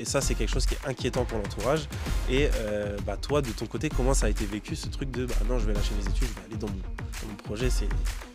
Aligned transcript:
Et 0.00 0.04
ça, 0.06 0.22
c'est 0.22 0.34
quelque 0.34 0.48
chose 0.50 0.64
qui 0.64 0.74
est 0.74 0.86
inquiétant 0.88 1.26
pour 1.26 1.36
l'entourage. 1.38 1.82
Et 2.30 2.48
euh, 2.54 2.96
bah, 3.06 3.18
toi, 3.18 3.42
de 3.42 3.50
ton 3.50 3.66
côté, 3.66 3.90
comment 3.90 4.14
ça 4.14 4.26
a 4.26 4.28
été 4.30 4.46
vécu 4.46 4.74
ce 4.74 4.86
truc 4.88 5.10
de 5.10 5.26
bah 5.26 5.34
non, 5.46 5.58
je 5.58 5.66
vais 5.66 5.74
lâcher 5.74 5.92
mes 5.98 6.08
études, 6.08 6.28
je 6.28 6.40
vais 6.40 6.46
aller 6.46 6.56
dans 6.56 6.68
mon, 6.68 6.74
dans 6.74 7.28
mon 7.28 7.34
projet, 7.44 7.68
c'est 7.68 7.88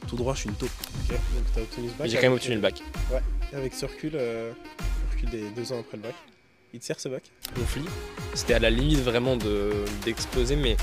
tout 0.08 0.16
droit, 0.16 0.36
je 0.36 0.42
suis 0.42 0.50
une 0.50 0.56
taupe. 0.56 0.70
Ok, 1.10 1.10
donc 1.16 1.20
t'as 1.56 1.62
obtenu 1.62 1.90
ce 1.90 1.94
bac. 1.96 2.08
J'ai 2.08 2.16
quand 2.18 2.22
même 2.24 2.34
obtenu 2.34 2.56
le 2.56 2.62
bac. 2.62 2.82
euh, 3.14 3.20
Avec 3.58 3.74
ce 3.74 3.86
recul, 3.88 4.12
euh, 4.14 4.52
le 4.80 5.16
recul 5.16 5.30
des 5.32 5.50
deux 5.50 5.72
ans 5.74 5.80
après 5.80 5.98
le 5.98 6.04
bac. 6.04 6.14
Il 6.72 6.80
te 6.80 6.86
sert 6.86 7.00
ce 7.00 7.10
bac? 7.10 7.24
Conflit. 7.56 7.86
C'était 8.36 8.54
à 8.54 8.60
la 8.60 8.70
limite 8.70 9.00
vraiment 9.00 9.36
de- 9.38 9.86
d'exploser, 10.04 10.56
mais 10.58 10.78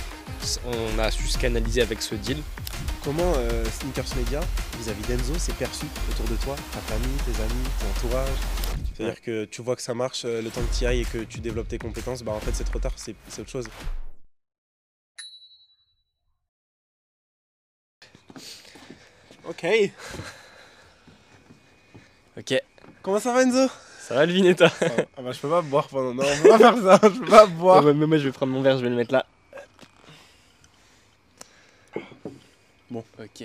on 0.67 0.99
a 0.99 1.11
su 1.12 1.29
se 1.29 1.39
canaliser 1.39 1.83
avec 1.83 2.03
ce 2.03 2.14
deal. 2.17 2.39
Comment 3.05 3.35
euh, 3.37 3.64
Sneakers 3.67 4.17
Media, 4.17 4.41
vis-à-vis 4.80 5.03
d'Enzo, 5.07 5.35
c'est 5.39 5.55
perçu 5.55 5.85
autour 6.11 6.25
de 6.27 6.35
toi, 6.43 6.57
ta 6.73 6.79
famille, 6.80 7.17
tes 7.27 7.41
amis, 7.41 7.69
ton 7.79 8.07
entourage? 8.09 8.29
C'est-à-dire 8.95 9.21
que 9.23 9.45
tu 9.47 9.63
vois 9.63 9.77
que 9.77 9.83
ça 9.83 9.95
marche 9.95 10.25
euh, 10.25 10.43
le 10.43 10.51
temps 10.51 10.61
que 10.63 10.77
tu 10.77 10.85
y 10.85 10.87
ailles 10.87 11.01
et 11.01 11.05
que 11.05 11.19
tu 11.19 11.41
développes 11.41 11.69
tes 11.69 11.79
compétences, 11.79 12.23
bah 12.23 12.33
en 12.33 12.41
fait 12.41 12.53
c'est 12.53 12.65
trop 12.65 12.79
tard, 12.79 12.93
c'est 12.96 13.14
autre 13.39 13.50
chose. 13.50 13.69
Ok. 19.45 19.67
Ok. 22.36 22.63
Comment 23.03 23.19
ça 23.19 23.33
va 23.33 23.43
Enzo? 23.43 23.69
Ça 23.99 24.14
va 24.14 24.27
le 24.27 24.33
Vinetta 24.33 24.71
Ah 25.17 25.22
bah 25.22 25.33
je 25.33 25.41
peux 25.41 25.49
pas 25.49 25.63
boire 25.63 25.89
pendant. 25.89 26.14
Non, 26.14 26.25
on 26.25 26.43
peut 26.43 26.49
pas 26.49 26.59
faire 26.59 26.77
ça, 26.77 27.00
je 27.03 27.19
peux 27.19 27.27
pas 27.27 27.47
boire. 27.47 27.83
Mais 27.83 28.07
moi 28.07 28.19
je 28.19 28.25
vais 28.25 28.33
prendre 28.33 28.53
mon 28.53 28.63
verre, 28.63 28.79
je 28.79 28.83
vais 28.83 28.91
le 28.91 28.97
mettre 28.97 29.13
là. 29.13 29.27
Bon. 32.91 33.05
Ok. 33.19 33.45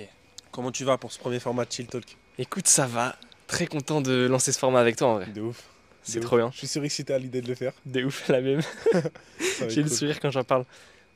Comment 0.50 0.72
tu 0.72 0.84
vas 0.84 0.98
pour 0.98 1.12
ce 1.12 1.18
premier 1.18 1.40
format 1.40 1.64
de 1.64 1.72
Chill 1.72 1.86
Talk? 1.86 2.16
Écoute, 2.38 2.66
ça 2.66 2.86
va. 2.86 3.16
Très 3.48 3.66
content 3.66 4.00
de 4.00 4.26
lancer 4.30 4.52
ce 4.52 4.58
format 4.58 4.80
avec 4.80 4.94
toi 4.96 5.08
en 5.08 5.14
vrai. 5.14 5.26
De 5.26 5.40
ouf. 5.40 5.64
C'est 6.02 6.20
trop 6.20 6.36
bien. 6.36 6.50
Je 6.52 6.58
suis 6.58 6.66
surexcité 6.68 7.12
à 7.12 7.18
l'idée 7.18 7.42
de 7.42 7.48
le 7.48 7.54
faire. 7.54 7.72
De 7.84 8.04
ouf, 8.04 8.28
la 8.28 8.40
même. 8.40 8.60
J'ai 9.68 9.82
le 9.82 9.88
sourire 9.88 10.20
quand 10.20 10.30
j'en 10.30 10.44
parle. 10.44 10.64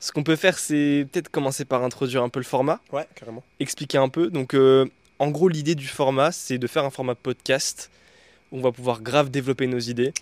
Ce 0.01 0.11
qu'on 0.13 0.23
peut 0.25 0.35
faire, 0.37 0.59
c'est 0.59 1.07
peut-être 1.13 1.29
commencer 1.29 1.65
par 1.65 1.85
introduire 1.85 2.23
un 2.25 2.29
peu 2.29 2.41
le 2.41 2.45
format, 2.45 2.81
Ouais, 2.91 3.07
carrément. 3.15 3.45
expliquer 3.61 3.99
un 3.99 4.09
peu. 4.09 4.29
Donc, 4.29 4.53
euh, 4.55 4.85
en 5.21 5.31
gros, 5.31 5.49
l'idée 5.49 5.77
du 5.77 5.87
format, 5.87 6.33
c'est 6.33 6.59
de 6.59 6.67
faire 6.67 6.85
un 6.85 6.91
format 6.91 7.15
podcast 7.15 7.91
où 8.51 8.59
on 8.59 8.61
va 8.61 8.73
pouvoir 8.73 9.01
grave 9.01 9.31
développer 9.31 9.67
nos 9.69 9.79
idées. 9.79 10.13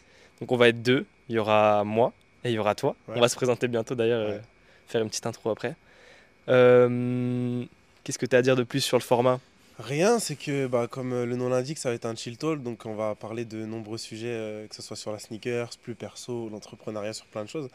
Donc, 0.40 0.52
on 0.52 0.56
va 0.56 0.68
être 0.68 0.82
deux. 0.82 1.06
Il 1.30 1.36
y 1.36 1.38
aura 1.38 1.82
moi 1.84 2.12
et 2.44 2.50
il 2.50 2.54
y 2.54 2.58
aura 2.58 2.74
toi. 2.74 2.94
Ouais. 3.08 3.14
On 3.16 3.20
va 3.20 3.28
se 3.28 3.36
présenter 3.36 3.66
bientôt 3.68 3.94
d'ailleurs, 3.94 4.28
Ouais. 4.28 4.34
euh, 4.34 4.40
faire 4.88 5.00
une 5.02 5.08
petite 5.08 5.26
intro 5.26 5.50
après. 5.50 5.74
Euh, 6.48 7.64
Qu'est-ce 8.04 8.18
que 8.18 8.26
tu 8.26 8.34
as 8.36 8.38
à 8.38 8.42
dire 8.42 8.56
de 8.56 8.62
plus 8.62 8.80
sur 8.80 8.96
le 8.98 9.02
format? 9.02 9.40
Rien, 9.80 10.18
c'est 10.18 10.36
que 10.36 10.66
bah, 10.66 10.86
comme 10.88 11.14
euh, 11.14 11.24
le 11.24 11.36
nom 11.36 11.48
l'indique, 11.48 11.78
ça 11.78 11.88
va 11.88 11.94
être 11.94 12.04
un 12.04 12.14
chill 12.14 12.36
talk, 12.36 12.62
donc 12.62 12.84
on 12.84 12.94
va 12.94 13.14
parler 13.14 13.46
de 13.46 13.64
nombreux 13.64 13.96
sujets, 13.96 14.26
euh, 14.28 14.66
que 14.66 14.74
ce 14.74 14.82
soit 14.82 14.96
sur 14.96 15.10
la 15.10 15.18
sneakers, 15.18 15.70
plus 15.82 15.94
perso, 15.94 16.50
l'entrepreneuriat, 16.50 17.14
sur 17.14 17.24
plein 17.26 17.44
de 17.44 17.48
choses. 17.48 17.68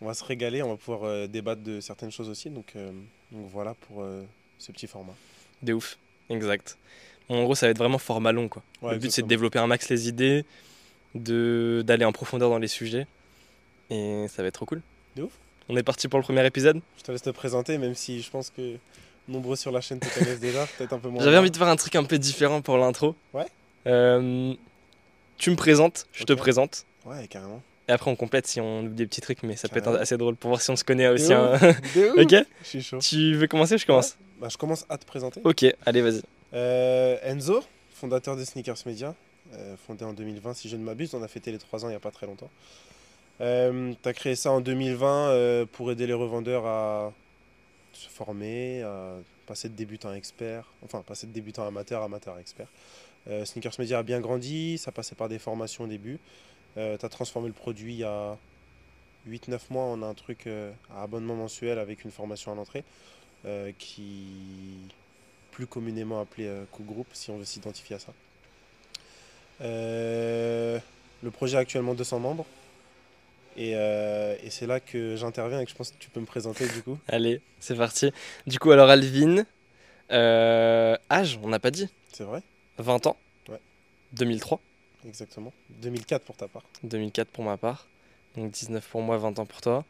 On 0.00 0.06
va 0.06 0.14
se 0.14 0.24
régaler, 0.24 0.62
on 0.62 0.70
va 0.70 0.76
pouvoir 0.76 1.04
euh, 1.04 1.26
débattre 1.26 1.62
de 1.62 1.80
certaines 1.80 2.10
choses 2.10 2.30
aussi, 2.30 2.48
donc, 2.48 2.72
euh, 2.74 2.90
donc 3.32 3.50
voilà 3.52 3.74
pour 3.74 4.04
ce 4.58 4.72
petit 4.72 4.86
format. 4.86 5.12
De 5.62 5.74
ouf, 5.74 5.98
exact. 6.30 6.78
Bon, 7.28 7.40
en 7.40 7.44
gros, 7.44 7.54
ça 7.54 7.66
va 7.66 7.70
être 7.70 7.78
vraiment 7.78 7.98
format 7.98 8.32
long. 8.32 8.48
Quoi. 8.48 8.62
Ouais, 8.80 8.92
le 8.92 8.98
but, 8.98 9.12
c'est 9.12 9.22
de 9.22 9.28
développer 9.28 9.58
un 9.58 9.66
max 9.66 9.90
les 9.90 10.08
idées, 10.08 10.46
d'aller 11.14 12.04
en 12.06 12.12
profondeur 12.12 12.48
dans 12.48 12.58
les 12.58 12.68
sujets. 12.68 13.06
Et 13.90 14.26
ça 14.28 14.40
va 14.40 14.48
être 14.48 14.54
trop 14.54 14.66
cool. 14.66 14.80
De 15.16 15.24
ouf. 15.24 15.32
On 15.68 15.76
est 15.76 15.82
parti 15.82 16.08
pour 16.08 16.18
le 16.18 16.24
premier 16.24 16.44
épisode? 16.46 16.80
Je 16.96 17.02
te 17.02 17.12
laisse 17.12 17.22
te 17.22 17.30
présenter, 17.30 17.76
même 17.76 17.94
si 17.94 18.22
je 18.22 18.30
pense 18.30 18.48
que 18.48 18.76
nombreux 19.32 19.56
sur 19.56 19.72
la 19.72 19.80
chaîne 19.80 19.98
te 19.98 20.06
connaissent 20.18 20.40
déjà, 20.40 20.66
peut-être 20.78 20.92
un 20.92 20.98
peu 20.98 21.08
moins. 21.08 21.22
J'avais 21.24 21.38
envie 21.38 21.50
de 21.50 21.56
faire 21.56 21.68
un 21.68 21.76
truc 21.76 21.94
un 21.96 22.04
peu 22.04 22.18
différent 22.18 22.60
pour 22.62 22.76
l'intro. 22.78 23.14
Ouais. 23.34 23.46
Euh, 23.86 24.54
tu 25.38 25.50
me 25.50 25.56
présentes, 25.56 26.06
je 26.12 26.24
te 26.24 26.32
présente. 26.32 26.84
Ouais, 27.04 27.26
carrément. 27.28 27.60
Et 27.88 27.92
après, 27.92 28.10
on 28.10 28.16
complète 28.16 28.46
si 28.46 28.60
on 28.60 28.80
oublie 28.84 28.94
des 28.94 29.06
petits 29.06 29.20
trucs, 29.20 29.42
mais 29.42 29.56
ça 29.56 29.68
peut 29.68 29.78
être 29.78 29.88
assez 29.96 30.16
drôle 30.16 30.36
pour 30.36 30.50
voir 30.50 30.62
si 30.62 30.70
on 30.70 30.76
se 30.76 30.84
connaît 30.84 31.08
aussi. 31.08 31.32
hein. 31.32 31.58
de 31.96 32.22
ok 32.22 32.46
Je 32.62 32.68
suis 32.68 32.82
chaud. 32.82 32.98
Tu 32.98 33.34
veux 33.34 33.48
commencer 33.48 33.74
ou 33.74 33.78
je 33.78 33.86
commence 33.86 34.16
Bah, 34.40 34.46
je 34.48 34.56
commence 34.56 34.86
à 34.88 34.98
te 34.98 35.04
présenter. 35.04 35.40
Ok, 35.42 35.64
allez, 35.84 36.00
vas-y. 36.00 36.22
Euh, 36.54 37.16
Enzo, 37.24 37.64
fondateur 37.92 38.36
de 38.36 38.44
Sneakers 38.44 38.76
Media, 38.86 39.14
euh, 39.54 39.74
fondé 39.84 40.04
en 40.04 40.12
2020 40.12 40.54
si 40.54 40.68
je 40.68 40.76
ne 40.76 40.84
m'abuse, 40.84 41.12
on 41.14 41.22
a 41.22 41.28
fêté 41.28 41.50
les 41.50 41.58
3 41.58 41.84
ans 41.84 41.88
il 41.88 41.92
n'y 41.92 41.96
a 41.96 42.00
pas 42.00 42.10
très 42.12 42.26
longtemps. 42.26 42.50
tu 43.40 43.44
as 44.08 44.12
créé 44.12 44.36
ça 44.36 44.52
en 44.52 44.60
2020 44.60 45.28
euh, 45.30 45.66
pour 45.70 45.90
aider 45.90 46.06
les 46.06 46.12
revendeurs 46.12 46.66
à 46.66 47.12
se 47.96 48.08
former, 48.08 48.82
à 48.82 49.14
passer 49.46 49.68
de 49.68 49.74
débutant 49.74 50.10
à 50.10 50.14
expert, 50.14 50.64
enfin 50.84 51.02
passer 51.02 51.26
de 51.26 51.32
débutant 51.32 51.64
à 51.64 51.68
amateur, 51.68 52.02
amateur 52.02 52.34
à 52.34 52.40
expert. 52.40 52.68
Euh, 53.28 53.44
Sneakers 53.44 53.74
Media 53.78 53.98
a 53.98 54.02
bien 54.02 54.20
grandi, 54.20 54.78
ça 54.78 54.92
passait 54.92 55.14
par 55.14 55.28
des 55.28 55.38
formations 55.38 55.84
au 55.84 55.86
début. 55.86 56.18
tu 56.74 56.80
as 56.80 57.08
transformé 57.08 57.48
le 57.48 57.54
produit 57.54 57.94
il 57.94 58.00
y 58.00 58.04
a 58.04 58.36
8-9 59.28 59.58
mois, 59.70 59.84
a 59.84 60.08
un 60.08 60.14
truc 60.14 60.46
euh, 60.46 60.72
à 60.94 61.02
abonnement 61.02 61.34
mensuel 61.34 61.78
avec 61.78 62.04
une 62.04 62.10
formation 62.10 62.52
à 62.52 62.54
l'entrée 62.54 62.84
euh, 63.44 63.72
qui 63.78 64.26
plus 65.50 65.66
communément 65.66 66.20
appelé 66.20 66.46
euh, 66.46 66.64
co-groupe 66.72 67.08
si 67.12 67.30
on 67.30 67.38
veut 67.38 67.44
s'identifier 67.44 67.96
à 67.96 67.98
ça. 67.98 68.12
Euh, 69.60 70.78
le 71.22 71.30
projet 71.30 71.56
a 71.56 71.60
actuellement 71.60 71.94
200 71.94 72.18
membres 72.18 72.46
et, 73.56 73.72
euh, 73.76 74.34
et 74.42 74.50
c'est 74.50 74.66
là 74.66 74.80
que 74.80 75.16
j'interviens 75.16 75.60
et 75.60 75.64
que 75.64 75.70
je 75.70 75.76
pense 75.76 75.90
que 75.90 75.98
tu 75.98 76.10
peux 76.10 76.20
me 76.20 76.26
présenter 76.26 76.66
du 76.68 76.82
coup. 76.82 76.98
Allez, 77.08 77.40
c'est 77.60 77.76
parti. 77.76 78.12
Du 78.46 78.58
coup, 78.58 78.70
alors 78.70 78.88
Alvin, 78.90 79.44
euh, 80.10 80.96
âge, 81.10 81.38
on 81.42 81.48
n'a 81.48 81.58
pas 81.58 81.70
dit 81.70 81.88
C'est 82.12 82.24
vrai 82.24 82.42
20 82.78 83.06
ans 83.06 83.16
Ouais. 83.48 83.60
2003 84.12 84.60
Exactement. 85.06 85.52
2004 85.70 86.22
pour 86.24 86.36
ta 86.36 86.46
part. 86.48 86.62
2004 86.84 87.28
pour 87.28 87.44
ma 87.44 87.56
part. 87.56 87.88
Donc 88.36 88.50
19 88.50 88.86
pour 88.86 89.02
moi, 89.02 89.16
20 89.18 89.38
ans 89.38 89.46
pour 89.46 89.60
toi. 89.60 89.84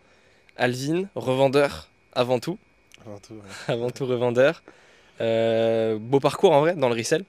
Alvin, 0.56 1.08
revendeur 1.14 1.88
avant 2.14 2.38
tout. 2.40 2.58
Avant 3.04 3.18
tout, 3.18 3.34
ouais. 3.34 3.40
Avant 3.72 3.90
tout 3.90 4.06
revendeur. 4.06 4.62
Euh, 5.20 5.98
beau 5.98 6.20
parcours 6.20 6.52
en 6.52 6.60
vrai 6.60 6.74
dans 6.74 6.88
le 6.88 6.94
resell. 6.94 7.24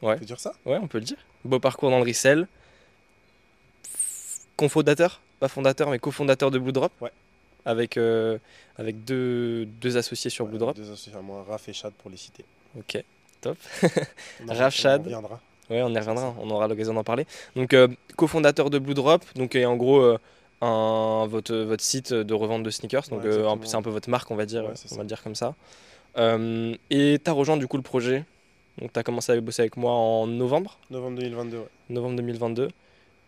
On 0.00 0.14
peut 0.16 0.24
dire 0.24 0.38
ça? 0.38 0.52
Ouais, 0.64 0.78
on 0.80 0.86
peut 0.86 0.98
le 0.98 1.04
dire. 1.04 1.16
Beau 1.44 1.58
parcours 1.58 1.90
dans 1.90 1.98
le 1.98 2.04
resell. 2.04 2.46
Cofondateur, 4.58 5.20
pas 5.40 5.48
fondateur, 5.48 5.88
mais 5.88 5.98
cofondateur 5.98 6.50
de 6.50 6.58
Blue 6.58 6.72
Drop. 6.72 6.92
Ouais. 7.00 7.10
Avec, 7.64 7.96
euh, 7.96 8.38
avec 8.76 9.04
deux, 9.04 9.64
deux 9.66 9.96
associés 9.96 10.30
sur 10.30 10.44
Ouais, 10.44 10.50
Blue 10.50 10.58
Drop. 10.58 10.76
Deux 10.76 10.82
associés 10.90 11.12
à 11.16 11.20
moi, 11.22 11.44
Raph 11.48 11.68
et 11.68 11.72
Chad 11.72 11.92
pour 11.94 12.10
les 12.10 12.16
citer. 12.16 12.44
Ok, 12.78 13.02
top. 13.40 13.56
On 14.44 14.48
en- 14.48 14.54
Raph, 14.54 14.66
on 14.66 14.70
Chad. 14.70 15.02
reviendra. 15.04 15.40
Ouais, 15.70 15.82
on 15.82 15.90
y 15.90 15.98
reviendra, 15.98 16.34
on 16.40 16.50
aura 16.50 16.66
l'occasion 16.66 16.92
d'en 16.94 17.04
parler. 17.04 17.24
Donc, 17.54 17.72
euh, 17.72 17.88
cofondateur 18.16 18.68
de 18.70 18.78
Blue 18.78 18.94
Drop, 18.94 19.22
donc 19.36 19.54
et 19.54 19.64
en 19.66 19.76
gros 19.76 20.00
euh, 20.00 20.18
un, 20.60 21.26
votre, 21.28 21.54
votre 21.54 21.84
site 21.84 22.12
de 22.12 22.34
revente 22.34 22.62
de 22.64 22.70
sneakers. 22.70 23.08
Donc, 23.10 23.22
Ouais, 23.22 23.28
euh, 23.28 23.54
c'est 23.64 23.76
un 23.76 23.82
peu 23.82 23.90
votre 23.90 24.10
marque, 24.10 24.30
on 24.30 24.36
va 24.36 24.44
dire, 24.46 24.64
Ouais, 24.64 24.70
on 24.72 24.88
ça. 24.88 24.96
va 24.96 25.04
dire 25.04 25.22
comme 25.22 25.34
ça. 25.36 25.54
Et 26.16 27.18
tu 27.22 27.30
as 27.30 27.32
rejoint 27.32 27.56
du 27.56 27.68
coup 27.68 27.76
le 27.76 27.82
projet. 27.84 28.24
Donc, 28.80 28.92
tu 28.92 28.98
as 28.98 29.02
commencé 29.02 29.30
à 29.32 29.40
bosser 29.40 29.62
avec 29.62 29.76
moi 29.76 29.92
en 29.92 30.26
novembre, 30.26 30.78
Novembre 30.90 31.18
2022, 31.18 31.58
ouais. 31.58 31.64
novembre 31.90 32.16
2022. 32.16 32.68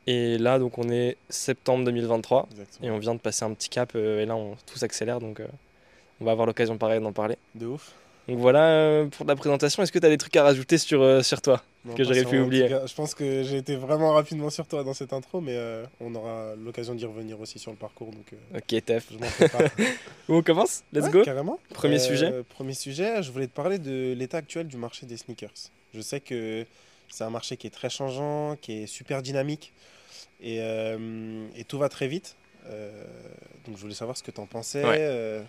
Et 0.06 0.38
là, 0.38 0.58
donc, 0.58 0.78
on 0.78 0.88
est 0.88 1.16
septembre 1.28 1.84
2023. 1.84 2.48
Exactement. 2.50 2.88
Et 2.88 2.90
on 2.90 2.98
vient 2.98 3.14
de 3.14 3.20
passer 3.20 3.44
un 3.44 3.52
petit 3.52 3.68
cap. 3.68 3.92
euh, 3.94 4.22
et 4.22 4.26
là, 4.26 4.34
on, 4.36 4.56
tout 4.66 4.78
s'accélère. 4.78 5.20
Donc, 5.20 5.40
euh, 5.40 5.46
on 6.20 6.24
va 6.24 6.32
avoir 6.32 6.46
l'occasion 6.46 6.78
pareil 6.78 7.00
d'en 7.00 7.12
parler. 7.12 7.36
De 7.54 7.66
ouf. 7.66 7.92
Donc, 8.28 8.38
voilà 8.38 8.64
euh, 8.68 9.06
pour 9.06 9.26
la 9.26 9.36
présentation. 9.36 9.82
Est-ce 9.82 9.92
que 9.92 9.98
tu 9.98 10.06
as 10.06 10.10
des 10.10 10.18
trucs 10.18 10.36
à 10.36 10.42
rajouter 10.42 10.78
sur, 10.78 11.24
sur 11.24 11.42
toi 11.42 11.62
Non, 11.84 11.94
que 11.94 12.04
j'aurais 12.04 12.24
pu 12.24 12.38
oublier. 12.38 12.68
cas. 12.68 12.86
Je 12.86 12.94
pense 12.94 13.14
que 13.14 13.42
j'ai 13.42 13.58
été 13.58 13.76
vraiment 13.76 14.12
rapidement 14.12 14.50
sur 14.50 14.66
toi 14.66 14.84
dans 14.84 14.94
cette 14.94 15.12
intro, 15.12 15.40
mais 15.40 15.58
on 16.00 16.14
aura 16.14 16.54
l'occasion 16.56 16.94
d'y 16.94 17.06
revenir 17.06 17.40
aussi 17.40 17.58
sur 17.58 17.70
le 17.70 17.76
parcours, 17.76 18.08
donc 18.10 18.34
Ok, 18.54 18.82
prépare. 19.36 19.62
On 20.28 20.42
commence 20.42 20.82
Let's 20.92 21.04
Ouais, 21.06 21.10
go 21.10 21.22
Carrément. 21.24 21.58
Premier 21.74 21.98
sujet. 21.98 22.32
Premier 22.50 22.74
sujet, 22.74 23.22
je 23.22 23.32
voulais 23.32 23.48
te 23.48 23.54
parler 23.54 23.78
de 23.78 24.14
l'état 24.16 24.38
actuel 24.38 24.68
du 24.68 24.76
marché 24.76 25.06
des 25.06 25.16
sneakers. 25.16 25.50
Je 25.92 26.00
sais 26.00 26.20
que 26.20 26.64
c'est 27.10 27.24
un 27.24 27.30
marché 27.30 27.56
qui 27.56 27.66
est 27.66 27.70
très 27.70 27.90
changeant, 27.90 28.56
qui 28.60 28.82
est 28.82 28.86
super 28.86 29.22
dynamique 29.22 29.72
et, 30.40 30.58
euh, 30.60 31.46
et 31.56 31.64
tout 31.64 31.78
va 31.78 31.88
très 31.88 32.08
vite. 32.08 32.36
Euh, 32.66 32.90
donc 33.66 33.76
je 33.76 33.80
voulais 33.82 33.94
savoir 33.94 34.16
ce 34.16 34.22
que 34.22 34.30
tu 34.30 34.40
en 34.40 34.46
pensais. 34.46 34.84
Ouais. 34.84 34.96
euh, 35.00 35.42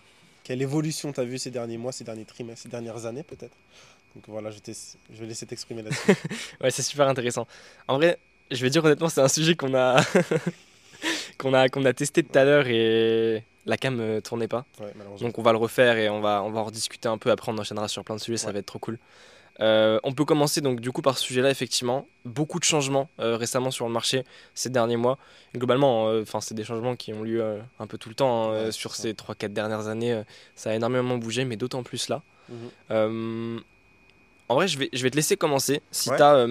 quelle 0.44 0.62
évolution 0.62 1.12
tu 1.14 1.20
as 1.20 1.24
vu 1.24 1.38
ces 1.38 1.52
derniers 1.52 1.78
mois, 1.78 1.92
ces 1.92 2.04
derniers 2.04 2.26
trimestres, 2.26 2.64
ces 2.64 2.70
dernières 2.70 3.06
années 3.06 3.24
peut-être? 3.24 3.56
Donc 4.16 4.24
voilà, 4.28 4.50
je, 4.52 4.58
vais 5.20 5.26
laisser 5.26 5.46
t'exprimer 5.46 5.84
là-dessus. 5.84 6.12
Ouais, 6.62 6.72
c'est 6.72 6.82
super 6.82 7.08
intéressant. 7.08 7.48
En 7.88 7.96
vrai, 7.98 8.18
je 8.50 8.62
vais 8.62 8.70
dire 8.70 8.84
honnêtement, 8.84 9.08
c'est 9.08 9.22
un 9.22 9.28
sujet 9.30 9.56
qu'on 9.56 9.74
a 9.74 10.04
qu'on 11.38 11.54
a 11.54 11.70
qu'on 11.70 11.86
a 11.86 11.94
testé 11.94 12.24
tout 12.24 12.38
à 12.38 12.44
l'heure 12.44 12.68
et 12.68 13.44
la 13.66 13.78
cam 13.78 13.96
ne 13.96 14.20
tournait 14.20 14.48
pas. 14.50 14.66
Ouais. 14.80 14.92
Donc 15.20 15.38
on 15.38 15.42
va 15.44 15.52
le 15.52 15.58
refaire 15.58 15.98
et 15.98 16.10
on 16.10 16.20
va 16.22 16.44
on 16.44 16.52
va 16.52 16.62
en 16.62 16.66
rediscuter 16.66 17.08
un 17.08 17.18
peu. 17.18 17.32
Après, 17.32 17.52
on 17.52 17.58
enchaînera 17.58 17.88
sur 17.88 18.04
plein 18.04 18.16
de 18.16 18.22
sujets. 18.22 18.38
Ça 18.38 18.48
Ouais. 18.48 18.54
va 18.54 18.60
être 18.60 18.66
trop 18.66 18.80
cool. 18.80 19.00
Euh, 19.62 20.00
on 20.04 20.12
peut 20.14 20.26
commencer 20.26 20.60
donc 20.62 20.80
du 20.80 20.92
coup 20.92 21.02
par 21.04 21.18
ce 21.18 21.24
sujet-là 21.24 21.50
effectivement. 21.52 22.08
Beaucoup 22.26 22.58
de 22.60 22.64
changements 22.64 23.10
euh, 23.20 23.38
récemment 23.38 23.70
sur 23.70 23.86
le 23.86 23.92
marché 23.94 24.24
ces 24.56 24.70
derniers 24.72 24.98
mois. 24.98 25.18
Et 25.54 25.60
globalement, 25.60 26.08
euh, 26.08 26.24
enfin 26.24 26.42
c'est 26.42 26.56
des 26.56 26.64
changements 26.64 26.96
qui 26.96 27.14
ont 27.14 27.22
lieu 27.22 27.60
un 27.80 27.86
peu 27.88 27.98
tout 28.00 28.10
le 28.10 28.16
temps 28.16 28.52
hein, 28.52 28.66
Ouais, 28.66 28.72
sur 28.72 28.96
ça. 28.96 29.04
ces 29.04 29.14
3-4 29.14 29.50
dernières 29.54 29.88
années. 29.88 30.24
ça 30.56 30.72
a 30.72 30.74
énormément 30.74 31.18
bougé, 31.18 31.46
mais 31.46 31.58
d'autant 31.58 31.84
plus 31.84 32.10
là. 32.10 32.24
Mhm. 32.90 33.62
En 34.50 34.56
vrai, 34.56 34.68
je 34.68 34.78
vais, 34.78 34.90
je 34.92 35.02
vais 35.04 35.10
te 35.12 35.16
laisser 35.16 35.38
commencer. 35.38 35.82
Si 35.92 36.10
Ouais. 36.10 36.18
tu 36.18 36.24
as 36.24 36.46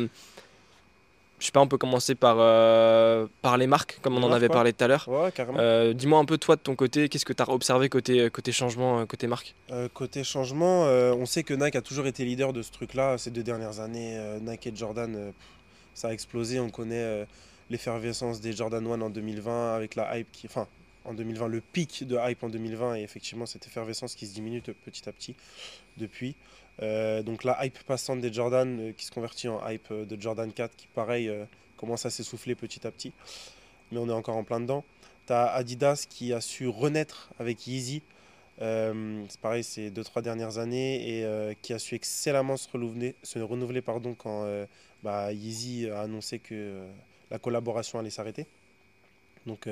je 1.40 1.46
sais 1.46 1.52
pas, 1.52 1.60
on 1.60 1.66
peut 1.66 1.78
commencer 1.78 2.14
par, 2.14 2.36
euh, 2.38 3.26
par 3.42 3.56
les 3.56 3.66
marques, 3.66 3.98
comme 4.02 4.16
on 4.16 4.22
en 4.22 4.30
avait 4.32 4.48
parlé 4.48 4.72
tout 4.72 4.84
à 4.84 4.88
l'heure. 4.88 5.08
Ouais, 5.08 5.32
carrément. 5.32 5.58
Euh, 5.58 5.92
Dis-moi 5.92 6.18
un 6.18 6.24
peu, 6.24 6.38
toi, 6.38 6.54
de 6.56 6.60
ton 6.60 6.76
côté, 6.76 7.08
qu'est-ce 7.08 7.24
que 7.24 7.32
tu 7.32 7.42
as 7.42 7.48
observé 7.48 7.88
côté, 7.88 8.30
côté 8.30 8.52
changement, 8.52 9.00
euh, 9.00 9.06
côté 9.06 9.26
marque? 9.26 9.54
Euh, 9.72 9.88
côté 9.92 10.22
changement, 10.22 10.84
euh, 10.86 11.12
on 11.12 11.26
sait 11.26 11.42
que 11.42 11.54
Nike 11.54 11.76
a 11.76 11.82
toujours 11.82 12.06
été 12.06 12.24
leader 12.24 12.52
de 12.52 12.62
ce 12.62 12.70
truc-là 12.70 13.18
ces 13.18 13.30
deux 13.30 13.42
dernières 13.42 13.80
années. 13.80 14.16
Euh, 14.18 14.38
Nike 14.40 14.66
et 14.68 14.72
Jordan, 14.76 15.14
euh, 15.16 15.30
ça 15.94 16.08
a 16.08 16.12
explosé. 16.12 16.60
On 16.60 16.70
connaît 16.70 16.96
euh, 17.02 17.24
l'effervescence 17.70 18.40
des 18.40 18.52
Jordan 18.52 18.86
1 18.86 19.00
en 19.00 19.10
2020 19.10 19.74
avec 19.74 19.94
la 19.94 20.18
hype 20.18 20.30
qui. 20.32 20.46
Enfin, 20.46 20.66
en 21.06 21.14
2020, 21.14 21.48
le 21.48 21.62
pic 21.62 22.06
de 22.06 22.18
hype 22.22 22.42
en 22.42 22.50
2020 22.50 22.96
et 22.96 23.02
effectivement 23.02 23.46
cette 23.46 23.66
effervescence 23.66 24.14
qui 24.14 24.26
se 24.26 24.34
diminue 24.34 24.60
petit 24.60 25.08
à 25.08 25.12
petit 25.12 25.34
depuis. 25.96 26.36
Euh, 26.82 27.22
donc 27.22 27.44
la 27.44 27.64
hype 27.64 27.78
passante 27.84 28.20
des 28.20 28.32
Jordan 28.32 28.78
euh, 28.80 28.92
qui 28.92 29.04
se 29.04 29.10
convertit 29.10 29.48
en 29.48 29.66
hype 29.68 29.88
euh, 29.90 30.06
de 30.06 30.20
Jordan 30.20 30.50
4 30.50 30.74
qui, 30.76 30.86
pareil, 30.86 31.30
commence 31.76 32.06
à 32.06 32.10
s'essouffler 32.10 32.54
petit 32.54 32.86
à 32.86 32.90
petit. 32.90 33.12
Mais 33.92 33.98
on 33.98 34.08
est 34.08 34.12
encore 34.12 34.36
en 34.36 34.44
plein 34.44 34.60
dedans. 34.60 34.84
Tu 35.26 35.32
as 35.32 35.46
Adidas 35.52 36.06
qui 36.08 36.32
a 36.32 36.40
su 36.40 36.68
renaître 36.68 37.30
avec 37.38 37.66
Yeezy. 37.66 38.02
C'est 38.58 39.40
pareil, 39.40 39.64
ces 39.64 39.90
deux 39.90 40.04
trois 40.04 40.20
dernières 40.20 40.58
années 40.58 41.20
et 41.20 41.56
qui 41.62 41.72
a 41.72 41.78
su 41.78 41.94
excellemment 41.94 42.58
se 42.58 42.68
renouveler, 43.38 43.80
pardon, 43.80 44.14
quand 44.14 44.46
bah, 45.02 45.32
Yeezy 45.32 45.88
a 45.88 46.02
annoncé 46.02 46.38
que 46.38 46.82
la 47.30 47.38
collaboration 47.38 47.98
allait 47.98 48.10
s'arrêter. 48.10 48.46
Donc 49.46 49.66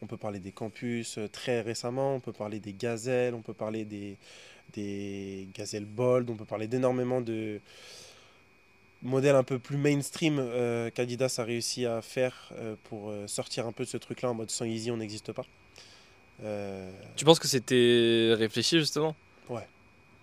on 0.00 0.06
peut 0.06 0.16
parler 0.16 0.38
des 0.38 0.52
campus 0.52 1.18
très 1.32 1.62
récemment, 1.62 2.14
on 2.14 2.20
peut 2.20 2.32
parler 2.32 2.60
des 2.60 2.72
gazelles, 2.72 3.34
on 3.34 3.42
peut 3.42 3.54
parler 3.54 3.84
des, 3.84 4.16
des 4.72 5.48
gazelles 5.54 5.84
bold, 5.86 6.28
on 6.30 6.34
peut 6.36 6.44
parler 6.44 6.66
d'énormément 6.66 7.20
de 7.20 7.60
modèles 9.02 9.36
un 9.36 9.44
peu 9.44 9.58
plus 9.58 9.76
mainstream 9.76 10.38
euh, 10.38 10.90
qu'Adidas 10.90 11.36
a 11.38 11.44
réussi 11.44 11.86
à 11.86 12.02
faire 12.02 12.50
euh, 12.58 12.74
pour 12.84 13.10
euh, 13.10 13.26
sortir 13.26 13.66
un 13.66 13.72
peu 13.72 13.84
de 13.84 13.88
ce 13.88 13.96
truc-là 13.96 14.30
en 14.30 14.34
mode 14.34 14.50
sans 14.50 14.64
Yeezy 14.64 14.90
on 14.90 14.96
n'existe 14.96 15.32
pas. 15.32 15.44
Euh, 16.42 16.90
Tu 17.16 17.24
penses 17.24 17.38
que 17.38 17.48
c'était 17.48 18.34
réfléchi 18.36 18.78
justement? 18.78 19.14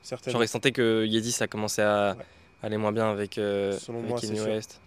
Certainement. 0.02 0.34
Genre, 0.34 0.44
ils 0.44 0.48
sentaient 0.48 0.72
que 0.72 1.04
Yeezy, 1.04 1.32
ça 1.32 1.48
commençait 1.48 1.82
à 1.82 2.16
Ouais. 2.16 2.26
aller 2.62 2.78
moins 2.78 2.92
bien 2.92 3.10
avec, 3.10 3.34
Selon 3.36 3.98
avec 3.98 4.10
moi, 4.10 4.22
Kanye. 4.22 4.40
West. 4.40 4.80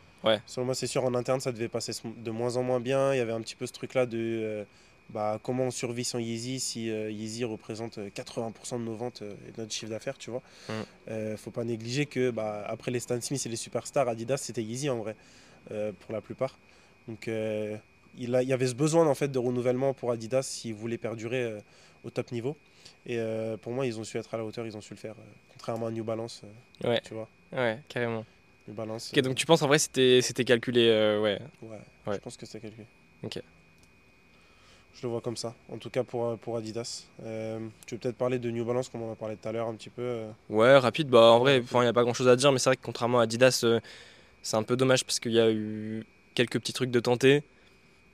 Selon 0.46 0.66
moi, 0.66 0.76
c'est 0.76 0.86
sûr, 0.86 1.04
en 1.04 1.12
interne, 1.16 1.40
ça 1.40 1.50
devait 1.50 1.66
passer 1.66 1.90
de 2.04 2.30
moins 2.30 2.54
en 2.56 2.62
moins 2.62 2.78
bien. 2.78 3.12
Il 3.12 3.16
y 3.16 3.20
avait 3.20 3.32
un 3.32 3.40
petit 3.40 3.56
peu 3.56 3.66
ce 3.66 3.72
truc-là 3.72 4.06
de 4.06 4.64
bah, 5.10 5.38
comment 5.42 5.64
on 5.64 5.70
survit 5.70 6.04
sans 6.04 6.18
Yeezy 6.18 6.60
si 6.60 6.90
euh, 6.90 7.10
Yeezy 7.10 7.44
représente 7.44 7.98
euh, 7.98 8.10
80% 8.10 8.78
de 8.78 8.84
nos 8.84 8.94
ventes 8.94 9.22
euh, 9.22 9.32
et 9.48 9.52
de 9.52 9.60
notre 9.62 9.72
chiffre 9.72 9.90
d'affaires, 9.90 10.18
tu 10.18 10.30
vois. 10.30 10.42
Mm. 10.68 10.72
Euh, 11.08 11.36
faut 11.36 11.50
pas 11.50 11.64
négliger 11.64 12.06
que 12.06 12.30
bah, 12.30 12.64
après 12.66 12.90
les 12.90 13.00
Stan 13.00 13.20
Smith 13.20 13.44
et 13.44 13.48
les 13.48 13.56
superstars, 13.56 14.08
Adidas, 14.08 14.36
c'était 14.38 14.62
Yeezy 14.62 14.90
en 14.90 14.98
vrai, 14.98 15.16
euh, 15.70 15.92
pour 16.00 16.12
la 16.12 16.20
plupart. 16.20 16.58
Donc 17.08 17.26
euh, 17.28 17.76
il, 18.18 18.34
a- 18.34 18.42
il 18.42 18.48
y 18.48 18.52
avait 18.52 18.66
ce 18.66 18.74
besoin 18.74 19.06
en 19.06 19.14
fait 19.14 19.28
de 19.28 19.38
renouvellement 19.38 19.94
pour 19.94 20.10
Adidas 20.12 20.42
s'ils 20.42 20.74
voulaient 20.74 20.98
perdurer 20.98 21.42
euh, 21.42 21.60
au 22.04 22.10
top 22.10 22.30
niveau. 22.32 22.56
Et 23.06 23.18
euh, 23.18 23.56
pour 23.56 23.72
moi, 23.72 23.86
ils 23.86 23.98
ont 23.98 24.04
su 24.04 24.18
être 24.18 24.34
à 24.34 24.36
la 24.36 24.44
hauteur, 24.44 24.66
ils 24.66 24.76
ont 24.76 24.80
su 24.82 24.92
le 24.92 24.98
faire. 24.98 25.14
euh, 25.18 25.22
contrairement 25.54 25.86
à 25.86 25.90
New 25.90 26.04
Balance, 26.04 26.42
euh, 26.84 26.88
Ouais, 26.90 27.00
tu 27.00 27.14
vois. 27.14 27.28
ouais, 27.52 27.78
carrément. 27.88 28.26
New 28.66 28.74
Balance. 28.74 29.10
Ok, 29.16 29.20
donc 29.22 29.34
tu 29.36 29.46
penses 29.46 29.62
en 29.62 29.66
vrai 29.66 29.78
c'était 29.78 30.20
c'était 30.20 30.44
calculé, 30.44 30.88
euh, 30.88 31.18
ouais. 31.22 31.38
Ouais, 31.62 31.78
Ouais. 32.06 32.14
je 32.16 32.18
pense 32.20 32.36
que 32.36 32.44
c'est 32.44 32.60
calculé. 32.60 32.84
Ok. 33.22 33.40
Je 35.00 35.06
le 35.06 35.10
vois 35.12 35.20
comme 35.20 35.36
ça, 35.36 35.54
en 35.72 35.78
tout 35.78 35.90
cas 35.90 36.02
pour, 36.02 36.26
euh, 36.26 36.36
pour 36.36 36.56
Adidas. 36.56 37.04
Euh, 37.22 37.60
tu 37.86 37.94
veux 37.94 38.00
peut-être 38.00 38.16
parler 38.16 38.40
de 38.40 38.50
New 38.50 38.64
Balance, 38.64 38.88
comme 38.88 39.02
on 39.02 39.10
en 39.10 39.12
a 39.12 39.16
parlé 39.16 39.36
tout 39.36 39.48
à 39.48 39.52
l'heure 39.52 39.68
un 39.68 39.74
petit 39.74 39.90
peu. 39.90 40.02
euh. 40.02 40.30
Ouais, 40.50 40.76
rapide, 40.76 41.08
bah 41.08 41.22
en 41.30 41.38
vrai, 41.38 41.62
il 41.72 41.80
n'y 41.80 41.86
a 41.86 41.92
pas 41.92 42.02
grand 42.02 42.14
chose 42.14 42.26
à 42.26 42.34
dire, 42.34 42.50
mais 42.50 42.58
c'est 42.58 42.70
vrai 42.70 42.76
que 42.76 42.82
contrairement 42.82 43.20
à 43.20 43.22
Adidas, 43.22 43.60
euh, 43.62 43.78
c'est 44.42 44.56
un 44.56 44.64
peu 44.64 44.76
dommage 44.76 45.04
parce 45.04 45.20
qu'il 45.20 45.30
y 45.32 45.38
a 45.38 45.52
eu 45.52 46.04
quelques 46.34 46.58
petits 46.58 46.72
trucs 46.72 46.90
de 46.90 46.98
tenter, 46.98 47.44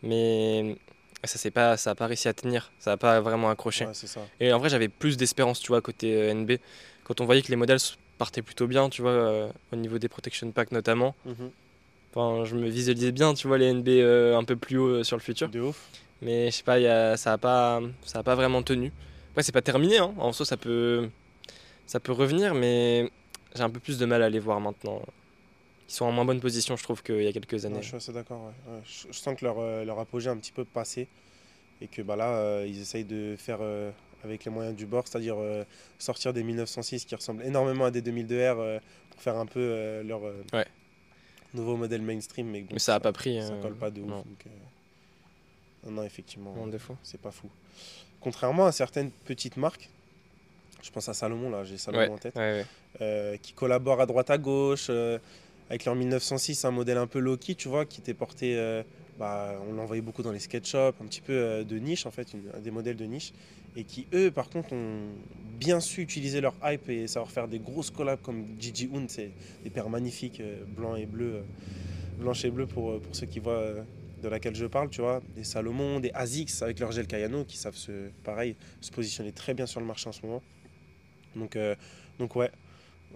mais 0.03 0.77
ça 1.25 1.39
n'a 1.43 1.51
pas, 1.53 1.77
ça 1.79 1.93
a 1.93 1.95
pas 1.95 2.07
réussi 2.07 2.29
à 2.29 2.35
tenir, 2.35 2.71
ça 2.79 2.91
n'a 2.91 2.97
pas 2.99 3.19
vraiment 3.23 3.49
accroché. 3.49 3.87
Ouais, 3.87 3.95
ça. 3.95 4.21
Et 4.39 4.53
en 4.53 4.59
vrai, 4.59 4.69
j'avais 4.69 4.89
plus 4.89 5.17
d'espérance, 5.17 5.61
tu 5.61 5.69
vois, 5.69 5.81
côté 5.81 6.15
euh, 6.15 6.35
NB, 6.35 6.59
quand 7.05 7.23
on 7.23 7.25
voyait 7.25 7.41
que 7.41 7.49
les 7.49 7.57
modèles 7.57 7.81
partaient 8.19 8.43
plutôt 8.43 8.67
bien, 8.67 8.91
tu 8.91 9.01
vois, 9.01 9.49
au 9.73 9.77
niveau 9.77 9.99
des 9.99 10.09
protection 10.11 10.53
packs 10.53 10.71
notamment. 10.71 11.15
Mhm. 11.25 11.51
Enfin, 12.15 12.45
je 12.45 12.55
me 12.55 12.69
visualisais 12.69 13.11
bien, 13.11 13.35
tu 13.35 13.49
vois, 13.49 13.59
les 13.59 13.73
NB 13.73 13.89
euh, 13.89 14.37
un 14.37 14.45
peu 14.45 14.55
plus 14.55 14.79
haut 14.79 14.87
euh, 14.87 15.03
sur 15.03 15.17
le 15.17 15.23
futur. 15.23 15.49
De 15.49 15.61
ouf. 15.61 15.89
Mais 16.25 16.50
je 16.50 16.56
sais 16.56 16.62
pas, 16.62 16.79
y 16.81 16.87
a- 16.87 17.17
ça 17.17 17.31
n'a 17.31 17.38
pas, 17.38 17.81
ça 18.05 18.19
a 18.21 18.23
pas 18.23 18.35
vraiment 18.35 18.62
tenu. 18.62 18.91
Après, 19.31 19.43
c'est 19.43 19.53
pas 19.53 19.62
terminé, 19.62 19.99
hein. 19.99 20.15
en 20.19 20.32
soi, 20.32 20.47
ça 20.47 20.56
peut, 20.56 21.09
ça 21.87 22.00
peut 22.00 22.12
revenir, 22.12 22.55
mais 22.55 23.11
j'ai 23.55 23.62
un 23.62 23.71
peu 23.71 23.81
plus 23.81 23.99
de 23.99 24.06
mal 24.06 24.23
à 24.23 24.31
les 24.31 24.38
voir 24.38 24.61
maintenant. 24.61 25.03
Ils 25.88 25.93
sont 25.93 26.06
en 26.06 26.12
moins 26.12 26.25
bonne 26.25 26.41
position, 26.41 26.76
je 26.76 26.82
trouve, 26.82 27.03
qu'il 27.03 27.23
y 27.23 27.26
a 27.29 27.32
quelques 27.32 27.65
années. 27.67 27.76
Ouais, 27.76 27.82
je 27.82 27.88
suis 27.88 27.97
assez 27.97 28.12
d'accord. 28.12 28.41
ouais. 28.47 28.73
Ouais, 28.73 28.81
Je, 28.87 29.09
je 29.12 29.19
sens 29.19 29.38
que 29.38 29.44
leur, 29.44 29.56
euh, 29.59 29.85
leur 29.85 29.99
apogée 29.99 30.29
est 30.29 30.32
un 30.32 30.37
petit 30.38 30.53
peu 30.53 30.65
passé 30.65 31.09
et 31.82 31.88
que 31.88 32.00
bah, 32.00 32.17
là, 32.17 32.31
euh, 32.37 32.65
ils 32.67 32.81
essayent 32.81 33.05
de 33.05 33.35
faire 33.37 33.59
euh, 33.61 33.91
avec 34.25 34.44
les 34.47 34.50
moyens 34.50 34.75
du 34.75 34.87
bord, 34.87 35.06
c'est-à-dire 35.06 35.37
sortir 35.99 36.32
des 36.32 36.43
1906 36.43 37.05
qui 37.05 37.15
ressemblent 37.15 37.43
énormément 37.44 37.85
à 37.85 37.91
des 37.91 38.00
2002R 38.00 38.56
euh, 38.59 38.79
pour 39.11 39.20
faire 39.20 39.37
un 39.37 39.44
peu 39.47 40.00
leur 40.06 40.20
nouveau 41.53 41.77
modèle 41.77 42.03
mainstream. 42.03 42.47
Mais, 42.49 42.62
bon, 42.62 42.69
Mais 42.73 42.79
ça 42.79 42.94
a 42.94 43.00
pas 43.00 43.12
pris, 43.12 43.41
Ça 43.43 43.55
colle 43.61 43.77
pas 43.77 43.91
de 43.91 44.00
ouf. 44.00 44.09
donc, 44.11 44.25
non, 45.87 45.93
non, 45.93 46.03
effectivement. 46.03 46.53
Mon 46.55 46.67
défaut. 46.67 46.97
c'est 47.03 47.21
pas 47.21 47.31
fou. 47.31 47.49
Contrairement 48.21 48.67
à 48.67 48.73
certaines 48.73 49.11
petites 49.11 49.57
marques, 49.57 49.91
je 50.83 50.91
pense 50.91 51.09
à 51.09 51.15
Salomon, 51.15 51.51
là, 51.51 51.65
j'ai 51.65 51.79
Salomon 51.79 52.03
Ouais, 52.05 52.09
en 52.11 52.19
tête, 52.19 52.37
ouais, 52.37 52.65
euh, 53.01 53.37
qui 53.39 53.53
collaborent 53.53 54.01
à 54.01 54.07
droite 54.07 54.31
à 54.31 54.39
gauche, 54.39 54.87
euh, 54.91 55.19
avec 55.71 55.85
leur 55.85 55.95
1906, 55.95 56.65
un 56.65 56.71
modèle 56.71 56.99
un 56.99 57.07
peu 57.07 57.19
low-key, 57.19 57.55
tu 57.55 57.69
vois, 57.69 57.85
qui 57.87 58.01
était 58.01 58.15
porté, 58.15 58.57
euh, 58.57 58.83
bah, 59.19 59.55
on 59.69 59.73
l'envoyait 59.75 60.03
beaucoup 60.03 60.23
dans 60.23 60.33
les 60.33 60.39
sketch 60.41 60.71
shops, 60.71 60.95
un 61.03 61.07
petit 61.07 61.21
peu 61.21 61.65
de 61.65 61.79
niche, 61.79 62.05
en 62.07 62.11
fait, 62.11 62.29
une- 62.35 62.61
des 62.63 62.71
modèles 62.71 62.97
de 62.97 63.05
niche, 63.05 63.33
et 63.77 63.85
qui, 63.85 64.07
eux, 64.15 64.31
par 64.31 64.49
contre, 64.51 64.73
ont 64.73 65.01
bien 65.59 65.81
su 65.81 66.01
utiliser 66.03 66.41
leur 66.41 66.55
hype 66.65 66.89
et 66.91 67.07
savoir 67.09 67.31
faire 67.31 67.49
des 67.49 67.59
grosses 67.59 67.91
collabs 67.91 68.21
comme 68.23 68.45
Gigi 68.61 68.89
Hunt, 68.95 69.07
c'est 69.09 69.31
des 69.65 69.71
paires 69.71 69.89
magnifiques, 69.89 70.41
euh, 70.41 70.65
blanc 70.67 70.97
et 70.97 71.07
bleu, 71.07 71.37
euh, 71.37 71.43
blanche 72.21 72.45
et 72.45 72.51
bleu 72.51 72.67
pour, 72.67 73.01
pour 73.01 73.15
ceux 73.17 73.27
qui 73.27 73.39
voient 73.41 73.75
de 74.25 74.29
laquelle 74.31 74.55
je 74.55 74.65
parle, 74.67 74.88
tu 74.88 75.03
vois, 75.03 75.21
des 75.37 75.44
Salomon, 75.44 76.00
des 76.00 76.11
Asics 76.15 76.50
avec 76.62 76.81
leur 76.81 76.91
gel 76.93 77.06
Kayano 77.06 77.44
qui 77.44 77.59
savent 77.59 77.76
se, 77.76 78.09
pareil, 78.25 78.56
se 78.81 78.91
positionner 78.91 79.32
très 79.32 79.53
bien 79.53 79.67
sur 79.67 79.81
le 79.81 79.87
marché 79.87 80.09
en 80.09 80.12
ce 80.12 80.25
moment. 80.25 80.43
Donc, 81.37 81.56
euh, 81.56 81.76
donc 82.19 82.35
ouais, 82.35 82.50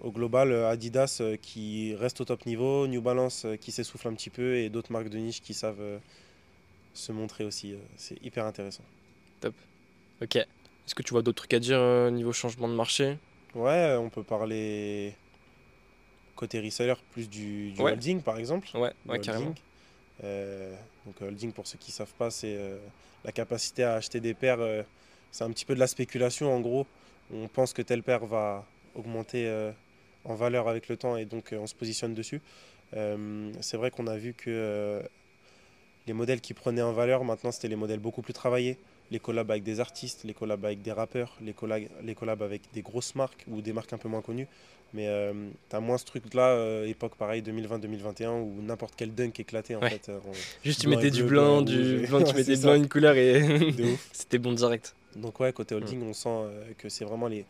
au 0.02 0.12
global, 0.12 0.52
euh, 0.52 0.68
Adidas 0.68 1.18
euh, 1.20 1.36
qui 1.36 1.94
reste 1.94 2.20
au 2.20 2.24
top 2.26 2.44
niveau, 2.44 2.86
New 2.86 3.00
Balance 3.00 3.46
qui 3.60 3.72
s'essouffle 3.72 4.08
un 4.08 4.14
petit 4.14 4.28
peu 4.30 4.56
et 4.56 4.68
d'autres 4.68 4.92
marques 4.92 5.08
de 5.08 5.18
niche 5.18 5.40
qui 5.40 5.54
savent 5.54 6.00
se 6.92 7.12
montrer 7.12 7.44
aussi. 7.44 7.74
c'est 7.96 8.22
hyper 8.22 8.44
intéressant. 8.44 8.84
Ok. 10.20 10.36
Est-ce 10.36 10.94
que 10.94 11.02
tu 11.02 11.12
vois 11.12 11.22
d'autres 11.22 11.42
trucs 11.42 11.54
à 11.54 11.58
dire 11.60 11.80
niveau 12.10 12.32
changement 12.32 12.68
de 12.68 12.74
marché? 12.74 13.16
Ouais, 13.54 13.96
on 13.98 14.10
peut 14.10 14.24
parler 14.24 15.14
côté 16.34 16.60
reseller 16.60 16.94
plus 17.12 17.28
du, 17.28 17.72
du 17.72 17.80
Ouais. 17.80 17.92
holding 17.92 18.20
par 18.22 18.38
exemple. 18.38 18.68
Ouais, 18.74 18.92
ouais, 19.06 19.20
carrément. 19.20 19.48
holding. 19.48 19.62
Donc 20.22 21.20
holding, 21.20 21.52
pour 21.52 21.66
ceux 21.66 21.78
qui 21.78 21.90
ne 21.90 21.94
savent 21.94 22.14
pas, 22.14 22.30
c'est 22.30 22.56
euh, 22.56 22.78
la 23.24 23.32
capacité 23.32 23.84
à 23.84 23.94
acheter 23.94 24.20
des 24.20 24.34
paires. 24.34 24.60
euh, 24.60 24.82
c'est 25.30 25.44
un 25.44 25.50
petit 25.50 25.64
peu 25.64 25.74
de 25.74 25.80
la 25.80 25.86
spéculation 25.86 26.54
en 26.54 26.60
gros. 26.60 26.86
On 27.32 27.48
pense 27.48 27.72
que 27.72 27.82
telle 27.82 28.02
paire 28.02 28.24
va 28.24 28.64
augmenter 28.94 29.46
euh, 29.46 29.70
en 30.24 30.34
valeur 30.34 30.68
avec 30.68 30.88
le 30.88 30.96
temps 30.96 31.16
et 31.16 31.24
donc 31.24 31.52
euh, 31.52 31.58
on 31.58 31.66
se 31.66 31.74
positionne 31.74 32.14
dessus. 32.14 32.40
Euh, 32.94 33.52
c'est 33.60 33.76
vrai 33.76 33.90
qu'on 33.90 34.06
a 34.06 34.16
vu 34.16 34.32
que 34.32 34.48
euh, 34.48 35.02
les 36.06 36.14
modèles 36.14 36.40
qui 36.40 36.54
prenaient 36.54 36.82
en 36.82 36.92
valeur, 36.92 37.22
maintenant 37.24 37.52
c'était 37.52 37.68
les 37.68 37.76
modèles 37.76 38.00
beaucoup 38.00 38.22
plus 38.22 38.32
travaillés. 38.32 38.78
Les 39.10 39.18
collabs 39.18 39.50
avec 39.50 39.62
des 39.62 39.80
artistes, 39.80 40.24
les 40.24 40.34
collabs 40.34 40.64
avec 40.64 40.82
des 40.82 40.92
rappeurs, 40.92 41.34
les 41.40 41.54
collabs, 41.54 41.84
les 42.02 42.14
collabs 42.14 42.42
avec 42.42 42.62
des 42.74 42.82
grosses 42.82 43.14
marques 43.14 43.44
ou 43.48 43.62
des 43.62 43.72
marques 43.72 43.92
un 43.92 43.98
peu 43.98 44.08
moins 44.08 44.20
connues. 44.22 44.48
Mais 44.94 45.06
euh, 45.06 45.32
t'as 45.68 45.80
moins 45.80 45.98
ce 45.98 46.06
truc-là, 46.06 46.48
euh, 46.48 46.86
époque 46.86 47.16
pareil 47.16 47.42
2020-2021, 47.42 48.40
où 48.40 48.62
n'importe 48.62 48.94
quel 48.96 49.14
dunk 49.14 49.38
éclatait 49.38 49.74
en 49.74 49.80
Ouais. 49.80 49.90
fait. 49.90 50.08
euh, 50.08 50.18
Juste 50.64 50.80
tu 50.80 50.88
mettais 50.88 51.08
et 51.08 51.10
du 51.10 51.24
blanc, 51.24 51.60
du 51.62 52.06
blanc, 52.08 52.18
tu 52.22 52.24
Ouais, 52.32 52.32
mettais 52.34 52.56
blanc 52.56 52.74
une 52.74 52.88
couleur 52.88 53.14
et 53.16 53.42
c'était 54.12 54.38
bon 54.38 54.52
direct. 54.52 54.94
Donc 55.16 55.40
ouais, 55.40 55.52
côté 55.52 55.74
holding, 55.74 56.02
on 56.02 56.12
sent 56.14 56.46
que 56.78 56.88
c'est 56.88 57.04
vraiment 57.04 57.28
les... 57.28 57.44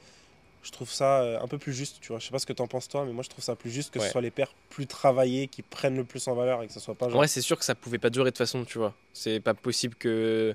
Je 0.64 0.72
trouve 0.72 0.90
ça 0.90 1.40
un 1.40 1.46
peu 1.46 1.56
plus 1.56 1.72
juste, 1.72 1.98
tu 2.00 2.08
vois. 2.08 2.18
Je 2.18 2.26
sais 2.26 2.32
pas 2.32 2.40
ce 2.40 2.46
que 2.46 2.52
t'en 2.52 2.66
penses 2.66 2.88
toi, 2.88 3.04
mais 3.06 3.12
moi 3.12 3.22
je 3.22 3.28
trouve 3.28 3.44
ça 3.44 3.54
plus 3.54 3.70
juste 3.70 3.92
que 3.94 4.00
Ouais. 4.00 4.06
ce 4.06 4.10
soit 4.12 4.20
les 4.20 4.32
paires 4.32 4.52
plus 4.70 4.86
travaillées, 4.88 5.46
qui 5.46 5.62
prennent 5.62 5.96
le 5.96 6.04
plus 6.04 6.26
en 6.26 6.34
valeur 6.34 6.62
et 6.62 6.66
que 6.66 6.72
ce 6.72 6.80
soit 6.80 6.96
pas 6.96 7.06
En 7.06 7.10
genre... 7.10 7.18
vrai, 7.18 7.28
c'est 7.28 7.40
sûr 7.40 7.56
que 7.56 7.64
ça 7.64 7.76
pouvait 7.76 7.98
pas 7.98 8.10
durer 8.10 8.24
de 8.26 8.30
toute 8.30 8.38
façon, 8.38 8.64
tu 8.64 8.78
vois. 8.78 8.92
C'est 9.12 9.38
pas 9.38 9.54
possible 9.54 9.94
que 9.94 10.54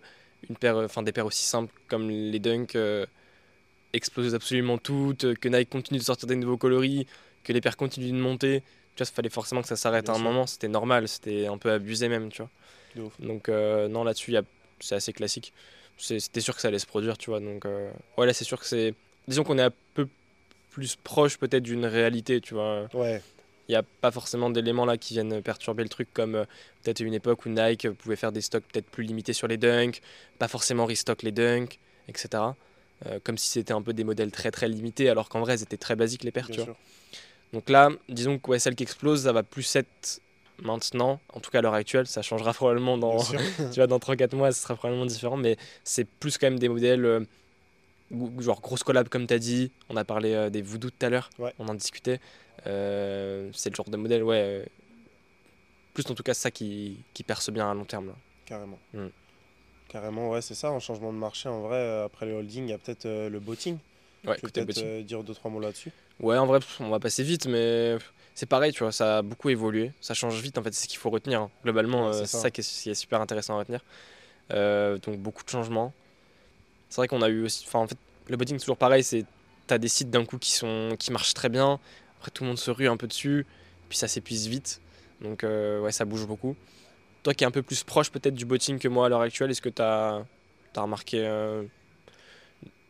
une 0.50 0.58
paire, 0.58 0.76
enfin 0.78 1.02
des 1.04 1.14
paires 1.14 1.26
aussi 1.26 1.46
simples 1.46 1.74
comme 1.88 2.10
les 2.10 2.40
Dunk 2.40 2.76
explosent 3.94 4.36
absolument 4.36 4.78
toutes, 4.78 5.36
que 5.36 5.48
Nike 5.50 5.70
continue 5.70 6.00
de 6.00 6.04
sortir 6.04 6.28
des 6.28 6.36
nouveaux 6.36 6.58
coloris, 6.58 7.06
que 7.44 7.54
les 7.54 7.62
paires 7.62 7.78
continuent 7.78 8.12
de 8.12 8.22
monter. 8.22 8.62
Tu 8.96 9.04
vois, 9.04 9.10
il 9.12 9.16
fallait 9.16 9.30
forcément 9.30 9.62
que 9.62 9.68
ça 9.68 9.76
s'arrête 9.76 10.10
à 10.10 10.14
un 10.14 10.16
sûr. 10.16 10.24
moment. 10.24 10.46
C'était 10.48 10.68
normal, 10.68 11.08
c'était 11.08 11.48
un 11.48 11.58
peu 11.58 11.72
abusé 11.72 12.10
même, 12.10 12.30
tu 12.32 12.42
vois. 12.42 12.50
De 12.96 13.02
ouf. 13.02 13.20
Donc 13.20 13.50
euh, 13.50 13.88
non, 13.88 14.04
là-dessus, 14.04 14.36
a- 14.38 14.44
c'est 14.80 14.96
assez 14.96 15.14
classique. 15.14 15.54
C'était 15.98 16.42
sûr 16.42 16.56
que 16.56 16.62
ça 16.62 16.68
allait 16.70 16.80
se 16.80 16.86
produire, 16.88 17.18
tu 17.18 17.30
vois. 17.30 17.40
Donc 17.40 17.66
euh, 17.66 17.92
ouais, 18.18 18.26
là, 18.26 18.34
c'est 18.34 18.44
sûr 18.44 18.60
que 18.60 18.66
c'est. 18.66 18.94
Disons 19.28 19.44
qu'on 19.44 19.58
est 19.58 19.64
un 19.64 19.74
peu 19.94 20.08
plus 20.72 20.96
proche 20.96 21.38
peut-être 21.38 21.64
d'une 21.64 21.86
réalité, 21.86 22.42
tu 22.42 22.56
vois. 22.56 22.88
Ouais, 22.94 23.22
Il 23.70 23.72
n'y 23.72 23.76
a 23.76 23.84
pas 23.84 24.12
forcément 24.12 24.50
d'éléments 24.50 24.86
là 24.86 24.98
qui 24.98 25.14
viennent 25.14 25.42
perturber 25.42 25.84
le 25.84 25.90
truc 25.90 26.10
comme 26.14 26.36
euh, 26.36 26.46
peut-être 26.84 27.00
une 27.00 27.14
époque 27.14 27.46
où 27.46 27.50
Nike 27.50 27.90
pouvait 27.92 28.16
faire 28.16 28.32
des 28.32 28.42
stocks 28.42 28.64
peut-être 28.66 28.88
plus 28.90 29.04
limités 29.04 29.34
sur 29.34 29.48
les 29.48 29.58
dunks, 29.58 30.02
pas 30.40 30.48
forcément 30.48 30.86
restock 30.86 31.22
les 31.22 31.32
dunks, 31.32 31.80
etc. 32.08 32.44
Euh, 33.06 33.20
comme 33.24 33.38
si 33.38 33.50
c'était 33.50 33.74
un 33.74 33.82
peu 33.82 33.92
des 33.94 34.04
modèles 34.06 34.32
très 34.32 34.50
très 34.52 34.68
limités 34.70 35.10
alors 35.10 35.28
qu'en 35.30 35.42
vrai, 35.42 35.58
c'était 35.58 35.78
très 35.78 35.96
basiques 35.96 36.24
les 36.24 36.32
paires, 36.32 36.48
tu 36.50 36.62
vois. 36.62 36.76
Donc 37.52 37.70
là, 37.70 37.90
disons 38.10 38.40
que 38.40 38.50
ouais, 38.52 38.60
celle 38.60 38.76
qui 38.76 38.84
explose, 38.84 39.24
ça 39.24 39.34
va 39.34 39.44
plus 39.44 39.76
être 39.76 40.22
maintenant, 40.62 41.20
en 41.34 41.40
tout 41.40 41.52
cas 41.52 41.60
à 41.60 41.62
l'heure 41.62 41.74
actuelle, 41.74 42.08
ça 42.08 42.22
changera 42.22 42.54
probablement 42.54 42.98
dans, 42.98 43.18
tu 43.58 43.76
vois, 43.76 43.88
dans 43.88 43.98
3-4 44.00 44.36
mois, 44.36 44.52
ce 44.52 44.62
sera 44.62 44.76
probablement 44.76 45.06
différent, 45.06 45.36
mais 45.38 45.58
c'est 45.84 46.06
plus 46.06 46.38
quand 46.38 46.48
même 46.48 46.60
des 46.60 46.70
modèles, 46.70 47.06
euh, 47.06 47.20
genre 48.40 48.62
grosse 48.62 48.84
collab 48.84 49.10
comme 49.10 49.28
tu 49.28 49.34
as 49.34 49.40
dit, 49.40 49.72
on 49.90 49.98
a 49.98 50.06
parlé 50.06 50.34
euh, 50.34 50.50
des 50.50 50.62
Voodoo 50.62 50.90
tout 50.90 51.06
à 51.06 51.10
l'heure, 51.10 51.30
Ouais. 51.40 51.54
on 51.60 51.68
en 51.68 51.74
discutait, 51.76 52.20
Euh, 52.68 53.50
c'est 53.54 53.70
le 53.70 53.76
genre 53.76 53.90
de 53.90 53.98
modèle, 53.98 54.24
ouais, 54.24 54.66
plus 55.94 56.10
en 56.10 56.14
tout 56.16 56.24
cas 56.24 56.34
ça 56.34 56.50
qui, 56.52 56.98
qui 57.14 57.24
perce 57.24 57.50
bien 57.52 57.70
à 57.70 57.74
long 57.74 57.84
terme. 57.86 58.08
là. 58.08 58.16
Carrément. 58.46 58.80
Mm. 58.94 59.08
Carrément, 59.94 60.32
ouais, 60.32 60.42
c'est 60.42 60.56
ça. 60.56 60.72
En 60.72 60.80
changement 60.80 61.14
de 61.14 61.20
marché, 61.20 61.48
en 61.48 61.62
vrai, 61.62 61.78
euh, 61.78 62.06
après 62.06 62.26
le 62.26 62.34
holding, 62.34 62.64
il 62.64 62.72
y 62.72 62.74
a 62.74 62.80
peut-être 62.80 63.06
euh, 63.06 63.30
le 63.30 63.40
botting. 63.40 63.78
Ouais, 64.26 64.34
Tu 64.36 64.42
peux 64.42 64.50
peut-être 64.50 64.80
euh, 64.80 65.04
dire 65.04 65.24
deux, 65.24 65.36
trois 65.36 65.52
mots 65.52 65.60
là-dessus. 65.60 65.92
Ouais, 66.20 66.36
en 66.36 66.48
vrai, 66.48 66.60
on 66.80 66.90
va 66.90 67.00
passer 67.00 67.22
vite, 67.22 67.46
mais 67.46 67.98
c'est 68.34 68.48
pareil, 68.48 68.74
tu 68.74 68.80
vois, 68.82 68.92
ça 68.92 69.20
a 69.20 69.22
beaucoup 69.22 69.50
évolué, 69.52 69.92
ça 70.02 70.16
change 70.16 70.42
vite, 70.42 70.58
en 70.58 70.64
fait, 70.64 70.74
c'est 70.74 70.86
ce 70.86 70.88
qu'il 70.88 70.98
faut 70.98 71.12
retenir. 71.12 71.42
hein. 71.42 71.52
Globalement, 71.64 72.08
Ouais, 72.08 72.14
c'est 72.14 72.26
ça. 72.26 72.40
ça 72.40 72.50
qui 72.50 72.62
est, 72.62 72.82
qui 72.82 72.90
est 72.90 72.96
super 72.96 73.22
intéressant 73.22 73.54
à 73.54 73.60
retenir. 73.60 73.82
Donc, 74.50 75.20
beaucoup 75.20 75.44
de 75.44 75.50
changements. 75.50 75.94
C'est 76.90 76.96
vrai 76.98 77.08
qu'on 77.08 77.22
a 77.22 77.30
eu 77.30 77.44
aussi, 77.44 77.64
enfin, 77.68 77.80
en 77.80 77.88
fait, 77.88 77.98
le 78.30 78.36
botting, 78.38 78.58
toujours 78.60 78.78
pareil, 78.78 79.04
c'est 79.04 79.26
t'as 79.68 79.78
des 79.78 79.88
sites 79.88 80.10
d'un 80.10 80.26
coup 80.26 80.40
qui, 80.40 80.52
sont, 80.52 80.96
qui 80.98 81.12
marchent 81.12 81.36
très 81.36 81.50
bien, 81.50 81.80
après 82.20 82.32
tout 82.32 82.44
le 82.44 82.48
monde 82.50 82.58
se 82.58 82.72
rue 82.72 82.88
un 82.88 82.98
peu 82.98 83.06
dessus, 83.08 83.46
puis 83.90 83.98
ça 84.00 84.08
s'épuise 84.08 84.48
vite, 84.48 84.82
donc 85.22 85.44
ouais, 85.44 85.92
ça 85.92 86.04
bouge 86.06 86.26
beaucoup. 86.26 86.56
Toi 87.24 87.34
qui 87.34 87.44
es 87.44 87.48
un 87.48 87.52
peu 87.52 87.64
plus 87.64 87.84
proche 87.84 88.12
peut-être 88.12 88.36
du 88.36 88.46
botting 88.46 88.80
que 88.80 88.88
moi 88.88 89.06
à 89.06 89.10
l'heure 89.10 89.22
actuelle, 89.22 89.50
est-ce 89.52 89.62
que 89.62 89.70
t'as 89.70 90.24
as 90.76 90.82
remarqué 90.82 91.24
euh, 91.26 91.64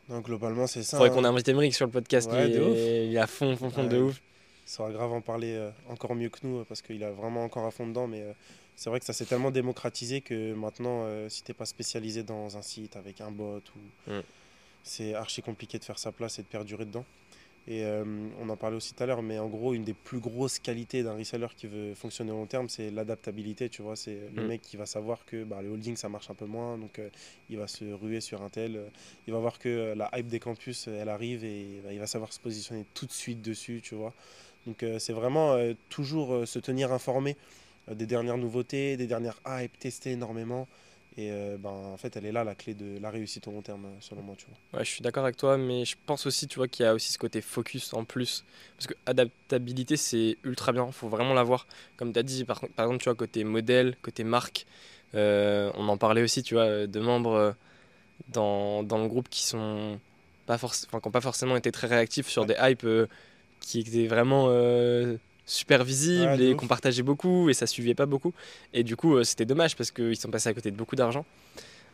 Donc, 0.09 0.25
globalement, 0.25 0.67
c'est 0.67 0.83
ça. 0.83 0.97
Faudrait 0.97 1.11
hein. 1.11 1.13
qu'on 1.13 1.23
invite 1.23 1.47
Emmerich 1.47 1.75
sur 1.75 1.85
le 1.85 1.91
podcast, 1.91 2.31
Ouais, 2.31 2.49
il 2.49 3.15
est 3.15 3.17
à 3.19 3.27
fond, 3.27 3.55
fond, 3.55 3.69
fond 3.69 3.83
de 3.83 3.97
ouf. 3.97 4.21
Il 4.65 4.69
saura 4.69 4.91
grave 4.91 5.11
en 5.11 5.21
parler 5.21 5.55
euh, 5.55 5.69
encore 5.89 6.15
mieux 6.15 6.29
que 6.29 6.39
nous 6.43 6.59
euh, 6.59 6.65
parce 6.67 6.81
qu'il 6.81 7.03
a 7.03 7.11
vraiment 7.11 7.43
encore 7.43 7.65
à 7.65 7.71
fond 7.71 7.85
dedans. 7.85 8.07
Mais 8.07 8.21
euh, 8.21 8.31
c'est 8.75 8.89
vrai 8.89 8.99
que 8.99 9.05
ça 9.05 9.13
s'est 9.13 9.25
tellement 9.25 9.51
démocratisé 9.51 10.21
que 10.21 10.53
maintenant, 10.53 11.03
euh, 11.05 11.29
si 11.29 11.43
t'es 11.43 11.53
pas 11.53 11.65
spécialisé 11.65 12.23
dans 12.23 12.57
un 12.57 12.61
site 12.61 12.95
avec 12.95 13.21
un 13.21 13.31
bot, 13.31 13.61
ou... 13.75 14.11
Mm. 14.11 14.21
c'est 14.83 15.13
archi 15.13 15.41
compliqué 15.41 15.77
de 15.79 15.83
faire 15.83 15.99
sa 15.99 16.11
place 16.11 16.39
et 16.39 16.43
de 16.43 16.47
perdurer 16.47 16.85
dedans. 16.85 17.05
Et 17.65 17.85
euh, 17.85 18.03
on 18.41 18.49
en 18.49 18.57
parlait 18.57 18.75
aussi 18.75 18.93
tout 18.93 19.01
à 19.03 19.05
l'heure, 19.05 19.21
mais 19.21 19.39
en 19.39 19.47
gros, 19.47 19.73
une 19.73 19.85
des 19.85 19.93
plus 19.93 20.19
grosses 20.19 20.59
qualités 20.59 21.01
d'un 21.01 21.15
reseller 21.15 21.47
qui 21.55 21.67
veut 21.67 21.93
fonctionner 21.95 22.31
long 22.31 22.45
terme, 22.45 22.67
c'est 22.67 22.91
l'adaptabilité. 22.91 23.69
Tu 23.69 23.81
vois, 23.81 23.95
c'est 23.95 24.29
le 24.35 24.43
Mm. 24.43 24.47
mec 24.47 24.61
qui 24.61 24.75
va 24.75 24.85
savoir 24.85 25.23
que 25.25 25.45
bah, 25.45 25.61
le 25.61 25.69
holding 25.69 25.95
ça 25.95 26.09
marche 26.09 26.29
un 26.29 26.33
peu 26.33 26.45
moins, 26.45 26.77
donc 26.77 26.99
euh, 26.99 27.09
il 27.49 27.57
va 27.57 27.67
se 27.67 27.85
ruer 27.85 28.19
sur 28.19 28.41
un 28.41 28.49
tel. 28.49 28.75
euh, 28.75 28.89
il 29.27 29.33
va 29.33 29.39
voir 29.39 29.59
que 29.59 29.69
euh, 29.69 29.95
la 29.95 30.09
hype 30.13 30.27
des 30.27 30.39
campus, 30.39 30.87
elle 30.89 31.07
arrive 31.07 31.45
et 31.45 31.79
bah, 31.85 31.93
il 31.93 31.99
va 31.99 32.07
savoir 32.07 32.33
se 32.33 32.39
positionner 32.41 32.85
tout 32.93 33.05
de 33.05 33.11
suite 33.13 33.41
dessus, 33.41 33.79
tu 33.81 33.95
vois. 33.95 34.13
Donc 34.67 34.85
c'est 34.99 35.11
vraiment 35.11 35.57
toujours 35.89 36.47
se 36.47 36.57
tenir 36.57 36.93
informé 36.93 37.35
des 37.91 38.05
dernières 38.05 38.37
nouveautés, 38.37 38.95
des 38.95 39.07
dernières 39.07 39.37
hype, 39.45 39.77
tester 39.77 40.11
énormément. 40.11 40.69
Et 41.15 41.31
euh, 41.31 41.57
ben, 41.59 41.69
en 41.69 41.97
fait, 41.97 42.15
elle 42.17 42.25
est 42.25 42.31
là 42.31 42.43
la 42.43 42.55
clé 42.55 42.73
de 42.73 42.99
la 42.99 43.11
réussite 43.11 43.47
au 43.47 43.51
long 43.51 43.61
terme, 43.61 43.85
euh, 43.85 43.97
selon 43.99 44.23
moi, 44.23 44.35
tu 44.35 44.47
vois. 44.47 44.79
Ouais, 44.79 44.85
je 44.85 44.89
suis 44.89 45.01
d'accord 45.01 45.23
avec 45.23 45.37
toi, 45.37 45.57
mais 45.57 45.85
je 45.85 45.95
pense 46.07 46.25
aussi, 46.25 46.47
tu 46.47 46.55
vois, 46.57 46.67
qu'il 46.67 46.85
y 46.85 46.89
a 46.89 46.93
aussi 46.95 47.13
ce 47.13 47.19
côté 47.19 47.39
focus 47.41 47.93
en 47.93 48.03
plus. 48.03 48.43
Parce 48.77 48.87
que 48.87 48.95
adaptabilité, 49.05 49.95
c'est 49.95 50.37
ultra 50.43 50.71
bien, 50.71 50.91
faut 50.91 51.09
vraiment 51.09 51.35
l'avoir. 51.35 51.67
Comme 51.97 52.13
tu 52.13 52.19
as 52.19 52.23
dit, 52.23 52.45
par, 52.45 52.61
par 52.75 52.85
exemple, 52.87 53.03
tu 53.03 53.09
vois, 53.09 53.15
côté 53.15 53.43
modèle, 53.43 53.95
côté 54.01 54.23
marque, 54.23 54.65
euh, 55.13 55.71
on 55.75 55.87
en 55.87 55.97
parlait 55.97 56.23
aussi, 56.23 56.41
tu 56.41 56.55
vois, 56.55 56.87
de 56.87 56.99
membres 56.99 57.55
dans, 58.29 58.83
dans 58.83 58.97
le 58.97 59.07
groupe 59.07 59.29
qui 59.29 59.43
sont 59.43 59.99
pas 60.45 60.57
forc- 60.57 60.87
qui 61.01 61.09
pas 61.11 61.21
forcément 61.21 61.55
été 61.55 61.71
très 61.71 61.87
réactifs 61.87 62.27
sur 62.27 62.45
des 62.45 62.55
hypes 62.59 62.83
euh, 62.85 63.07
qui 63.59 63.79
étaient 63.79 64.07
vraiment 64.07 64.47
super 65.45 65.83
de 65.83 66.43
et 66.51 66.55
qu'on 66.55 66.67
partageait 66.67 67.03
beaucoup 67.03 67.49
et 67.49 67.53
ça 67.53 67.67
suivait 67.67 67.95
pas 67.95 68.05
beaucoup. 68.05 68.33
Et 68.73 68.83
du 68.83 68.95
coup, 68.95 69.15
euh, 69.17 69.23
c'était 69.23 69.45
dommage 69.45 69.75
parce 69.75 69.91
qu'ils 69.91 70.15
sont 70.17 70.29
passés 70.31 70.49
à 70.49 70.53
côté 70.53 70.71
de 70.71 70.75
beaucoup 70.77 70.95
d'argent. 70.95 71.25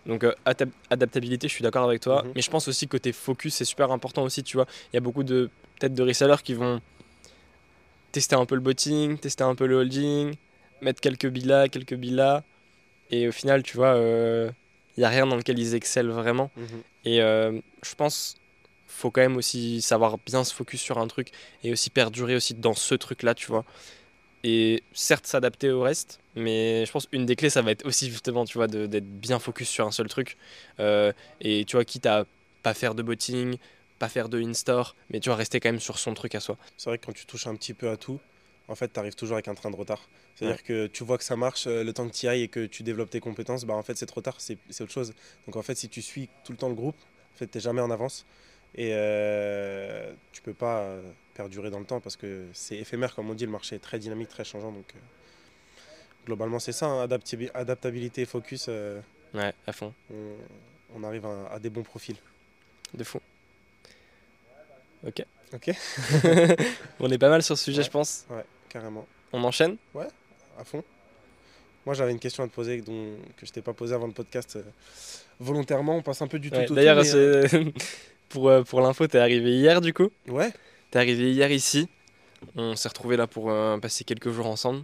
Donc 0.06 0.24
euh, 0.24 0.34
adap- 0.46 0.70
adaptabilité, 0.90 1.48
je 1.48 1.54
suis 1.54 1.64
d'accord 1.64 1.84
avec 1.84 2.02
toi, 2.02 2.24
Mhm. 2.24 2.32
mais 2.36 2.42
je 2.42 2.50
pense 2.50 2.68
aussi 2.68 2.88
côté 2.88 3.12
focus, 3.12 3.56
c'est 3.56 3.66
super 3.66 3.92
important 3.92 4.24
aussi, 4.24 4.44
tu 4.44 4.56
vois. 4.58 4.66
Il 4.94 4.96
y 4.96 4.98
a 4.98 5.02
beaucoup 5.02 5.24
de 5.24 5.50
peut-être 5.80 5.94
de 5.94 6.04
resellers 6.04 6.42
qui 6.44 6.54
vont 6.54 6.80
tester 8.12 8.36
un 8.36 8.46
peu 8.46 8.56
le 8.56 8.62
botting, 8.62 9.18
tester 9.18 9.44
un 9.44 9.56
peu 9.56 9.66
le 9.68 9.76
holding, 9.78 10.34
mettre 10.82 11.02
quelques 11.02 11.28
billes 11.28 11.46
là, 11.46 11.68
quelques 11.68 11.94
billes 11.96 12.12
là, 12.16 12.44
et 13.12 13.28
au 13.28 13.32
final, 13.32 13.64
tu 13.64 13.76
vois, 13.78 13.96
euh, 13.96 14.50
il 14.98 15.02
y 15.02 15.04
a 15.04 15.10
rien 15.10 15.26
dans 15.28 15.36
lequel 15.36 15.60
ils 15.60 15.76
excellent 15.76 16.14
vraiment. 16.14 16.50
Et 17.06 17.22
euh, 17.22 17.60
je 17.84 17.96
pense 17.96 18.36
faut 18.90 19.12
quand 19.12 19.22
même 19.22 19.38
aussi 19.38 19.82
savoir 19.82 20.18
bien 20.26 20.44
se 20.44 20.54
focus 20.54 20.82
sur 20.82 20.98
un 20.98 21.08
truc 21.08 21.32
et 21.64 21.72
aussi 21.72 21.90
perdurer 21.90 22.36
aussi 22.36 22.54
dans 22.54 22.74
ce 22.74 22.96
truc-là, 22.96 23.34
tu 23.34 23.48
vois. 23.48 23.66
Et 24.44 24.84
certes 24.94 25.28
s'adapter 25.28 25.70
au 25.70 25.82
reste, 25.82 26.20
mais 26.36 26.86
je 26.86 26.92
pense 26.92 27.08
une 27.12 27.26
des 27.26 27.36
clés, 27.36 27.50
ça 27.50 27.62
va 27.62 27.72
être 27.72 27.86
aussi 27.86 28.10
justement, 28.10 28.46
tu 28.46 28.58
vois, 28.58 28.68
d'être 28.68 29.20
bien 29.20 29.40
focus 29.40 29.68
sur 29.68 29.86
un 29.86 29.92
seul 29.92 30.08
truc. 30.08 30.38
Euh, 30.80 31.12
et 31.42 31.66
tu 31.66 31.76
vois, 31.76 31.86
quitte 31.86 32.06
à 32.06 32.26
pas 32.64 32.74
faire 32.74 32.96
de 32.96 33.04
botting, 33.04 33.58
pas 34.00 34.10
faire 34.10 34.30
de 34.30 34.42
in-store, 34.42 34.96
mais 35.10 35.20
tu 35.20 35.30
vois, 35.30 35.36
rester 35.36 35.60
quand 35.60 35.70
même 35.70 35.82
sur 35.82 36.00
son 36.00 36.14
truc 36.14 36.36
à 36.36 36.40
soi. 36.40 36.58
C'est 36.78 36.90
vrai 36.90 36.98
que 36.98 37.06
quand 37.06 37.14
tu 37.14 37.26
touches 37.26 37.48
un 37.48 37.56
petit 37.56 37.74
peu 37.74 37.90
à 37.90 37.98
tout, 37.98 38.20
en 38.70 38.76
fait, 38.76 38.94
tu 38.94 39.00
arrives 39.00 39.16
toujours 39.16 39.36
avec 39.36 39.48
un 39.48 39.56
train 39.56 39.72
de 39.72 39.76
retard. 39.76 40.08
C'est-à-dire 40.36 40.64
que 40.64 40.88
tu 40.88 41.04
vois 41.04 41.18
que 41.18 41.24
ça 41.24 41.36
marche, 41.36 41.68
euh, 41.68 41.84
le 41.84 41.92
temps 41.92 42.08
que 42.08 42.14
tu 42.14 42.26
y 42.26 42.30
ailles 42.30 42.44
et 42.44 42.48
que 42.48 42.66
tu 42.66 42.84
développes 42.84 43.10
tes 43.10 43.20
compétences, 43.20 43.66
bah, 43.66 43.74
en 43.74 43.84
fait, 43.84 43.98
c'est 43.98 44.06
trop 44.06 44.22
tard, 44.22 44.36
c'est 44.38 44.58
c'est 44.70 44.84
autre 44.84 44.94
chose. 44.94 45.14
Donc, 45.46 45.58
en 45.58 45.62
fait, 45.62 45.76
si 45.76 45.90
tu 45.90 46.02
suis 46.02 46.30
tout 46.46 46.54
le 46.54 46.58
temps 46.58 46.70
le 46.70 46.76
groupe, 46.76 46.96
en 47.36 47.38
fait, 47.38 47.48
tu 47.48 47.60
jamais 47.60 47.82
en 47.82 47.92
avance. 47.92 48.26
Et 48.76 48.92
euh, 48.94 50.14
tu 50.32 50.42
peux 50.42 50.54
pas 50.54 50.80
euh, 50.82 51.02
perdurer 51.34 51.70
dans 51.72 51.80
le 51.80 51.86
temps 51.86 52.00
parce 52.00 52.16
que 52.16 52.46
c'est 52.54 52.78
éphémère, 52.78 53.16
comme 53.16 53.30
on 53.30 53.34
dit, 53.34 53.46
le 53.46 53.52
marché 53.52 53.76
est 53.76 53.80
très 53.80 54.00
dynamique, 54.00 54.30
très 54.30 54.44
changeant. 54.44 54.72
Donc, 54.72 54.86
euh, 54.96 55.00
globalement, 56.26 56.60
c'est 56.60 56.72
ça, 56.72 56.86
hein, 56.86 57.06
adaptabi- 57.08 57.52
adaptabilité 57.54 58.22
et 58.22 58.26
focus, 58.26 58.68
euh, 58.70 59.00
Ouais, 59.34 59.54
à 59.68 59.72
fond, 59.74 59.94
on, 60.12 60.34
on 60.96 61.04
arrive 61.04 61.26
à, 61.26 61.50
à 61.54 61.60
des 61.60 61.70
bons 61.70 61.84
profils. 61.84 62.16
de 62.94 63.04
fou. 63.04 63.20
Ok. 65.06 65.24
Ok. 65.54 65.70
On 67.00 67.10
est 67.12 67.18
pas 67.18 67.30
mal 67.30 67.42
sur 67.42 67.58
ce 67.58 67.64
sujet, 67.64 67.80
Ouais. 67.80 67.84
je 67.86 67.90
pense. 67.90 68.26
Ouais, 68.30 68.44
carrément. 68.70 69.08
On 69.34 69.44
enchaîne? 69.44 69.78
À 70.60 70.64
fond. 70.64 70.84
Moi, 71.86 71.96
j'avais 71.96 72.12
une 72.12 72.20
question 72.20 72.44
à 72.44 72.48
te 72.48 72.54
poser 72.54 72.82
dont, 72.82 73.16
que 73.38 73.46
je 73.46 73.52
t'ai 73.52 73.62
pas 73.62 73.74
posée 73.74 73.96
avant 73.96 74.08
le 74.08 74.14
podcast. 74.14 74.60
volontairement, 75.40 75.96
on 75.98 76.02
passe 76.04 76.22
un 76.22 76.28
peu 76.28 76.38
du 76.38 76.52
tout 76.52 76.58
Ouais, 76.58 76.70
au. 76.70 76.76
D'ailleurs, 76.76 77.02
pour, 78.30 78.50
euh, 78.50 78.64
pour 78.64 78.82
l'info, 78.82 79.08
t'es 79.08 79.20
arrivé 79.20 79.52
hier 79.52 79.82
du 79.82 79.94
coup. 79.94 80.10
Ouais, 80.28 80.52
T'es 80.92 81.00
arrivé 81.00 81.32
hier 81.32 81.52
ici. 81.52 81.88
On 82.56 82.76
s'est 82.76 82.88
retrouvés 82.88 83.18
là 83.18 83.28
pour 83.28 83.52
euh, 83.52 83.78
passer 83.78 84.04
quelques 84.04 84.30
jours 84.32 84.48
ensemble. 84.48 84.84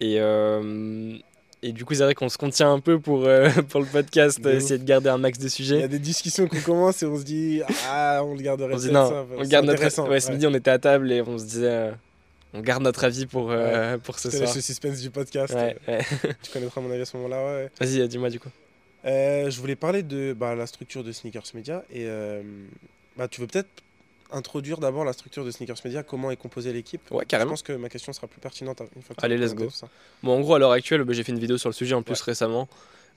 Et, 0.00 0.16
euh, 0.20 1.16
et 1.62 1.72
du 1.72 1.84
coup, 1.84 1.94
c'est 1.94 2.02
vrai 2.02 2.14
qu'on 2.14 2.28
se 2.28 2.36
contient 2.36 2.70
un 2.72 2.80
peu 2.80 2.98
pour, 3.00 3.24
euh, 3.24 3.48
pour 3.70 3.80
le 3.80 3.86
podcast, 3.86 4.40
De 4.40 4.48
ouf. 4.50 4.56
essayer 4.56 4.78
de 4.78 4.84
garder 4.84 5.08
un 5.08 5.16
max 5.18 5.38
de 5.38 5.44
il 5.44 5.44
y 5.44 5.46
a 5.46 5.50
sujets. 5.50 5.88
des 5.88 5.98
discussions 5.98 6.46
qu'on 6.48 6.60
commence 6.60 7.02
et 7.02 7.06
on 7.06 7.16
se 7.18 7.22
dit 7.24 7.62
Ah, 7.88 8.20
on 8.24 8.34
le 8.34 8.42
garderait 8.42 8.74
On 8.74 8.78
dit 8.78 8.90
non, 8.90 9.08
ça. 9.08 9.24
on 9.36 9.42
C'est 9.44 9.48
garde 9.50 9.64
notre. 9.66 9.76
intéressant, 9.78 10.08
Ouais, 10.08 10.20
ce 10.20 10.30
midi, 10.32 10.46
on 10.46 10.54
était 10.54 10.70
à 10.70 10.78
table 10.78 11.10
et 11.12 11.22
on 11.22 11.38
se 11.38 11.44
disait, 11.44 11.92
on 12.52 12.60
garde 12.60 12.82
notre 12.82 13.04
avis 13.04 13.26
pour, 13.26 13.50
euh, 13.50 13.96
pour 13.98 14.18
ce 14.18 14.30
soir. 14.30 14.42
laisse 14.42 14.56
le 14.56 14.60
suspense 14.60 15.00
du 15.00 15.10
podcast. 15.10 15.54
Ouais, 15.54 15.76
ouais. 15.88 16.00
Tu 16.42 16.50
connaîtras 16.52 16.80
mon 16.80 16.90
avis 16.90 17.02
à 17.02 17.06
ce 17.06 17.16
moment-là. 17.16 17.42
Ouais. 17.44 17.70
Vas-y, 17.80 18.06
dis-moi 18.08 18.28
du 18.28 18.38
coup. 18.40 18.50
Euh, 19.06 19.50
je 19.50 19.60
voulais 19.60 19.76
parler 19.76 20.02
de 20.02 20.32
bah, 20.32 20.54
la 20.54 20.66
structure 20.66 21.04
de 21.04 21.12
Sneakers 21.12 21.44
Media. 21.54 21.84
Et 21.90 22.04
euh, 22.06 22.42
bah, 23.16 23.28
tu 23.28 23.40
veux 23.40 23.46
peut-être 23.46 23.68
introduire 24.32 24.78
d'abord 24.78 25.04
la 25.04 25.12
structure 25.12 25.44
de 25.44 25.50
Sneakers 25.52 25.76
Media, 25.84 26.02
comment 26.02 26.30
est 26.32 26.36
composée 26.36 26.72
l'équipe? 26.72 27.00
Ouais, 27.12 27.20
Je 27.22 27.28
carrément. 27.28 27.50
pense 27.50 27.62
que 27.62 27.72
ma 27.72 27.88
question 27.88 28.12
sera 28.12 28.26
plus 28.26 28.40
pertinente 28.40 28.80
une 28.96 29.02
fois 29.02 29.14
que 29.14 29.20
tu 29.20 29.24
Allez, 29.24 29.38
let's 29.38 29.54
go. 29.54 29.70
ça. 29.70 29.88
Bon, 30.22 30.36
en 30.36 30.40
gros, 30.40 30.54
à 30.54 30.58
l'heure 30.58 30.72
actuelle, 30.72 31.04
bah, 31.04 31.12
j'ai 31.12 31.22
fait 31.22 31.32
une 31.32 31.38
vidéo 31.38 31.56
sur 31.58 31.68
le 31.68 31.74
sujet 31.74 31.94
en 31.94 32.02
plus 32.02 32.20
récemment. 32.20 32.68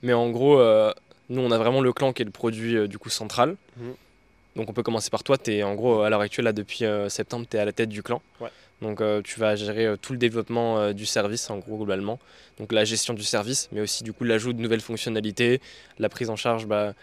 Mais 0.02 0.12
en 0.12 0.30
gros, 0.30 0.60
euh, 0.60 0.92
nous, 1.28 1.40
on 1.42 1.50
a 1.50 1.58
vraiment 1.58 1.80
le 1.80 1.92
clan 1.92 2.12
qui 2.12 2.22
est 2.22 2.24
le 2.24 2.30
produit 2.30 2.88
du 2.88 2.98
coup 2.98 3.10
central. 3.10 3.56
Mhm. 3.76 3.94
Donc, 4.56 4.68
on 4.68 4.72
peut 4.72 4.82
commencer 4.82 5.10
par 5.10 5.22
toi. 5.24 5.36
Es, 5.46 5.62
en 5.62 5.74
gros, 5.74 6.02
à 6.02 6.10
l'heure 6.10 6.20
actuelle, 6.20 6.44
là, 6.44 6.52
depuis 6.52 6.84
septembre, 7.08 7.46
tu 7.50 7.56
es 7.56 7.60
à 7.60 7.64
la 7.64 7.72
tête 7.72 7.88
du 7.88 8.02
clan. 8.02 8.22
Ouais. 8.40 8.48
Donc, 8.82 9.00
euh, 9.00 9.20
tu 9.22 9.38
vas 9.38 9.56
gérer 9.56 9.86
euh, 9.86 9.96
tout 9.96 10.12
le 10.12 10.18
développement 10.18 10.78
euh, 10.78 10.92
du 10.92 11.04
service, 11.06 11.50
en 11.50 11.58
gros, 11.58 11.76
globalement. 11.76 12.18
Donc, 12.58 12.72
la 12.72 12.84
gestion 12.84 13.12
du 13.14 13.22
service, 13.22 13.68
mais 13.72 13.80
aussi, 13.82 14.04
du 14.04 14.12
coup, 14.12 14.24
l'ajout 14.24 14.52
de 14.52 14.60
nouvelles 14.60 14.80
fonctionnalités, 14.80 15.60
la 15.98 16.08
prise 16.08 16.30
en 16.30 16.36
charge 16.36 16.66
bah, 16.66 16.94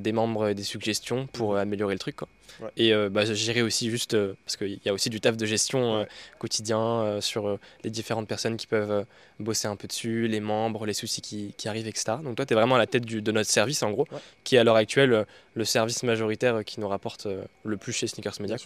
des 0.00 0.12
membres 0.12 0.48
et 0.48 0.54
des 0.54 0.62
suggestions 0.62 1.26
pour 1.26 1.54
euh, 1.54 1.58
améliorer 1.60 1.94
le 1.94 1.98
truc. 1.98 2.16
Quoi. 2.16 2.28
Ouais. 2.60 2.70
Et 2.76 2.94
bah, 3.10 3.24
gérer 3.34 3.62
aussi 3.62 3.90
juste, 3.90 4.16
parce 4.44 4.56
qu'il 4.56 4.78
y 4.84 4.88
a 4.88 4.92
aussi 4.94 5.10
du 5.10 5.20
taf 5.20 5.36
de 5.36 5.44
gestion 5.44 5.98
Ouais. 6.00 6.08
quotidien 6.38 7.18
sur 7.20 7.58
les 7.82 7.90
différentes 7.90 8.28
personnes 8.28 8.56
qui 8.56 8.68
peuvent 8.68 9.04
bosser 9.40 9.66
un 9.66 9.74
peu 9.74 9.88
dessus, 9.88 10.28
les 10.28 10.38
membres, 10.40 10.86
les 10.86 10.94
soucis 10.94 11.20
qui, 11.20 11.52
qui 11.56 11.68
arrivent, 11.68 11.88
etc. 11.88 12.18
Donc 12.22 12.36
toi, 12.36 12.46
tu 12.46 12.52
es 12.52 12.56
vraiment 12.56 12.76
à 12.76 12.78
la 12.78 12.86
tête 12.86 13.04
du- 13.04 13.22
de 13.22 13.32
notre 13.32 13.50
service, 13.50 13.82
en 13.82 13.90
gros, 13.90 14.06
Ouais. 14.12 14.18
qui 14.44 14.54
est 14.54 14.58
à 14.60 14.64
l'heure 14.64 14.76
actuelle 14.76 15.26
le 15.54 15.64
service 15.64 16.04
majoritaire 16.04 16.64
qui 16.64 16.78
nous 16.80 16.88
rapporte 16.88 17.26
le 17.64 17.76
plus 17.76 17.92
chez 17.92 18.06
Sneakers 18.06 18.40
Media. 18.40 18.56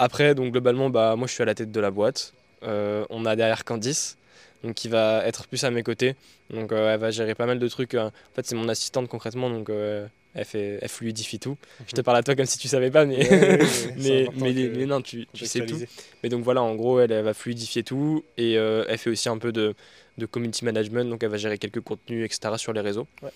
Après, 0.00 0.34
donc 0.34 0.52
globalement, 0.52 0.88
bah, 0.90 1.14
moi, 1.16 1.26
je 1.28 1.32
suis 1.34 1.42
à 1.42 1.46
la 1.46 1.54
tête 1.54 1.70
de 1.70 1.80
la 1.80 1.90
boîte. 1.90 2.32
euh, 2.62 3.04
on 3.10 3.24
a 3.26 3.36
derrière 3.36 3.64
Candice, 3.64 4.16
donc 4.64 4.74
qui 4.74 4.88
va 4.88 5.24
être 5.26 5.46
plus 5.46 5.62
à 5.64 5.70
mes 5.70 5.82
côtés. 5.82 6.14
Donc 6.52 6.72
euh, 6.72 6.92
elle 6.94 7.00
va 7.00 7.10
gérer 7.10 7.34
pas 7.34 7.46
mal 7.46 7.58
de 7.58 7.68
trucs. 7.68 7.94
euh. 7.94 8.06
En 8.08 8.34
fait, 8.34 8.44
c'est 8.46 8.54
mon 8.54 8.68
assistante 8.68 9.08
concrètement, 9.08 9.48
donc 9.50 9.70
euh, 9.70 10.06
elle, 10.34 10.44
fait, 10.44 10.78
elle 10.82 10.88
fluidifie 10.88 11.38
tout. 11.38 11.56
Je 11.86 11.92
te 11.94 12.00
parle 12.02 12.18
à 12.18 12.22
toi 12.22 12.34
comme 12.34 12.44
si 12.46 12.58
tu 12.58 12.68
savais 12.68 12.90
pas, 12.90 13.04
mais, 13.06 13.16
Ouais, 13.30 13.58
ouais, 13.58 14.28
mais, 14.36 14.52
mais, 14.76 14.86
non, 14.86 15.00
tu, 15.00 15.26
tu 15.32 15.46
sais 15.46 15.64
tout. 15.66 15.78
Mais 16.22 16.28
donc 16.28 16.42
voilà, 16.44 16.62
en 16.62 16.74
gros, 16.74 17.00
elle, 17.00 17.12
elle 17.12 17.24
va 17.24 17.32
fluidifier 17.34 17.82
tout 17.82 18.24
et 18.36 18.58
euh, 18.58 18.84
elle 18.88 18.98
fait 18.98 19.10
aussi 19.10 19.28
un 19.28 19.38
peu 19.38 19.52
de, 19.52 19.74
de 20.18 20.26
community 20.26 20.64
management, 20.64 21.08
donc 21.08 21.22
elle 21.22 21.30
va 21.30 21.36
gérer 21.38 21.56
quelques 21.58 21.80
contenus, 21.80 22.24
etc. 22.26 22.54
sur 22.58 22.72
les 22.72 22.80
réseaux. 22.82 23.06
Ouais. 23.22 23.30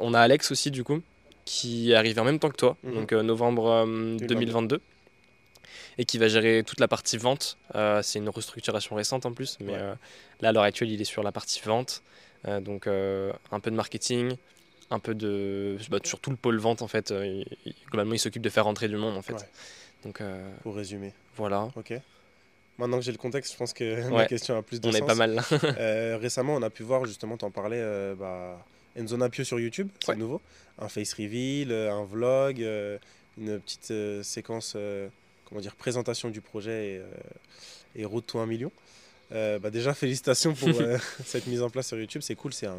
On 0.00 0.14
a 0.14 0.20
Alex 0.20 0.50
aussi, 0.52 0.70
du 0.70 0.84
coup, 0.84 1.00
qui 1.44 1.92
est 1.92 1.94
arrivé 1.94 2.18
en 2.20 2.24
même 2.24 2.38
temps 2.38 2.50
que 2.50 2.56
toi, 2.56 2.76
Mhm. 2.82 2.94
donc 2.94 3.12
novembre 3.12 3.66
euh, 3.86 4.16
2022, 4.18 4.80
et 5.98 6.04
qui 6.04 6.18
va 6.18 6.28
gérer 6.28 6.62
toute 6.66 6.80
la 6.80 6.88
partie 6.88 7.16
vente. 7.16 7.56
Euh, 7.74 8.02
C'est 8.02 8.18
une 8.18 8.28
restructuration 8.28 8.96
récente 8.96 9.26
en 9.26 9.32
plus, 9.32 9.56
mais 9.60 9.72
Ouais. 9.72 9.78
euh, 9.78 9.94
là, 10.40 10.48
à 10.50 10.52
l'heure 10.52 10.62
actuelle, 10.64 10.90
il 10.90 11.00
est 11.00 11.04
sur 11.04 11.22
la 11.22 11.32
partie 11.32 11.60
vente, 11.64 12.02
Euh, 12.46 12.60
donc 12.60 12.86
un 12.86 13.60
peu 13.60 13.70
de 13.70 13.76
marketing. 13.76 14.36
Un 14.90 14.98
peu 14.98 15.14
de. 15.14 15.78
Bah, 15.90 15.98
sur 16.04 16.20
tout 16.20 16.28
le 16.30 16.36
pôle 16.36 16.58
vente 16.58 16.82
en 16.82 16.88
fait. 16.88 17.10
Il- 17.10 17.46
globalement, 17.90 18.12
il 18.12 18.18
s'occupe 18.18 18.42
de 18.42 18.50
faire 18.50 18.64
rentrer 18.64 18.86
du 18.88 18.96
monde 18.96 19.16
en 19.16 19.22
fait. 19.22 19.32
Ouais. 19.32 19.48
Donc 20.04 20.20
Pour 20.62 20.74
résumer. 20.76 21.12
voilà. 21.36 21.70
Ok. 21.74 21.94
Maintenant 22.76 22.98
que 22.98 23.04
j'ai 23.04 23.12
le 23.12 23.18
contexte, 23.18 23.52
je 23.52 23.56
pense 23.56 23.72
que 23.72 23.84
ma 24.10 24.16
Ouais. 24.16 24.26
question 24.26 24.58
a 24.58 24.62
plus 24.62 24.80
de 24.80 24.88
On 24.88 24.92
sens. 24.92 25.00
est 25.00 25.06
pas 25.06 25.14
mal 25.14 25.34
là. 25.34 25.42
Récemment, 26.18 26.54
on 26.56 26.62
a 26.62 26.68
pu 26.70 26.82
voir, 26.82 27.06
justement, 27.06 27.36
t'en 27.38 27.50
parlais, 27.50 27.82
bah, 28.18 28.62
Enzo 28.94 29.16
Napio 29.16 29.42
sur 29.42 29.58
YouTube, 29.58 29.88
c'est 30.04 30.14
nouveau. 30.16 30.40
Un 30.78 30.88
face 30.88 31.14
reveal, 31.14 31.72
un 31.72 32.04
vlog, 32.04 32.58
une 33.38 33.58
petite 33.60 33.92
séquence, 34.22 34.76
comment 35.54 35.62
dire, 35.62 35.76
présentation 35.76 36.30
du 36.30 36.40
projet 36.40 36.94
et, 36.94 36.98
euh, 36.98 37.04
et 37.94 38.04
route 38.04 38.26
to 38.26 38.40
1 38.40 38.46
million. 38.46 38.72
Euh, 39.30 39.60
bah, 39.60 39.70
déjà, 39.70 39.94
félicitations 39.94 40.52
pour 40.52 40.68
euh, 40.80 40.98
cette 41.24 41.46
mise 41.46 41.62
en 41.62 41.70
place 41.70 41.86
sur 41.86 41.96
YouTube, 41.96 42.22
c'est 42.22 42.34
cool, 42.34 42.52
c'est 42.52 42.66
un, 42.66 42.76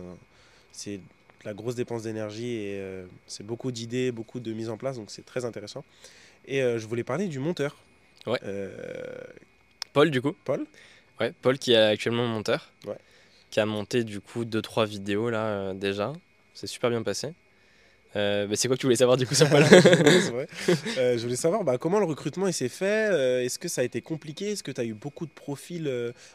c'est 0.74 0.98
de 0.98 1.02
la 1.46 1.54
grosse 1.54 1.76
dépense 1.76 2.04
d'énergie 2.04 2.52
et 2.52 2.80
euh, 2.82 3.06
c'est 3.28 3.46
beaucoup 3.46 3.72
d'idées, 3.72 4.12
beaucoup 4.12 4.42
de 4.42 4.52
mise 4.52 4.70
en 4.70 4.76
place, 4.76 4.98
donc 4.98 5.10
c'est 5.10 5.26
très 5.26 5.46
intéressant. 5.46 5.86
Et 6.48 6.60
je 6.60 6.86
voulais 6.86 7.04
parler 7.04 7.28
du 7.28 7.40
monteur. 7.40 7.76
Ouais. 8.28 8.40
Paul, 9.94 10.12
du 10.12 10.22
coup. 10.22 10.36
Paul 10.44 10.64
Ouais, 11.20 11.34
Paul 11.42 11.58
qui 11.58 11.72
est 11.72 11.78
actuellement 11.78 12.28
monteur. 12.28 12.72
Ouais. 12.86 12.98
Qui 13.50 13.62
a 13.62 13.66
monté 13.66 14.04
du 14.04 14.20
coup 14.20 14.46
2-3 14.46 14.86
vidéos 14.86 15.32
là 15.32 15.74
déjà. 15.74 16.14
C'est 16.54 16.68
super 16.68 16.92
bien 16.92 17.02
passé. 17.02 17.34
Euh, 18.16 18.48
bah, 18.48 18.56
c'est 18.56 18.68
quoi 18.68 18.78
que 18.78 18.82
tu 18.82 18.86
voulais 18.86 18.96
savoir 18.96 19.18
du 19.18 19.28
coup 19.28 19.36
sur 19.36 19.50
Paul. 19.50 19.64
Euh, 20.98 21.18
je 21.18 21.24
voulais 21.24 21.36
savoir 21.36 21.64
bah, 21.64 21.78
comment 21.78 22.00
le 22.00 22.06
recrutement 22.06 22.50
s'est 22.52 22.70
fait. 22.70 23.10
euh, 23.12 23.42
Est-ce 23.44 23.60
que 23.60 23.68
ça 23.68 23.82
a 23.82 23.84
été 23.84 24.02
compliqué 24.02 24.52
Est-ce 24.52 24.64
que 24.64 24.72
tu 24.72 24.80
as 24.80 24.86
eu 24.86 24.94
beaucoup 24.94 25.26
de 25.26 25.32
profils 25.32 25.90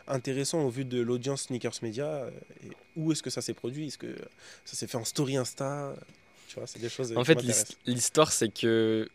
intéressants 0.07 0.61
au 0.63 0.69
vu 0.69 0.85
de 0.85 1.01
l'audience 1.01 1.43
Sneakers 1.45 1.75
Media 1.83 2.27
et 2.65 2.71
Où 2.97 3.13
est-ce 3.13 3.23
que 3.23 3.31
ça 3.31 3.41
s'est 3.41 3.55
produit 3.55 3.87
Est-ce 3.89 3.99
que 3.99 4.15
ça 4.65 4.77
s'est 4.77 4.87
fait 4.87 4.97
en 4.99 5.05
story 5.05 5.37
Insta 5.37 5.95
Tu 6.49 6.57
vois, 6.57 6.67
c'est 6.67 6.81
des 6.81 6.89
choses 6.89 7.17
En 7.17 7.25
fait, 7.25 7.39
l'histoire, 7.87 8.33
c'est 8.33 8.53
que 8.53 9.09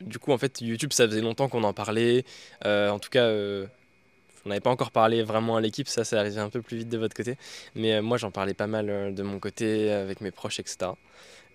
du 0.00 0.18
coup, 0.18 0.32
en 0.32 0.38
fait, 0.38 0.60
YouTube, 0.60 0.92
ça 0.92 1.06
faisait 1.06 1.20
longtemps 1.20 1.48
qu'on 1.48 1.64
en 1.64 1.72
parlait. 1.74 2.24
En 2.64 2.98
tout 2.98 3.10
cas, 3.10 3.28
on 4.44 4.48
n'avait 4.48 4.60
pas 4.60 4.70
encore 4.70 4.90
parlé 4.90 5.22
vraiment 5.22 5.56
à 5.56 5.60
l'équipe. 5.60 5.88
Ça, 5.88 6.04
c'est 6.04 6.16
arrivé 6.16 6.38
un 6.38 6.50
peu 6.50 6.62
plus 6.62 6.78
vite 6.78 6.88
de 6.88 6.98
votre 6.98 7.14
côté. 7.14 7.36
Mais 7.74 8.00
moi, 8.02 8.16
j'en 8.18 8.30
parlais 8.30 8.54
pas 8.54 8.66
mal 8.66 9.14
de 9.14 9.22
mon 9.22 9.38
côté, 9.38 9.90
avec 9.92 10.20
mes 10.20 10.30
proches, 10.30 10.58
etc. 10.60 10.90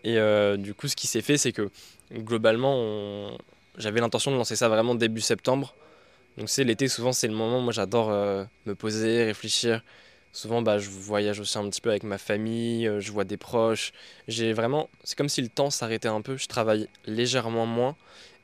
Et 0.03 0.17
euh, 0.17 0.57
du 0.57 0.73
coup, 0.73 0.87
ce 0.87 0.95
qui 0.95 1.07
s'est 1.07 1.21
fait, 1.21 1.37
c'est 1.37 1.51
que 1.51 1.69
globalement, 2.13 2.75
on- 2.75 3.37
j'avais 3.77 4.01
l'intention 4.01 4.31
de 4.31 4.35
lancer 4.37 4.55
ça 4.55 4.69
vraiment 4.69 4.95
début 4.95 5.21
septembre. 5.21 5.73
Donc, 6.37 6.49
c'est 6.49 6.63
l'été, 6.63 6.87
souvent, 6.87 7.13
c'est 7.13 7.27
le 7.27 7.33
moment. 7.33 7.61
Moi, 7.61 7.73
j'adore 7.73 8.09
euh, 8.11 8.43
me 8.65 8.75
poser, 8.75 9.23
réfléchir. 9.23 9.83
Souvent, 10.31 10.61
bah, 10.63 10.79
je 10.79 10.89
voyage 10.89 11.39
aussi 11.39 11.57
un 11.59 11.69
petit 11.69 11.79
peu 11.79 11.91
avec 11.91 12.03
ma 12.03 12.17
famille, 12.17 12.87
euh, 12.87 12.99
je 12.99 13.11
vois 13.11 13.23
des 13.23 13.37
proches. 13.37 13.91
J'ai 14.27 14.51
vraiment, 14.51 14.89
c'est 15.03 15.15
comme 15.17 15.29
si 15.29 15.41
le 15.41 15.47
temps 15.47 15.69
s'arrêtait 15.69 16.07
un 16.07 16.21
peu. 16.21 16.37
Je 16.37 16.47
travaille 16.47 16.87
légèrement 17.05 17.65
moins. 17.67 17.95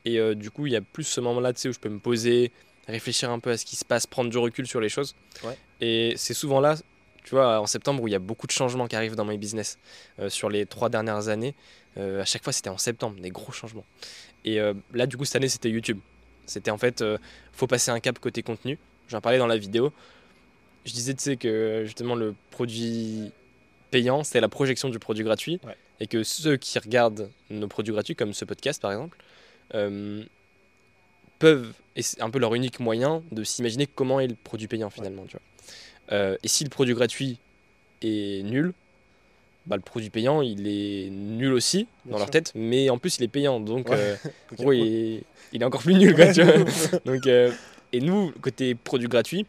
Et 0.06 0.20
euh, 0.20 0.36
du 0.36 0.52
coup, 0.52 0.68
il 0.68 0.74
y 0.74 0.76
a 0.76 0.82
plus 0.82 1.04
ce 1.04 1.20
moment-là, 1.20 1.52
tu 1.52 1.62
sais, 1.62 1.70
où 1.70 1.74
je 1.74 1.80
peux 1.80 1.90
me 1.90 2.00
poser, 2.00 2.52
réfléchir 2.88 3.32
un 3.32 3.40
peu 3.40 3.50
à 3.50 3.58
ce 3.58 3.66
qui 3.66 3.76
se 3.76 3.84
passe, 3.86 4.06
prendre 4.08 4.30
du 4.30 4.38
recul 4.38 4.68
sur 4.68 4.80
les 4.80 4.90
choses. 4.90 5.16
Ouais. 5.44 5.58
Et 5.82 6.14
c'est 6.16 6.34
souvent 6.36 6.60
là, 6.60 6.76
tu 7.24 7.32
vois, 7.32 7.60
en 7.60 7.66
septembre, 7.66 8.02
où 8.04 8.08
il 8.08 8.12
y 8.12 8.16
a 8.16 8.20
beaucoup 8.20 8.48
de 8.48 8.52
changements 8.52 8.88
qui 8.88 8.96
arrivent 8.96 9.16
dans 9.16 9.26
my 9.26 9.38
business. 9.38 9.78
Euh, 10.20 10.30
sur 10.30 10.50
les 10.50 10.66
trois 10.66 10.90
dernières 10.90 11.28
années, 11.28 11.56
euh, 11.98 12.22
à 12.22 12.26
chaque 12.26 12.44
fois, 12.44 12.54
c'était 12.54 12.70
en 12.70 12.78
septembre, 12.78 13.20
des 13.20 13.30
gros 13.30 13.52
changements. 13.52 13.86
Et 14.46 14.60
euh, 14.60 14.74
là, 14.94 15.06
du 15.06 15.18
coup, 15.18 15.26
cette 15.26 15.36
année, 15.36 15.50
c'était 15.50 15.70
YouTube. 15.70 16.00
C'était 16.46 16.72
en 16.72 16.78
fait, 16.78 17.04
faut 17.54 17.68
passer 17.68 17.92
un 17.92 18.00
cap 18.00 18.18
côté 18.18 18.42
contenu. 18.42 18.80
J'en 19.08 19.22
parlais 19.22 19.38
dans 19.38 19.48
la 19.48 19.58
vidéo. 19.58 19.94
Je 20.86 20.94
disais, 20.94 21.14
tu 21.14 21.22
sais, 21.22 21.38
que 21.38 21.84
justement, 21.86 22.16
le 22.16 22.34
produit 22.50 23.32
payant, 23.92 24.24
c'est 24.24 24.40
la 24.40 24.50
projection 24.50 24.90
du 24.90 24.98
produit 24.98 25.24
gratuit. 25.24 25.60
Ouais. 25.64 25.78
Et 26.00 26.08
que 26.08 26.24
ceux 26.24 26.58
qui 26.58 26.80
regardent 26.80 27.30
nos 27.52 27.68
produits 27.68 27.94
gratuits, 27.94 28.16
comme 28.16 28.34
ce 28.34 28.46
podcast 28.46 28.82
par 28.82 28.92
exemple, 28.92 29.18
peuvent, 31.38 31.74
et 31.96 32.02
c'est 32.02 32.22
un 32.22 32.32
peu 32.32 32.40
leur 32.40 32.56
unique 32.56 32.80
moyen 32.80 33.22
de 33.32 33.44
s'imaginer 33.44 33.86
comment 33.86 34.20
est 34.20 34.28
le 34.28 34.36
produit 34.36 34.68
payant 34.68 34.90
finalement. 34.90 35.26
Tu 35.26 35.34
vois. 35.34 35.42
Euh, 36.12 36.38
et 36.44 36.48
si 36.48 36.64
le 36.64 36.70
produit 36.70 36.94
gratuit 36.94 37.38
est 38.02 38.44
nul, 38.44 38.74
bah, 39.66 39.76
le 39.76 39.82
produit 39.82 40.10
payant 40.10 40.42
il 40.42 40.68
est 40.68 41.10
nul 41.12 41.54
aussi 41.54 41.88
Bien 42.06 42.14
dans 42.14 42.18
leur 42.20 42.30
tête, 42.32 42.52
mais 42.56 42.90
en 42.90 42.98
plus 42.98 43.18
il 43.18 43.24
est 43.24 43.28
payant. 43.28 43.60
Donc 43.60 43.90
Ouais. 43.90 43.96
euh, 43.98 44.16
Ok, 44.52 44.60
en 44.60 44.64
gros, 44.64 44.74
il 44.74 44.82
est, 45.16 45.24
il 45.54 45.62
est 45.62 45.66
encore 45.66 45.82
plus 45.82 45.94
nul. 45.96 46.16
Quoi, 46.16 46.32
tu 46.34 46.42
vois. 46.44 47.00
Donc, 47.06 47.28
euh, 47.28 47.52
et 47.92 48.00
nous, 48.02 48.32
côté 48.42 48.74
produit 48.76 49.08
gratuit, 49.08 49.46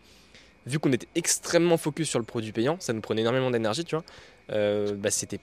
vu 0.67 0.79
qu'on 0.79 0.93
était 0.93 1.09
extrêmement 1.15 1.77
focus 1.77 2.09
sur 2.09 2.19
le 2.19 2.25
produit 2.25 2.53
payant, 2.53 2.77
ça 2.81 2.93
nous 2.93 3.01
prenait 3.01 3.23
énormément 3.23 3.51
d'énergie, 3.51 3.85
tu 3.85 3.95
vois. 3.97 4.05
euh, 4.53 4.95
bah, 4.95 5.11
c'était, 5.11 5.41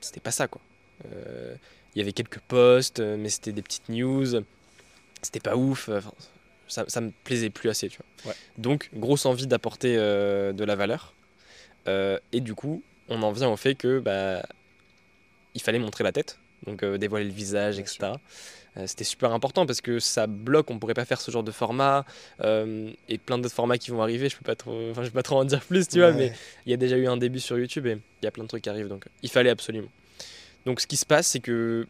c'était 0.00 0.20
pas 0.20 0.30
ça, 0.30 0.48
quoi. 0.48 0.60
Il 1.04 1.98
y 1.98 2.00
avait 2.02 2.12
quelques 2.12 2.40
posts, 2.40 3.00
mais 3.00 3.28
c'était 3.28 3.52
des 3.52 3.62
petites 3.62 3.88
news. 3.88 4.24
C'était 5.22 5.40
pas 5.40 5.56
ouf. 5.56 5.88
enfin, 5.88 6.12
ça, 6.68 6.84
ça 6.88 7.00
me 7.00 7.10
plaisait 7.24 7.50
plus 7.50 7.68
assez, 7.68 7.88
tu 7.88 7.98
vois. 7.98 8.30
Ouais. 8.30 8.36
Donc, 8.58 8.90
grosse 8.94 9.26
envie 9.26 9.46
d'apporter 9.46 9.96
euh, 9.96 10.52
de 10.52 10.64
la 10.64 10.76
valeur. 10.76 11.14
Euh, 11.88 12.18
et 12.32 12.40
du 12.40 12.54
coup, 12.54 12.82
on 13.08 13.22
en 13.22 13.32
vient 13.32 13.48
au 13.48 13.56
fait 13.56 13.74
que 13.74 13.98
bah, 13.98 14.42
il 15.54 15.60
fallait 15.60 15.78
montrer 15.78 16.04
la 16.04 16.12
tête, 16.12 16.38
donc 16.66 16.82
euh, 16.82 16.98
dévoiler 16.98 17.26
le 17.26 17.32
visage, 17.32 17.76
Bien 17.76 17.84
etc. 17.84 18.12
C'était 18.86 19.04
super 19.04 19.32
important 19.32 19.66
parce 19.66 19.80
que 19.80 20.00
ça 20.00 20.26
bloque, 20.26 20.68
on 20.68 20.80
pourrait 20.80 20.94
pas 20.94 21.04
faire 21.04 21.20
ce 21.20 21.30
genre 21.30 21.44
de 21.44 21.52
format 21.52 22.04
et 22.42 23.18
plein 23.18 23.38
d'autres 23.38 23.54
formats 23.54 23.78
qui 23.78 23.92
vont 23.92 24.02
arriver. 24.02 24.28
Je 24.28 24.36
peux 24.36 24.42
pas 24.42 24.56
trop, 24.56 24.90
enfin 24.90 25.04
je 25.04 25.10
peux 25.10 25.14
pas 25.14 25.22
trop 25.22 25.38
en 25.38 25.44
dire 25.44 25.60
plus, 25.60 25.86
tu 25.86 26.00
vois, 26.00 26.10
mais 26.10 26.32
il 26.66 26.70
y 26.70 26.74
a 26.74 26.76
déjà 26.76 26.96
eu 26.96 27.06
un 27.06 27.16
début 27.16 27.38
sur 27.38 27.56
YouTube 27.56 27.86
et 27.86 27.92
il 27.92 28.24
y 28.24 28.26
a 28.26 28.32
plein 28.32 28.42
de 28.42 28.48
trucs 28.48 28.64
qui 28.64 28.68
arrivent, 28.68 28.88
donc 28.88 29.04
il 29.22 29.30
fallait 29.30 29.50
absolument. 29.50 29.86
Donc 30.66 30.80
ce 30.80 30.88
qui 30.88 30.96
se 30.96 31.06
passe, 31.06 31.28
c'est 31.28 31.38
que 31.38 31.86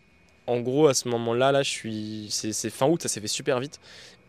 en 0.46 0.60
gros 0.60 0.87
à 0.87 0.94
ce 0.94 1.08
moment-là, 1.08 1.52
là, 1.52 1.62
je 1.62 1.70
suis, 1.70 2.26
c'est 2.30 2.70
fin 2.70 2.87
août, 2.87 3.02
ça 3.02 3.08
s'est 3.08 3.20
fait 3.20 3.28
super 3.28 3.60
vite 3.60 3.80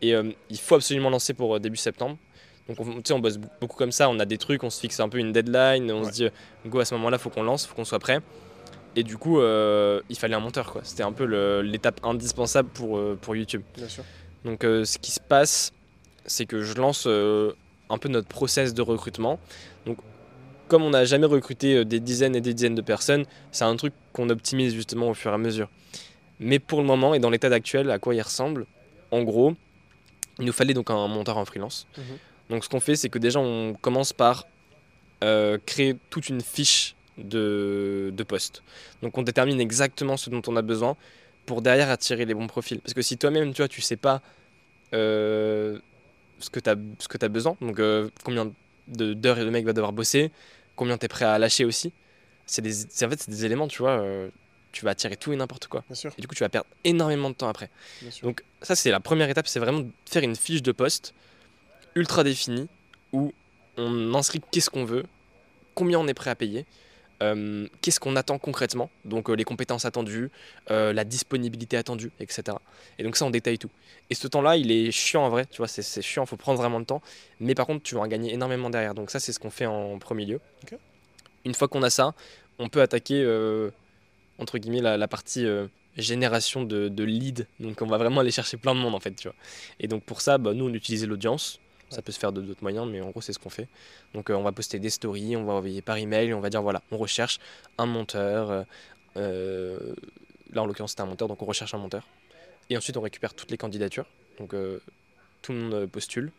et 0.02 0.14
euh, 0.16 0.32
il 0.50 0.58
faut 0.58 0.76
absolument 0.76 1.10
lancer 1.10 1.34
pour 1.34 1.56
euh, 1.56 1.60
début 1.60 1.78
septembre. 1.78 2.18
Donc 2.68 2.80
on, 2.80 2.86
tu 2.96 3.02
sais, 3.06 3.14
on 3.14 3.20
bosse 3.20 3.38
beaucoup 3.38 3.78
comme 3.78 3.92
ça, 3.92 4.10
on 4.10 4.20
a 4.20 4.26
des 4.26 4.38
trucs, 4.38 4.64
on 4.64 4.70
se 4.70 4.80
fixe 4.80 5.00
un 5.00 5.08
peu 5.10 5.20
une 5.20 5.32
deadline, 5.32 5.92
on 5.92 6.00
Ouais. 6.04 6.06
se 6.06 6.12
dit 6.12 6.28
go 6.66 6.80
à 6.80 6.86
ce 6.86 6.96
moment-là, 6.96 7.18
faut 7.18 7.30
qu'on 7.30 7.44
lance, 7.44 7.66
faut 7.66 7.76
qu'on 7.76 7.86
soit 7.86 8.00
prêt. 8.00 8.20
Et 8.96 9.04
du 9.04 9.18
coup, 9.18 9.40
euh, 9.40 10.02
il 10.10 10.18
fallait 10.18 10.36
un 10.36 10.40
monteur, 10.40 10.72
quoi. 10.72 10.82
C'était 10.84 11.04
un 11.04 11.12
peu 11.12 11.26
l'étape 11.62 12.00
indispensable 12.04 12.70
pour, 12.70 12.98
euh, 12.98 13.18
pour 13.22 13.36
YouTube. 13.36 13.62
Bien 13.76 13.90
sûr. 13.90 14.04
Donc, 14.46 14.64
euh, 14.64 14.86
ce 14.86 14.98
qui 14.98 15.12
se 15.12 15.20
passe, 15.20 15.74
c'est 16.26 16.46
que 16.46 16.62
je 16.62 16.76
lance 16.76 17.04
euh, 17.08 17.52
un 17.90 17.98
peu 17.98 18.08
notre 18.10 18.28
process 18.30 18.74
de 18.74 18.82
recrutement. 18.82 19.38
Donc, 19.86 19.98
comme 20.70 20.82
on 20.82 20.92
n'a 20.92 21.04
jamais 21.06 21.26
recruté 21.28 21.76
euh, 21.76 21.84
des 21.86 22.00
dizaines 22.00 22.36
et 22.38 22.42
des 22.42 22.54
dizaines 22.54 22.74
de 22.74 22.82
personnes, 22.82 23.26
c'est 23.52 23.66
un 23.66 23.76
truc 23.76 23.94
qu'on 24.14 24.30
optimise 24.30 24.74
justement 24.74 25.10
au 25.10 25.14
fur 25.14 25.30
et 25.32 25.34
à 25.36 25.38
mesure. 25.38 25.70
Mais 26.40 26.58
pour 26.60 26.80
le 26.80 26.88
moment 26.88 27.14
et 27.14 27.20
dans 27.20 27.30
l'état 27.30 27.48
actuel, 27.54 27.92
à 27.92 28.00
quoi 28.00 28.16
il 28.16 28.22
ressemble? 28.22 28.66
En 29.12 29.24
gros, 29.24 29.56
il 30.40 30.46
nous 30.46 30.54
fallait 30.54 30.74
donc 30.74 30.90
un 30.90 31.08
monteur 31.08 31.38
en 31.38 31.46
freelance. 31.46 31.88
Mhm. 31.98 32.04
Donc, 32.50 32.64
ce 32.64 32.70
qu'on 32.70 32.80
fait, 32.80 32.96
c'est 32.96 33.10
que 33.10 33.20
déjà, 33.20 33.40
on 33.40 33.74
commence 33.74 34.14
par 34.14 34.46
euh, 35.24 35.58
créer 35.66 35.96
toute 36.10 36.30
une 36.30 36.42
fiche 36.42 36.96
de, 37.18 38.12
de 38.16 38.24
poste. 38.24 38.62
Donc, 39.02 39.18
on 39.18 39.24
détermine 39.24 39.60
exactement 39.60 40.18
ce 40.18 40.30
dont 40.30 40.42
on 40.48 40.56
a 40.56 40.62
besoin 40.62 40.96
pour 41.46 41.62
derrière 41.62 41.90
attirer 41.90 42.26
les 42.26 42.34
bons 42.34 42.48
profils. 42.48 42.80
Parce 42.80 42.94
que 42.94 43.02
si 43.02 43.18
toi-même, 43.18 43.54
tu 43.54 43.62
vois, 43.62 43.68
tu 43.68 43.82
sais 43.82 43.98
pas 43.98 44.22
euh, 44.94 45.80
ce 46.40 46.50
que 46.50 46.60
tu 46.60 46.70
as, 46.70 46.76
ce 47.00 47.08
que 47.08 47.24
as 47.24 47.30
besoin, 47.30 47.56
donc 47.62 47.80
euh, 47.80 48.10
combien 48.24 48.52
d'heures 48.88 49.38
le 49.38 49.52
mec 49.52 49.66
va 49.66 49.74
devoir 49.74 49.94
bosser, 49.94 50.32
combien 50.76 50.98
tu 50.98 51.06
es 51.06 51.08
prêt 51.08 51.26
à 51.26 51.40
lâcher 51.40 51.66
aussi, 51.66 51.94
c'est 52.46 52.62
en 52.62 53.10
fait, 53.10 53.20
c'est 53.20 53.30
des 53.30 53.46
éléments, 53.46 53.68
tu 53.68 53.82
vois, 53.82 54.04
tu 54.76 54.86
vas 54.86 54.92
attirer 54.92 55.16
tout 55.16 55.32
et 55.34 55.36
n'importe 55.36 55.68
quoi. 55.68 55.84
Bien 55.88 55.96
sûr. 55.96 56.12
Et 56.18 56.22
du 56.22 56.28
coup, 56.28 56.36
tu 56.36 56.44
vas 56.44 56.50
perdre 56.50 56.68
énormément 56.84 57.30
de 57.30 57.36
temps 57.36 57.48
après. 57.48 57.70
Bien 58.02 58.12
sûr. 58.12 58.28
Donc 58.28 58.44
ça, 58.62 58.76
c'est 58.76 58.92
la 58.92 59.00
première 59.00 59.30
étape, 59.30 59.48
c'est 59.48 59.60
vraiment 59.60 59.80
de 59.80 59.90
faire 60.06 60.24
une 60.24 60.36
fiche 60.36 60.62
de 60.62 60.72
poste 60.72 61.14
ultra 61.96 62.24
définie 62.24 62.68
où 63.14 63.34
on 63.78 64.14
inscrit 64.14 64.42
qu'est-ce 64.52 64.70
qu'on 64.70 64.84
veut, 64.86 65.06
combien 65.74 65.98
on 66.00 66.08
est 66.08 66.14
prêt 66.14 66.30
à 66.30 66.36
payer, 66.36 66.66
euh, 67.24 67.68
qu'est-ce 67.82 68.00
qu'on 68.02 68.18
attend 68.18 68.38
concrètement, 68.38 68.90
donc 69.06 69.30
euh, 69.30 69.34
les 69.36 69.46
compétences 69.46 69.86
attendues, 69.86 70.30
euh, 70.72 70.92
la 70.92 71.06
disponibilité 71.06 71.78
attendue, 71.78 72.12
etc. 72.20 72.58
Et 73.00 73.04
donc 73.04 73.16
ça, 73.16 73.26
on 73.26 73.30
détaille 73.30 73.58
tout. 73.58 73.70
Et 74.10 74.16
ce 74.16 74.28
temps-là, 74.28 74.58
il 74.58 74.72
est 74.72 74.92
chiant 74.92 75.24
en 75.26 75.30
vrai, 75.30 75.46
tu 75.46 75.58
vois, 75.58 75.68
c'est- 75.70 76.02
chiant, 76.02 76.24
il 76.26 76.28
faut 76.28 76.36
prendre 76.36 76.60
vraiment 76.60 76.80
le 76.80 76.86
temps, 76.86 77.02
mais 77.40 77.56
par 77.56 77.66
contre, 77.66 77.84
tu 77.84 77.96
vas 77.96 78.02
en 78.02 78.08
gagner 78.08 78.34
énormément 78.34 78.70
derrière. 78.70 78.94
Donc 78.94 79.10
ça, 79.10 79.20
c'est 79.22 79.32
ce 79.32 79.40
qu'on 79.40 79.50
fait 79.50 79.66
en 79.66 79.98
premier 80.00 80.26
lieu. 80.26 80.42
Une 81.46 81.54
fois 81.54 81.68
qu'on 81.70 81.84
a 81.84 81.90
ça, 81.90 82.14
on 82.60 82.68
peut 82.70 82.82
attaquer, 82.82 83.24
entre 84.40 84.58
guillemets, 84.58 84.82
la, 84.82 85.08
partie 85.08 85.46
euh, 85.46 85.68
génération 85.98 86.64
de, 86.64 86.90
de 86.90 87.04
leads. 87.04 87.46
Donc 87.60 87.82
on 87.82 87.88
va 87.88 87.98
vraiment 87.98 88.22
aller 88.22 88.32
chercher 88.32 88.58
plein 88.58 88.76
de 88.76 88.80
monde 88.80 88.96
en 88.96 89.00
fait, 89.00 89.14
tu 89.16 89.28
vois. 89.28 89.36
Et 89.80 89.88
donc 89.88 90.04
pour 90.04 90.22
ça, 90.22 90.38
bah, 90.38 90.54
nous, 90.54 90.66
on 90.66 90.74
utilisait 90.74 91.08
l'audience. 91.08 91.60
Ça 91.90 92.02
peut 92.02 92.12
se 92.12 92.20
faire 92.20 92.32
de 92.32 92.42
d'autres 92.42 92.64
moyens, 92.64 92.88
mais 92.92 93.00
en 93.00 93.12
gros, 93.12 93.22
c'est 93.22 93.32
ce 93.32 93.38
qu'on 93.38 93.52
fait. 93.52 93.68
Donc, 94.16 94.30
euh, 94.32 94.34
on 94.34 94.42
va 94.42 94.52
poster 94.52 94.80
des 94.80 94.90
stories, 94.90 95.36
on 95.38 95.46
va 95.46 95.54
envoyer 95.54 95.84
par 95.84 95.98
email, 95.98 96.34
on 96.34 96.40
va 96.40 96.50
dire 96.50 96.62
voilà, 96.64 96.82
on 96.92 96.98
recherche 96.98 97.40
un 97.78 97.86
monteur. 97.86 98.66
euh, 99.18 99.94
là, 100.52 100.64
en 100.64 100.66
l'occurrence, 100.66 100.92
c'était 100.92 101.04
un 101.04 101.06
monteur, 101.06 101.28
donc 101.28 101.42
on 101.44 101.46
recherche 101.46 101.76
un 101.76 101.78
monteur. 101.78 102.08
Et 102.72 102.76
ensuite, 102.76 102.98
on 102.98 103.02
récupère 103.02 103.36
toutes 103.36 103.52
les 103.52 103.58
candidatures. 103.58 104.08
Donc, 104.40 104.56
tout 105.44 105.52
le 105.52 105.60
monde 105.60 105.86
postule. 105.86 106.32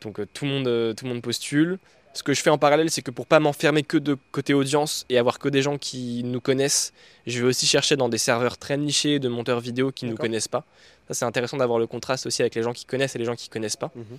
Donc, 0.00 0.20
tout, 0.32 0.44
le 0.44 0.50
monde, 0.50 0.96
tout 0.96 1.04
le 1.04 1.12
monde 1.12 1.22
postule. 1.22 1.78
Ce 2.16 2.22
que 2.22 2.32
je 2.32 2.40
fais 2.40 2.48
en 2.48 2.56
parallèle, 2.56 2.90
c'est 2.90 3.02
que 3.02 3.10
pour 3.10 3.26
pas 3.26 3.40
m'enfermer 3.40 3.82
que 3.82 3.98
de 3.98 4.16
côté 4.32 4.54
audience 4.54 5.04
et 5.10 5.18
avoir 5.18 5.38
que 5.38 5.50
des 5.50 5.60
gens 5.60 5.76
qui 5.76 6.22
nous 6.24 6.40
connaissent, 6.40 6.94
je 7.26 7.42
vais 7.42 7.46
aussi 7.46 7.66
chercher 7.66 7.94
dans 7.96 8.08
des 8.08 8.16
serveurs 8.16 8.56
très 8.56 8.78
nichés 8.78 9.18
de 9.18 9.28
monteurs 9.28 9.60
vidéo 9.60 9.92
qui 9.92 10.06
ne 10.06 10.12
nous 10.12 10.16
connaissent 10.16 10.48
pas. 10.48 10.64
Ça, 11.08 11.12
c'est 11.12 11.24
intéressant 11.26 11.58
d'avoir 11.58 11.78
le 11.78 11.86
contraste 11.86 12.24
aussi 12.24 12.40
avec 12.40 12.54
les 12.54 12.62
gens 12.62 12.72
qui 12.72 12.86
connaissent 12.86 13.14
et 13.16 13.18
les 13.18 13.26
gens 13.26 13.36
qui 13.36 13.50
connaissent 13.50 13.76
pas. 13.76 13.92
Mhm. 13.94 14.18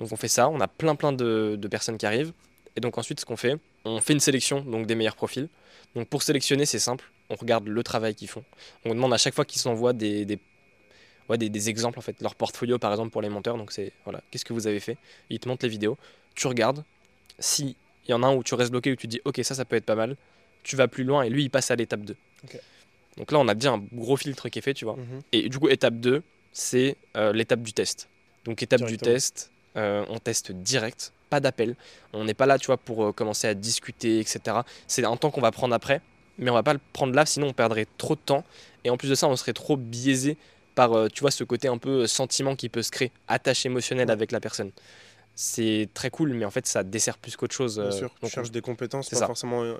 Donc 0.00 0.12
on 0.12 0.16
fait 0.16 0.28
ça, 0.28 0.50
on 0.50 0.60
a 0.60 0.68
plein 0.68 0.94
plein 0.96 1.12
de, 1.12 1.56
de 1.58 1.68
personnes 1.68 1.96
qui 1.96 2.04
arrivent. 2.04 2.34
Et 2.76 2.80
donc 2.82 2.98
ensuite 2.98 3.20
ce 3.20 3.24
qu'on 3.24 3.38
fait, 3.38 3.56
on 3.86 4.00
fait 4.02 4.12
une 4.12 4.20
sélection 4.20 4.60
donc 4.60 4.86
des 4.86 4.94
meilleurs 4.94 5.16
profils. 5.16 5.48
Donc 5.94 6.08
pour 6.08 6.22
sélectionner 6.22 6.66
c'est 6.66 6.78
simple, 6.78 7.10
on 7.30 7.36
regarde 7.36 7.66
le 7.66 7.82
travail 7.82 8.14
qu'ils 8.14 8.28
font. 8.28 8.44
On 8.84 8.90
demande 8.94 9.14
à 9.14 9.18
chaque 9.18 9.34
fois 9.34 9.46
qu'ils 9.46 9.62
s'envoient 9.62 9.94
des, 9.94 10.26
des, 10.26 10.38
ouais, 11.30 11.38
des, 11.38 11.48
des 11.48 11.70
exemples 11.70 11.98
en 11.98 12.02
fait, 12.02 12.20
leur 12.20 12.34
portfolio 12.34 12.78
par 12.78 12.90
exemple 12.90 13.10
pour 13.10 13.22
les 13.22 13.30
monteurs. 13.30 13.56
Donc 13.56 13.72
c'est 13.72 13.92
voilà, 14.04 14.20
qu'est-ce 14.30 14.44
que 14.44 14.52
vous 14.52 14.66
avez 14.66 14.80
fait? 14.80 14.98
Ils 15.30 15.38
te 15.38 15.48
montrent 15.48 15.64
les 15.64 15.70
vidéos, 15.70 15.96
tu 16.34 16.46
regardes. 16.46 16.84
Si 17.40 17.76
il 18.06 18.10
y 18.12 18.14
en 18.14 18.22
a 18.22 18.26
un 18.28 18.34
où 18.34 18.42
tu 18.44 18.54
restes 18.54 18.70
bloqué 18.70 18.92
où 18.92 18.96
tu 18.96 19.06
dis 19.06 19.20
ok 19.24 19.40
ça 19.42 19.54
ça 19.54 19.64
peut 19.64 19.76
être 19.76 19.84
pas 19.84 19.94
mal, 19.96 20.16
tu 20.62 20.76
vas 20.76 20.88
plus 20.88 21.04
loin 21.04 21.22
et 21.22 21.30
lui 21.30 21.42
il 21.44 21.50
passe 21.50 21.70
à 21.70 21.76
l'étape 21.76 22.00
2. 22.02 22.16
Ok. 22.44 22.58
Donc 23.16 23.32
là 23.32 23.38
on 23.38 23.48
a 23.48 23.54
déjà 23.54 23.72
un 23.72 23.82
gros 23.92 24.16
filtre 24.16 24.48
qui 24.48 24.58
est 24.58 24.62
fait 24.62 24.74
tu 24.74 24.84
vois. 24.84 24.96
Mhm. 24.96 25.20
Et 25.32 25.48
du 25.48 25.58
coup, 25.58 25.68
étape 25.68 25.94
2, 25.94 26.22
c'est 26.52 26.96
euh, 27.16 27.32
l'étape 27.32 27.62
du 27.62 27.72
test. 27.72 28.08
Donc, 28.44 28.62
étape 28.62 28.82
du 28.84 28.96
test, 28.96 29.50
euh, 29.76 30.04
on 30.08 30.18
teste 30.18 30.50
direct, 30.52 31.12
pas 31.28 31.40
d'appel. 31.40 31.76
On 32.14 32.24
n'est 32.24 32.32
pas 32.34 32.46
là, 32.46 32.58
tu 32.58 32.66
vois, 32.66 32.78
pour 32.78 33.04
euh, 33.04 33.12
commencer 33.12 33.46
à 33.46 33.52
discuter, 33.54 34.18
etc. 34.18 34.40
C'est 34.86 35.04
un 35.04 35.16
temps 35.16 35.30
qu'on 35.30 35.42
va 35.42 35.50
prendre 35.50 35.74
après, 35.74 36.00
mais 36.38 36.50
on 36.50 36.54
va 36.54 36.62
pas 36.62 36.72
le 36.72 36.80
prendre 36.94 37.14
là, 37.14 37.26
sinon 37.26 37.48
on 37.48 37.52
perdrait 37.52 37.86
trop 37.98 38.14
de 38.14 38.20
temps. 38.20 38.44
Et 38.84 38.90
en 38.90 38.96
plus 38.96 39.08
de 39.10 39.14
ça, 39.14 39.28
on 39.28 39.36
serait 39.36 39.52
trop 39.52 39.76
biaisé 39.76 40.38
par, 40.74 40.90
tu 41.12 41.20
vois, 41.20 41.30
ce 41.30 41.44
côté 41.44 41.68
un 41.68 41.76
peu 41.76 42.06
sentiment 42.06 42.56
qui 42.56 42.70
peut 42.70 42.82
se 42.82 42.90
créer, 42.90 43.12
attache 43.28 43.66
émotionnelle 43.66 44.06
Ouais. 44.08 44.12
avec 44.12 44.32
la 44.32 44.40
personne. 44.40 44.70
C'est 45.34 45.88
très 45.94 46.10
cool, 46.10 46.34
mais 46.34 46.44
en 46.44 46.50
fait, 46.50 46.66
ça 46.66 46.82
dessert 46.82 47.18
plus 47.18 47.36
qu'autre 47.36 47.54
chose. 47.54 47.78
Bien 47.78 47.86
euh, 47.86 47.90
sûr, 47.90 48.10
tu 48.22 48.28
cherches 48.28 48.50
des 48.50 48.60
compétences, 48.60 49.08
c'est 49.08 49.16
pas 49.16 49.20
ça. 49.20 49.26
forcément 49.26 49.62
euh, 49.62 49.74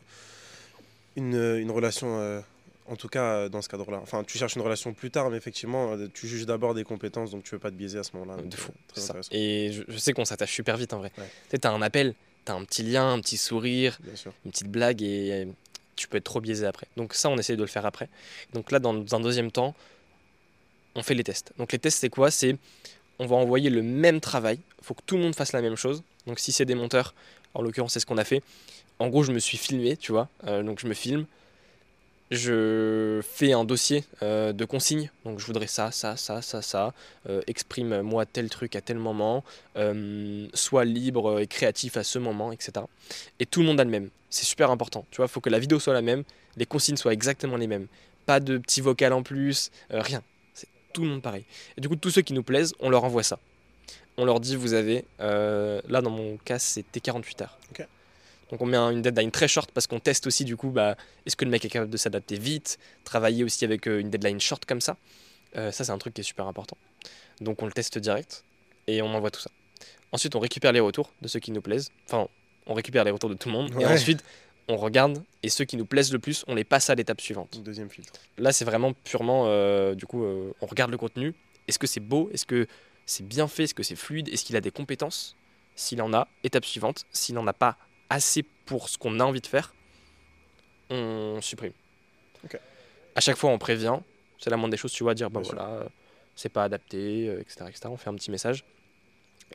une, 1.16 1.34
euh, 1.34 1.60
une 1.60 1.70
relation, 1.70 2.42
en 2.86 2.96
tout 2.96 3.08
cas 3.08 3.48
dans 3.48 3.60
ce 3.60 3.68
cadre-là. 3.68 3.98
Enfin, 4.02 4.24
tu 4.24 4.38
cherches 4.38 4.56
une 4.56 4.62
relation 4.62 4.94
plus 4.94 5.10
tard, 5.10 5.30
mais 5.30 5.36
effectivement, 5.36 5.96
tu 6.14 6.26
juges 6.28 6.46
d'abord 6.46 6.74
des 6.74 6.84
compétences, 6.84 7.30
donc 7.30 7.44
tu 7.44 7.50
veux 7.50 7.58
pas 7.58 7.70
te 7.70 7.76
biaiser 7.76 7.98
à 7.98 8.02
ce 8.02 8.16
moment-là. 8.16 8.42
de 8.42 8.56
fou. 8.56 8.72
Très 8.88 9.00
ça. 9.00 9.14
Et 9.30 9.72
je, 9.72 9.82
je 9.86 9.98
sais 9.98 10.12
qu'on 10.12 10.24
s'attache 10.24 10.52
super 10.52 10.76
vite 10.76 10.92
en 10.92 10.98
vrai. 10.98 11.12
Ouais. 11.18 11.24
Tu 11.24 11.50
sais, 11.50 11.58
t'as 11.58 11.72
un 11.72 11.82
appel, 11.82 12.14
t'as 12.44 12.54
un 12.54 12.64
petit 12.64 12.82
lien, 12.82 13.12
un 13.12 13.20
petit 13.20 13.36
sourire, 13.36 13.98
une 14.44 14.50
petite 14.50 14.68
blague 14.68 15.02
et 15.02 15.46
tu 15.96 16.08
peux 16.08 16.16
être 16.16 16.24
trop 16.24 16.40
biaisé 16.40 16.66
après. 16.66 16.86
Donc 16.96 17.12
ça, 17.14 17.28
on 17.28 17.36
essaie 17.36 17.56
de 17.56 17.60
le 17.60 17.66
faire 17.66 17.84
après. 17.84 18.08
Donc 18.54 18.72
là, 18.72 18.78
dans 18.78 18.94
un 19.14 19.20
deuxième 19.20 19.50
temps, 19.52 19.74
on 20.94 21.02
fait 21.02 21.14
les 21.14 21.24
tests. 21.24 21.52
Donc 21.58 21.72
les 21.72 21.78
tests, 21.78 21.98
c'est 21.98 22.08
quoi? 22.08 22.30
C'est 22.30 22.56
on 23.20 23.26
va 23.26 23.37
envoyer 23.37 23.70
le 23.70 23.83
même 23.83 24.20
travail. 24.20 24.59
Il 24.80 24.85
faut 24.85 24.94
que 24.94 25.02
tout 25.04 25.16
le 25.16 25.22
monde 25.22 25.37
fasse 25.37 25.52
la 25.52 25.61
même 25.61 25.76
chose. 25.76 26.02
Donc 26.26 26.40
si 26.40 26.52
c'est 26.52 26.64
des 26.64 26.74
monteurs, 26.74 27.14
en 27.54 27.62
l'occurrence, 27.62 27.92
c'est 27.92 28.00
ce 28.00 28.06
qu'on 28.06 28.18
a 28.18 28.24
fait. 28.24 28.42
En 28.98 29.09
gros, 29.09 29.22
je 29.22 29.30
me 29.30 29.38
suis 29.38 29.59
filmé, 29.59 29.96
tu 29.96 30.11
vois. 30.11 30.28
Euh, 30.46 30.62
donc 30.62 30.80
je 30.80 30.87
me 30.87 30.94
filme. 30.94 31.26
Je 32.30 33.20
fais 33.22 33.52
un 33.52 33.64
dossier 33.64 34.04
euh, 34.22 34.52
de 34.52 34.64
consignes. 34.64 35.11
Donc 35.26 35.38
je 35.38 35.44
voudrais 35.44 35.66
ça, 35.66 35.90
ça, 35.90 36.16
ça, 36.16 36.40
ça, 36.40 36.62
ça. 36.62 36.94
Euh, 37.28 37.42
Exprime-moi 37.46 38.24
tel 38.24 38.48
truc 38.48 38.74
à 38.74 38.80
tel 38.80 38.98
moment. 38.98 39.44
Sois 40.54 40.87
libre 40.87 41.40
et 41.40 41.46
créatif 41.46 41.98
à 41.98 42.04
ce 42.04 42.18
moment, 42.18 42.52
etc. 42.52 42.72
Et 43.38 43.44
tout 43.44 43.61
le 43.61 43.66
monde 43.66 43.80
a 43.80 43.85
le 43.85 43.90
même. 43.90 44.09
C'est 44.30 44.46
super 44.46 44.70
important. 44.70 45.04
Tu 45.11 45.18
vois, 45.18 45.26
il 45.26 45.30
faut 45.30 45.40
que 45.40 45.50
la 45.50 45.59
vidéo 45.59 45.78
soit 45.78 45.92
la 45.92 46.02
même, 46.02 46.24
les 46.56 46.64
consignes 46.64 46.96
soient 46.96 47.12
exactement 47.12 47.59
les 47.59 47.66
mêmes. 47.66 47.87
Pas 48.24 48.40
de 48.40 48.56
petit 48.56 48.80
vocal 48.80 49.12
en 49.12 49.22
plus, 49.22 49.70
rien. 49.90 50.22
Tout 50.92 51.03
le 51.03 51.09
monde 51.09 51.22
pareil. 51.22 51.44
Et 51.76 51.81
du 51.81 51.88
coup, 51.88 51.96
tous 51.96 52.11
ceux 52.11 52.22
qui 52.22 52.33
nous 52.33 52.42
plaisent, 52.42 52.74
on 52.81 52.90
leur 52.90 53.05
envoie 53.05 53.22
ça. 53.22 53.38
On 54.16 54.24
leur 54.24 54.40
dit, 54.40 54.57
vous 54.57 54.74
avez, 54.74 55.05
euh, 55.20 55.81
là 55.88 56.03
dans 56.03 56.11
mon 56.11 56.37
cas, 56.38 56.59
c'était 56.59 57.00
48 57.00 57.42
heures. 57.42 57.57
Donc 58.50 58.61
on 58.62 58.66
met 58.66 58.76
un- 58.76 58.90
une 58.90 59.00
deadline 59.00 59.31
très 59.31 59.46
short 59.46 59.70
parce 59.70 59.87
qu'on 59.87 60.00
teste 60.00 60.26
aussi 60.26 60.44
du 60.44 60.57
coup, 60.57 60.70
bah, 60.70 60.96
est-ce 61.24 61.37
que 61.37 61.44
le 61.44 61.53
mec 61.53 61.64
est 61.64 61.68
capable 61.68 61.92
de 61.92 61.96
s'adapter 61.96 62.37
vite, 62.37 62.81
travailler 63.05 63.44
aussi 63.44 63.64
avec 63.64 63.87
euh, 63.87 64.00
une 64.00 64.11
deadline 64.11 64.40
short 64.40 64.64
comme 64.64 64.81
ça. 64.81 64.96
Euh, 65.57 65.70
ça, 65.70 65.85
c'est 65.85 65.92
un 65.92 65.98
truc 65.98 66.14
qui 66.14 66.22
est 66.22 66.24
super 66.24 66.48
important. 66.48 66.76
Donc 67.40 67.62
on 67.62 67.66
le 67.66 67.70
teste 67.72 67.96
direct 67.98 68.42
et 68.88 69.03
on 69.03 69.14
envoie 69.14 69.31
tout 69.31 69.40
ça. 69.40 69.50
Ensuite, 70.11 70.35
on 70.35 70.40
récupère 70.40 70.72
les 70.72 70.81
retours 70.81 71.12
de 71.22 71.29
ceux 71.29 71.38
qui 71.38 71.53
nous 71.53 71.61
plaisent. 71.61 71.92
Enfin, 72.07 72.26
on 72.66 72.74
récupère 72.74 73.05
les 73.05 73.12
retours 73.12 73.31
de 73.31 73.35
tout 73.37 73.48
le 73.48 73.55
monde. 73.55 73.70
Et 73.81 73.85
ensuite, 73.94 74.24
on 74.68 74.77
regarde 74.77 75.23
et 75.42 75.49
ceux 75.49 75.64
qui 75.64 75.77
nous 75.77 75.87
plaisent 75.87 76.12
le 76.12 76.18
plus, 76.18 76.44
on 76.49 76.55
les 76.55 76.64
passe 76.64 76.90
à 76.90 76.94
l'étape 76.94 77.20
suivante. 77.20 77.61
Deuxième 77.62 77.90
filtre. 77.90 78.12
Là, 78.38 78.53
c'est 78.53 78.64
vraiment 78.64 78.92
purement, 78.92 79.44
euh, 79.46 79.94
du 79.94 80.07
coup, 80.07 80.25
euh, 80.25 80.53
on 80.61 80.66
regarde 80.66 80.90
le 80.90 80.99
contenu. 80.99 81.35
Est-ce 81.68 81.79
que 81.79 81.87
c'est 81.87 82.01
beau? 82.01 82.31
Est-ce 82.33 82.46
que 82.46 82.66
c'est 83.07 83.27
bien 83.27 83.49
fait? 83.49 83.64
Est-ce 83.64 83.75
que 83.75 83.83
c'est 83.83 83.96
fluide? 83.96 84.29
Est-ce 84.29 84.44
qu'il 84.44 84.57
a 84.57 84.61
des 84.61 84.70
compétences? 84.70 85.37
S'il 85.75 86.03
en 86.03 86.12
a, 86.12 86.29
étape 86.44 86.64
suivante. 86.64 87.05
S'il 87.12 87.35
n'en 87.35 87.46
a 87.46 87.53
pas 87.53 87.77
assez 88.11 88.42
pour 88.64 88.88
ce 88.88 88.99
qu'on 88.99 89.20
a 89.20 89.25
envie 89.25 89.40
de 89.40 89.46
faire, 89.46 89.75
on 90.90 91.38
supprime. 91.40 91.73
Ok. 92.44 92.59
À 93.14 93.20
chaque 93.20 93.37
fois, 93.37 93.51
on 93.51 93.59
prévient. 93.59 93.99
C'est 94.38 94.51
la 94.51 94.57
moindre 94.57 94.73
des 94.73 94.77
choses, 94.77 94.92
tu 94.92 95.03
vois, 95.03 95.14
dire, 95.14 95.31
bah 95.31 95.40
Bien 95.40 95.51
voilà, 95.53 95.68
euh, 95.70 95.88
c'est 96.35 96.49
pas 96.49 96.64
adapté, 96.64 97.27
etc., 97.40 97.66
etc. 97.68 97.81
On 97.87 97.96
fait 97.96 98.11
un 98.11 98.14
petit 98.14 98.31
message. 98.31 98.64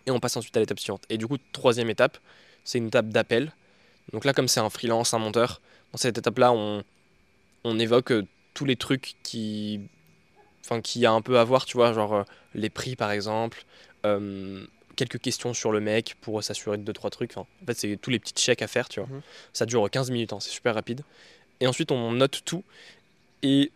Et 0.06 0.12
on 0.12 0.20
passe 0.20 0.38
ensuite 0.38 0.56
à 0.58 0.60
l'étape 0.60 0.80
suivante. 0.80 1.04
Et 1.10 1.18
du 1.18 1.28
coup, 1.28 1.38
troisième 1.52 1.90
étape, 1.90 2.18
c'est 2.64 2.78
une 2.78 2.88
étape 2.88 3.10
d'appel. 3.10 3.54
Donc 4.14 4.26
là, 4.26 4.34
comme 4.34 4.48
c'est 4.48 4.60
un 4.60 4.70
freelance, 4.70 5.14
un 5.14 5.20
monteur, 5.20 5.62
dans 5.92 5.98
cette 5.98 6.18
étape-là, 6.18 6.52
on, 6.52 6.84
on 7.64 7.80
évoque 7.80 8.12
euh, 8.12 8.26
tous 8.54 8.66
les 8.66 8.76
trucs 8.76 9.16
qui 9.24 9.82
enfin 10.64 10.82
qui 10.82 11.06
a 11.06 11.12
un 11.12 11.22
peu 11.22 11.38
à 11.38 11.44
voir 11.44 11.66
tu 11.66 11.78
vois 11.78 11.94
genre 11.94 12.14
euh, 12.14 12.24
les 12.56 12.70
prix 12.70 12.96
par 12.96 13.12
exemple 13.12 13.66
euh, 14.06 14.66
quelques 14.96 15.20
questions 15.20 15.54
sur 15.54 15.72
le 15.72 15.80
mec 15.80 16.16
pour 16.22 16.42
s'assurer 16.44 16.78
de 16.78 16.84
deux 16.84 16.94
trois 16.94 17.10
trucs 17.10 17.32
Enfin, 17.32 17.46
en 17.62 17.66
fait 17.66 17.78
c'est 17.78 17.98
tous 17.98 18.10
les 18.10 18.18
petits 18.20 18.34
checks 18.34 18.62
à 18.62 18.68
faire 18.68 18.90
tu 18.90 19.00
vois. 19.00 19.10
Mhm. 19.10 19.22
ça 19.54 19.66
dure 19.66 19.88
15 19.90 20.10
minutes 20.10 20.34
hein, 20.34 20.40
c'est 20.40 20.50
super 20.50 20.74
rapide. 20.74 21.02
Et 21.60 21.68
ensuite 21.68 21.92
on 21.92 22.12
note 22.14 22.42
tout 22.46 22.64
et 23.44 23.72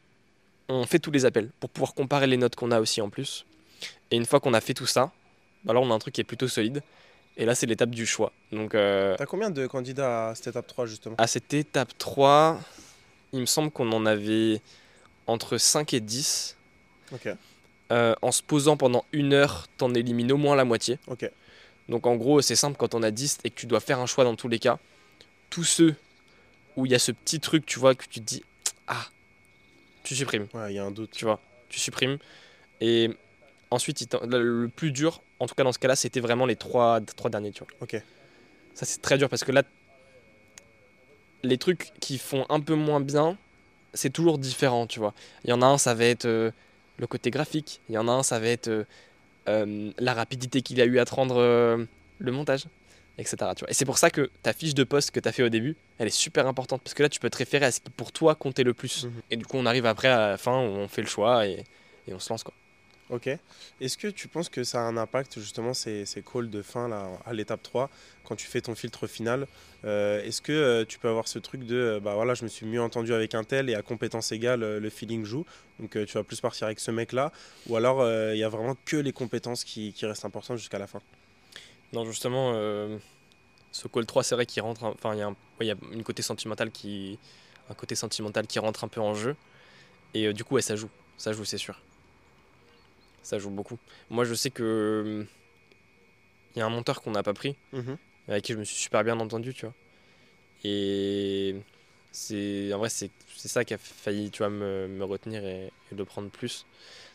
on 0.68 0.86
fait 0.86 1.00
tous 1.00 1.12
les 1.12 1.26
appels 1.26 1.50
pour 1.60 1.70
pouvoir 1.70 1.94
comparer 1.94 2.28
les 2.28 2.38
notes 2.38 2.56
qu'on 2.56 2.72
a 2.72 2.80
aussi 2.80 3.02
en 3.02 3.10
plus. 3.10 3.46
Et 4.12 4.16
une 4.16 4.26
fois 4.26 4.40
qu'on 4.40 4.54
a 4.54 4.62
fait 4.62 4.74
tout 4.74 4.88
ça 4.88 5.12
bah 5.64 5.74
là 5.74 5.80
on 5.82 5.92
a 5.92 5.94
un 5.94 6.00
truc 6.00 6.16
qui 6.16 6.22
est 6.22 6.26
plutôt 6.26 6.48
solide 6.48 6.82
et 7.40 7.46
là 7.46 7.56
c'est 7.56 7.66
l'étape 7.66 7.90
du 7.90 8.06
choix 8.06 8.32
donc 8.52 8.76
euh, 8.76 9.16
T'as 9.18 9.26
combien 9.26 9.50
de 9.50 9.66
candidats 9.66 10.30
à 10.30 10.36
cette 10.36 10.48
étape 10.48 10.68
3 10.68 10.86
justement 10.86 11.16
à 11.18 11.26
cette 11.26 11.52
étape 11.56 11.98
3 11.98 12.60
il 13.34 13.40
me 13.40 13.46
semble 13.48 13.72
qu'on 13.72 13.92
en 13.92 14.06
avait 14.06 14.62
entre 15.28 15.58
5 15.58 15.94
et 15.96 16.00
10 16.02 16.56
Ok, 17.12 17.28
Euh, 17.92 18.14
en 18.22 18.32
se 18.32 18.44
posant 18.44 18.78
pendant 18.78 19.04
une 19.14 19.34
heure, 19.34 19.68
t'en 19.78 19.94
élimines 19.96 20.32
au 20.32 20.38
moins 20.38 20.56
la 20.56 20.64
moitié. 20.66 21.00
ok. 21.08 21.28
Donc 21.88 22.06
en 22.06 22.16
gros, 22.18 22.40
c'est 22.42 22.56
simple 22.56 22.78
quand 22.78 22.94
on 22.94 23.02
a 23.02 23.10
10 23.10 23.40
et 23.44 23.50
que 23.50 23.56
tu 23.60 23.66
dois 23.66 23.80
faire 23.80 23.98
un 24.00 24.06
choix 24.06 24.24
dans 24.24 24.36
tous 24.36 24.48
les 24.48 24.60
cas. 24.60 24.78
Tous 25.50 25.64
ceux 25.64 25.96
où 26.76 26.86
il 26.86 26.92
y 26.92 26.96
a 26.96 27.00
ce 27.00 27.12
petit 27.12 27.40
truc, 27.40 27.66
tu 27.66 27.80
vois, 27.80 27.96
que 27.96 28.04
tu 28.04 28.20
te 28.20 28.26
dis 28.26 28.44
Ah, 28.86 29.08
tu 30.04 30.16
supprimes, 30.16 30.48
Ouais, 30.54 30.72
il 30.72 30.76
y 30.76 30.80
a 30.80 30.86
un 30.86 30.92
doute. 30.92 31.10
tu 31.12 31.26
vois, 31.26 31.40
tu 31.68 31.80
supprimes. 31.80 32.20
Et 32.80 33.10
ensuite, 33.72 34.16
le 34.24 34.68
plus 34.68 34.92
dur, 34.92 35.24
en 35.40 35.48
tout 35.48 35.56
cas 35.56 35.64
dans 35.64 35.72
ce 35.72 35.80
cas-là, 35.80 35.96
c'était 35.96 36.20
vraiment 36.20 36.46
les 36.46 36.56
trois, 36.56 37.00
trois 37.16 37.30
derniers, 37.30 37.52
tu 37.52 37.64
vois. 37.64 37.70
Ok. 37.82 38.02
Ça, 38.74 38.86
c'est 38.86 39.02
très 39.02 39.18
dur 39.18 39.30
parce 39.30 39.44
que 39.44 39.52
là, 39.52 39.64
les 41.44 41.58
trucs 41.58 41.92
qui 42.00 42.18
font 42.18 42.46
un 42.50 42.60
peu 42.60 42.76
moins 42.76 43.00
bien, 43.00 43.38
c'est 43.94 44.10
toujours 44.10 44.38
différent, 44.38 44.88
tu 44.88 45.00
vois. 45.00 45.14
Il 45.44 45.50
y 45.50 45.54
en 45.54 45.62
a 45.62 45.66
un, 45.66 45.78
ça 45.78 45.94
va 45.94 46.06
être 46.06 46.26
euh, 46.26 46.52
le 46.98 47.08
côté 47.08 47.32
graphique. 47.32 47.82
Il 47.90 47.96
y 47.96 47.98
en 47.98 48.08
a 48.08 48.12
un, 48.12 48.24
ça 48.24 48.40
va 48.40 48.48
être 48.48 48.68
euh, 48.68 48.84
euh, 49.48 49.92
la 49.98 50.14
rapidité 50.14 50.62
qu'il 50.62 50.80
a 50.82 50.86
eu 50.86 51.00
à 51.00 51.06
te 51.06 51.16
rendre 51.16 51.88
le 52.20 52.32
montage, 52.32 52.66
etc. 53.18 53.38
Tu 53.56 53.62
vois. 53.62 53.70
Et 53.70 53.74
c'est 53.74 53.86
pour 53.86 53.98
ça 53.98 54.10
que 54.10 54.30
ta 54.44 54.54
fiche 54.54 54.76
de 54.76 54.84
poste 54.84 55.12
que 55.12 55.20
tu 55.20 55.28
as 55.28 55.32
fait 55.32 55.44
au 55.44 55.50
début, 55.50 55.76
elle 55.98 56.08
est 56.08 56.12
super 56.12 56.48
importante 56.48 56.82
parce 56.84 56.94
que 56.94 57.04
là, 57.04 57.10
tu 57.10 57.20
peux 57.20 57.30
te 57.30 57.38
référer 57.38 57.66
à 57.66 57.72
ce 57.72 57.80
qui 57.80 57.90
pour 57.90 58.12
toi 58.12 58.36
comptait 58.36 58.64
le 58.64 58.74
plus. 58.74 59.06
Mhm. 59.06 59.12
Et 59.32 59.38
du 59.38 59.46
coup, 59.46 59.58
on 59.58 59.66
arrive 59.66 59.86
après 59.86 60.10
à 60.10 60.32
la 60.32 60.38
fin 60.38 60.60
où 60.60 60.72
on 60.72 60.88
fait 60.88 61.02
le 61.02 61.08
choix 61.08 61.48
et, 61.48 61.64
et 62.08 62.14
on 62.14 62.20
se 62.20 62.30
lance, 62.30 62.44
quoi. 62.44 62.54
Ok. 63.10 63.28
Est-ce 63.82 63.98
que 63.98 64.08
tu 64.08 64.28
penses 64.28 64.50
que 64.50 64.64
ça 64.64 64.82
a 64.82 64.84
un 64.84 64.96
impact, 64.96 65.40
justement, 65.40 65.74
ces, 65.74 66.06
calls 66.32 66.50
de 66.50 66.62
fin 66.62 66.88
là, 66.88 67.10
à 67.26 67.34
l'étape 67.34 67.64
3, 67.64 67.90
quand 68.24 68.36
tu 68.36 68.46
fais 68.46 68.62
ton 68.62 68.76
filtre 68.76 69.08
final 69.08 69.48
euh, 69.84 70.24
Est-ce 70.24 70.44
que 70.44 70.52
euh, 70.52 70.86
tu 70.86 71.00
peux 71.00 71.10
avoir 71.10 71.28
ce 71.28 71.40
truc 71.40 71.66
de, 71.66 71.76
euh, 71.76 72.00
bah 72.00 72.14
voilà, 72.14 72.36
je 72.36 72.44
me 72.44 72.50
suis 72.50 72.68
mieux 72.68 72.82
entendu 72.82 73.12
avec 73.14 73.34
un 73.34 73.44
tel 73.44 73.68
et 73.70 73.74
à 73.74 73.82
compétence 73.82 74.32
égale, 74.32 74.62
le 74.62 74.90
feeling 74.90 75.26
joue 75.26 75.44
Donc 75.80 75.92
tu 76.06 76.14
vas 76.14 76.24
plus 76.24 76.40
partir 76.40 76.68
avec 76.68 76.80
ce 76.80 76.92
mec-là 76.92 77.32
Ou 77.68 77.76
alors 77.78 78.08
il 78.34 78.38
y 78.38 78.44
a 78.44 78.50
vraiment 78.50 78.76
que 78.86 78.98
les 78.98 79.12
compétences 79.12 79.64
qui, 79.64 79.94
restent 80.04 80.26
importantes 80.26 80.58
jusqu'à 80.58 80.80
la 80.80 80.88
fin? 80.88 81.00
Non, 81.94 82.06
justement, 82.06 82.54
ce 83.72 83.88
call 83.88 84.06
3, 84.06 84.24
c'est 84.24 84.36
vrai 84.36 84.46
qu'il 84.46 84.62
rentre. 84.62 84.84
un- 84.84 84.92
Enfin, 84.92 85.16
il 85.16 85.68
y, 85.68 85.72
a 85.72 85.76
une 85.92 86.04
côté 86.04 86.22
sentimental 86.22 86.70
qui, 86.70 87.18
un 87.72 87.74
côté 87.74 87.96
sentimental 87.96 88.46
qui 88.46 88.60
rentre 88.60 88.84
un 88.84 88.88
peu 88.88 89.02
en 89.02 89.16
jeu. 89.16 89.36
Et 90.14 90.32
du 90.32 90.44
coup, 90.44 90.56
ouais, 90.56 90.62
ça 90.62 90.76
joue. 90.76 90.90
Ça 91.18 91.34
joue, 91.34 91.46
c'est 91.46 91.58
sûr. 91.58 91.82
Ça 93.24 93.40
joue 93.40 93.50
beaucoup. 93.50 93.78
Moi, 94.10 94.26
je 94.26 94.34
sais 94.34 94.50
que. 94.50 95.26
Il 96.56 96.60
y 96.60 96.62
a 96.62 96.66
un 96.66 96.70
monteur 96.70 97.02
qu'on 97.02 97.12
n'a 97.12 97.24
pas 97.24 97.34
pris, 97.34 97.56
Mhm. 97.74 97.98
avec 98.28 98.44
qui 98.44 98.54
je 98.54 98.58
me 98.58 98.64
suis 98.64 98.76
super 98.76 99.04
bien 99.04 99.20
entendu, 99.20 99.54
tu 99.54 99.66
vois. 99.66 99.76
Et. 100.64 101.56
C'est, 102.12 102.74
en 102.74 102.80
vrai, 102.80 102.90
c'est, 102.90 103.12
ça 103.36 103.64
qui 103.64 103.76
a 103.76 103.78
failli, 103.78 104.32
tu 104.32 104.40
vois, 104.40 104.50
me, 104.50 104.88
me 104.88 105.04
retenir 105.06 105.46
et, 105.46 105.72
et 105.92 105.96
de 105.96 106.04
prendre 106.04 106.30
plus. 106.30 106.66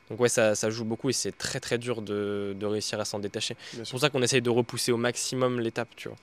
Donc 0.08 0.20
ouais, 0.20 0.28
ça, 0.28 0.54
ça 0.54 0.70
joue 0.70 0.84
beaucoup 0.84 1.10
et 1.10 1.12
c'est 1.12 1.36
très 1.36 1.58
très 1.58 1.78
dur 1.78 2.00
de, 2.00 2.54
de 2.56 2.66
réussir 2.66 3.00
à 3.00 3.04
s'en 3.04 3.18
détacher. 3.18 3.56
C'est 3.72 3.90
pour 3.90 3.98
ça 3.98 4.08
qu'on 4.08 4.22
essaye 4.22 4.40
de 4.40 4.50
repousser 4.50 4.92
au 4.92 4.96
maximum 4.96 5.58
l'étape, 5.58 5.88
tu 5.96 6.08
vois. 6.08 6.16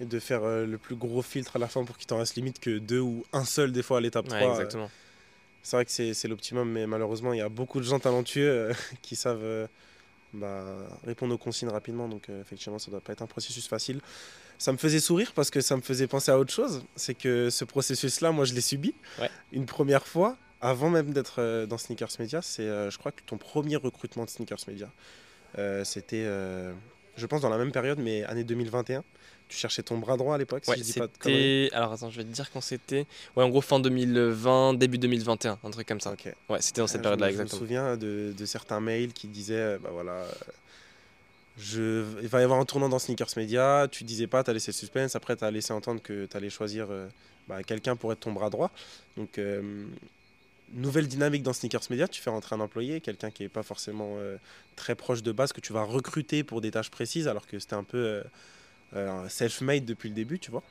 Et 0.00 0.04
de 0.04 0.18
faire 0.20 0.44
euh, 0.44 0.66
le 0.66 0.76
plus 0.76 0.96
gros 0.96 1.22
filtre 1.22 1.56
à 1.56 1.58
la 1.58 1.66
fin 1.68 1.82
pour 1.84 1.96
qu'il 1.96 2.06
t'en 2.06 2.18
reste 2.18 2.34
limite 2.36 2.60
que 2.60 2.76
deux 2.78 3.00
ou 3.00 3.24
un 3.32 3.46
seul 3.46 3.72
des 3.72 3.82
fois 3.82 3.98
à 3.98 4.00
l'étape 4.02 4.26
Ouais, 4.28 4.38
3. 4.40 4.48
euh, 4.48 4.50
exactement. 4.52 4.90
C'est 5.66 5.76
vrai 5.76 5.84
que 5.84 5.90
c'est 5.90 6.28
l'optimum, 6.28 6.70
mais 6.70 6.86
malheureusement, 6.86 7.32
il 7.32 7.38
y 7.38 7.42
a 7.42 7.48
beaucoup 7.48 7.80
de 7.80 7.84
gens 7.84 7.98
talentueux 7.98 8.48
euh, 8.48 8.72
qui 9.02 9.16
savent 9.16 9.42
euh, 9.42 9.66
bah, 10.32 10.64
répondre 11.04 11.34
aux 11.34 11.38
consignes 11.38 11.70
rapidement. 11.70 12.06
Donc, 12.06 12.28
euh, 12.28 12.40
effectivement, 12.40 12.78
ça 12.78 12.92
doit 12.92 13.00
pas 13.00 13.14
être 13.14 13.22
un 13.22 13.26
processus 13.26 13.66
facile. 13.66 14.00
Ça 14.58 14.70
me 14.70 14.76
faisait 14.76 15.00
sourire 15.00 15.32
parce 15.34 15.50
que 15.50 15.60
ça 15.60 15.76
me 15.76 15.82
faisait 15.82 16.06
penser 16.06 16.30
à 16.30 16.38
autre 16.38 16.52
chose. 16.52 16.84
C'est 16.94 17.14
que 17.14 17.50
ce 17.50 17.64
processus-là, 17.64 18.30
moi, 18.30 18.44
je 18.44 18.54
l'ai 18.54 18.60
subi 18.60 18.94
Ouais. 19.20 19.28
une 19.50 19.66
première 19.66 20.06
fois, 20.06 20.36
avant 20.60 20.88
même 20.88 21.12
d'être 21.12 21.66
dans 21.66 21.78
Sneakers 21.78 22.12
Media. 22.20 22.42
C'est, 22.42 22.66
je 22.88 22.96
crois, 22.96 23.10
que 23.10 23.22
ton 23.26 23.36
premier 23.36 23.74
recrutement 23.74 24.24
de 24.24 24.30
Sneakers 24.30 24.68
Media. 24.68 24.88
C'était, 25.82 26.26
je 27.16 27.26
pense, 27.26 27.40
dans 27.40 27.50
la 27.50 27.58
même 27.58 27.72
période, 27.72 27.98
mais 27.98 28.22
année 28.22 28.44
2021. 28.44 29.02
Tu 29.48 29.56
cherchais 29.56 29.82
ton 29.82 29.98
bras 29.98 30.16
droit 30.16 30.34
à 30.34 30.38
l'époque, 30.38 30.64
si 30.64 30.70
Ouais, 30.70 30.76
je 30.78 30.82
dis 30.82 30.92
pas 30.94 31.06
de. 31.06 31.74
Alors 31.74 31.92
attends, 31.92 32.10
je 32.10 32.16
vais 32.16 32.24
te 32.24 32.28
dire 32.32 32.50
quand 32.50 32.60
c'était. 32.60 33.06
Ouais, 33.36 33.44
en 33.44 33.48
gros, 33.48 33.60
fin 33.60 33.78
2020, 33.78 34.74
début 34.74 34.98
2021, 34.98 35.58
un 35.62 35.70
truc 35.70 35.86
comme 35.86 36.00
ça. 36.00 36.12
Ok. 36.12 36.32
Ouais, 36.48 36.60
c'était 36.60 36.80
dans 36.80 36.86
cette 36.88 36.98
je 36.98 37.02
période-là, 37.02 37.26
me- 37.28 37.32
Je 37.32 37.36
me 37.38 37.42
exactement. 37.42 37.60
souviens 37.66 37.96
de, 37.96 38.34
de 38.36 38.46
certains 38.46 38.80
mails 38.80 39.12
qui 39.12 39.28
disaient 39.28 39.54
euh, 39.54 39.78
bah 39.80 39.90
voilà, 39.92 40.12
euh, 40.12 40.32
je, 41.58 42.04
il 42.22 42.28
va 42.28 42.40
y 42.40 42.44
avoir 42.44 42.60
un 42.60 42.64
tournant 42.64 42.88
dans 42.88 42.98
Sneakers 42.98 43.28
Media. 43.36 43.88
Tu 43.90 44.04
disais 44.04 44.26
pas, 44.26 44.44
tu 44.44 44.50
as 44.50 44.52
laissé 44.52 44.72
le 44.72 44.76
suspense. 44.76 45.16
Après, 45.16 45.36
tu 45.36 45.44
as 45.44 45.50
laissé 45.50 45.72
entendre 45.72 46.02
que 46.02 46.26
tu 46.26 46.36
allais 46.36 46.50
choisir 46.50 46.88
euh, 46.90 47.06
bah, 47.48 47.62
quelqu'un 47.62 47.96
pour 47.96 48.12
être 48.12 48.20
ton 48.20 48.32
bras 48.32 48.50
droit. 48.50 48.70
Donc, 49.16 49.38
euh, 49.38 49.84
nouvelle 50.74 51.06
dynamique 51.08 51.42
dans 51.42 51.52
Sneakers 51.54 51.82
Media. 51.90 52.08
Tu 52.08 52.20
fais 52.20 52.30
rentrer 52.30 52.56
un 52.56 52.60
employé, 52.60 53.00
quelqu'un 53.00 53.30
qui 53.30 53.44
n'est 53.44 53.48
pas 53.48 53.62
forcément 53.62 54.16
euh, 54.18 54.36
très 54.74 54.94
proche 54.94 55.22
de 55.22 55.32
base, 55.32 55.52
que 55.52 55.60
tu 55.60 55.72
vas 55.72 55.84
recruter 55.84 56.42
pour 56.44 56.60
des 56.60 56.70
tâches 56.72 56.90
précises, 56.90 57.26
alors 57.28 57.46
que 57.46 57.58
c'était 57.58 57.74
un 57.74 57.84
peu 57.84 58.22
self-made 59.28 59.84
depuis 59.84 60.08
le 60.08 60.14
début, 60.14 60.38
tu 60.38 60.50
vois. 60.50 60.62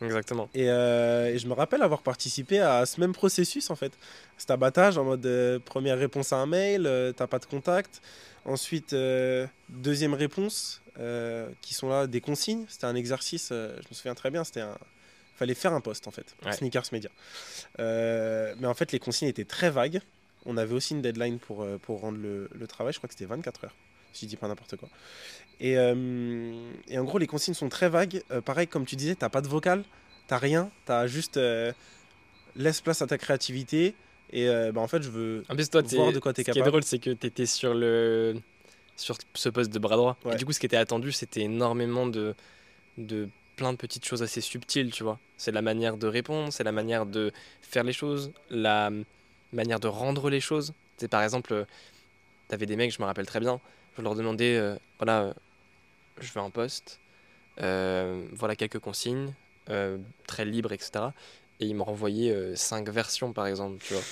Exactement. 0.00 0.48
Et, 0.54 0.68
euh, 0.68 1.32
et 1.32 1.38
je 1.38 1.46
me 1.46 1.52
rappelle 1.52 1.80
avoir 1.82 2.02
participé 2.02 2.58
à 2.58 2.84
ce 2.86 3.00
même 3.00 3.12
processus 3.12 3.70
en 3.70 3.76
fait. 3.76 3.92
Cet 4.36 4.50
abattage 4.50 4.98
en 4.98 5.04
mode 5.04 5.24
euh, 5.26 5.60
première 5.60 5.96
réponse 5.96 6.32
à 6.32 6.38
un 6.38 6.46
mail, 6.46 6.86
euh, 6.86 7.12
t'as 7.12 7.28
pas 7.28 7.38
de 7.38 7.44
contact. 7.46 8.02
Ensuite, 8.44 8.94
euh, 8.94 9.46
deuxième 9.68 10.14
réponse, 10.14 10.82
euh, 10.98 11.48
qui 11.60 11.74
sont 11.74 11.88
là 11.88 12.08
des 12.08 12.20
consignes. 12.20 12.64
C'était 12.68 12.86
un 12.86 12.96
exercice, 12.96 13.50
euh, 13.52 13.76
je 13.80 13.88
me 13.90 13.94
souviens 13.94 14.16
très 14.16 14.30
bien, 14.32 14.42
c'était 14.42 14.62
un. 14.62 14.76
fallait 15.36 15.54
faire 15.54 15.72
un 15.72 15.80
post 15.80 16.08
en 16.08 16.10
fait, 16.10 16.34
Ouais. 16.44 16.50
Sneakers 16.52 16.86
Media. 16.90 17.10
Euh, 17.78 18.54
mais 18.58 18.66
en 18.66 18.74
fait, 18.74 18.90
les 18.90 18.98
consignes 18.98 19.28
étaient 19.28 19.44
très 19.44 19.70
vagues. 19.70 20.00
On 20.46 20.56
avait 20.56 20.74
aussi 20.74 20.94
une 20.94 21.02
deadline 21.02 21.38
pour, 21.38 21.62
euh, 21.62 21.78
pour 21.78 22.00
rendre 22.00 22.18
le, 22.18 22.48
le 22.52 22.66
travail, 22.66 22.92
je 22.92 22.98
crois 22.98 23.06
que 23.06 23.14
c'était 23.14 23.26
24 23.26 23.66
heures, 23.66 23.76
si 24.12 24.26
je 24.26 24.30
dis 24.30 24.36
pas 24.36 24.48
n'importe 24.48 24.76
quoi. 24.76 24.88
Et, 25.60 25.76
euh, 25.76 26.70
et 26.88 26.98
en 26.98 27.04
gros, 27.04 27.18
les 27.18 27.26
consignes 27.26 27.54
sont 27.54 27.68
très 27.68 27.88
vagues. 27.88 28.22
Euh, 28.30 28.40
pareil, 28.40 28.66
comme 28.66 28.84
tu 28.84 28.96
disais, 28.96 29.14
t'as 29.14 29.28
pas 29.28 29.40
de 29.40 29.48
vocal, 29.48 29.84
t'as 30.26 30.38
rien, 30.38 30.70
t'as 30.86 31.06
juste 31.06 31.36
euh, 31.36 31.72
laisse 32.56 32.80
place 32.80 33.02
à 33.02 33.06
ta 33.06 33.18
créativité. 33.18 33.94
Et 34.34 34.48
bah, 34.72 34.80
en 34.80 34.88
fait, 34.88 35.02
je 35.02 35.10
veux. 35.10 35.44
En 35.50 35.54
plus, 35.54 35.68
toi, 35.68 35.82
Voir 35.82 36.12
de 36.12 36.18
quoi 36.18 36.32
t'es 36.32 36.40
ce 36.40 36.44
qui 36.46 36.50
est 36.50 36.54
capable. 36.54 36.70
drôle, 36.70 36.84
c'est 36.84 36.98
que 36.98 37.10
tu 37.10 37.26
étais 37.26 37.44
sur, 37.44 37.74
le... 37.74 38.40
sur 38.96 39.18
ce 39.34 39.50
poste 39.50 39.70
de 39.70 39.78
bras 39.78 39.96
droit. 39.96 40.16
Ouais. 40.24 40.32
Et 40.32 40.36
du 40.36 40.46
coup, 40.46 40.52
ce 40.52 40.58
qui 40.58 40.64
était 40.64 40.78
attendu, 40.78 41.12
c'était 41.12 41.42
énormément 41.42 42.06
de... 42.06 42.34
de 42.96 43.28
plein 43.56 43.72
de 43.72 43.76
petites 43.76 44.06
choses 44.06 44.22
assez 44.22 44.40
subtiles, 44.40 44.90
tu 44.90 45.02
vois. 45.02 45.18
C'est 45.36 45.52
la 45.52 45.60
manière 45.60 45.98
de 45.98 46.06
répondre, 46.06 46.50
c'est 46.50 46.64
la 46.64 46.72
manière 46.72 47.04
de 47.04 47.30
faire 47.60 47.84
les 47.84 47.92
choses, 47.92 48.32
la 48.48 48.90
manière 49.52 49.78
de 49.78 49.88
rendre 49.88 50.30
les 50.30 50.40
choses. 50.40 50.72
C'est 50.96 51.08
par 51.08 51.22
exemple, 51.22 51.66
tu 52.48 52.54
avais 52.54 52.64
des 52.64 52.76
mecs, 52.76 52.90
je 52.90 53.02
me 53.02 53.04
rappelle 53.04 53.26
très 53.26 53.40
bien, 53.40 53.60
je 53.96 54.02
leur 54.02 54.14
demandais, 54.14 54.56
euh, 54.56 54.76
voilà, 54.98 55.22
euh, 55.22 55.32
je 56.20 56.32
veux 56.32 56.40
un 56.40 56.50
poste, 56.50 57.00
euh, 57.60 58.24
voilà 58.32 58.56
quelques 58.56 58.78
consignes, 58.78 59.32
très 60.26 60.44
libres, 60.44 60.72
etc. 60.72 61.06
Et 61.60 61.66
ils 61.66 61.74
me 61.74 61.82
renvoyaient 61.82 62.32
euh, 62.32 62.56
cinq 62.56 62.88
versions, 62.88 63.32
par 63.32 63.46
exemple, 63.46 63.82
tu 63.84 63.94
vois. 63.94 64.02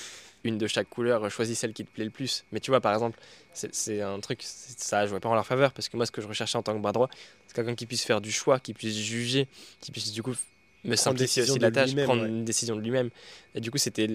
Une 0.43 0.57
de 0.57 0.67
chaque 0.67 0.89
couleur, 0.89 1.31
choisis 1.31 1.59
celle 1.59 1.75
qui 1.75 1.85
te 1.85 1.91
plaît 1.91 2.05
le 2.05 2.11
plus. 2.11 2.45
Mais 2.51 2.61
tu 2.61 2.71
vois, 2.71 2.81
par 2.81 2.95
exemple, 2.95 3.19
c'est 3.53 4.01
un 4.01 4.21
truc, 4.21 4.41
ça 4.43 5.07
jouait 5.07 5.21
pas 5.21 5.29
en 5.29 5.35
leur 5.35 5.47
faveur, 5.47 5.73
parce 5.73 5.91
que 5.91 5.99
moi, 5.99 6.07
ce 6.07 6.13
que 6.13 6.23
je 6.23 6.29
recherchais 6.29 6.57
en 6.57 6.63
tant 6.63 6.75
que 6.75 6.81
bras 6.81 6.93
droit, 6.93 7.11
c'est 7.47 7.55
quelqu'un 7.55 7.75
qui 7.75 7.85
puisse 7.85 8.05
faire 8.05 8.23
du 8.23 8.33
choix, 8.33 8.59
qui 8.59 8.73
puisse 8.73 8.97
juger, 8.97 9.49
qui 9.81 9.93
puisse 9.93 10.13
du 10.13 10.23
coup 10.23 10.35
me 10.85 10.97
simplifier 10.97 11.43
aussi 11.43 11.59
la 11.59 11.71
tâche, 11.71 11.95
prendre 11.95 12.23
ouais. 12.23 12.29
une 12.29 12.47
décision 12.47 12.75
de 12.75 12.81
lui-même. 12.81 13.11
Et 13.55 13.61
du 13.61 13.71
coup, 13.71 13.77
c'était. 13.77 14.09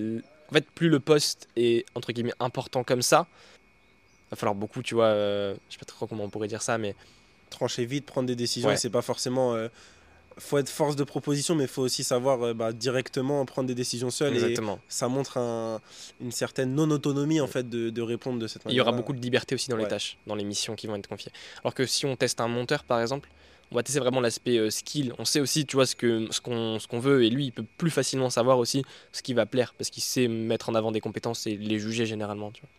En 0.50 0.54
fait, 0.54 0.66
plus 0.72 0.90
le 0.90 1.00
poste 1.00 1.48
est, 1.56 1.86
entre 1.94 2.12
guillemets, 2.12 2.34
important 2.40 2.84
comme 2.84 3.04
ça, 3.04 3.28
va 4.32 4.38
falloir 4.38 4.56
beaucoup, 4.56 4.82
tu 4.82 4.96
vois, 4.96 5.06
euh, 5.06 5.56
je 5.70 5.74
sais 5.74 5.80
pas 5.80 5.86
trop 5.86 6.08
comment 6.08 6.24
on 6.24 6.30
pourrait 6.30 6.48
dire 6.48 6.62
ça, 6.62 6.78
mais 6.78 6.96
trancher 7.50 7.86
vite, 7.86 8.06
prendre 8.06 8.28
des 8.28 8.36
décisions. 8.36 8.70
Ouais. 8.70 8.76
Et 8.76 8.78
c'est 8.78 8.90
pas 8.90 9.02
forcément. 9.02 9.54
euh, 9.54 9.68
faut 10.38 10.58
être 10.58 10.68
force 10.68 10.98
de 10.98 11.06
proposition, 11.06 11.56
mais 11.56 11.64
il 11.64 11.70
faut 11.70 11.84
aussi 11.84 12.04
savoir 12.04 12.44
euh, 12.44 12.54
bah, 12.54 12.74
directement 12.74 13.46
prendre 13.46 13.68
des 13.70 13.76
décisions 13.76 14.10
seul. 14.10 14.34
Et 14.34 14.36
exactement. 14.36 14.80
ça 14.90 15.08
montre 15.08 15.38
un- 15.38 15.80
une 16.20 16.34
certaine 16.34 16.76
non-autonomie 16.76 17.40
en 17.40 17.48
fait 17.48 17.70
de, 17.70 17.90
de 17.90 18.02
répondre 18.02 18.38
de 18.40 18.48
cette 18.48 18.64
Il 18.64 18.68
manière. 18.68 18.78
y 18.78 18.82
aura 18.82 18.92
beaucoup 18.92 19.14
de 19.14 19.22
liberté 19.22 19.56
aussi 19.56 19.70
dans 19.70 19.78
les 19.78 19.88
tâches, 19.88 20.18
dans 20.28 20.36
les 20.36 20.44
missions 20.44 20.76
qui 20.76 20.88
vont 20.88 20.96
être 20.98 21.08
confiées. 21.08 21.32
Alors 21.64 21.74
que 21.74 21.86
si 21.86 22.06
on 22.06 22.18
teste 22.18 22.42
un 22.42 22.50
monteur, 22.50 22.84
par 22.84 23.00
exemple, 23.00 23.30
on 23.72 23.76
va 23.76 23.84
tester 23.84 24.02
vraiment 24.02 24.20
l'aspect 24.20 24.58
euh, 24.58 24.70
skill. 24.70 25.14
On 25.20 25.24
sait 25.26 25.40
aussi, 25.40 25.66
tu 25.66 25.78
vois, 25.78 25.86
ce 25.86 25.96
que 25.96 26.28
ce 26.32 26.42
qu'on 26.42 26.80
ce 26.80 26.88
qu'on 26.90 27.00
veut, 27.00 27.24
et 27.24 27.30
lui, 27.30 27.46
il 27.46 27.52
peut 27.52 27.66
plus 27.78 27.90
facilement 27.90 28.30
savoir 28.30 28.58
aussi 28.60 28.84
ce 29.14 29.22
qui 29.24 29.34
va 29.34 29.46
plaire, 29.46 29.74
parce 29.78 29.90
qu'il 29.90 30.04
sait 30.04 30.28
mettre 30.28 30.68
en 30.68 30.76
avant 30.76 30.92
des 30.92 31.00
compétences 31.02 31.48
et 31.48 31.56
les 31.56 31.80
juger 31.80 32.06
généralement, 32.06 32.52
tu 32.52 32.60
vois. 32.62 32.70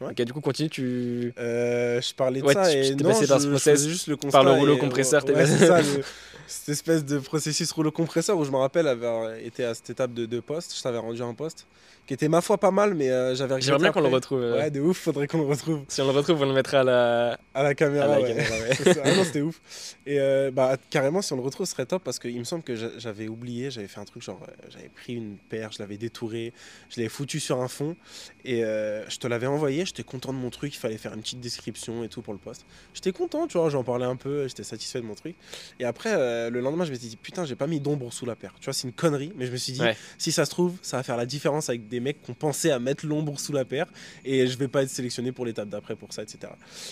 Ouais. 0.00 0.08
Ok, 0.10 0.22
du 0.22 0.32
coup, 0.32 0.40
continue, 0.42 0.68
tu... 0.68 1.32
Euh, 1.38 2.00
je 2.02 2.14
parlais 2.14 2.40
de 2.40 2.46
Ouais, 2.46 2.52
ça 2.54 2.70
tu- 2.70 2.76
et 2.76 2.96
t'es 2.96 3.02
non, 3.02 3.10
passé 3.10 3.26
par 3.26 3.40
ce 3.40 3.46
process, 3.48 3.86
juste 3.86 4.08
le 4.08 4.16
par 4.16 4.44
le 4.44 4.50
rouleau 4.52 4.76
et- 4.76 4.78
compresseur, 4.78 5.24
t'es 5.24 5.34
ouais, 5.34 5.46
c'est 5.46 5.66
ça, 5.66 5.80
le- 5.80 6.02
cette 6.46 6.68
espèce 6.68 7.04
de 7.04 7.18
processus 7.18 7.72
rouleau 7.72 7.90
compresseur 7.90 8.36
où 8.36 8.44
je 8.44 8.50
me 8.50 8.56
rappelle 8.58 8.88
avoir 8.88 9.34
été 9.36 9.64
à 9.64 9.74
cette 9.74 9.88
étape 9.90 10.12
de, 10.12 10.26
de 10.26 10.40
poste. 10.40 10.76
Je 10.76 10.82
t'avais 10.82 10.98
rendu 10.98 11.22
un 11.22 11.32
poste 11.34 11.66
qui 12.06 12.14
était 12.14 12.28
ma 12.28 12.40
foi 12.40 12.58
pas 12.58 12.70
mal, 12.70 12.94
mais 12.94 13.10
euh, 13.10 13.34
j'avais 13.34 13.54
regretté 13.54 13.66
J'aimerais 13.66 13.82
bien 13.82 13.92
qu'on 13.92 14.00
le 14.00 14.08
retrouve. 14.08 14.40
euh, 14.40 14.58
Ouais, 14.58 14.70
de 14.70 14.80
ouf, 14.80 14.96
faudrait 14.98 15.26
qu'on 15.26 15.38
le 15.38 15.44
retrouve 15.46 15.80
Si 15.88 16.00
on 16.00 16.04
le 16.04 16.12
retrouve, 16.12 16.40
on 16.40 16.46
le 16.46 16.52
mettra 16.54 16.80
à 16.80 16.84
la, 16.84 17.38
à 17.54 17.62
la 17.64 17.74
caméra. 17.74 18.04
à 18.04 18.08
la 18.08 18.20
ouais. 18.20 18.28
caméra, 18.28 18.54
ouais. 18.56 19.00
Ah 19.04 19.14
non, 19.16 19.24
c'était 19.24 19.40
ouf. 19.40 19.60
Et 20.06 20.20
euh, 20.20 20.50
bah, 20.52 20.76
carrément, 20.90 21.20
si 21.22 21.32
on 21.32 21.36
le 21.36 21.42
retrouve, 21.42 21.66
ce 21.66 21.72
serait 21.72 21.86
top 21.86 22.04
parce 22.04 22.18
qu'il 22.18 22.38
me 22.38 22.44
semble 22.44 22.62
que 22.62 22.76
j'a- 22.76 22.96
j'avais 22.98 23.26
oublié, 23.28 23.70
j'avais 23.70 23.88
fait 23.88 23.98
un 24.00 24.04
truc 24.04 24.22
genre, 24.22 24.40
euh, 24.48 24.52
j'avais 24.70 24.88
pris 24.88 25.14
une 25.14 25.36
paire, 25.48 25.72
je 25.72 25.78
l'avais 25.80 25.96
détourée, 25.96 26.52
je 26.90 26.96
l'avais 27.00 27.08
foutu 27.08 27.40
sur 27.40 27.60
un 27.60 27.68
fond 27.68 27.96
et 28.44 28.64
euh, 28.64 29.04
je 29.08 29.18
te 29.18 29.26
l'avais 29.26 29.46
envoyé. 29.48 29.84
J'étais 29.84 30.04
content 30.04 30.32
de 30.32 30.38
mon 30.38 30.50
truc, 30.50 30.74
il 30.74 30.78
fallait 30.78 30.98
faire 30.98 31.12
une 31.14 31.22
petite 31.22 31.40
description 31.40 32.04
et 32.04 32.08
tout 32.08 32.22
pour 32.22 32.32
le 32.34 32.38
poste. 32.38 32.64
J'étais 32.94 33.12
content, 33.12 33.46
tu 33.48 33.58
vois, 33.58 33.68
j'en 33.68 33.82
parlais 33.82 34.06
un 34.06 34.16
peu, 34.16 34.46
j'étais 34.46 34.62
satisfait 34.62 35.00
de 35.00 35.06
mon 35.06 35.14
truc. 35.16 35.34
Et 35.80 35.84
après, 35.84 36.14
le 36.50 36.60
lendemain, 36.60 36.84
je 36.84 36.92
me 36.92 36.96
suis 36.96 37.08
dit, 37.08 37.16
putain, 37.16 37.44
j'ai 37.44 37.56
pas 37.56 37.66
mis 37.66 37.80
d'ombre 37.80 38.12
sous 38.12 38.26
la 38.26 38.36
paire. 38.36 38.54
Tu 38.60 38.66
vois, 38.66 38.74
c'est 38.74 38.86
une 38.86 38.92
connerie, 38.94 39.32
mais 39.36 39.46
je 39.46 39.52
me 39.52 39.56
suis 39.56 39.72
dit, 39.72 39.80
Ouais. 39.82 39.96
si 40.18 40.30
ça 40.32 40.44
se 40.44 40.50
trouve, 40.50 40.76
ça 40.82 40.96
va 40.98 41.02
faire 41.02 41.16
la 41.16 41.26
différence 41.26 41.68
avec 41.68 41.88
des 41.88 41.95
mecs 42.00 42.22
qui 42.22 42.30
ont 42.30 42.34
pensé 42.34 42.70
à 42.70 42.78
mettre 42.78 43.06
l'ombre 43.06 43.38
sous 43.38 43.52
la 43.52 43.64
paire 43.64 43.86
et 44.24 44.46
je 44.46 44.56
vais 44.58 44.68
pas 44.68 44.82
être 44.82 44.90
sélectionné 44.90 45.32
pour 45.32 45.44
l'étape 45.46 45.68
d'après 45.68 45.96
pour 45.96 46.12
ça, 46.12 46.22
etc. 46.22 46.38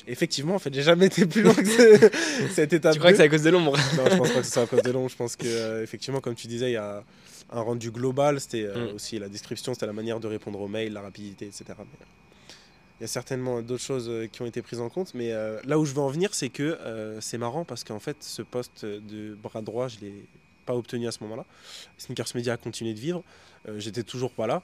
Et 0.07 0.13
effectivement, 0.13 0.55
en 0.55 0.59
fait, 0.59 0.73
j'ai 0.75 0.83
jamais 0.83 1.07
été 1.07 1.27
plus 1.27 1.43
loin 1.43 1.55
que 1.55 1.65
ce- 1.67 2.11
cette 2.55 2.73
étape. 2.73 2.93
Tu 2.95 2.99
crois 2.99 3.13
que 3.13 3.17
2. 3.17 3.23
c'est 3.23 3.27
à 3.27 3.29
cause 3.29 3.43
de 3.43 3.51
l'ombre? 3.51 3.77
Non, 3.97 4.05
je 4.11 4.17
pense 4.17 4.31
pas 4.33 4.41
que 4.41 4.47
ce 4.47 4.53
soit 4.53 4.63
à 4.63 4.67
cause 4.67 4.83
de 4.83 4.91
l'ombre. 4.91 5.09
Je 5.09 5.17
pense 5.17 5.37
que, 5.37 5.47
euh, 5.47 5.83
effectivement, 5.83 6.21
comme 6.21 6.35
tu 6.35 6.47
disais, 6.47 6.71
il 6.71 6.75
y 6.75 6.77
a 6.77 7.03
un 7.53 7.61
rendu 7.61 7.91
global. 7.91 8.41
C'était 8.41 8.65
euh, 8.65 8.93
Mm. 8.93 8.95
aussi 8.95 9.19
la 9.19 9.29
description, 9.29 9.75
c'était 9.75 9.87
la 9.87 9.93
manière 9.93 10.21
de 10.21 10.27
répondre 10.29 10.61
aux 10.61 10.69
mails, 10.69 10.93
la 10.93 11.01
rapidité, 11.03 11.47
etc. 11.47 11.65
Mais, 11.79 11.85
euh, 11.85 12.05
il 13.01 13.03
y 13.03 13.05
a 13.05 13.09
certainement 13.09 13.61
d'autres 13.61 13.83
choses 13.83 14.11
qui 14.33 14.41
ont 14.43 14.47
été 14.47 14.63
prises 14.63 14.81
en 14.81 14.89
compte. 14.89 15.15
Mais 15.15 15.33
euh, 15.33 15.59
là 15.65 15.79
où 15.79 15.85
je 15.85 15.93
veux 15.93 16.01
en 16.01 16.09
venir, 16.09 16.33
c'est 16.33 16.49
que 16.49 16.63
euh, 16.63 17.21
c'est 17.21 17.39
marrant 17.39 17.65
parce 17.65 17.83
qu'en 17.85 17.99
fait, 17.99 18.17
ce 18.21 18.41
poste 18.43 18.85
de 18.85 19.35
bras 19.35 19.63
droit, 19.63 19.89
je 19.89 19.99
l'ai 20.01 20.15
pas 20.65 20.75
obtenu 20.75 21.07
à 21.09 21.13
ce 21.13 21.19
moment-là. 21.25 21.45
Sneakers 21.99 22.29
Media 22.37 22.53
a 22.55 22.57
continué 22.57 22.95
de 22.95 23.01
vivre. 23.01 23.23
Euh, 23.69 23.79
j'étais 23.79 24.03
toujours 24.03 24.31
pas 24.31 24.47
là. 24.47 24.63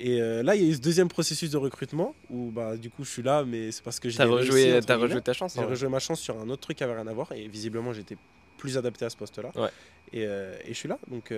Et 0.00 0.20
euh, 0.20 0.42
là, 0.42 0.56
il 0.56 0.62
y 0.62 0.66
a 0.66 0.68
eu 0.70 0.74
ce 0.74 0.80
deuxième 0.80 1.08
processus 1.08 1.50
de 1.50 1.56
recrutement 1.56 2.14
où 2.30 2.50
bah, 2.50 2.76
du 2.76 2.90
coup 2.90 3.04
je 3.04 3.10
suis 3.10 3.22
là, 3.22 3.44
mais 3.44 3.70
c'est 3.70 3.82
parce 3.84 4.00
que 4.00 4.08
j'ai 4.08 4.16
T'as 4.16 4.26
rejoué, 4.26 4.80
guillemets. 4.80 4.94
rejoué 4.94 5.20
ta 5.22 5.32
chance. 5.32 5.54
J'ai 5.54 5.60
vrai. 5.60 5.70
rejoué 5.70 5.88
ma 5.88 6.00
chance 6.00 6.20
sur 6.20 6.38
un 6.40 6.48
autre 6.48 6.62
truc 6.62 6.78
qui 6.78 6.84
avait 6.84 6.94
rien 6.94 7.06
à 7.06 7.12
voir 7.12 7.30
et 7.32 7.46
visiblement 7.48 7.92
j'étais 7.92 8.16
plus 8.58 8.76
adapté 8.76 9.04
à 9.04 9.10
ce 9.10 9.16
poste-là. 9.16 9.50
Ouais. 9.54 9.68
Et, 10.12 10.26
euh, 10.26 10.56
et 10.64 10.68
je 10.70 10.74
suis 10.78 10.88
là, 10.88 10.98
donc 11.08 11.32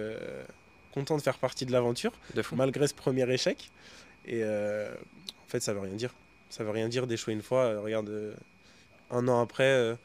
content 0.93 1.17
de 1.17 1.23
faire 1.23 1.39
partie 1.39 1.67
de 1.67 1.73
l'aventure 1.73 2.13
malgré 2.55 2.87
ce 2.87 2.95
premier 2.95 3.31
échec. 3.31 3.71
Et 4.27 4.43
en 4.45 5.49
fait, 5.49 5.61
ça 5.61 5.75
veut 5.75 5.81
rien 5.81 5.95
dire. 5.95 6.15
Ça 6.49 6.65
veut 6.65 6.71
rien 6.71 6.89
dire 6.89 7.07
d'échouer 7.07 7.33
une 7.35 7.43
fois. 7.43 7.79
Regarde, 7.81 8.35
un 9.11 9.29
an 9.29 9.41
après, 9.41 9.97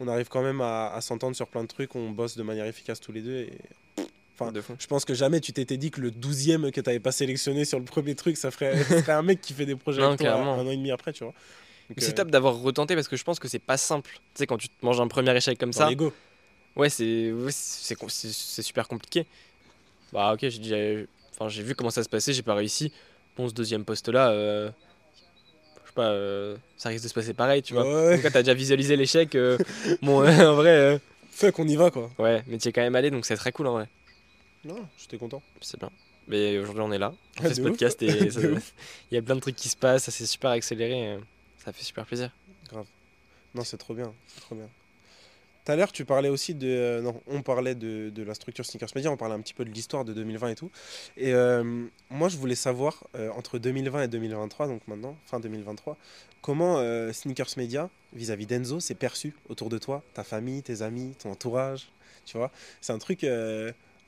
on 0.00 0.08
arrive 0.08 0.28
quand 0.28 0.42
même 0.42 0.60
à, 0.60 0.88
à 0.92 1.00
s'entendre 1.00 1.36
sur 1.36 1.46
plein 1.48 1.62
de 1.62 1.68
trucs. 1.68 1.94
On 1.94 2.10
bosse 2.10 2.36
de 2.36 2.42
manière 2.42 2.66
efficace 2.66 3.00
tous 3.00 3.12
les 3.12 3.20
deux. 3.22 3.36
Et 3.36 3.52
enfin, 4.40 4.52
je 4.78 4.86
pense 4.86 5.04
que 5.04 5.14
jamais 5.14 5.40
tu 5.40 5.52
t'étais 5.52 5.76
dit 5.76 5.90
que 5.90 6.00
le 6.00 6.10
12e 6.10 6.70
que 6.70 6.80
tu 6.80 6.88
n'avais 6.88 7.00
pas 7.00 7.12
sélectionné 7.12 7.64
sur 7.64 7.78
le 7.78 7.84
premier 7.84 8.14
truc, 8.14 8.36
ça 8.36 8.50
ferait, 8.50 8.76
ça 9.04 9.18
un 9.18 9.22
mec 9.22 9.40
qui 9.40 9.52
fait 9.52 9.66
des 9.66 9.76
projets 9.76 10.00
Non, 10.00 10.16
clairement. 10.16 10.54
un 10.54 10.66
an 10.66 10.70
et 10.70 10.76
demi 10.76 10.90
après, 10.90 11.12
tu 11.12 11.24
vois. 11.24 11.34
C'est 11.96 12.10
euh, 12.10 12.12
top 12.12 12.30
d'avoir 12.30 12.54
retenté 12.60 12.94
parce 12.94 13.08
que 13.08 13.16
je 13.16 13.24
pense 13.24 13.38
que 13.38 13.48
c'est 13.48 13.58
pas 13.58 13.76
simple. 13.78 14.10
Tu 14.12 14.20
sais, 14.40 14.46
quand 14.46 14.58
tu 14.58 14.68
te 14.68 14.84
manges 14.84 15.00
un 15.00 15.08
premier 15.08 15.34
échec 15.36 15.58
comme 15.58 15.70
dans 15.70 15.78
ça, 15.78 15.88
l'ego. 15.88 16.12
ouais, 16.76 16.90
c'est 16.90 17.32
ouais, 17.32 17.50
super 17.50 18.86
compliqué. 18.88 19.26
Bah, 20.12 20.32
ok, 20.34 20.48
j'ai 20.48 20.72
euh, 20.74 21.06
enfin, 21.38 21.48
vu 21.62 21.74
comment 21.74 21.90
ça 21.90 22.02
se 22.02 22.08
passait, 22.08 22.32
j'ai 22.32 22.42
pas 22.42 22.54
réussi. 22.54 22.92
Bon, 23.36 23.48
ce 23.48 23.54
deuxième 23.54 23.84
poste-là, 23.84 24.30
euh, 24.30 24.70
je 25.84 25.88
sais 25.88 25.94
pas, 25.94 26.08
euh, 26.10 26.56
ça 26.76 26.88
risque 26.90 27.04
de 27.04 27.08
se 27.08 27.14
passer 27.14 27.34
pareil, 27.34 27.62
tu 27.62 27.72
vois. 27.74 27.84
Ouais, 27.84 28.14
Donc, 28.16 28.22
quand 28.22 28.30
t'as 28.32 28.42
déjà 28.42 28.54
visualisé 28.54 28.96
l'échec, 28.96 29.34
euh, 29.34 29.56
bon, 30.02 30.18
en 30.28 30.54
vrai, 30.54 30.70
euh, 30.76 30.98
Fait 31.30 31.52
qu'on 31.52 31.66
y 31.68 31.76
va, 31.76 31.90
quoi. 31.90 32.10
ouais, 32.18 32.42
mais 32.48 32.58
tu 32.58 32.68
es 32.68 32.72
quand 32.72 32.80
même 32.82 32.96
allé, 32.96 33.10
donc 33.10 33.24
c'est 33.26 33.36
très 33.36 33.52
cool 33.52 33.66
en 33.68 33.72
vrai. 33.72 33.88
Non, 34.64 34.86
j'étais 34.98 35.18
content. 35.18 35.42
C'est 35.60 35.78
bien. 35.78 35.90
Mais 36.26 36.58
aujourd'hui, 36.58 36.82
on 36.82 36.92
est 36.92 36.98
là, 36.98 37.14
on 37.40 37.44
Ah, 37.44 37.48
fait 37.48 37.54
ce 37.54 37.60
ouf. 37.62 37.68
podcast 37.68 38.02
et 38.02 38.30
ça- 38.30 38.40
il 39.10 39.14
y 39.14 39.16
a 39.16 39.22
plein 39.22 39.34
de 39.36 39.40
trucs 39.40 39.56
qui 39.56 39.68
se 39.68 39.76
passent, 39.76 40.04
ça 40.04 40.10
s'est 40.10 40.26
super 40.26 40.50
accéléré, 40.50 41.18
ça 41.64 41.72
fait 41.72 41.84
super 41.84 42.04
plaisir. 42.06 42.30
Non, 43.54 43.64
c'est 43.64 43.78
trop 43.78 43.94
bien. 43.94 44.12
C'est 44.26 44.40
trop 44.42 44.54
bien. 44.54 44.68
Tout 45.64 45.72
à 45.72 45.76
l'heure, 45.76 45.90
tu 45.92 46.04
parlais 46.04 46.28
aussi 46.28 46.54
de. 46.54 46.66
euh, 46.66 47.00
non, 47.02 47.20
on 47.26 47.40
parlait 47.42 47.74
de, 47.74 48.10
de 48.10 48.22
la 48.22 48.34
structure 48.34 48.64
Sneakers 48.64 48.90
Media, 48.94 49.10
on 49.10 49.16
parlait 49.16 49.34
un 49.34 49.40
petit 49.40 49.54
peu 49.54 49.64
de 49.64 49.70
l'histoire 49.70 50.04
de 50.04 50.12
2020 50.12 50.48
et 50.50 50.54
tout. 50.54 50.70
Et 51.16 51.32
euh, 51.32 51.86
moi, 52.10 52.28
je 52.28 52.36
voulais 52.36 52.54
savoir, 52.54 53.04
euh, 53.16 53.30
entre 53.32 53.58
2020 53.58 54.02
et 54.04 54.08
2023, 54.08 54.66
donc 54.66 54.86
maintenant, 54.86 55.16
fin 55.26 55.40
2023, 55.40 55.96
comment 56.42 56.78
Sneakers 57.12 57.50
Media, 57.56 57.88
vis-à-vis 58.12 58.46
d'Enzo, 58.46 58.80
s'est 58.80 58.94
perçu 58.94 59.34
autour 59.48 59.68
de 59.70 59.78
toi, 59.78 60.02
ta 60.14 60.24
famille, 60.24 60.62
tes 60.62 60.82
amis, 60.82 61.14
ton 61.18 61.30
entourage. 61.32 61.88
Tu 62.26 62.36
vois? 62.36 62.50
C'est 62.82 62.92
un 62.92 62.98
truc. 62.98 63.24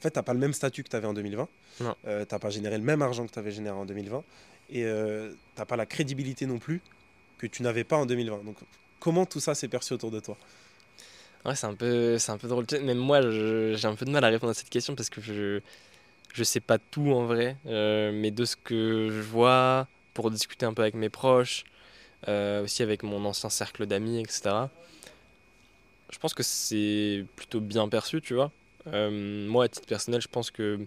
En 0.01 0.03
fait, 0.03 0.13
t'as 0.13 0.23
pas 0.23 0.33
le 0.33 0.39
même 0.39 0.55
statut 0.55 0.83
que 0.83 0.89
tu 0.89 0.97
avais 0.97 1.07
en 1.07 1.13
2020. 1.13 1.47
Non. 1.83 1.95
Euh, 2.07 2.25
t'as 2.25 2.39
pas 2.39 2.49
généré 2.49 2.79
le 2.79 2.85
même 2.85 3.03
argent 3.03 3.27
que 3.27 3.33
tu 3.33 3.39
avais 3.39 3.51
généré 3.51 3.77
en 3.77 3.85
2020. 3.85 4.25
Et 4.71 4.85
euh, 4.85 5.33
t'as 5.55 5.67
pas 5.67 5.77
la 5.77 5.85
crédibilité 5.85 6.47
non 6.47 6.59
plus 6.59 6.81
que 7.37 7.47
tu 7.47 7.63
n'avais 7.63 7.85
pas 7.85 7.97
en 7.99 8.07
2020. 8.07 8.45
Donc, 8.45 8.57
comment 8.99 9.27
tout 9.27 9.41
ça 9.41 9.55
s'est 9.55 9.69
perçu 9.69 9.93
autour 9.93 10.11
de 10.11 10.21
toi? 10.21 10.39
Ouais, 11.45 11.55
c'est 11.55 11.67
un 11.67 11.75
peu, 11.75 12.17
un 12.27 12.39
peu 12.39 12.49
drôle. 12.49 12.65
Tu 12.65 12.79
Même 12.79 12.97
moi, 12.97 13.21
j'ai 13.31 13.87
un 13.87 13.95
peu 13.95 14.07
de 14.07 14.11
mal 14.11 14.25
à 14.25 14.29
répondre 14.29 14.53
à 14.53 14.55
cette 14.55 14.71
question 14.71 14.95
parce 14.95 15.11
que 15.11 15.21
je, 15.21 15.61
je 16.33 16.45
sais 16.45 16.61
pas 16.61 16.79
tout 16.79 17.13
en 17.13 17.27
vrai. 17.27 17.59
Euh, 17.67 18.11
mais 18.11 18.31
de 18.31 18.47
ce 18.47 18.57
que 18.57 19.09
je 19.11 19.21
vois, 19.21 19.87
pour 20.15 20.31
discuter 20.31 20.65
un 20.65 20.73
peu 20.73 20.81
avec 20.81 20.95
mes 20.95 21.11
proches, 21.11 21.65
euh, 22.29 22.65
aussi 22.65 22.83
avec 22.83 23.03
mon 23.03 23.23
ancien 23.27 23.51
cercle 23.51 23.85
d'amis, 23.85 24.21
etc. 24.21 24.51
Je 26.11 26.19
pense 26.19 26.33
que 26.33 26.43
c'est 26.43 27.25
plutôt 27.37 27.61
bien 27.61 27.87
perçu, 27.89 28.23
tu 28.23 28.33
vois. 28.33 28.51
Euh, 28.89 29.47
moi, 29.49 29.65
à 29.65 29.69
titre 29.69 29.87
personnel, 29.87 30.21
je 30.21 30.29
pense 30.29 30.51
que 30.51 30.79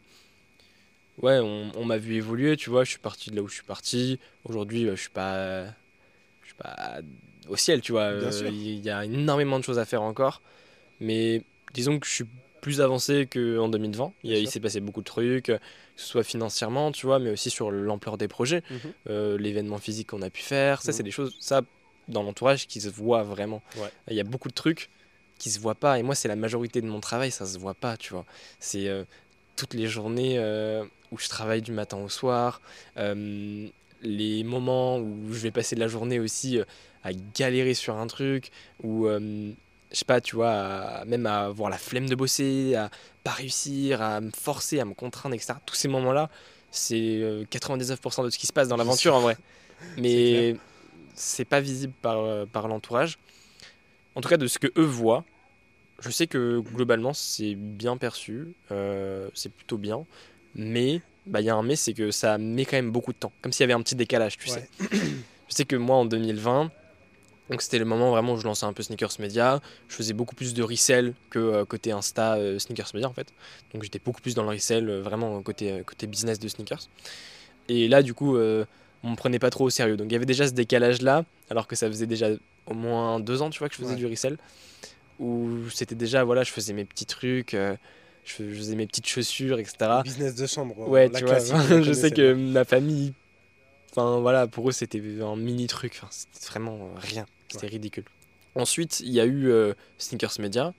ouais, 1.21 1.39
on, 1.39 1.71
on 1.75 1.85
m'a 1.85 1.97
vu 1.97 2.15
évoluer, 2.15 2.57
tu 2.57 2.69
vois. 2.69 2.83
Je 2.83 2.91
suis 2.91 2.99
parti 2.99 3.29
de 3.31 3.35
là 3.35 3.41
où 3.41 3.47
je 3.47 3.55
suis 3.55 3.63
parti. 3.63 4.19
Aujourd'hui, 4.45 4.87
euh, 4.87 4.95
je 4.95 5.01
suis 5.01 5.09
pas, 5.09 5.65
je 6.41 6.45
suis 6.47 6.55
pas 6.57 6.99
au 7.49 7.55
ciel, 7.57 7.81
tu 7.81 7.91
vois. 7.91 8.11
Bien 8.13 8.27
Euh, 8.27 8.31
sûr. 8.31 8.47
Il 8.49 8.79
y 8.79 8.89
a 8.89 9.05
énormément 9.05 9.59
de 9.59 9.63
choses 9.63 9.79
à 9.79 9.85
faire 9.85 10.01
encore. 10.01 10.41
Mais 10.99 11.43
disons 11.73 11.99
que 11.99 12.07
je 12.07 12.11
suis 12.13 12.25
plus 12.61 12.79
avancé 12.81 13.27
qu'en 13.27 13.67
2020. 13.67 14.13
Il, 14.23 14.31
il 14.37 14.49
s'est 14.49 14.61
passé 14.61 14.79
beaucoup 14.79 15.01
de 15.01 15.05
trucs, 15.05 15.45
que 15.45 15.59
ce 15.97 16.07
soit 16.07 16.23
financièrement, 16.23 16.91
tu 16.93 17.05
vois, 17.05 17.19
mais 17.19 17.29
aussi 17.31 17.49
sur 17.49 17.71
l'ampleur 17.71 18.17
des 18.17 18.29
projets, 18.29 18.63
euh, 19.09 19.37
l'événement 19.37 19.79
physique 19.79 20.07
qu'on 20.11 20.21
a 20.21 20.29
pu 20.29 20.41
faire. 20.41 20.81
Ça, 20.81 20.91
Mhm. 20.91 20.97
c'est 20.97 21.03
des 21.03 21.11
choses, 21.11 21.35
ça, 21.41 21.61
dans 22.07 22.23
l'entourage, 22.23 22.67
qui 22.67 22.79
se 22.79 22.87
voit 22.87 23.23
vraiment. 23.23 23.61
Ouais. 23.77 23.89
Il 24.09 24.15
y 24.15 24.21
a 24.21 24.23
beaucoup 24.23 24.47
de 24.47 24.53
trucs 24.53 24.89
qui 25.43 25.51
se 25.51 25.59
voient 25.59 25.75
pas. 25.75 25.99
Et 25.99 26.03
moi, 26.03 26.15
c'est 26.15 26.29
la 26.29 26.37
majorité 26.37 26.79
de 26.79 26.87
mon 26.87 27.01
travail, 27.01 27.29
ça 27.31 27.45
se 27.45 27.59
voit 27.59 27.73
pas, 27.73 27.97
tu 27.97 28.13
vois. 28.13 28.23
C'est 28.61 28.87
euh, 28.87 29.03
toutes 29.57 29.73
les 29.73 29.87
journées 29.87 30.35
euh, 30.37 30.85
où 31.11 31.17
je 31.19 31.27
travaille 31.27 31.61
du 31.61 31.73
matin 31.73 31.97
au 31.97 32.07
soir, 32.07 32.61
euh, 32.97 33.67
les 34.01 34.43
moments 34.45 34.99
où 34.99 35.33
je 35.33 35.39
vais 35.39 35.51
passer 35.51 35.75
la 35.75 35.89
journée 35.89 36.17
aussi 36.19 36.59
à 37.03 37.11
galérer 37.35 37.73
sur 37.73 37.97
un 37.97 38.07
truc, 38.07 38.51
ou 38.81 39.07
je 39.09 39.53
sais 39.91 40.05
pas, 40.05 40.21
tu 40.21 40.35
vois, 40.37 40.51
à- 40.51 41.05
même 41.05 41.25
à 41.25 41.45
avoir 41.45 41.69
la 41.69 41.77
flemme 41.77 42.07
de 42.07 42.15
bosser, 42.15 42.75
à 42.75 42.89
pas 43.25 43.31
réussir, 43.31 44.01
à 44.01 44.21
me 44.21 44.31
forcer, 44.31 44.79
à 44.79 44.85
me 44.85 44.93
contraindre, 44.93 45.35
etc. 45.35 45.55
Tous 45.65 45.75
ces 45.75 45.89
moments-là, 45.89 46.29
c'est 46.71 46.95
euh, 47.21 47.43
99% 47.49 48.23
de 48.23 48.29
ce 48.29 48.37
qui 48.37 48.47
se 48.47 48.53
passe 48.53 48.69
dans 48.69 48.77
l'aventure 48.77 49.13
en 49.13 49.19
vrai. 49.21 49.37
Mais 49.97 50.55
c'est 51.15 51.45
pas 51.45 51.59
visible 51.59 51.93
par, 52.01 52.47
par 52.47 52.67
l'entourage. 52.69 53.19
En 54.15 54.21
tout 54.21 54.29
cas, 54.29 54.37
de 54.37 54.47
ce 54.47 54.57
que 54.59 54.67
eux 54.77 54.83
voient, 54.85 55.25
je 56.03 56.09
sais 56.11 56.27
que 56.27 56.59
globalement 56.59 57.13
c'est 57.13 57.55
bien 57.55 57.97
perçu, 57.97 58.47
euh, 58.71 59.29
c'est 59.33 59.51
plutôt 59.51 59.77
bien, 59.77 60.05
mais 60.55 61.01
bah, 61.25 61.41
il 61.41 61.45
y 61.45 61.49
a 61.49 61.55
un 61.55 61.63
mais, 61.63 61.75
c'est 61.75 61.93
que 61.93 62.11
ça 62.11 62.37
met 62.37 62.65
quand 62.65 62.77
même 62.77 62.91
beaucoup 62.91 63.13
de 63.13 63.17
temps, 63.17 63.31
comme 63.41 63.51
s'il 63.51 63.61
y 63.61 63.65
avait 63.65 63.73
un 63.73 63.81
petit 63.81 63.95
décalage, 63.95 64.37
tu 64.37 64.49
sais. 64.49 64.67
Je 65.49 65.55
sais 65.55 65.65
que 65.65 65.75
moi 65.75 65.97
en 65.97 66.05
2020, 66.05 66.71
donc 67.49 67.61
c'était 67.61 67.77
le 67.77 67.85
moment 67.85 68.09
vraiment 68.11 68.33
où 68.33 68.37
je 68.37 68.45
lançais 68.45 68.65
un 68.65 68.73
peu 68.73 68.81
Sneakers 68.81 69.11
Media, 69.19 69.59
je 69.87 69.95
faisais 69.95 70.13
beaucoup 70.13 70.33
plus 70.35 70.53
de 70.53 70.63
resell 70.63 71.13
que 71.29 71.37
euh, 71.37 71.65
côté 71.65 71.91
Insta 71.91 72.35
euh, 72.35 72.57
Sneakers 72.57 72.89
Media 72.93 73.07
en 73.07 73.13
fait. 73.13 73.27
Donc 73.73 73.83
j'étais 73.83 73.99
beaucoup 74.03 74.21
plus 74.21 74.33
dans 74.33 74.43
le 74.43 74.49
resell, 74.49 74.89
vraiment 75.01 75.41
côté, 75.43 75.83
côté 75.85 76.07
business 76.07 76.39
de 76.39 76.47
sneakers. 76.47 76.87
Et 77.69 77.87
là 77.87 78.01
du 78.01 78.13
coup, 78.13 78.37
on 78.37 79.09
me 79.09 79.15
prenait 79.15 79.39
pas 79.39 79.49
trop 79.49 79.65
au 79.65 79.69
sérieux. 79.69 79.97
Donc 79.97 80.07
il 80.09 80.13
y 80.13 80.15
avait 80.15 80.25
déjà 80.25 80.47
ce 80.47 80.53
décalage 80.53 81.01
là, 81.01 81.25
alors 81.49 81.67
que 81.67 81.75
ça 81.75 81.87
faisait 81.87 82.07
déjà 82.07 82.29
au 82.65 82.73
moins 82.73 83.19
deux 83.19 83.41
ans 83.41 83.49
tu 83.49 83.59
vois 83.59 83.67
que 83.67 83.75
je 83.75 83.79
faisais 83.79 83.91
Ouais. 83.91 83.97
du 83.97 84.07
resell, 84.07 84.37
où 85.19 85.69
c'était 85.69 85.95
déjà, 85.95 86.23
voilà, 86.23 86.43
je 86.43 86.51
faisais 86.51 86.73
mes 86.73 86.85
petits 86.85 87.05
trucs, 87.05 87.53
euh, 87.53 87.75
je 88.25 88.33
fais- 88.33 88.49
je 88.49 88.55
faisais 88.55 88.75
mes 88.75 88.87
petites 88.87 89.07
chaussures, 89.07 89.59
etc. 89.59 90.01
Business 90.03 90.35
de 90.35 90.47
chambre. 90.47 90.75
Ah. 90.79 90.89
Ouais, 90.89 91.09
la 91.09 91.19
tu 91.19 91.25
vois, 91.25 91.39
je 91.83 91.93
sais 91.93 92.11
que 92.11 92.33
ma 92.33 92.65
famille, 92.65 93.13
enfin 93.91 94.19
voilà, 94.19 94.47
pour 94.47 94.67
eux 94.69 94.71
c'était 94.71 95.01
un 95.21 95.35
mini 95.35 95.67
truc, 95.67 95.99
enfin, 96.01 96.07
c'était 96.11 96.45
vraiment 96.47 96.75
euh, 96.77 96.99
rien, 96.99 97.25
c'était 97.49 97.67
ridicule. 97.67 98.05
Ensuite, 98.55 98.99
il 98.99 99.09
y 99.11 99.19
a 99.19 99.25
eu 99.25 99.49
euh, 99.49 99.73
Sneakers 99.97 100.39
Media, 100.39 100.73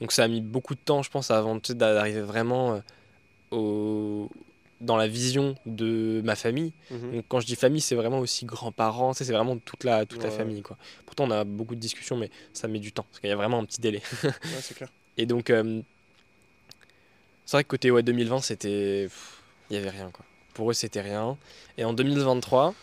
donc 0.00 0.12
ça 0.12 0.24
a 0.24 0.28
mis 0.28 0.42
beaucoup 0.42 0.74
de 0.74 0.80
temps, 0.80 1.02
je 1.02 1.10
pense, 1.10 1.30
avant 1.30 1.58
d'arriver 1.70 2.20
vraiment 2.20 2.74
euh, 2.74 2.80
au... 3.56 4.30
dans 4.80 4.96
la 4.96 5.08
vision 5.08 5.54
de 5.64 6.20
ma 6.24 6.36
famille. 6.36 6.72
Mhm. 6.90 7.12
Donc 7.16 7.24
quand 7.28 7.40
je 7.40 7.46
dis 7.46 7.56
famille, 7.56 7.80
c'est 7.80 7.94
vraiment 7.94 8.18
aussi 8.18 8.44
grands-parents, 8.44 9.14
c'est 9.14 9.24
vraiment 9.32 9.56
toute 9.58 9.84
la, 9.84 10.04
toute 10.06 10.22
la 10.22 10.30
famille. 10.30 10.62
Quoi. 10.62 10.76
Pourtant, 11.06 11.24
on 11.24 11.30
a 11.30 11.44
beaucoup 11.44 11.74
de 11.74 11.80
discussions, 11.80 12.16
mais 12.16 12.30
ça 12.52 12.68
met 12.68 12.78
du 12.78 12.92
temps, 12.92 13.06
parce 13.10 13.20
qu'il 13.20 13.30
y 13.30 13.32
a 13.32 13.36
vraiment 13.36 13.58
un 13.58 13.64
petit 13.64 13.80
délai. 13.80 14.02
Ouais, 14.22 14.30
c'est 14.60 14.74
clair. 14.74 14.90
Et 15.16 15.24
donc, 15.26 15.50
euh, 15.50 15.80
c'est 17.44 17.56
vrai 17.56 17.64
que 17.64 17.68
côté 17.68 17.90
ouais, 17.90 18.02
2020, 18.02 18.40
c'était. 18.40 19.08
Il 19.70 19.72
n'y 19.72 19.76
avait 19.76 19.90
rien, 19.90 20.10
quoi. 20.10 20.24
Pour 20.54 20.70
eux, 20.70 20.74
c'était 20.74 21.00
rien. 21.00 21.36
Et 21.78 21.84
en 21.84 21.92
2023, 21.92 22.74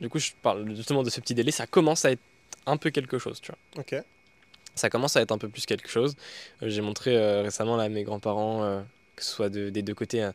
du 0.00 0.08
coup, 0.08 0.18
je 0.18 0.32
parle 0.42 0.74
justement 0.74 1.02
de 1.02 1.10
ce 1.10 1.20
petit 1.20 1.34
délai, 1.34 1.50
ça 1.50 1.66
commence 1.66 2.04
à 2.04 2.12
être 2.12 2.22
un 2.66 2.76
peu 2.76 2.90
quelque 2.90 3.18
chose, 3.18 3.40
tu 3.40 3.52
vois. 3.52 3.82
Ok. 3.82 4.02
Ça 4.74 4.90
commence 4.90 5.16
à 5.16 5.20
être 5.20 5.30
un 5.32 5.38
peu 5.38 5.48
plus 5.48 5.66
quelque 5.66 5.88
chose. 5.88 6.16
Euh, 6.62 6.68
J'ai 6.68 6.80
montré 6.80 7.16
euh, 7.16 7.42
récemment 7.42 7.76
là, 7.76 7.84
à 7.84 7.88
mes 7.88 8.02
grands-parents, 8.02 8.84
que 9.16 9.24
ce 9.24 9.30
soit 9.30 9.48
de- 9.50 9.70
des 9.70 9.82
deux 9.82 9.94
côtés, 9.94 10.22
hein, 10.22 10.34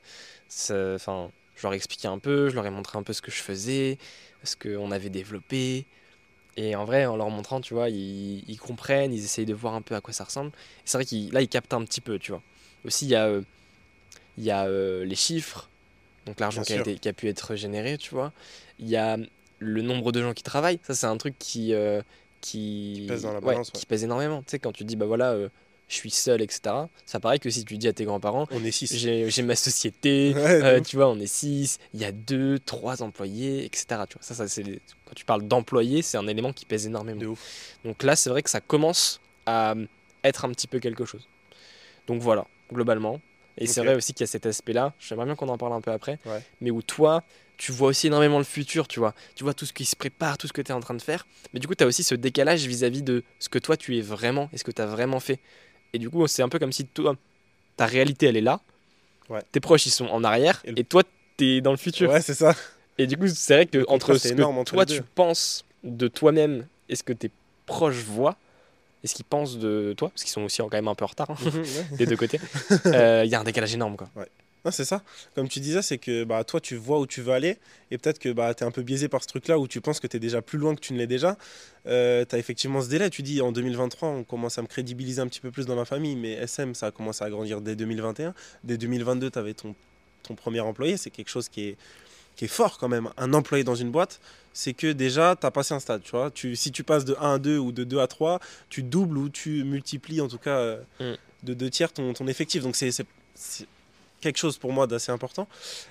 enfin, 0.96 1.32
je 1.56 1.64
leur 1.64 1.74
ai 1.74 1.76
expliqué 1.76 2.08
un 2.08 2.20
peu, 2.20 2.50
je 2.50 2.56
leur 2.56 2.66
ai 2.66 2.70
montré 2.70 2.98
un 2.98 3.04
peu 3.04 3.14
ce 3.14 3.22
que 3.22 3.32
je 3.32 3.42
faisais, 3.42 3.98
ce 4.44 4.56
qu'on 4.56 4.92
avait 4.92 5.10
développé. 5.10 5.86
Et 6.58 6.76
en 6.76 6.84
vrai, 6.86 7.06
en 7.06 7.16
leur 7.16 7.30
montrant, 7.30 7.62
tu 7.62 7.74
vois, 7.74 7.90
ils, 7.90 8.44
ils 8.50 8.58
comprennent, 8.60 9.14
ils 9.14 9.24
essayent 9.24 9.46
de 9.46 9.54
voir 9.54 9.76
un 9.76 9.82
peu 9.82 9.96
à 9.96 10.02
quoi 10.02 10.14
ça 10.14 10.24
ressemble. 10.26 10.52
C'est 10.86 10.98
vrai 10.98 11.06
qu'ils 11.06 11.32
là, 11.32 11.42
ils 11.42 11.48
captent 11.48 11.74
un 11.74 11.84
petit 11.86 12.02
peu, 12.02 12.20
tu 12.20 12.32
vois. 12.32 12.42
Aussi, 12.86 13.06
il 13.06 13.10
y 13.10 13.16
a, 13.16 13.28
euh, 13.28 13.42
il 14.38 14.44
y 14.44 14.52
a 14.52 14.66
euh, 14.66 15.06
les 15.06 15.16
chiffres, 15.16 15.70
donc 16.26 16.40
l'argent 16.40 16.62
qui 16.64 16.74
a, 16.74 16.84
qui 16.84 17.14
pu 17.14 17.28
être 17.30 17.56
généré, 17.56 17.98
tu 17.98 18.12
vois. 18.12 18.34
Il 18.80 18.88
y 18.90 18.96
a 18.96 19.18
le 19.60 19.82
nombre 19.82 20.12
de 20.12 20.22
gens 20.22 20.34
qui 20.34 20.44
travaillent. 20.44 20.80
Ça, 20.84 20.96
c'est 20.96 21.06
un 21.08 21.18
truc 21.18 21.36
qui, 21.40 21.74
euh, 21.74 22.02
qui, 22.42 22.94
Qui 23.02 23.06
pèse 23.08 23.24
dans 23.24 23.34
la 23.34 23.42
balance, 23.42 23.68
ouais. 23.68 23.80
qui 23.80 23.86
pèse 23.86 24.04
énormément. 24.04 24.42
Tu 24.42 24.52
sais, 24.52 24.60
quand 24.60 24.72
tu 24.72 24.84
dis, 24.86 24.96
bah 24.96 25.06
voilà, 25.06 25.38
je 25.90 25.96
suis 25.96 26.12
seul, 26.12 26.42
etc. 26.42 26.62
Ça 27.06 27.20
paraît 27.20 27.40
que 27.40 27.50
si 27.50 27.66
tu 27.66 27.78
dis 27.78 27.88
à 27.90 27.94
tes 27.94 28.06
grands-parents, 28.06 28.48
On 28.52 28.64
est 28.64 28.72
6. 28.72 28.96
j'ai 28.96 29.42
ma 29.44 29.56
société, 29.56 30.34
Ouais, 30.36 30.64
euh, 30.64 30.80
tu 30.82 30.96
vois, 30.96 31.10
on 31.10 31.20
est 31.20 31.28
6, 31.28 31.80
il 31.94 32.00
y 32.00 32.06
a 32.06 32.12
2, 32.14 32.60
3 32.60 33.02
employés, 33.04 33.66
etc. 33.66 33.86
Tu 34.08 34.14
vois, 34.18 34.22
ça, 34.22 34.36
ça, 34.36 34.48
c'est 34.48 34.64
Quand 34.64 35.14
tu 35.16 35.26
parles 35.26 35.48
d'employés, 35.48 36.02
c'est 36.02 36.18
un 36.18 36.28
élément 36.28 36.54
qui 36.54 36.66
pèse 36.66 36.86
énormément. 36.86 37.20
De 37.20 37.26
ouf. 37.28 37.76
Donc 37.84 38.04
là, 38.04 38.16
c'est 38.16 38.30
vrai 38.30 38.42
que 38.44 38.50
ça 38.50 38.62
commence 38.62 39.20
à 39.46 39.72
euh, 39.72 39.86
être 40.24 40.46
un 40.46 40.50
petit 40.52 40.68
peu 40.68 40.80
quelque 40.80 41.06
chose. 41.06 41.28
Donc 42.08 42.22
voilà, 42.22 42.46
globalement. 42.72 43.20
Et 43.58 43.68
c'est 43.68 43.82
vrai 43.84 43.96
aussi 43.96 44.14
qu'il 44.14 44.24
y 44.24 44.24
a 44.24 44.28
cet 44.28 44.46
aspect-là, 44.46 44.94
j'aimerais 45.00 45.26
bien 45.26 45.36
qu'on 45.36 45.50
en 45.50 45.58
parle 45.58 45.74
un 45.74 45.82
peu 45.82 45.92
après, 45.92 46.18
Ouais. 46.26 46.42
mais 46.62 46.72
où 46.72 46.82
toi, 46.82 47.24
tu 47.58 47.74
vois 47.74 47.90
aussi 47.90 48.08
énormément 48.08 48.38
le 48.38 48.46
futur, 48.46 48.88
tu 48.88 49.00
vois. 49.00 49.14
Tu 49.36 49.44
vois 49.44 49.54
tout 49.54 49.66
ce 49.66 49.74
qui 49.74 49.84
se 49.84 49.98
prépare, 49.98 50.38
tout 50.38 50.48
ce 50.48 50.54
que 50.54 50.62
tu 50.62 50.72
es 50.72 50.74
en 50.74 50.80
train 50.80 50.94
de 50.94 51.02
faire. 51.02 51.28
Mais 51.54 51.60
du 51.60 51.68
coup, 51.68 51.76
tu 51.76 51.84
as 51.84 51.88
aussi 51.88 52.04
ce 52.04 52.16
décalage 52.16 52.66
vis-à-vis 52.66 53.04
de 53.04 53.22
ce 53.38 53.50
que 53.50 53.60
toi, 53.60 53.76
tu 53.76 53.98
es 53.98 54.02
vraiment 54.02 54.50
et 54.54 54.58
ce 54.58 54.64
que 54.64 54.72
tu 54.72 54.82
as 54.82 54.86
vraiment 54.86 55.20
fait? 55.20 55.40
Et 55.94 56.00
du 56.00 56.10
coup, 56.10 56.26
c'est 56.28 56.42
un 56.44 56.50
peu 56.50 56.60
comme 56.60 56.72
si 56.72 56.86
toi, 56.86 57.16
ta 57.78 57.86
réalité, 57.86 58.28
elle 58.28 58.38
est 58.38 58.42
là. 58.42 58.60
Ouais. 59.30 59.42
Tes 59.52 59.60
proches, 59.60 59.86
ils 59.86 59.92
sont 59.92 60.08
en 60.08 60.24
arrière. 60.24 60.62
Et 60.66 60.72
le- 60.72 60.80
Et 60.80 60.84
toi, 60.84 61.04
tu 61.38 61.46
es 61.46 61.62
dans 61.62 61.72
le 61.72 61.78
futur. 61.78 62.10
Ouais, 62.10 62.22
c'est 62.22 62.34
ça. 62.34 62.56
Et 62.98 63.08
du 63.08 63.18
coup, 63.18 63.28
c'est 63.28 63.54
vrai 63.56 63.66
que 63.66 63.86
entre 63.88 64.08
ce 64.18 64.28
que 64.36 64.42
entre 64.62 64.72
toi, 64.72 64.86
tu 64.86 65.04
penses 65.16 65.66
de 65.84 66.08
toi-même 66.08 66.68
et 66.90 66.96
ce 66.96 67.04
que 67.04 67.14
tes 67.14 67.32
proches 67.66 67.96
voient, 68.04 68.36
et 69.04 69.08
ce 69.08 69.16
qu'ils 69.16 69.24
pensent 69.26 69.58
de 69.58 69.94
toi, 69.98 70.10
parce 70.10 70.24
qu'ils 70.24 70.32
sont 70.32 70.42
aussi 70.42 70.58
quand 70.62 70.74
même 70.74 70.88
un 70.90 70.96
peu 70.96 71.06
en 71.06 71.08
retard, 71.08 71.30
hein, 71.32 71.36
des 71.98 72.06
deux 72.06 72.18
côtés, 72.18 72.40
euh, 72.88 73.22
il 73.26 73.32
y 73.32 73.36
a 73.36 73.40
un 73.40 73.44
décalage 73.46 73.74
énorme, 73.74 73.96
quoi. 73.96 74.10
Non, 74.66 74.72
c'est 74.72 74.86
ça. 74.86 75.02
Comme 75.36 75.48
tu 75.48 75.60
disais, 75.62 75.82
c'est 75.82 75.98
que 75.98 76.26
bah, 76.26 76.44
toi, 76.44 76.60
tu 76.60 76.76
vois 76.76 77.00
où 77.00 77.08
tu 77.08 77.22
veux 77.22 77.32
aller. 77.34 77.58
Et 77.92 77.98
peut-être 77.98 78.20
que 78.20 78.30
bah, 78.30 78.54
tu 78.54 78.64
es 78.64 78.68
un 78.68 78.72
peu 78.72 78.82
biaisé 78.82 79.08
par 79.08 79.24
ce 79.24 79.28
truc-là 79.28 79.58
où 79.58 79.68
tu 79.68 79.80
penses 79.80 80.00
que 80.02 80.08
tu 80.08 80.18
es 80.18 80.20
déjà 80.20 80.42
plus 80.42 80.58
loin 80.58 80.76
que 80.76 80.82
tu 80.82 80.92
ne 80.94 80.98
l'es 80.98 81.08
déjà. 81.08 81.38
tu 81.86 81.90
as 81.92 82.38
effectivement 82.38 82.82
ce 82.82 82.90
délai. 82.90 83.10
Tu 83.10 83.22
dis 83.22 83.42
en 83.42 83.52
2023, 83.54 84.10
on 84.10 84.24
commence 84.24 84.58
à 84.58 84.62
me 84.62 84.68
crédibiliser 84.68 85.22
un 85.22 85.28
petit 85.28 85.40
peu 85.40 85.50
plus 85.52 85.66
dans 85.66 85.76
ma 85.76 85.86
famille. 85.86 86.16
Mais 86.18 86.34
SM, 86.34 86.76
ça 86.76 86.88
a 86.88 86.92
commencé 86.92 87.24
à 87.24 87.30
grandir 87.30 87.62
dès 87.62 87.76
2021. 87.76 88.34
Dès 88.66 88.78
2022, 88.78 89.32
tu 89.32 89.40
avais 89.40 89.54
ton, 89.54 89.74
ton 90.24 90.36
premier 90.36 90.60
employé. 90.60 90.98
C'est 90.98 91.10
quelque 91.10 91.30
chose 91.30 91.48
qui 91.48 91.70
est, 91.70 91.78
qui 92.36 92.46
est 92.46 92.50
fort 92.50 92.78
quand 92.78 92.90
même. 92.90 93.10
Un 93.18 93.34
employé 93.34 93.64
dans 93.64 93.76
une 93.76 93.92
boîte, 93.92 94.20
c'est 94.52 94.74
que 94.74 94.92
déjà, 94.92 95.38
tu 95.40 95.46
as 95.46 95.52
passé 95.52 95.74
un 95.74 95.80
stade. 95.80 96.02
Tu 96.04 96.12
vois 96.12 96.32
tu, 96.32 96.58
si 96.58 96.72
tu 96.74 96.84
passes 96.84 97.06
de 97.06 97.16
1 97.22 97.36
à 97.36 97.38
2 97.40 97.58
ou 97.58 97.72
de 97.72 97.86
2 97.86 98.00
à 98.00 98.08
3, 98.08 98.40
tu 98.70 98.84
doubles 98.84 99.18
ou 99.18 99.30
tu 99.30 99.64
multiplies 99.64 100.20
en 100.20 100.28
tout 100.28 100.38
cas 100.38 100.58
euh, 100.58 100.78
Mm. 101.00 101.14
de 101.44 101.54
deux 101.54 101.70
tiers 101.70 101.94
ton, 101.94 102.12
ton 102.14 102.28
effectif. 102.28 102.62
Donc 102.62 102.76
c'est 102.76 102.92
quelque 104.22 104.38
chose 104.38 104.58
pour 104.58 104.72
moi 104.72 104.88
d'assez 104.88 105.12
important. 105.12 105.48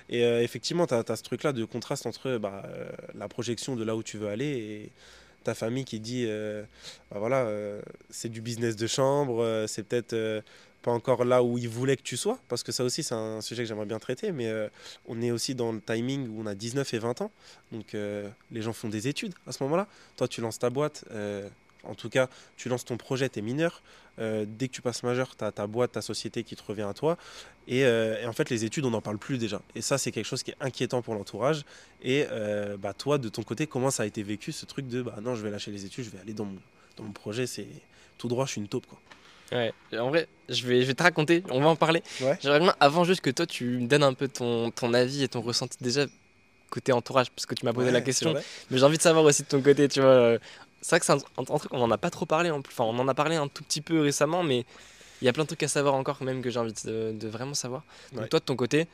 Et 0.09 0.23
euh, 0.23 0.41
effectivement, 0.41 0.87
tu 0.87 0.93
as, 0.93 1.15
ce 1.15 1.23
truc-là 1.23 1.53
de 1.53 1.65
contraste 1.65 2.05
entre 2.05 2.37
bah, 2.37 2.63
euh, 2.65 2.89
la 3.15 3.27
projection 3.27 3.75
de 3.75 3.83
là 3.83 3.95
où 3.95 4.03
tu 4.03 4.17
veux 4.17 4.27
aller 4.27 4.45
et 4.45 4.91
ta 5.43 5.55
famille 5.55 5.85
qui 5.85 5.99
dit 5.99 6.25
euh, 6.27 6.63
bah 7.11 7.19
voilà, 7.19 7.37
euh, 7.43 7.81
c'est 8.09 8.29
du 8.29 8.41
business 8.41 8.75
de 8.75 8.87
chambre, 8.87 9.41
euh, 9.41 9.67
c'est 9.67 9.83
peut-être 9.83 10.13
euh, 10.13 10.41
pas 10.81 10.91
encore 10.91 11.25
là 11.25 11.43
où 11.43 11.57
ils 11.57 11.69
voulaient 11.69 11.97
que 11.97 12.03
tu 12.03 12.17
sois, 12.17 12.39
parce 12.47 12.63
que 12.63 12.71
ça 12.71 12.83
aussi, 12.83 13.03
c'est 13.03 13.15
un 13.15 13.41
sujet 13.41 13.63
que 13.63 13.69
j'aimerais 13.69 13.85
bien 13.85 13.99
traiter, 13.99 14.31
mais 14.31 14.47
euh, 14.47 14.67
on 15.07 15.21
est 15.21 15.31
aussi 15.31 15.55
dans 15.55 15.71
le 15.71 15.81
timing 15.81 16.27
où 16.29 16.41
on 16.41 16.45
a 16.45 16.55
19 16.55 16.93
et 16.93 16.99
20 16.99 17.21
ans, 17.21 17.31
donc 17.71 17.93
euh, 17.95 18.29
les 18.51 18.61
gens 18.61 18.73
font 18.73 18.89
des 18.89 19.07
études 19.07 19.33
à 19.47 19.51
ce 19.51 19.63
moment-là. 19.63 19.87
Toi, 20.17 20.27
tu 20.27 20.41
lances 20.41 20.59
ta 20.59 20.69
boîte. 20.69 21.05
En 21.83 21.95
tout 21.95 22.09
cas, 22.09 22.29
tu 22.57 22.69
lances 22.69 22.85
ton 22.85 22.97
projet, 22.97 23.29
tu 23.29 23.39
es 23.39 23.41
mineur. 23.41 23.81
Euh, 24.19 24.45
dès 24.47 24.67
que 24.67 24.73
tu 24.73 24.81
passes 24.81 25.03
majeur, 25.03 25.35
tu 25.37 25.45
as 25.45 25.51
ta 25.51 25.65
boîte, 25.65 25.93
ta 25.93 26.01
société 26.01 26.43
qui 26.43 26.55
te 26.55 26.63
revient 26.63 26.87
à 26.89 26.93
toi. 26.93 27.17
Et, 27.67 27.85
euh, 27.85 28.21
et 28.21 28.25
en 28.25 28.33
fait, 28.33 28.49
les 28.49 28.65
études, 28.65 28.83
on 28.85 28.89
n'en 28.89 29.01
parle 29.01 29.17
plus 29.17 29.37
déjà. 29.37 29.61
Et 29.75 29.81
ça, 29.81 29.97
c'est 29.97 30.11
quelque 30.11 30.25
chose 30.25 30.43
qui 30.43 30.51
est 30.51 30.57
inquiétant 30.59 31.01
pour 31.01 31.13
l'entourage. 31.15 31.63
Et 32.01 32.25
euh, 32.29 32.75
bah, 32.75 32.93
toi, 32.93 33.17
de 33.17 33.29
ton 33.29 33.43
côté, 33.43 33.65
comment 33.65 33.91
ça 33.91 34.03
a 34.03 34.05
été 34.05 34.21
vécu 34.23 34.51
ce 34.51 34.65
truc 34.65 34.87
de 34.87 35.01
bah 35.01 35.15
non, 35.21 35.35
je 35.35 35.41
vais 35.41 35.49
lâcher 35.49 35.71
les 35.71 35.85
études, 35.85 36.03
je 36.03 36.09
vais 36.09 36.19
aller 36.19 36.33
dans 36.33 36.45
mon, 36.45 36.57
dans 36.97 37.03
mon 37.03 37.11
projet, 37.13 37.47
c'est 37.47 37.67
tout 38.17 38.27
droit, 38.27 38.45
je 38.45 38.51
suis 38.51 38.61
une 38.61 38.67
taupe. 38.67 38.87
Quoi. 38.87 38.99
Ouais, 39.51 39.73
en 39.97 40.09
vrai, 40.09 40.27
je 40.49 40.67
vais, 40.67 40.81
je 40.81 40.87
vais 40.87 40.93
te 40.93 41.03
raconter, 41.03 41.43
on 41.49 41.61
va 41.61 41.69
en 41.69 41.75
parler. 41.75 42.03
Ouais. 42.21 42.37
J'aimerais 42.41 42.59
bien, 42.59 42.75
avant 42.79 43.03
juste 43.03 43.21
que 43.21 43.29
toi, 43.29 43.45
tu 43.45 43.65
me 43.65 43.87
donnes 43.87 44.03
un 44.03 44.13
peu 44.13 44.27
ton, 44.27 44.69
ton 44.69 44.93
avis 44.93 45.23
et 45.23 45.27
ton 45.27 45.41
ressenti 45.41 45.77
déjà 45.81 46.05
côté 46.69 46.91
entourage, 46.91 47.31
parce 47.31 47.45
que 47.45 47.55
tu 47.55 47.65
m'as 47.65 47.73
posé 47.73 47.89
la 47.89 48.01
question. 48.01 48.33
Mais 48.69 48.77
j'ai 48.77 48.83
envie 48.83 48.97
de 48.97 49.01
savoir 49.01 49.23
aussi 49.25 49.43
de 49.43 49.47
ton 49.47 49.61
côté, 49.61 49.87
tu 49.87 50.01
vois. 50.01 50.37
C'est 50.81 50.91
vrai 50.91 50.99
que 50.99 51.05
c'est 51.05 51.13
un, 51.13 51.17
un- 51.37 51.41
un 51.53 51.57
truc, 51.57 51.73
on 51.73 51.81
en 51.81 51.91
a 51.91 51.97
pas 51.97 52.09
trop 52.09 52.25
parlé, 52.25 52.51
en 52.51 52.61
plus. 52.61 52.73
enfin, 52.73 52.85
on 52.85 52.97
en 52.99 53.07
a 53.07 53.13
parlé 53.13 53.35
un 53.35 53.47
tout 53.47 53.63
petit 53.63 53.81
peu 53.81 54.01
récemment, 54.01 54.43
mais 54.43 54.65
il 55.21 55.25
y 55.25 55.27
a 55.27 55.33
plein 55.33 55.43
de 55.43 55.47
trucs 55.47 55.63
à 55.63 55.67
savoir 55.67 55.95
encore, 55.95 56.21
même 56.23 56.41
que 56.41 56.49
j'ai 56.49 56.59
envie 56.59 56.73
de, 56.85 57.11
de 57.13 57.27
vraiment 57.27 57.53
savoir. 57.53 57.83
Donc, 58.11 58.21
Ouais. 58.21 58.27
toi, 58.29 58.39
de 58.39 58.45
ton 58.45 58.55
côté, 58.55 58.87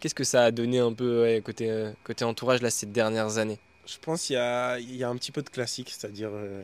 qu'est-ce 0.00 0.14
que 0.14 0.24
ça 0.24 0.44
a 0.44 0.50
donné 0.50 0.78
un 0.78 0.92
peu 0.92 1.22
ouais, 1.22 1.42
côté, 1.44 1.70
euh, 1.70 1.92
côté 2.04 2.24
entourage 2.24 2.62
là 2.62 2.70
ces 2.70 2.86
dernières 2.86 3.38
années? 3.38 3.58
Je 3.86 3.98
pense 4.00 4.24
qu'il 4.24 4.34
y 4.34 4.38
a, 4.38 4.78
il 4.78 4.96
y 4.96 5.04
a 5.04 5.08
un 5.08 5.16
petit 5.16 5.30
peu 5.32 5.42
de 5.42 5.48
classique, 5.50 5.90
c'est-à-dire 5.90 6.30
euh, 6.32 6.62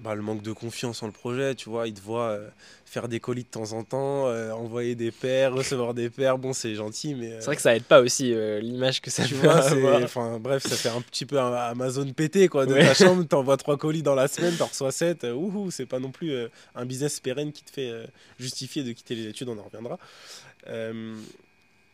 bah, 0.00 0.14
le 0.14 0.22
manque 0.22 0.42
de 0.42 0.52
confiance 0.52 1.02
en 1.02 1.06
le 1.06 1.12
projet. 1.12 1.54
Tu 1.54 1.68
vois, 1.68 1.86
ils 1.88 1.94
te 1.94 2.00
voient 2.00 2.30
euh, 2.30 2.48
faire 2.84 3.08
des 3.08 3.20
colis 3.20 3.44
de 3.44 3.48
temps 3.48 3.72
en 3.72 3.84
temps, 3.84 4.26
euh, 4.28 4.50
envoyer 4.52 4.94
des 4.94 5.10
paires, 5.10 5.52
recevoir 5.54 5.94
des 5.94 6.10
paires. 6.10 6.36
Bon, 6.38 6.52
c'est 6.52 6.74
gentil, 6.74 7.14
mais. 7.14 7.32
euh, 7.32 7.40
C'est 7.40 7.46
vrai 7.46 7.56
que 7.56 7.62
ça 7.62 7.74
aide 7.76 7.84
pas 7.84 8.00
aussi 8.00 8.32
euh, 8.34 8.60
l'image 8.60 9.00
que 9.00 9.10
ça 9.10 9.24
tu 9.24 9.34
peut 9.34 9.46
vois, 9.46 10.02
enfin 10.02 10.38
bref, 10.40 10.64
ça 10.66 10.76
fait 10.76 10.88
un 10.88 11.00
petit 11.00 11.26
peu 11.26 11.38
un 11.40 11.52
Amazon 11.52 12.10
pété 12.12 12.48
quoi. 12.48 12.66
De 12.66 12.74
Ouais. 12.74 12.84
ta 12.84 12.94
chambre, 12.94 13.22
t'envoies 13.28 13.56
trois 13.56 13.76
colis 13.76 14.02
dans 14.02 14.14
la 14.14 14.28
semaine, 14.28 14.54
t'en 14.56 14.66
reçois 14.66 14.90
7. 14.92 15.24
ouhou, 15.34 15.70
c'est 15.70 15.86
pas 15.86 15.98
non 16.00 16.10
plus 16.10 16.34
un 16.74 16.84
business 16.84 17.20
pérenne 17.20 17.52
qui 17.52 17.62
te 17.64 17.70
fait 17.70 17.92
justifier 18.38 18.82
de 18.82 18.92
quitter 18.92 19.14
les 19.14 19.28
études, 19.28 19.48
on 19.48 19.58
en 19.58 19.62
reviendra. 19.64 19.98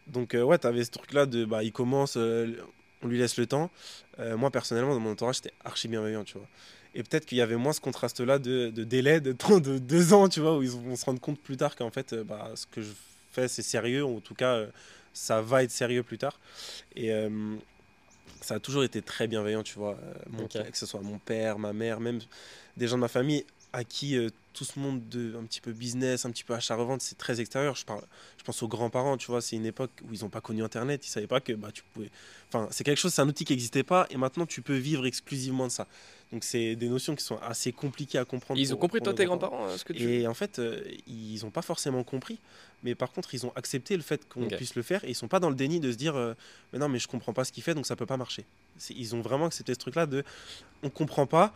Donc 0.07 0.34
ouais, 0.34 0.59
t'avais 0.59 0.84
ce 0.84 0.90
truc 0.90 1.12
là 1.12 1.26
de 1.26 1.44
bah 1.44 1.62
il 1.62 1.72
commence, 1.72 2.16
on 2.16 3.07
lui 3.07 3.18
laisse 3.18 3.36
le 3.36 3.46
temps. 3.46 3.70
Moi 4.18 4.51
personnellement, 4.51 4.94
dans 4.94 5.01
mon 5.01 5.12
entourage, 5.12 5.36
c'était 5.36 5.53
archi 5.64 5.88
bienveillant, 5.88 6.24
tu 6.24 6.34
vois. 6.38 6.46
Et 6.95 7.03
peut-être 7.03 7.26
qu'il 7.26 7.38
y 7.38 7.41
avait 7.41 7.57
moins 7.57 7.72
ce 7.72 7.80
contraste-là 7.80 8.38
de, 8.38 8.70
de 8.70 8.84
délai, 8.84 9.20
de 9.20 9.32
temps 9.32 9.61
de 9.61 9.78
deux 9.78 10.12
ans, 10.12 10.28
tu 10.28 10.41
vois, 10.41 10.57
où 10.57 10.62
ils 10.62 10.70
vont 10.70 10.97
se 10.97 11.05
rendre 11.05 11.20
compte 11.20 11.41
plus 11.41 11.57
tard 11.57 11.76
qu'en 11.76 11.91
fait, 11.91 12.12
euh, 12.12 12.24
bah, 12.24 12.51
ce 12.55 12.66
que 12.66 12.82
je 12.82 12.91
fais, 13.32 13.49
c'est 13.49 13.62
sérieux, 13.62 14.03
ou 14.03 14.16
en 14.16 14.20
tout 14.20 14.34
cas, 14.34 14.55
euh, 14.55 14.66
ça 15.12 15.41
va 15.41 15.62
être 15.62 15.70
sérieux 15.70 16.03
plus 16.03 16.18
tard. 16.18 16.41
Et 16.97 17.12
euh, 17.12 17.57
ça 18.41 18.55
a 18.55 18.59
toujours 18.61 18.82
été 18.84 19.03
très 19.03 19.28
bienveillant, 19.28 19.62
tu 19.62 19.78
vois. 19.78 19.99
mon-. 20.30 20.47
Que 20.47 20.76
ce 20.76 20.86
soit 20.86 21.01
mon 21.01 21.18
père, 21.18 21.59
ma 21.59 21.72
mère, 21.72 22.01
même 22.01 22.20
des 22.76 22.88
gens 22.88 22.97
de 22.97 23.03
ma 23.03 23.09
famille 23.09 23.45
à 23.72 23.84
qui 23.84 24.16
euh, 24.16 24.30
tout 24.53 24.64
ce 24.64 24.78
monde 24.78 25.09
de 25.09 25.36
un 25.36 25.45
petit 25.45 25.61
peu 25.61 25.72
business, 25.72 26.24
un 26.24 26.30
petit 26.30 26.45
peu 26.45 26.55
achat-revente, 26.55 27.03
c'est 27.03 27.16
très 27.16 27.41
extérieur. 27.41 27.76
Je, 27.76 27.84
parle, 27.84 28.03
je 28.36 28.43
pense 28.43 28.62
aux 28.62 28.68
grands-parents, 28.68 29.16
tu 29.16 29.28
vois, 29.28 29.41
c'est 29.41 29.57
une 29.57 29.66
époque 29.66 29.91
où 30.03 30.12
ils 30.12 30.22
n'ont 30.22 30.28
pas 30.28 30.41
connu 30.41 30.62
Internet, 30.62 31.07
ils 31.07 31.11
savaient 31.11 31.26
pas 31.26 31.41
que 31.41 31.53
bah, 31.53 31.70
tu 31.72 31.82
pouvais... 31.93 32.11
Enfin, 32.49 32.68
c'est 32.70 32.82
quelque 32.82 32.99
chose, 32.99 33.14
c'est 33.14 33.22
un 33.22 33.28
outil 33.28 33.45
qui 33.45 33.53
n'existait 33.53 33.84
pas, 33.84 34.07
et 34.11 34.16
maintenant 34.16 34.47
tu 34.47 34.61
peux 34.62 34.76
vivre 34.76 35.07
exclusivement 35.07 35.66
de 35.66 35.72
ça. 35.72 35.86
Donc 36.32 36.44
c'est 36.44 36.76
des 36.76 36.88
notions 36.88 37.16
qui 37.16 37.24
sont 37.24 37.38
assez 37.38 37.72
compliquées 37.72 38.18
à 38.18 38.24
comprendre. 38.24 38.60
Ils 38.60 38.72
ont 38.72 38.76
compris, 38.76 39.00
toi, 39.00 39.12
tes 39.12 39.24
grands-parents. 39.24 39.66
euh, 39.66 39.76
ce 39.76 39.84
que 39.84 39.92
tu 39.92 40.02
Et 40.02 40.26
en 40.28 40.34
fait, 40.34 40.58
euh, 40.58 40.80
ils 41.08 41.40
n'ont 41.42 41.50
pas 41.50 41.62
forcément 41.62 42.04
compris, 42.04 42.38
mais 42.84 42.94
par 42.94 43.10
contre, 43.10 43.34
ils 43.34 43.46
ont 43.46 43.52
accepté 43.56 43.96
le 43.96 44.02
fait 44.02 44.28
qu'on 44.28 44.46
puisse 44.46 44.76
le 44.76 44.82
faire 44.82 45.02
et 45.04 45.08
ils 45.08 45.14
sont 45.14 45.28
pas 45.28 45.40
dans 45.40 45.48
le 45.48 45.56
déni 45.56 45.80
de 45.80 45.90
se 45.90 45.96
dire 45.96 46.14
euh, 46.14 46.34
Mais 46.72 46.78
non, 46.78 46.88
mais 46.88 47.00
je 47.00 47.08
comprends 47.08 47.32
pas 47.32 47.44
ce 47.44 47.50
qu'il 47.50 47.64
fait, 47.64 47.74
donc 47.74 47.86
ça 47.86 47.96
peut 47.96 48.06
pas 48.06 48.16
marcher. 48.16 48.44
Ils 48.90 49.14
ont 49.16 49.20
vraiment 49.22 49.46
accepté 49.46 49.74
ce 49.74 49.78
truc-là 49.80 50.06
de 50.06 50.22
On 50.84 50.90
comprend 50.90 51.26
pas. 51.26 51.52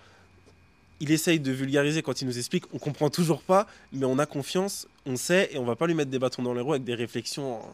Il 1.04 1.10
essaye 1.10 1.38
de 1.38 1.52
vulgariser 1.52 2.00
quand 2.00 2.22
il 2.22 2.26
nous 2.26 2.38
explique, 2.38 2.64
on 2.72 2.78
comprend 2.78 3.10
toujours 3.10 3.42
pas, 3.42 3.66
mais 3.92 4.06
on 4.06 4.18
a 4.18 4.24
confiance, 4.24 4.88
on 5.04 5.16
sait, 5.16 5.50
et 5.52 5.58
on 5.58 5.64
va 5.66 5.76
pas 5.76 5.86
lui 5.86 5.92
mettre 5.92 6.10
des 6.10 6.18
bâtons 6.18 6.42
dans 6.42 6.54
les 6.54 6.62
roues 6.62 6.72
avec 6.72 6.84
des 6.84 6.94
réflexions 6.94 7.56
en, 7.56 7.72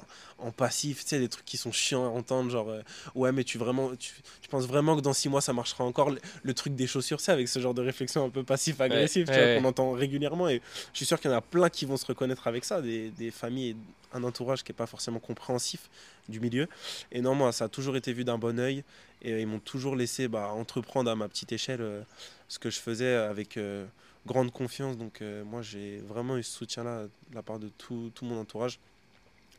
en 0.49 0.51
passif, 0.51 1.03
tu 1.05 1.11
sais, 1.11 1.20
des 1.20 1.28
trucs 1.28 1.45
qui 1.45 1.57
sont 1.57 1.70
chiants 1.70 2.05
à 2.05 2.09
entendre, 2.09 2.51
genre 2.51 2.68
euh, 2.70 2.83
ouais, 3.14 3.31
mais 3.31 3.45
tu 3.45 3.57
vraiment, 3.57 3.95
tu, 3.95 4.14
tu 4.43 4.49
penses 4.49 4.66
vraiment 4.66 4.97
que 4.97 5.01
dans 5.01 5.12
six 5.12 5.28
mois 5.28 5.41
ça 5.41 5.53
marchera 5.53 5.85
encore? 5.85 6.11
Le, 6.11 6.18
le 6.43 6.55
truc 6.55 6.74
des 6.74 6.89
chaussures, 6.89 7.20
c'est 7.20 7.31
avec 7.31 7.47
ce 7.47 7.61
genre 7.61 7.72
de 7.72 7.83
réflexion 7.83 8.24
un 8.24 8.31
peu 8.31 8.43
passif-agressif, 8.43 9.28
Ouais, 9.28 9.37
ouais, 9.37 9.59
qu'on 9.62 9.68
entend 9.68 9.93
régulièrement, 9.93 10.49
et 10.49 10.61
je 10.93 10.97
suis 10.97 11.07
sûr 11.07 11.20
qu'il 11.20 11.31
y 11.31 11.35
en 11.35 11.37
a 11.37 11.41
plein 11.41 11.68
qui 11.68 11.85
vont 11.85 11.97
se 11.97 12.07
reconnaître 12.07 12.49
avec 12.49 12.64
ça, 12.64 12.83
des, 12.83 13.11
des 13.11 13.31
familles 13.31 13.68
et 13.68 13.76
un 14.13 14.25
entourage 14.25 14.63
qui 14.65 14.73
est 14.73 14.75
pas 14.75 14.87
forcément 14.87 15.19
compréhensif 15.19 15.89
du 16.29 16.41
milieu. 16.41 16.69
Et 17.13 17.21
non, 17.21 17.35
moi, 17.35 17.53
ça 17.53 17.65
a 17.65 17.69
toujours 17.69 17.97
été 17.97 18.13
vu 18.13 18.25
d'un 18.25 18.39
bon 18.39 18.59
œil, 18.59 18.85
et 19.23 19.41
ils 19.41 19.47
m'ont 19.47 19.61
toujours 19.61 19.97
laissé 19.97 20.29
bah, 20.29 20.49
entreprendre 20.53 21.11
à 21.11 21.17
ma 21.17 21.29
petite 21.29 21.53
échelle 21.53 21.81
euh, 21.81 22.03
ce 22.49 22.59
que 22.59 22.71
je 22.71 22.79
faisais 22.79 23.15
avec 23.15 23.57
euh, 23.57 23.87
grande 24.27 24.53
confiance. 24.53 24.97
Donc 24.97 25.23
euh, 25.23 25.45
moi, 25.45 25.63
j'ai 25.63 25.99
vraiment 25.99 26.37
eu 26.37 26.43
ce 26.43 26.57
soutien-là 26.57 27.05
de 27.05 27.35
la 27.35 27.43
part 27.43 27.59
de 27.59 27.69
tout 27.69 28.13
mon 28.23 28.39
entourage. 28.39 28.79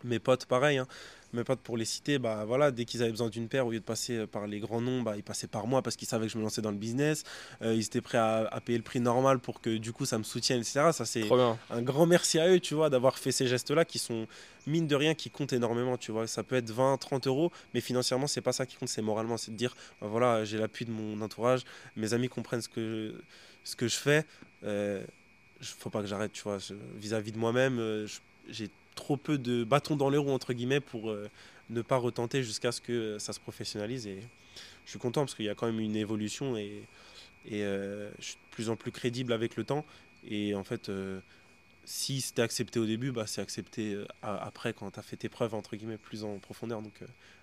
Mes 0.04 0.20
potes, 0.20 0.46
pareil. 0.46 0.78
hein. 0.78 0.88
Mes 1.34 1.46
potes, 1.46 1.62
pour 1.62 1.78
les 1.78 1.86
citer, 1.86 2.20
bah, 2.20 2.44
voilà, 2.46 2.72
dès 2.72 2.84
qu'ils 2.84 3.02
avaient 3.04 3.12
besoin 3.12 3.30
d'une 3.30 3.48
paire, 3.48 3.66
au 3.66 3.72
lieu 3.72 3.80
de 3.80 3.86
passer 3.86 4.18
euh, 4.18 4.28
par 4.28 4.48
les 4.48 4.60
grands 4.60 4.82
noms, 4.82 5.02
bah, 5.02 5.16
ils 5.16 5.24
passaient 5.24 5.48
par 5.48 5.66
moi 5.66 5.82
parce 5.82 5.96
qu'ils 5.96 6.08
savaient 6.10 6.26
que 6.28 6.34
je 6.34 6.38
me 6.38 6.44
lançais 6.44 6.62
dans 6.62 6.72
le 6.72 6.78
business. 6.78 7.24
Euh, 7.62 7.74
ils 7.74 7.86
étaient 7.86 8.02
prêts 8.02 8.18
à, 8.18 8.48
à 8.52 8.60
payer 8.60 8.78
le 8.78 8.84
prix 8.84 9.00
normal 9.00 9.40
pour 9.40 9.62
que 9.62 9.78
du 9.78 9.94
coup 9.94 10.06
ça 10.06 10.18
me 10.18 10.24
soutienne, 10.24 10.60
etc. 10.60 10.92
Ça, 10.92 11.06
c'est 11.06 11.24
un 11.70 11.82
grand 11.82 12.06
merci 12.06 12.38
à 12.38 12.50
eux, 12.50 12.60
tu 12.60 12.74
vois, 12.74 12.90
d'avoir 12.90 13.18
fait 13.18 13.32
ces 13.32 13.48
gestes-là 13.48 13.86
qui 13.86 13.98
sont, 13.98 14.28
mine 14.68 14.88
de 14.88 14.96
rien, 14.96 15.14
qui 15.14 15.30
comptent 15.30 15.54
énormément, 15.54 15.98
tu 15.98 16.12
vois. 16.12 16.28
Ça 16.28 16.44
peut 16.44 16.56
être 16.58 16.70
20, 16.70 16.98
30 16.98 17.28
euros, 17.28 17.50
mais 17.74 17.80
financièrement, 17.80 18.28
c'est 18.28 18.42
pas 18.42 18.52
ça 18.52 18.66
qui 18.66 18.76
compte, 18.76 18.90
c'est 18.90 19.02
moralement. 19.02 19.38
C'est 19.38 19.52
de 19.52 19.56
dire, 19.58 19.74
bah 20.02 20.08
voilà, 20.08 20.44
j'ai 20.44 20.58
l'appui 20.58 20.84
de 20.84 20.92
mon 20.92 21.22
entourage, 21.22 21.62
mes 21.96 22.14
amis 22.14 22.28
comprennent 22.28 22.62
ce 22.62 22.68
que, 22.68 23.14
ce 23.64 23.78
que 23.78 23.88
je 23.88 23.96
fais. 23.96 24.26
Euh, 24.66 25.02
je- 25.62 25.72
faut 25.80 25.90
pas 25.90 26.02
que 26.02 26.08
j'arrête, 26.08 26.34
tu 26.34 26.44
vois. 26.44 26.58
Je- 26.60 26.74
Vis-à-vis 26.98 27.32
de 27.32 27.38
moi-même, 27.38 27.78
je- 27.78 28.20
j'ai 28.50 28.70
trop 28.96 29.18
peu 29.18 29.38
de 29.38 29.64
bâtons 29.64 29.96
dans 29.96 30.10
les 30.10 30.18
roues, 30.18 30.32
entre 30.32 30.54
guillemets, 30.54 30.80
pour 30.80 31.10
euh, 31.10 31.30
ne 31.70 31.82
pas 31.82 31.98
retenter 31.98 32.44
jusqu'à 32.44 32.72
ce 32.72 32.82
que 32.82 33.18
ça 33.20 33.34
se 33.34 33.40
professionnalise. 33.40 34.08
Et 34.08 34.20
je 34.86 34.90
suis 34.92 35.00
content 35.00 35.22
parce 35.22 35.36
qu'il 35.36 35.46
y 35.46 35.50
a 35.50 35.56
quand 35.56 35.66
même 35.68 35.80
une 35.80 35.96
évolution 35.96 36.58
et, 36.58 36.84
et 37.46 37.64
euh, 37.64 38.10
je 38.20 38.26
suis 38.26 38.36
de 38.36 38.52
plus 38.56 38.70
en 38.70 38.76
plus 38.76 38.92
crédible 38.92 39.34
avec 39.34 39.56
le 39.56 39.64
temps. 39.64 39.86
Et 40.30 40.54
en 40.56 40.64
fait, 40.64 40.90
euh, 40.90 41.20
si 41.86 42.22
c'était 42.22 42.42
accepté 42.44 42.80
au 42.80 42.86
début, 42.86 43.12
bah, 43.12 43.26
c'est 43.28 43.42
accepté 43.42 43.98
après 44.22 44.74
quand 44.74 44.92
tu 44.92 45.00
as 45.00 45.04
fait 45.04 45.16
tes 45.18 45.30
preuves, 45.30 45.56
entre 45.56 45.76
guillemets, 45.76 45.98
plus 45.98 46.24
en 46.24 46.38
profondeur. 46.40 46.82
Donc, 46.82 46.94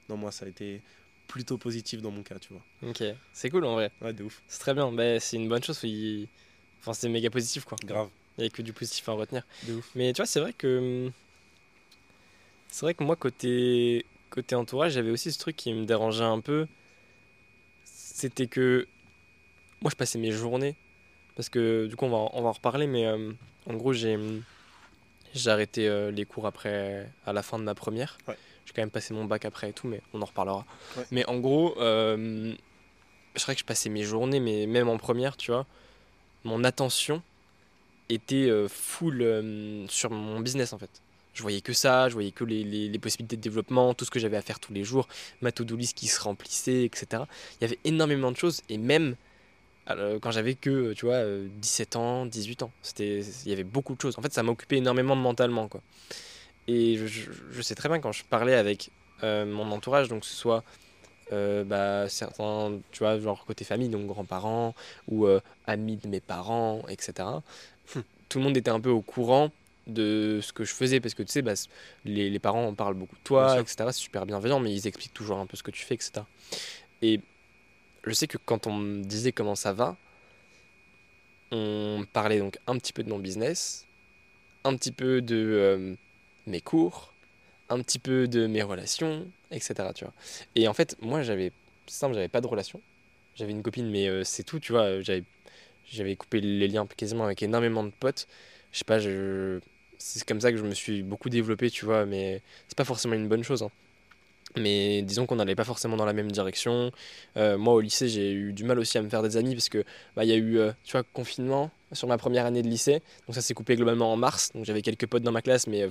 non, 0.08 0.16
moi, 0.16 0.30
ça 0.30 0.44
a 0.44 0.48
été 0.48 0.80
plutôt 1.26 1.58
positif 1.58 2.00
dans 2.00 2.10
mon 2.10 2.22
cas, 2.22 2.38
tu 2.38 2.52
vois. 2.52 2.62
Ok, 2.88 3.02
c'est 3.32 3.50
cool 3.50 3.64
en 3.64 3.74
vrai. 3.74 3.90
Ouais, 4.00 4.12
de 4.12 4.22
ouf. 4.24 4.42
C'est 4.48 4.60
très 4.60 4.74
bien. 4.74 4.90
Bah, 4.92 5.18
c'est 5.20 5.36
une 5.36 5.48
bonne 5.48 5.62
chose. 5.62 5.80
il- 5.82 6.28
Enfin, 6.80 6.92
c'est 6.94 7.08
méga 7.08 7.28
positif 7.28 7.64
quoi. 7.64 7.76
Grave. 7.84 8.08
Il 8.38 8.42
n'y 8.42 8.46
a 8.46 8.50
que 8.50 8.62
du 8.62 8.72
positif 8.72 9.08
à 9.08 9.12
en 9.12 9.16
retenir. 9.16 9.42
De 9.66 9.74
ouf. 9.74 9.90
Mais 9.96 10.12
tu 10.12 10.18
vois, 10.18 10.26
c'est 10.26 10.38
vrai 10.40 10.52
que. 10.52 11.10
C'est 12.68 12.86
vrai 12.86 12.94
que 12.94 13.02
moi, 13.02 13.16
côté, 13.16 14.04
côté 14.30 14.54
entourage, 14.54 14.92
j'avais 14.92 15.10
aussi 15.10 15.32
ce 15.32 15.38
truc 15.38 15.56
qui 15.56 15.72
me 15.72 15.84
dérangeait 15.84 16.24
un 16.24 16.40
peu. 16.40 16.66
C'était 17.84 18.46
que 18.46 18.86
moi, 19.80 19.90
je 19.90 19.96
passais 19.96 20.18
mes 20.18 20.32
journées. 20.32 20.76
Parce 21.36 21.48
que 21.48 21.86
du 21.86 21.94
coup, 21.94 22.04
on 22.06 22.10
va, 22.10 22.30
on 22.32 22.42
va 22.42 22.48
en 22.48 22.52
reparler, 22.52 22.88
mais 22.88 23.06
euh, 23.06 23.32
en 23.66 23.74
gros, 23.74 23.92
j'ai 23.92 24.18
j'ai 25.34 25.50
arrêté 25.50 25.88
euh, 25.88 26.10
les 26.10 26.24
cours 26.24 26.46
après, 26.46 27.10
à 27.26 27.32
la 27.32 27.42
fin 27.42 27.58
de 27.58 27.64
ma 27.64 27.74
première. 27.74 28.18
Ouais. 28.26 28.36
J'ai 28.64 28.72
quand 28.74 28.82
même 28.82 28.90
passé 28.90 29.14
mon 29.14 29.24
bac 29.24 29.44
après 29.44 29.70
et 29.70 29.72
tout, 29.72 29.86
mais 29.86 30.00
on 30.12 30.22
en 30.22 30.24
reparlera. 30.24 30.64
Ouais. 30.96 31.04
Mais 31.10 31.26
en 31.26 31.38
gros, 31.38 31.78
euh, 31.80 32.54
je 33.34 33.40
dirais 33.40 33.54
que 33.54 33.60
je 33.60 33.64
passais 33.64 33.88
mes 33.88 34.02
journées, 34.02 34.40
mais 34.40 34.66
même 34.66 34.88
en 34.88 34.98
première, 34.98 35.36
tu 35.36 35.50
vois, 35.50 35.66
mon 36.44 36.64
attention 36.64 37.22
était 38.08 38.48
euh, 38.48 38.68
full 38.68 39.86
sur 39.88 40.10
mon 40.10 40.40
business 40.40 40.72
en 40.72 40.78
fait. 40.78 41.02
Je 41.38 41.42
voyais 41.42 41.60
que 41.60 41.72
ça, 41.72 42.08
je 42.08 42.14
voyais 42.14 42.32
que 42.32 42.42
les, 42.42 42.64
les- 42.64 42.98
possibilités 42.98 43.36
de 43.36 43.40
développement, 43.40 43.94
tout 43.94 44.04
ce 44.04 44.10
que 44.10 44.18
j'avais 44.18 44.36
à 44.36 44.42
faire 44.42 44.58
tous 44.58 44.72
les 44.72 44.82
jours, 44.82 45.06
ma 45.40 45.52
to-do 45.52 45.76
list 45.76 45.96
qui 45.96 46.08
se 46.08 46.20
remplissait, 46.20 46.82
etc. 46.82 47.22
Il 47.60 47.62
y 47.62 47.64
avait 47.64 47.78
énormément 47.84 48.32
de 48.32 48.36
choses, 48.36 48.60
et 48.68 48.76
même 48.76 49.14
euh, 49.88 50.18
quand 50.18 50.32
j'avais 50.32 50.54
que, 50.54 50.94
tu 50.94 51.06
vois, 51.06 51.14
euh, 51.14 51.46
17 51.60 51.94
ans, 51.94 52.26
18 52.26 52.64
ans, 52.64 52.72
il 52.98 53.22
y 53.46 53.52
avait 53.52 53.62
beaucoup 53.62 53.94
de 53.94 54.00
choses. 54.00 54.18
En 54.18 54.22
fait, 54.22 54.32
ça 54.32 54.42
m'occupait 54.42 54.78
énormément 54.78 55.14
mentalement, 55.14 55.68
quoi. 55.68 55.80
Et 56.66 56.96
je, 57.06 57.62
sais 57.62 57.76
très 57.76 57.88
bien 57.88 58.00
quand 58.00 58.10
je 58.10 58.24
parlais 58.24 58.54
avec 58.54 58.90
euh, 59.22 59.46
mon 59.46 59.70
entourage, 59.70 60.08
donc 60.08 60.22
que 60.22 60.26
ce 60.26 60.34
soit 60.34 60.64
euh, 61.32 61.62
bah, 61.62 62.08
certains, 62.08 62.80
tu 62.90 62.98
vois, 62.98 63.20
genre 63.20 63.44
côté 63.46 63.64
famille, 63.64 63.90
donc 63.90 64.08
grands-parents 64.08 64.74
ou 65.06 65.26
euh, 65.26 65.38
amis 65.68 65.98
de 65.98 66.08
mes 66.08 66.20
parents, 66.20 66.82
etc. 66.88 67.28
Tout 68.28 68.38
le 68.38 68.44
monde 68.44 68.56
était 68.56 68.72
un 68.72 68.80
peu 68.80 68.90
au 68.90 69.02
courant 69.02 69.52
de 69.88 70.40
ce 70.42 70.52
que 70.52 70.64
je 70.64 70.72
faisais 70.72 71.00
parce 71.00 71.14
que 71.14 71.22
tu 71.22 71.32
sais, 71.32 71.42
bah, 71.42 71.54
les, 72.04 72.30
les 72.30 72.38
parents 72.38 72.66
en 72.66 72.74
parlent 72.74 72.94
beaucoup 72.94 73.16
de 73.16 73.22
toi, 73.22 73.60
etc. 73.60 73.76
C'est 73.86 73.92
super 73.94 74.26
bienveillant, 74.26 74.60
mais 74.60 74.72
ils 74.72 74.86
expliquent 74.86 75.14
toujours 75.14 75.38
un 75.38 75.46
peu 75.46 75.56
ce 75.56 75.62
que 75.62 75.70
tu 75.70 75.84
fais, 75.84 75.94
etc. 75.94 76.22
Et 77.02 77.20
je 78.04 78.12
sais 78.12 78.26
que 78.26 78.38
quand 78.38 78.66
on 78.66 78.74
me 78.74 79.02
disait 79.02 79.32
comment 79.32 79.54
ça 79.54 79.72
va, 79.72 79.96
on 81.50 82.04
parlait 82.12 82.38
donc 82.38 82.58
un 82.66 82.76
petit 82.78 82.92
peu 82.92 83.02
de 83.02 83.08
mon 83.08 83.18
business, 83.18 83.86
un 84.64 84.76
petit 84.76 84.92
peu 84.92 85.22
de 85.22 85.36
euh, 85.36 85.94
mes 86.46 86.60
cours, 86.60 87.14
un 87.70 87.80
petit 87.82 87.98
peu 87.98 88.28
de 88.28 88.46
mes 88.46 88.62
relations, 88.62 89.26
etc. 89.50 89.74
Tu 89.94 90.04
vois. 90.04 90.14
Et 90.54 90.68
en 90.68 90.74
fait, 90.74 90.96
moi, 91.00 91.22
j'avais 91.22 91.52
c'est 91.86 91.98
simple, 92.00 92.14
j'avais 92.14 92.28
pas 92.28 92.40
de 92.40 92.46
relation. 92.46 92.80
J'avais 93.34 93.52
une 93.52 93.62
copine, 93.62 93.90
mais 93.90 94.08
euh, 94.08 94.24
c'est 94.24 94.42
tout, 94.42 94.60
tu 94.60 94.72
vois. 94.72 95.00
J'avais 95.00 95.24
j'avais 95.90 96.16
coupé 96.16 96.40
les 96.40 96.68
liens 96.68 96.86
quasiment 96.86 97.24
avec 97.24 97.42
énormément 97.42 97.84
de 97.84 97.90
potes. 97.90 98.28
Je 98.72 98.78
sais 98.78 98.84
pas, 98.84 98.98
je... 98.98 99.60
c'est 99.98 100.24
comme 100.24 100.40
ça 100.40 100.50
que 100.52 100.58
je 100.58 100.64
me 100.64 100.74
suis 100.74 101.02
beaucoup 101.02 101.28
développé, 101.28 101.70
tu 101.70 101.84
vois, 101.84 102.06
mais 102.06 102.42
c'est 102.68 102.76
pas 102.78 102.84
forcément 102.84 103.14
une 103.14 103.28
bonne 103.28 103.42
chose. 103.44 103.62
hein. 103.62 103.70
Mais 104.56 105.02
disons 105.02 105.26
qu'on 105.26 105.36
n'allait 105.36 105.54
pas 105.54 105.64
forcément 105.64 105.96
dans 105.96 106.06
la 106.06 106.14
même 106.14 106.30
direction. 106.32 106.90
Euh, 107.36 107.58
moi, 107.58 107.74
au 107.74 107.80
lycée, 107.80 108.08
j'ai 108.08 108.32
eu 108.32 108.52
du 108.54 108.64
mal 108.64 108.78
aussi 108.78 108.96
à 108.96 109.02
me 109.02 109.10
faire 109.10 109.22
des 109.22 109.36
amis 109.36 109.54
parce 109.54 109.68
que 109.68 109.84
bah, 110.16 110.24
il 110.24 110.30
y 110.30 110.32
a 110.32 110.36
eu, 110.36 110.58
euh, 110.58 110.72
tu 110.84 110.92
vois, 110.92 111.02
confinement 111.02 111.70
sur 111.92 112.08
ma 112.08 112.16
première 112.16 112.46
année 112.46 112.62
de 112.62 112.68
lycée. 112.68 113.02
Donc 113.26 113.34
ça 113.34 113.42
s'est 113.42 113.52
coupé 113.54 113.76
globalement 113.76 114.10
en 114.12 114.16
mars. 114.16 114.50
Donc 114.54 114.64
j'avais 114.64 114.80
quelques 114.82 115.06
potes 115.06 115.22
dans 115.22 115.32
ma 115.32 115.42
classe, 115.42 115.66
mais 115.66 115.86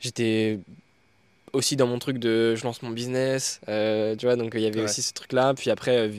j'étais 0.00 0.60
aussi 1.52 1.76
dans 1.76 1.86
mon 1.86 1.98
truc 1.98 2.18
de 2.18 2.54
je 2.54 2.64
lance 2.64 2.82
mon 2.82 2.90
business. 2.90 3.60
euh, 3.68 4.14
tu 4.16 4.26
vois, 4.26 4.36
donc 4.36 4.52
il 4.54 4.60
y 4.60 4.66
avait 4.66 4.80
Ouais. 4.80 4.84
aussi 4.84 5.02
ce 5.02 5.12
truc-là. 5.12 5.54
Puis 5.54 5.70
après, 5.70 6.10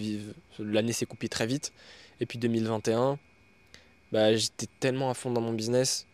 l'année 0.60 0.94
s'est 0.94 1.06
coupée 1.06 1.30
très 1.30 1.46
vite. 1.46 1.74
Et 2.22 2.26
puis 2.26 2.38
2021, 2.40 3.20
bah, 4.12 4.36
j'étais 4.36 4.68
tellement 4.80 5.10
à 5.10 5.14
fond 5.14 5.32
dans 5.32 5.42
mon 5.42 5.54
business 5.54 6.08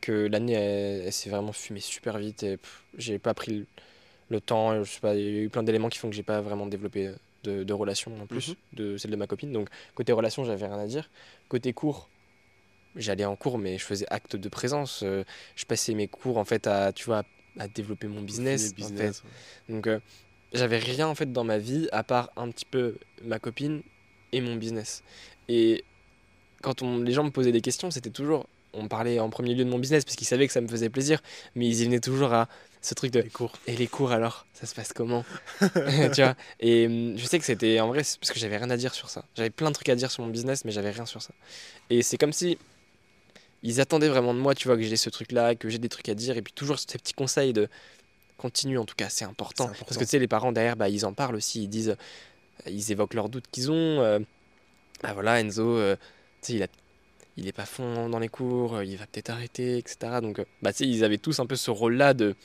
que 0.00 0.26
l'année, 0.26 0.54
elle, 0.54 1.02
elle 1.06 1.12
s'est 1.12 1.30
vraiment 1.30 1.52
fumée 1.52 1.80
super 1.80 2.18
vite. 2.18 2.42
Et 2.42 2.58
j'ai 2.96 3.18
pas 3.18 3.34
pris 3.34 3.52
le, 3.58 3.66
le 4.30 4.40
temps. 4.40 4.82
Je 4.82 4.90
sais 4.90 5.00
pas, 5.00 5.14
il 5.14 5.22
y 5.22 5.38
a 5.38 5.42
eu 5.42 5.48
plein 5.48 5.62
d'éléments 5.62 5.88
qui 5.88 5.98
font 5.98 6.08
que 6.10 6.16
j'ai 6.16 6.22
pas 6.22 6.40
vraiment 6.40 6.66
développé 6.66 7.10
de, 7.44 7.64
de 7.64 7.72
relations 7.72 8.12
en 8.20 8.26
plus 8.26 8.48
Mhm. 8.50 8.54
de 8.74 8.96
celle 8.96 9.10
de 9.10 9.16
ma 9.16 9.26
copine. 9.26 9.52
Donc 9.52 9.68
côté 9.94 10.12
relation, 10.12 10.44
j'avais 10.44 10.66
rien 10.66 10.78
à 10.78 10.86
dire. 10.86 11.08
Côté 11.48 11.72
cours, 11.72 12.08
j'allais 12.96 13.24
en 13.24 13.36
cours, 13.36 13.58
mais 13.58 13.78
je 13.78 13.84
faisais 13.84 14.06
acte 14.10 14.36
de 14.36 14.48
présence. 14.48 15.02
Euh, 15.02 15.24
je 15.56 15.64
passais 15.64 15.94
mes 15.94 16.08
cours 16.08 16.38
en 16.38 16.44
fait 16.44 16.66
à, 16.66 16.92
tu 16.92 17.04
vois, 17.04 17.22
à 17.58 17.68
développer 17.68 18.06
mon 18.08 18.20
business. 18.22 18.72
En. 19.68 19.72
Donc, 19.72 19.86
euh, 19.86 20.00
j'avais 20.52 20.78
rien 20.78 21.06
en 21.08 21.14
fait 21.14 21.32
dans 21.32 21.44
ma 21.44 21.58
vie 21.58 21.88
à 21.92 22.02
part 22.02 22.30
un 22.36 22.50
petit 22.50 22.64
peu 22.64 22.96
ma 23.22 23.38
copine 23.38 23.82
et 24.32 24.40
mon 24.40 24.56
business. 24.56 25.02
Et 25.48 25.84
quand 26.62 26.82
on, 26.82 26.98
les 26.98 27.12
gens 27.12 27.24
me 27.24 27.30
posaient 27.30 27.52
des 27.52 27.60
questions, 27.60 27.90
c'était 27.90 28.10
toujours. 28.10 28.46
On 28.72 28.88
parlait 28.88 29.18
en 29.18 29.30
premier 29.30 29.54
lieu 29.54 29.64
de 29.64 29.70
mon 29.70 29.78
business 29.78 30.04
parce 30.04 30.16
qu'ils 30.16 30.26
savaient 30.26 30.46
que 30.46 30.52
ça 30.52 30.60
me 30.60 30.68
faisait 30.68 30.88
plaisir, 30.90 31.20
mais 31.54 31.66
ils 31.66 31.80
y 31.80 31.84
venaient 31.84 32.00
toujours 32.00 32.32
à 32.32 32.48
ce 32.82 32.94
truc 32.94 33.10
de. 33.12 33.20
Les 33.20 33.30
cours. 33.30 33.52
Et 33.66 33.76
les 33.76 33.86
cours 33.86 34.12
alors? 34.12 34.46
Ça 34.52 34.66
se 34.66 34.74
passe 34.74 34.92
comment? 34.92 35.24
Tu 35.60 36.22
vois 36.22 36.34
Et 36.60 36.86
hum, 36.86 37.18
je 37.18 37.24
sais 37.26 37.38
que 37.38 37.44
c'était 37.44 37.80
en 37.80 37.88
vrai, 37.88 37.98
parce 37.98 38.30
que 38.32 38.38
j'avais 38.38 38.56
rien 38.56 38.70
à 38.70 38.76
dire 38.76 38.94
sur 38.94 39.10
ça. 39.10 39.24
J'avais 39.34 39.50
plein 39.50 39.68
de 39.70 39.74
trucs 39.74 39.88
à 39.88 39.96
dire 39.96 40.10
sur 40.10 40.22
mon 40.22 40.30
business, 40.30 40.64
mais 40.64 40.70
j'avais 40.70 40.90
rien 40.90 41.06
sur 41.06 41.20
ça. 41.22 41.34
Et 41.90 42.02
c'est 42.02 42.16
comme 42.16 42.32
si 42.32 42.58
ils 43.62 43.80
attendaient 43.80 44.08
vraiment 44.08 44.34
de 44.34 44.38
moi, 44.38 44.54
tu 44.54 44.68
vois, 44.68 44.76
que 44.76 44.82
j'ai 44.82 44.96
ce 44.96 45.10
truc-là, 45.10 45.54
que 45.54 45.68
j'ai 45.68 45.78
des 45.78 45.88
trucs 45.88 46.08
à 46.08 46.14
dire, 46.14 46.36
et 46.36 46.42
puis 46.42 46.52
toujours 46.52 46.78
ces 46.78 46.98
petits 46.98 47.12
conseils 47.12 47.52
de 47.52 47.68
continue 48.38 48.78
en 48.78 48.86
tout 48.86 48.94
cas, 48.94 49.10
c'est 49.10 49.26
important. 49.26 49.70
Parce 49.80 49.98
que 49.98 50.04
tu 50.04 50.10
sais, 50.10 50.18
les 50.18 50.28
parents 50.28 50.52
derrière, 50.52 50.76
bah, 50.76 50.88
ils 50.88 51.04
en 51.04 51.12
parlent 51.12 51.36
aussi, 51.36 51.64
ils 51.64 51.68
disent, 51.68 51.96
ils 52.66 52.90
évoquent 52.90 53.14
leurs 53.14 53.28
doutes 53.28 53.44
qu'ils 53.50 53.70
ont. 53.70 54.00
euh, 54.00 54.18
ah 55.02 55.12
voilà, 55.12 55.40
Enzo, 55.40 55.76
euh, 55.76 55.96
tu 56.40 56.46
sais, 56.46 56.52
il 56.54 56.62
a 56.62 56.66
il 57.40 57.48
est 57.48 57.52
pas 57.52 57.66
fond 57.66 58.08
dans 58.08 58.18
les 58.18 58.28
cours, 58.28 58.76
euh, 58.76 58.84
il 58.84 58.96
va 58.96 59.06
peut-être 59.06 59.30
arrêter, 59.30 59.78
etc. 59.78 60.20
Donc, 60.22 60.38
euh, 60.38 60.44
bah, 60.62 60.72
tu 60.72 60.78
sais, 60.84 60.88
ils 60.88 61.04
avaient 61.04 61.18
tous 61.18 61.40
un 61.40 61.46
peu 61.46 61.56
ce 61.56 61.70
rôle-là 61.70 62.14
de 62.14 62.36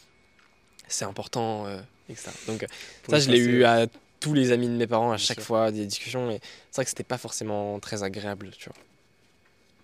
c'est 0.87 1.05
important, 1.05 1.65
euh, 1.67 1.79
etc. 2.09 2.31
Donc, 2.47 2.65
ça, 3.09 3.19
je 3.19 3.29
l'ai 3.29 3.39
eu 3.39 3.63
à 3.65 3.87
tous 4.19 4.33
les 4.33 4.51
amis 4.51 4.67
de 4.67 4.73
mes 4.75 4.87
parents 4.87 5.11
à 5.11 5.17
chaque 5.17 5.39
sûr. 5.39 5.45
fois, 5.45 5.71
des 5.71 5.85
discussions, 5.85 6.31
et 6.31 6.39
c'est 6.71 6.77
vrai 6.77 6.83
que 6.85 6.89
c'était 6.89 7.03
pas 7.03 7.17
forcément 7.17 7.79
très 7.79 8.03
agréable, 8.03 8.51
tu 8.57 8.69
vois. 8.69 8.77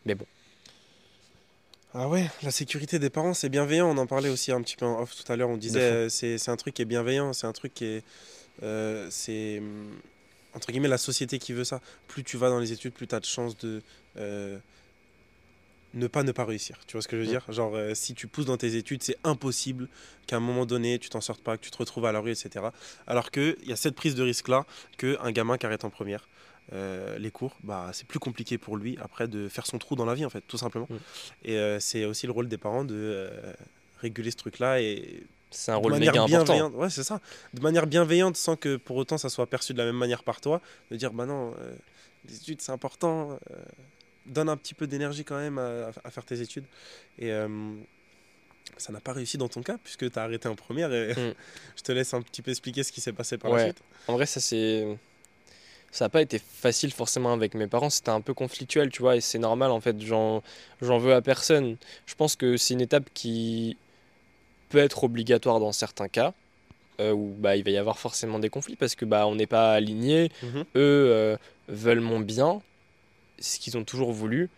Mais 0.05 0.15
bon, 0.15 0.25
Ah 1.93 2.07
ouais, 2.07 2.29
la 2.41 2.51
sécurité 2.51 2.99
des 2.99 3.09
parents, 3.09 3.33
c'est 3.33 3.49
bienveillant. 3.49 3.89
On 3.89 3.97
en 3.97 4.07
parlait 4.07 4.29
aussi 4.29 4.51
un 4.51 4.61
petit 4.61 4.77
peu 4.77 4.85
en 4.85 5.01
off 5.01 5.15
tout 5.15 5.29
à 5.31 5.35
l'heure. 5.35 5.49
On 5.49 5.57
disait, 5.57 6.09
c'est 6.09 6.49
un 6.49 6.55
truc 6.57 6.73
qui 6.73 6.81
est 6.81 6.85
bienveillant. 6.85 7.33
C'est 7.33 7.47
un 7.47 7.51
truc 7.53 7.73
qui 7.73 7.85
est. 7.85 8.03
euh, 8.63 9.07
c'est. 9.11 9.61
Entre 10.53 10.71
guillemets, 10.71 10.87
la 10.89 10.97
société 10.97 11.37
qui 11.39 11.53
veut 11.53 11.63
ça. 11.63 11.81
Plus 12.07 12.23
tu 12.23 12.37
vas 12.37 12.49
dans 12.49 12.59
les 12.59 12.71
études, 12.73 12.93
plus 12.93 13.07
tu 13.07 13.15
as 13.15 13.19
de 13.19 13.25
chances 13.25 13.57
de. 13.57 13.81
euh, 14.17 14.57
ne 15.93 16.07
pas 16.07 16.23
ne 16.23 16.31
pas 16.31 16.45
réussir. 16.45 16.79
Tu 16.87 16.93
vois 16.93 17.01
ce 17.01 17.07
que 17.07 17.17
je 17.17 17.21
veux 17.21 17.27
Mm. 17.27 17.31
dire? 17.31 17.45
Genre, 17.49 17.75
euh, 17.75 17.93
si 17.95 18.13
tu 18.13 18.27
pousses 18.27 18.45
dans 18.45 18.57
tes 18.57 18.75
études, 18.75 19.03
c'est 19.03 19.17
impossible 19.23 19.87
qu'à 20.27 20.37
un 20.37 20.39
moment 20.39 20.65
donné, 20.65 20.99
tu 20.99 21.09
t'en 21.09 21.21
sortes 21.21 21.41
pas, 21.43 21.57
que 21.57 21.63
tu 21.63 21.71
te 21.71 21.77
retrouves 21.77 22.05
à 22.05 22.11
la 22.11 22.19
rue, 22.19 22.31
etc. 22.31 22.65
Alors 23.07 23.31
qu'il 23.31 23.57
y 23.65 23.71
a 23.73 23.75
cette 23.75 23.95
prise 23.95 24.15
de 24.15 24.23
risque-là 24.23 24.65
qu'un 24.97 25.31
gamin 25.31 25.57
qui 25.57 25.65
arrête 25.65 25.83
en 25.85 25.89
première. 25.89 26.27
euh, 26.73 27.17
les 27.17 27.31
cours, 27.31 27.57
bah, 27.63 27.89
c'est 27.91 28.07
plus 28.07 28.19
compliqué 28.19 28.57
pour 28.57 28.77
lui 28.77 28.97
après 29.01 29.27
de 29.27 29.49
faire 29.49 29.65
son 29.65 29.77
trou 29.77 29.95
dans 29.95 30.05
la 30.05 30.13
vie, 30.13 30.23
en 30.23 30.29
fait, 30.29 30.41
tout 30.47 30.57
simplement. 30.57 30.87
Mm. 30.89 30.95
Et 31.45 31.57
euh, 31.57 31.79
c'est 31.81 32.05
aussi 32.05 32.27
le 32.27 32.31
rôle 32.31 32.47
des 32.47 32.57
parents 32.57 32.85
de 32.85 33.29
réguler 33.99 34.31
ce 34.31 34.37
truc-là 34.37 34.79
et 34.81 35.23
c'est 35.49 35.71
un 35.71 35.77
de 35.77 35.81
rôle 35.81 35.91
manière 35.93 36.13
méga 36.13 36.23
important. 36.23 36.43
bienveillante. 36.45 36.73
Ouais, 36.75 36.89
c'est 36.89 37.03
ça. 37.03 37.19
De 37.53 37.61
manière 37.61 37.87
bienveillante, 37.87 38.37
sans 38.37 38.55
que 38.55 38.77
pour 38.77 38.95
autant 38.95 39.17
ça 39.17 39.27
soit 39.27 39.47
perçu 39.47 39.73
de 39.73 39.79
la 39.79 39.85
même 39.85 39.97
manière 39.97 40.23
par 40.23 40.39
toi, 40.39 40.61
de 40.91 40.95
dire 40.95 41.11
bah 41.11 41.25
non, 41.25 41.53
euh, 41.59 41.73
les 42.29 42.35
études 42.37 42.61
c'est 42.61 42.71
important. 42.71 43.37
euh, 43.51 43.55
donne 44.25 44.49
un 44.49 44.57
petit 44.57 44.73
peu 44.73 44.87
d'énergie 44.87 45.23
quand 45.23 45.37
même 45.37 45.57
à, 45.57 45.91
à 46.03 46.11
faire 46.11 46.25
tes 46.25 46.41
études. 46.41 46.65
Et 47.17 47.31
euh, 47.31 47.47
ça 48.77 48.91
n'a 48.93 49.01
pas 49.01 49.13
réussi 49.13 49.37
dans 49.37 49.49
ton 49.49 49.61
cas 49.63 49.77
puisque 49.83 50.09
tu 50.11 50.19
as 50.19 50.23
arrêté 50.23 50.47
en 50.47 50.55
première. 50.55 50.91
Et 50.93 51.13
Mm. 51.13 51.33
je 51.77 51.81
te 51.83 51.91
laisse 51.91 52.13
un 52.13 52.21
petit 52.21 52.41
peu 52.41 52.51
expliquer 52.51 52.83
ce 52.83 52.91
qui 52.91 53.01
s'est 53.01 53.13
passé 53.13 53.37
par 53.37 53.51
la 53.51 53.57
Ouais. 53.57 53.63
suite. 53.65 53.81
En 54.07 54.13
vrai, 54.13 54.25
ça 54.25 54.39
c'est. 54.39 54.97
Ça 55.93 56.05
n'a 56.05 56.09
pas 56.09 56.21
été 56.21 56.39
facile 56.39 56.93
forcément 56.93 57.33
avec 57.33 57.53
mes 57.53 57.67
parents, 57.67 57.89
c'était 57.89 58.11
un 58.11 58.21
peu 58.21 58.33
conflictuel, 58.33 58.89
tu 58.91 59.01
vois, 59.01 59.17
et 59.17 59.21
c'est 59.21 59.39
normal 59.39 59.71
en 59.71 59.81
fait, 59.81 59.99
j'en 60.01 60.41
veux 60.79 61.13
à 61.13 61.21
personne. 61.21 61.75
Je 62.05 62.15
pense 62.15 62.37
que 62.37 62.55
c'est 62.55 62.75
une 62.75 62.79
étape 62.81 63.09
qui 63.13 63.77
peut 64.69 64.77
être 64.77 65.03
obligatoire 65.03 65.59
dans 65.59 65.73
certains 65.73 66.07
cas, 66.07 66.33
euh, 67.01 67.11
où 67.11 67.35
bah, 67.37 67.57
il 67.57 67.65
va 67.65 67.71
y 67.71 67.77
avoir 67.77 67.99
forcément 67.99 68.39
des 68.39 68.47
conflits 68.49 68.77
parce 68.77 68.95
que 68.95 69.03
bah, 69.03 69.27
on 69.27 69.35
n'est 69.35 69.47
pas 69.47 69.73
alignés, 69.73 70.29
Mhm. 70.43 70.61
eux 70.61 70.65
euh, 70.77 71.35
veulent 71.67 71.99
mon 71.99 72.21
bien, 72.21 72.61
ce 73.41 73.59
qu'ils 73.59 73.77
ont 73.77 73.83
toujours 73.83 74.11
voulu, 74.13 74.49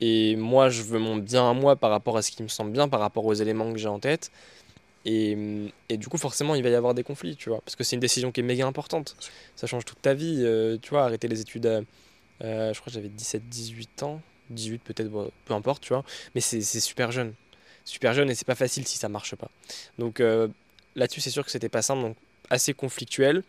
et 0.00 0.36
moi 0.36 0.68
je 0.70 0.82
veux 0.82 0.98
mon 0.98 1.16
bien 1.16 1.48
à 1.50 1.54
moi 1.54 1.76
par 1.76 1.90
rapport 1.90 2.16
à 2.16 2.22
ce 2.22 2.30
qui 2.30 2.42
me 2.42 2.48
semble 2.48 2.72
bien, 2.72 2.88
par 2.88 3.00
rapport 3.00 3.24
aux 3.26 3.34
éléments 3.34 3.72
que 3.72 3.78
j'ai 3.78 3.88
en 3.88 3.98
tête. 4.00 4.30
Et, 5.06 5.36
et 5.88 5.96
du 5.96 6.08
coup, 6.08 6.18
forcément, 6.18 6.54
il 6.54 6.62
va 6.62 6.68
y 6.68 6.74
avoir 6.74 6.92
des 6.94 7.02
conflits, 7.02 7.34
tu 7.36 7.48
vois, 7.48 7.60
parce 7.62 7.74
que 7.76 7.84
c'est 7.84 7.96
une 7.96 8.00
décision 8.00 8.32
qui 8.32 8.40
est 8.40 8.42
méga 8.42 8.66
importante. 8.66 9.16
Ça 9.56 9.66
change 9.66 9.84
toute 9.86 10.02
ta 10.02 10.12
vie, 10.14 10.42
euh, 10.44 10.76
tu 10.80 10.90
vois, 10.90 11.04
arrêter 11.04 11.26
les 11.28 11.40
études, 11.40 11.66
à- 11.66 11.80
euh, 12.44 12.72
je 12.74 12.80
crois 12.80 12.90
que 12.90 12.94
j'avais 12.94 13.08
17, 13.08 13.48
18 13.48 14.02
ans, 14.02 14.20
18 14.50 14.82
peut-être, 14.82 15.08
bon, 15.08 15.30
peu 15.46 15.54
importe, 15.54 15.82
tu 15.82 15.90
vois, 15.94 16.04
mais 16.34 16.40
c'est 16.40 16.60
super 16.62 17.12
jeune. 17.12 17.34
Super 17.84 18.12
jeune 18.14 18.30
et 18.30 18.34
c'est 18.34 18.46
pas 18.46 18.54
facile 18.54 18.86
si 18.86 18.98
ça 18.98 19.08
marche 19.08 19.34
pas. 19.36 19.50
Donc 19.98 20.20
euh, 20.20 20.48
là-dessus, 20.96 21.20
c'est 21.20 21.30
sûr 21.30 21.44
que 21.44 21.50
c'était 21.50 21.68
pas 21.70 21.82
simple, 21.82 22.02
donc 22.02 22.16
assez 22.50 22.74
conflictuel. 22.74 23.42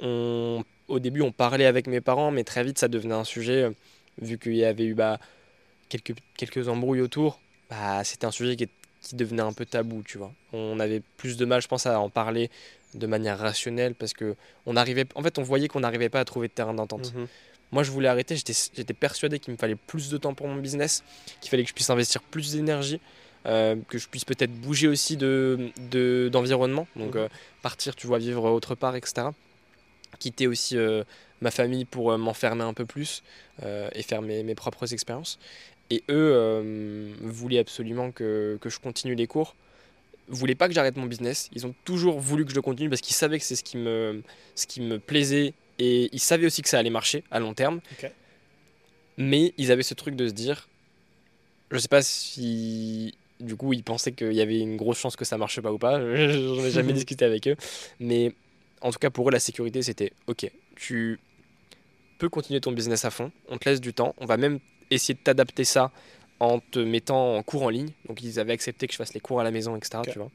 On, 0.00 0.64
au 0.88 0.98
début, 0.98 1.20
on 1.22 1.32
parlait 1.32 1.66
avec 1.66 1.86
mes 1.86 2.00
parents, 2.00 2.30
mais 2.30 2.44
très 2.44 2.64
vite, 2.64 2.78
ça 2.78 2.88
devenait 2.88 3.14
un 3.14 3.24
sujet, 3.24 3.70
vu 4.20 4.38
qu'il 4.38 4.54
y 4.56 4.64
avait 4.64 4.84
eu 4.84 4.94
bah, 4.94 5.18
quelques, 5.88 6.14
quelques 6.36 6.68
embrouilles 6.68 7.00
autour. 7.00 7.40
Bah, 7.70 8.04
c'était 8.04 8.26
un 8.26 8.30
sujet 8.30 8.56
qui, 8.56 8.64
est- 8.64 8.70
qui 9.00 9.16
devenait 9.16 9.42
un 9.42 9.52
peu 9.52 9.64
tabou, 9.66 10.02
tu 10.06 10.18
vois. 10.18 10.32
On 10.52 10.78
avait 10.80 11.02
plus 11.16 11.36
de 11.36 11.44
mal, 11.44 11.60
je 11.62 11.68
pense, 11.68 11.86
à 11.86 11.98
en 12.00 12.10
parler 12.10 12.50
de 12.94 13.06
manière 13.06 13.38
rationnelle 13.38 13.94
parce 13.94 14.12
que 14.12 14.36
on 14.66 14.76
arrivait, 14.76 15.04
en 15.14 15.22
fait, 15.22 15.38
on 15.38 15.42
voyait 15.42 15.68
qu'on 15.68 15.80
n'arrivait 15.80 16.08
pas 16.08 16.20
à 16.20 16.24
trouver 16.24 16.48
de 16.48 16.52
terrain 16.52 16.74
d'entente. 16.74 17.12
Mhm. 17.14 17.26
Moi, 17.72 17.82
je 17.82 17.90
voulais 17.90 18.08
arrêter, 18.08 18.36
j'étais 18.36 18.94
persuadé 18.94 19.40
qu'il 19.40 19.52
me 19.52 19.58
fallait 19.58 19.74
plus 19.74 20.08
de 20.10 20.16
temps 20.16 20.32
pour 20.34 20.46
mon 20.46 20.56
business, 20.56 21.02
qu'il 21.40 21.50
fallait 21.50 21.64
que 21.64 21.70
je 21.70 21.74
puisse 21.74 21.90
investir 21.90 22.22
plus 22.22 22.52
d'énergie, 22.52 23.00
euh, 23.46 23.74
que 23.88 23.98
je 23.98 24.06
puisse 24.06 24.24
peut-être 24.24 24.52
bouger 24.52 24.86
aussi 24.86 25.16
de, 25.16 25.70
de- 25.90 26.28
d'environnement, 26.30 26.86
donc 26.94 27.16
Mhm. 27.16 27.22
euh, 27.22 27.28
partir, 27.62 27.96
tu 27.96 28.06
vois, 28.06 28.18
vivre 28.18 28.48
autre 28.48 28.76
part, 28.76 28.94
etc. 28.94 29.30
Quitter 30.24 30.46
aussi 30.46 30.78
euh, 30.78 31.04
ma 31.42 31.50
famille 31.50 31.84
pour 31.84 32.10
euh, 32.10 32.16
m'enfermer 32.16 32.64
un 32.64 32.72
peu 32.72 32.86
plus 32.86 33.22
euh, 33.62 33.90
et 33.92 34.02
faire 34.02 34.22
mes, 34.22 34.42
mes 34.42 34.54
propres 34.54 34.94
expériences. 34.94 35.38
Et 35.90 36.02
eux 36.08 37.14
voulaient 37.20 37.58
absolument 37.58 38.10
que, 38.10 38.56
que 38.62 38.70
je 38.70 38.80
continue 38.80 39.14
les 39.14 39.26
cours, 39.26 39.54
voulaient 40.28 40.54
pas 40.54 40.66
que 40.66 40.72
j'arrête 40.72 40.96
mon 40.96 41.04
business. 41.04 41.50
Ils 41.52 41.66
ont 41.66 41.74
toujours 41.84 42.20
voulu 42.20 42.44
que 42.46 42.50
je 42.50 42.54
le 42.54 42.62
continue 42.62 42.88
parce 42.88 43.02
qu'ils 43.02 43.14
savaient 43.14 43.38
que 43.38 43.44
c'est 43.44 43.54
ce 43.54 43.62
qui 43.62 43.76
me, 43.76 44.22
ce 44.54 44.66
qui 44.66 44.80
me 44.80 44.98
plaisait 44.98 45.52
et 45.78 46.08
ils 46.10 46.20
savaient 46.20 46.46
aussi 46.46 46.62
que 46.62 46.70
ça 46.70 46.78
allait 46.78 46.88
marcher 46.88 47.22
à 47.30 47.38
long 47.38 47.52
terme. 47.52 47.82
Mais 49.18 49.52
ils 49.58 49.70
avaient 49.70 49.82
ce 49.82 49.92
truc 49.92 50.16
de 50.16 50.26
se 50.26 50.32
dire, 50.32 50.68
je 51.70 51.76
sais 51.76 51.88
pas 51.88 52.00
si 52.00 53.14
du 53.40 53.56
coup 53.56 53.74
ils 53.74 53.84
pensaient 53.84 54.12
qu'il 54.12 54.32
y 54.32 54.40
avait 54.40 54.58
une 54.58 54.78
grosse 54.78 54.98
chance 54.98 55.16
que 55.16 55.26
ça 55.26 55.36
marche 55.36 55.60
pas 55.60 55.70
ou 55.70 55.78
pas. 55.78 56.00
J'en 56.16 56.64
ai 56.64 56.70
jamais 56.70 56.92
discuté 57.00 57.26
avec 57.26 57.46
eux, 57.46 57.56
mais 58.00 58.32
en 58.84 58.90
tout 58.92 58.98
cas 59.00 59.10
pour 59.10 59.28
eux 59.28 59.32
la 59.32 59.40
sécurité 59.40 59.82
c'était 59.82 60.12
ok, 60.28 60.48
tu 60.76 61.18
peux 62.18 62.28
continuer 62.28 62.60
ton 62.60 62.70
business 62.70 63.04
à 63.04 63.10
fond, 63.10 63.32
on 63.48 63.58
te 63.58 63.68
laisse 63.68 63.80
du 63.80 63.92
temps, 63.92 64.14
on 64.18 64.26
va 64.26 64.36
même 64.36 64.60
essayer 64.92 65.14
de 65.14 65.18
t'adapter 65.18 65.64
ça 65.64 65.90
en 66.40 66.60
te 66.60 66.78
mettant 66.78 67.36
en 67.36 67.42
cours 67.42 67.62
en 67.64 67.68
ligne. 67.70 67.90
Donc 68.08 68.22
ils 68.22 68.38
avaient 68.38 68.52
accepté 68.52 68.86
que 68.86 68.92
je 68.92 68.98
fasse 68.98 69.14
les 69.14 69.20
cours 69.20 69.40
à 69.40 69.44
la 69.44 69.50
maison, 69.50 69.74
etc. 69.76 70.02
Tu 70.12 70.18
vois. 70.18 70.30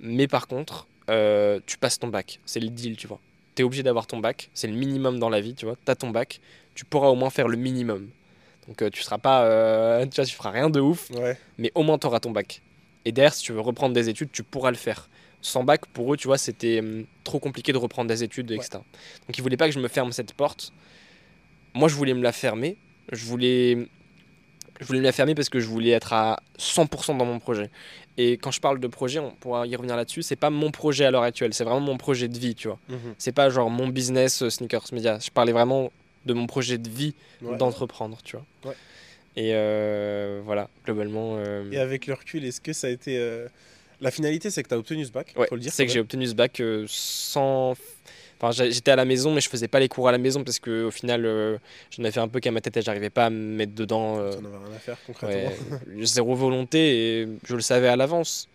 Mais 0.00 0.26
par 0.28 0.46
contre, 0.46 0.86
euh, 1.10 1.60
tu 1.66 1.76
passes 1.78 1.98
ton 1.98 2.08
bac, 2.08 2.40
c'est 2.46 2.60
le 2.60 2.68
deal, 2.68 2.96
tu 2.96 3.06
vois. 3.06 3.20
Tu 3.54 3.62
es 3.62 3.64
obligé 3.64 3.82
d'avoir 3.82 4.06
ton 4.06 4.18
bac, 4.18 4.48
c'est 4.54 4.66
le 4.68 4.74
minimum 4.74 5.18
dans 5.18 5.28
la 5.28 5.40
vie, 5.40 5.54
tu 5.54 5.66
vois. 5.66 5.76
Tu 5.84 5.90
as 5.90 5.96
ton 5.96 6.10
bac, 6.10 6.40
tu 6.74 6.84
pourras 6.84 7.08
au 7.08 7.14
moins 7.14 7.30
faire 7.30 7.48
le 7.48 7.56
minimum. 7.56 8.08
Donc 8.68 8.80
euh, 8.82 8.90
tu 8.90 9.02
seras 9.02 9.18
pas, 9.18 9.44
euh, 9.44 10.06
tu 10.10 10.16
vois, 10.16 10.24
tu 10.24 10.34
feras 10.34 10.50
rien 10.50 10.70
de 10.70 10.80
ouf, 10.80 11.10
Ouais. 11.10 11.36
mais 11.58 11.72
au 11.74 11.82
moins 11.82 11.98
tu 11.98 12.06
auras 12.06 12.20
ton 12.20 12.30
bac. 12.30 12.62
Et 13.04 13.12
derrière, 13.12 13.34
si 13.34 13.42
tu 13.42 13.52
veux 13.52 13.60
reprendre 13.60 13.94
des 13.94 14.08
études, 14.08 14.30
tu 14.32 14.42
pourras 14.44 14.70
le 14.70 14.76
faire. 14.76 15.08
Sans 15.44 15.64
bac, 15.64 15.86
pour 15.92 16.14
eux, 16.14 16.16
tu 16.16 16.28
vois, 16.28 16.38
c'était 16.38 16.78
hum, 16.78 17.04
trop 17.24 17.38
compliqué 17.40 17.72
de 17.72 17.78
reprendre 17.78 18.08
des 18.08 18.22
études, 18.22 18.50
etc. 18.52 18.70
Donc 19.26 19.36
ils 19.36 19.42
voulaient 19.42 19.56
pas 19.56 19.66
que 19.68 19.74
je 19.74 19.80
me 19.80 19.88
ferme 19.88 20.12
cette 20.12 20.32
porte. 20.34 20.72
Moi, 21.74 21.88
je 21.88 21.94
voulais 21.94 22.14
me 22.14 22.22
la 22.22 22.32
fermer. 22.32 22.76
Je 23.10 23.24
voulais, 23.26 23.88
je 24.80 24.86
voulais 24.86 25.00
me 25.00 25.04
la 25.04 25.12
fermer 25.12 25.34
parce 25.34 25.48
que 25.48 25.58
je 25.58 25.66
voulais 25.66 25.90
être 25.90 26.12
à 26.12 26.40
100% 26.58 27.16
dans 27.16 27.24
mon 27.24 27.38
projet. 27.40 27.70
Et 28.18 28.32
quand 28.32 28.50
je 28.50 28.60
parle 28.60 28.78
de 28.78 28.86
projet, 28.86 29.18
on 29.18 29.32
pourra 29.32 29.66
y 29.66 29.74
revenir 29.74 29.96
là-dessus, 29.96 30.22
c'est 30.22 30.36
pas 30.36 30.50
mon 30.50 30.70
projet 30.70 31.04
à 31.06 31.10
l'heure 31.10 31.22
actuelle, 31.22 31.54
c'est 31.54 31.64
vraiment 31.64 31.80
mon 31.80 31.96
projet 31.96 32.28
de 32.28 32.38
vie, 32.38 32.54
tu 32.54 32.68
vois. 32.68 32.78
Mhm. 32.88 33.14
C'est 33.18 33.32
pas 33.32 33.48
genre 33.50 33.70
mon 33.70 33.88
business 33.88 34.42
euh, 34.42 34.50
Sneakers 34.50 34.84
Media. 34.92 35.18
Je 35.18 35.30
parlais 35.30 35.52
vraiment 35.52 35.90
de 36.26 36.34
mon 36.34 36.46
projet 36.46 36.78
de 36.78 36.88
vie 36.88 37.14
Ouais. 37.40 37.56
d'entreprendre, 37.56 38.18
tu 38.22 38.36
vois. 38.36 38.44
Ouais. 38.70 38.76
Et 39.34 39.52
euh, 39.54 40.40
voilà, 40.44 40.68
globalement. 40.84 41.36
euh, 41.38 41.68
Et 41.72 41.78
avec 41.78 42.06
le 42.06 42.14
recul, 42.14 42.44
est-ce 42.44 42.60
que 42.60 42.72
ça 42.74 42.86
a 42.86 42.90
été. 42.90 43.16
Euh, 44.02 44.04
La 44.04 44.10
finalité, 44.10 44.50
c'est 44.50 44.62
que 44.62 44.68
tu 44.68 44.74
as 44.74 44.78
obtenu 44.78 45.04
ce 45.04 45.12
bac, 45.12 45.32
Ouais, 45.36 45.46
faut 45.48 45.54
le 45.54 45.60
dire. 45.60 45.72
c'est 45.72 45.86
que 45.86 45.92
j'ai 45.92 46.00
obtenu 46.00 46.26
ce 46.26 46.34
bac 46.34 46.60
euh, 46.60 46.84
sans. 46.88 47.74
Enfin, 48.40 48.64
j'étais 48.68 48.90
à 48.90 48.96
la 48.96 49.04
maison, 49.04 49.32
mais 49.32 49.40
je 49.40 49.48
faisais 49.48 49.68
pas 49.68 49.78
les 49.78 49.88
cours 49.88 50.08
à 50.08 50.12
la 50.12 50.18
maison 50.18 50.42
parce 50.42 50.58
que 50.58 50.84
au 50.84 50.90
final, 50.90 51.24
euh, 51.24 51.58
j'en 51.90 52.02
avais 52.02 52.10
fait 52.12 52.18
un 52.20 52.26
peu 52.26 52.40
qu'à 52.40 52.50
ma 52.50 52.60
tête 52.60 52.76
et 52.76 52.82
j'arrivais 52.82 53.10
pas 53.10 53.26
à 53.26 53.30
me 53.30 53.36
mettre 53.56 53.72
dedans. 53.74 54.18
euh, 54.18 54.32
T'en 54.32 54.44
avais 54.46 54.56
rien 54.66 54.74
à 54.76 54.78
faire 54.80 54.98
concrètement. 55.06 55.50
ouais, 55.50 56.04
zéro 56.04 56.34
volonté 56.34 57.20
et 57.22 57.28
je 57.46 57.54
le 57.54 57.60
savais 57.62 57.86
à 57.88 57.94
l'avance. 57.96 58.48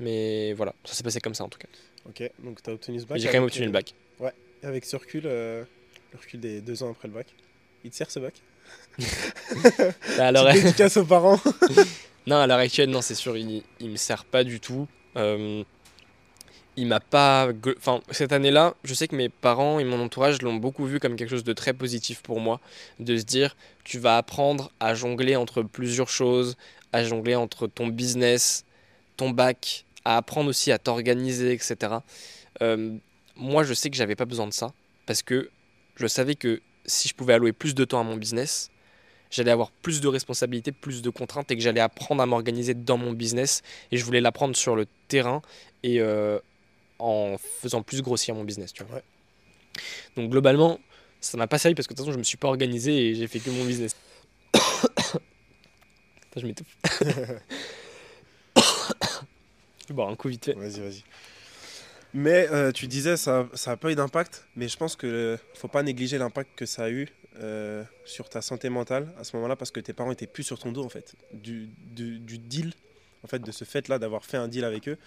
Mais 0.00 0.52
voilà, 0.54 0.74
ça 0.84 0.94
s'est 0.94 1.04
passé 1.04 1.20
comme 1.20 1.34
ça 1.34 1.44
en 1.44 1.48
tout 1.48 1.58
cas. 1.60 1.68
Ok, 2.08 2.28
donc 2.42 2.60
tu 2.62 2.70
as 2.70 2.72
obtenu 2.72 2.98
ce 2.98 3.04
bac. 3.04 3.18
J'ai 3.18 3.26
quand 3.28 3.34
même 3.34 3.44
obtenu 3.44 3.62
euh, 3.64 3.66
le 3.66 3.72
bac. 3.72 3.94
Avec 4.62 4.84
ce 4.84 4.96
recul, 4.96 5.22
euh, 5.24 5.62
le 6.12 6.18
recul 6.18 6.38
des 6.40 6.60
deux 6.60 6.82
ans 6.82 6.90
après 6.90 7.08
le 7.08 7.14
bac, 7.14 7.26
il 7.84 7.90
te 7.90 7.96
sert 7.96 8.10
ce 8.10 8.18
bac? 8.18 8.34
Alors, 10.18 10.44
Petite 10.50 10.64
dédicace 10.64 10.96
aux 10.98 11.04
parents? 11.06 11.40
Non, 12.26 12.36
à 12.36 12.46
l'heure 12.46 12.58
actuelle, 12.58 12.90
non, 12.90 13.00
c'est 13.00 13.14
sûr, 13.14 13.36
il, 13.36 13.62
il 13.80 13.90
me 13.90 13.96
sert 13.96 14.24
pas 14.24 14.44
du 14.44 14.60
tout. 14.60 14.86
Euh, 15.16 15.64
il 16.76 16.86
m'a 16.86 17.00
pas. 17.00 17.48
Enfin, 17.76 18.00
cette 18.10 18.32
année-là, 18.32 18.74
je 18.84 18.94
sais 18.94 19.08
que 19.08 19.16
mes 19.16 19.28
parents 19.28 19.78
et 19.78 19.84
mon 19.84 20.00
entourage 20.00 20.40
l'ont 20.42 20.54
beaucoup 20.54 20.86
vu 20.86 21.00
comme 21.00 21.16
quelque 21.16 21.30
chose 21.30 21.44
de 21.44 21.52
très 21.52 21.72
positif 21.72 22.22
pour 22.22 22.40
moi. 22.40 22.60
De 22.98 23.16
se 23.16 23.24
dire, 23.24 23.56
tu 23.84 23.98
vas 23.98 24.16
apprendre 24.16 24.70
à 24.80 24.94
jongler 24.94 25.36
entre 25.36 25.62
plusieurs 25.62 26.08
choses, 26.08 26.56
à 26.92 27.04
jongler 27.04 27.34
entre 27.34 27.66
ton 27.66 27.88
business, 27.88 28.64
ton 29.16 29.30
bac, 29.30 29.84
à 30.04 30.16
apprendre 30.16 30.48
aussi 30.48 30.72
à 30.72 30.78
t'organiser, 30.78 31.52
etc. 31.52 31.76
Euh, 32.62 32.96
moi, 33.36 33.64
je 33.64 33.74
sais 33.74 33.90
que 33.90 33.96
j'avais 33.96 34.16
pas 34.16 34.24
besoin 34.24 34.46
de 34.46 34.52
ça 34.52 34.72
parce 35.06 35.22
que 35.22 35.50
je 35.96 36.06
savais 36.06 36.34
que 36.34 36.60
si 36.86 37.08
je 37.08 37.14
pouvais 37.14 37.34
allouer 37.34 37.52
plus 37.52 37.74
de 37.74 37.84
temps 37.84 38.00
à 38.00 38.04
mon 38.04 38.16
business, 38.16 38.70
j'allais 39.30 39.50
avoir 39.50 39.70
plus 39.70 40.00
de 40.00 40.08
responsabilités, 40.08 40.72
plus 40.72 41.02
de 41.02 41.10
contraintes 41.10 41.50
et 41.50 41.56
que 41.56 41.62
j'allais 41.62 41.80
apprendre 41.80 42.22
à 42.22 42.26
m'organiser 42.26 42.74
dans 42.74 42.96
mon 42.96 43.12
business. 43.12 43.62
Et 43.92 43.96
je 43.96 44.04
voulais 44.04 44.20
l'apprendre 44.20 44.56
sur 44.56 44.76
le 44.76 44.86
terrain 45.08 45.42
et 45.82 46.00
euh, 46.00 46.38
en 46.98 47.36
faisant 47.38 47.82
plus 47.82 48.02
grossir 48.02 48.34
mon 48.34 48.44
business. 48.44 48.72
Tu 48.72 48.84
vois. 48.84 48.96
Ouais. 48.96 49.02
Donc 50.16 50.30
globalement, 50.30 50.80
ça 51.20 51.38
m'a 51.38 51.46
pas 51.46 51.58
servi 51.58 51.74
parce 51.74 51.86
que 51.86 51.94
de 51.94 51.96
toute 51.96 52.06
façon, 52.06 52.12
je 52.12 52.18
me 52.18 52.24
suis 52.24 52.36
pas 52.36 52.48
organisé 52.48 53.08
et 53.08 53.14
j'ai 53.14 53.26
fait 53.26 53.38
que 53.38 53.50
mon 53.50 53.64
business. 53.64 53.96
Attends, 54.54 55.20
je 56.36 56.46
m'étouffe. 56.46 56.76
je 58.56 59.88
vais 59.88 59.94
boire 59.94 60.08
un 60.08 60.16
coup 60.16 60.28
vite 60.28 60.44
fait. 60.44 60.54
Vas-y, 60.54 60.80
vas-y. 60.80 61.04
Mais 62.12 62.48
euh, 62.50 62.72
tu 62.72 62.86
disais, 62.86 63.16
ça 63.16 63.48
n'a 63.66 63.76
pas 63.76 63.90
eu 63.90 63.94
d'impact, 63.94 64.46
mais 64.56 64.68
je 64.68 64.76
pense 64.76 64.96
que 64.96 65.38
faut 65.54 65.68
pas 65.68 65.82
négliger 65.82 66.18
l'impact 66.18 66.50
que 66.56 66.66
ça 66.66 66.84
a 66.84 66.90
eu 66.90 67.08
euh, 67.40 67.84
sur 68.04 68.28
ta 68.28 68.42
santé 68.42 68.68
mentale 68.68 69.12
à 69.18 69.24
ce 69.24 69.36
moment-là, 69.36 69.56
parce 69.56 69.70
que 69.70 69.80
tes 69.80 69.92
parents 69.92 70.10
étaient 70.10 70.26
plus 70.26 70.42
sur 70.42 70.58
ton 70.58 70.72
dos 70.72 70.84
en 70.84 70.88
fait. 70.88 71.14
Du, 71.32 71.68
deal, 71.94 72.72
en 73.24 73.28
fait, 73.28 73.38
de 73.38 73.52
ce 73.52 73.64
fait-là 73.64 73.98
d'avoir 73.98 74.24
fait 74.24 74.36
un 74.36 74.48
deal 74.48 74.64
avec 74.64 74.88
eux, 74.88 74.98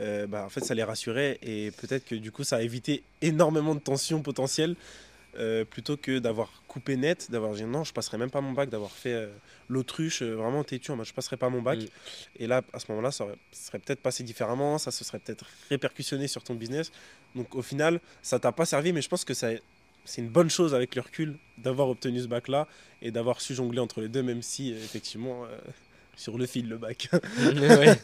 euh, 0.00 0.26
bah, 0.26 0.44
en 0.44 0.50
fait, 0.50 0.64
ça 0.64 0.74
les 0.74 0.82
rassurait 0.82 1.38
et 1.42 1.70
peut-être 1.70 2.04
que 2.04 2.14
du 2.14 2.30
coup, 2.30 2.44
ça 2.44 2.56
a 2.56 2.62
évité 2.62 3.02
énormément 3.22 3.74
de 3.74 3.80
tensions 3.80 4.22
potentielles. 4.22 4.76
Euh, 5.36 5.64
plutôt 5.64 5.96
que 5.96 6.18
d'avoir 6.18 6.50
coupé 6.66 6.96
net, 6.96 7.30
d'avoir 7.30 7.52
dit 7.54 7.64
non, 7.64 7.84
je 7.84 7.92
passerai 7.92 8.18
même 8.18 8.30
pas 8.30 8.40
mon 8.40 8.52
bac, 8.52 8.68
d'avoir 8.68 8.90
fait 8.90 9.12
euh, 9.12 9.28
l'autruche 9.68 10.22
euh, 10.22 10.34
vraiment 10.34 10.64
têtu, 10.64 10.90
en 10.90 10.96
mode 10.96 11.06
je 11.06 11.14
passerai 11.14 11.36
pas 11.36 11.48
mon 11.48 11.62
bac. 11.62 11.78
Mm. 11.78 11.86
Et 12.36 12.46
là, 12.46 12.62
à 12.72 12.78
ce 12.80 12.86
moment-là, 12.90 13.10
ça, 13.12 13.24
aurait- 13.24 13.38
ça 13.52 13.68
serait 13.68 13.78
peut-être 13.78 14.00
passé 14.00 14.24
différemment, 14.24 14.78
ça 14.78 14.90
se 14.90 15.04
serait 15.04 15.18
peut-être 15.20 15.46
répercussionné 15.68 16.26
sur 16.28 16.42
ton 16.42 16.54
business. 16.54 16.90
Donc 17.34 17.54
au 17.54 17.62
final, 17.62 18.00
ça 18.22 18.38
t'a 18.40 18.52
pas 18.52 18.66
servi, 18.66 18.92
mais 18.92 19.02
je 19.02 19.08
pense 19.08 19.24
que 19.24 19.34
ça, 19.34 19.50
c'est 20.04 20.20
une 20.20 20.28
bonne 20.30 20.50
chose 20.50 20.74
avec 20.74 20.94
le 20.96 21.02
recul 21.02 21.36
d'avoir 21.58 21.88
obtenu 21.88 22.20
ce 22.20 22.26
bac-là 22.26 22.66
et 23.00 23.10
d'avoir 23.12 23.40
su 23.40 23.54
jongler 23.54 23.78
entre 23.80 24.00
les 24.00 24.08
deux, 24.08 24.22
même 24.22 24.42
si 24.42 24.72
effectivement, 24.72 25.44
sur 26.16 26.36
le 26.38 26.46
fil, 26.46 26.68
le 26.68 26.78
bac. 26.78 27.08
ouais. 27.38 27.96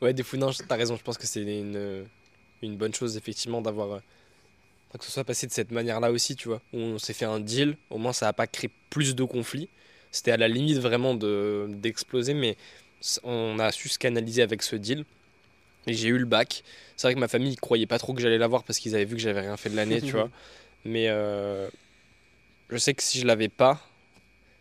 ouais, 0.00 0.14
des 0.14 0.22
fous, 0.22 0.38
non, 0.38 0.50
t'as 0.68 0.76
raison, 0.76 0.96
je 0.96 1.02
pense 1.02 1.18
que 1.18 1.26
c'est 1.26 1.42
une, 1.42 2.06
une 2.62 2.76
bonne 2.76 2.94
chose 2.94 3.16
effectivement 3.18 3.60
d'avoir. 3.60 4.00
Que 4.98 5.04
ce 5.04 5.10
soit 5.12 5.24
passé 5.24 5.46
de 5.46 5.52
cette 5.52 5.70
manière-là 5.70 6.10
aussi, 6.12 6.36
tu 6.36 6.48
vois. 6.48 6.60
Où 6.72 6.78
on 6.78 6.98
s'est 6.98 7.14
fait 7.14 7.24
un 7.24 7.40
deal, 7.40 7.76
au 7.90 7.98
moins 7.98 8.12
ça 8.12 8.26
n'a 8.26 8.32
pas 8.32 8.46
créé 8.46 8.70
plus 8.90 9.14
de 9.14 9.24
conflits. 9.24 9.68
C'était 10.10 10.32
à 10.32 10.36
la 10.36 10.48
limite 10.48 10.78
vraiment 10.78 11.14
de- 11.14 11.66
d'exploser, 11.70 12.34
mais 12.34 12.56
on 13.24 13.58
a 13.58 13.72
su 13.72 13.88
se 13.88 13.98
canaliser 13.98 14.42
avec 14.42 14.62
ce 14.62 14.76
deal. 14.76 15.04
Et 15.86 15.94
j'ai 15.94 16.08
eu 16.08 16.18
le 16.18 16.26
bac. 16.26 16.62
C'est 16.96 17.06
vrai 17.08 17.14
que 17.14 17.20
ma 17.20 17.28
famille 17.28 17.50
ne 17.52 17.56
croyait 17.56 17.86
pas 17.86 17.98
trop 17.98 18.14
que 18.14 18.20
j'allais 18.22 18.38
l'avoir 18.38 18.64
parce 18.64 18.78
qu'ils 18.78 18.94
avaient 18.94 19.04
vu 19.04 19.16
que 19.16 19.22
j'avais 19.22 19.40
rien 19.40 19.56
fait 19.56 19.70
de 19.70 19.76
l'année, 19.76 20.00
tu 20.02 20.12
vois. 20.16 20.30
Mais 20.84 21.08
euh, 21.08 21.68
je 22.70 22.76
sais 22.76 22.94
que 22.94 23.02
si 23.02 23.18
je 23.20 23.26
l'avais 23.26 23.48
pas, 23.48 23.80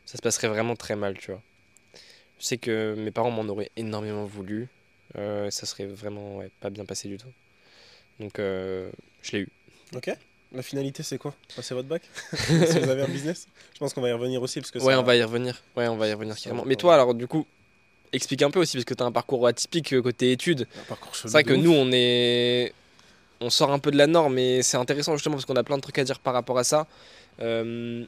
ça 0.06 0.18
se 0.18 0.22
passerait 0.22 0.48
vraiment 0.50 0.76
très 0.76 0.96
mal, 0.96 1.18
tu 1.18 1.32
vois. 1.32 1.42
Je 2.40 2.46
sais 2.46 2.58
que 2.58 2.96
mes 2.98 3.12
parents 3.12 3.32
m'en 3.32 3.44
auraient 3.44 3.72
énormément 3.78 4.26
voulu. 4.26 4.68
Euh, 5.18 5.50
ça 5.52 5.66
serait 5.66 5.86
vraiment 5.86 6.38
ouais, 6.38 6.50
pas 6.60 6.70
bien 6.70 6.86
passé 6.86 7.08
du 7.08 7.18
tout. 7.18 7.32
Donc 8.20 8.40
euh, 8.40 8.92
je 9.22 9.34
l'ai 9.34 9.40
eu. 9.42 9.50
Ok 9.96 10.12
La 10.54 10.62
finalité, 10.62 11.04
c'est 11.04 11.18
quoi? 11.18 11.34
Passer 11.56 11.74
votre 11.74 11.88
bac? 11.88 12.02
Si 12.34 12.80
vous 12.80 12.90
avez 12.90 13.02
un 13.04 13.08
business? 13.08 13.48
Je 13.74 13.80
pense 13.80 13.94
qu'on 13.94 14.02
va 14.02 14.10
y 14.10 14.14
revenir 14.14 14.42
aussi. 14.42 14.60
Parce 14.60 14.72
que 14.72 14.80
Ouais, 14.80 14.94
ça- 14.94 15.00
on 15.00 15.04
va 15.04 15.16
y 15.16 15.24
revenir. 15.24 15.62
Ouais, 15.76 15.88
on 15.88 15.98
va 15.98 16.08
y 16.08 16.14
revenir 16.14 16.36
carrément. 16.38 16.64
Mais 16.66 16.76
toi, 16.76 16.94
alors 16.96 17.14
du 17.14 17.28
coup, 17.28 17.46
explique 18.14 18.42
un 18.42 18.52
peu 18.52 18.60
aussi 18.60 18.78
parce 18.78 18.86
que 18.86 18.94
tu 18.94 19.04
as 19.04 19.06
un 19.06 19.12
parcours 19.12 19.48
atypique 19.48 19.94
euh, 19.94 20.02
côté 20.02 20.32
études. 20.32 20.68
un 20.80 20.84
parcours 20.84 21.16
C'est 21.16 21.30
vrai 21.30 21.44
que 21.44 21.54
ouf. 21.54 21.62
nous, 21.64 21.72
on 21.74 21.90
est. 21.94 22.74
On 23.44 23.50
sort 23.50 23.72
un 23.72 23.80
peu 23.80 23.90
de 23.92 23.98
la 23.98 24.06
norme, 24.08 24.36
mais 24.36 24.62
c'est 24.62 24.78
intéressant 24.78 25.16
justement 25.16 25.36
parce 25.36 25.46
qu'on 25.46 25.56
a 25.56 25.64
plein 25.64 25.78
de 25.78 25.82
trucs 25.82 25.98
à 25.98 26.04
dire 26.04 26.20
par 26.20 26.34
rapport 26.34 26.60
à 26.60 26.64
ça. 26.64 26.86
Euh, 27.42 28.06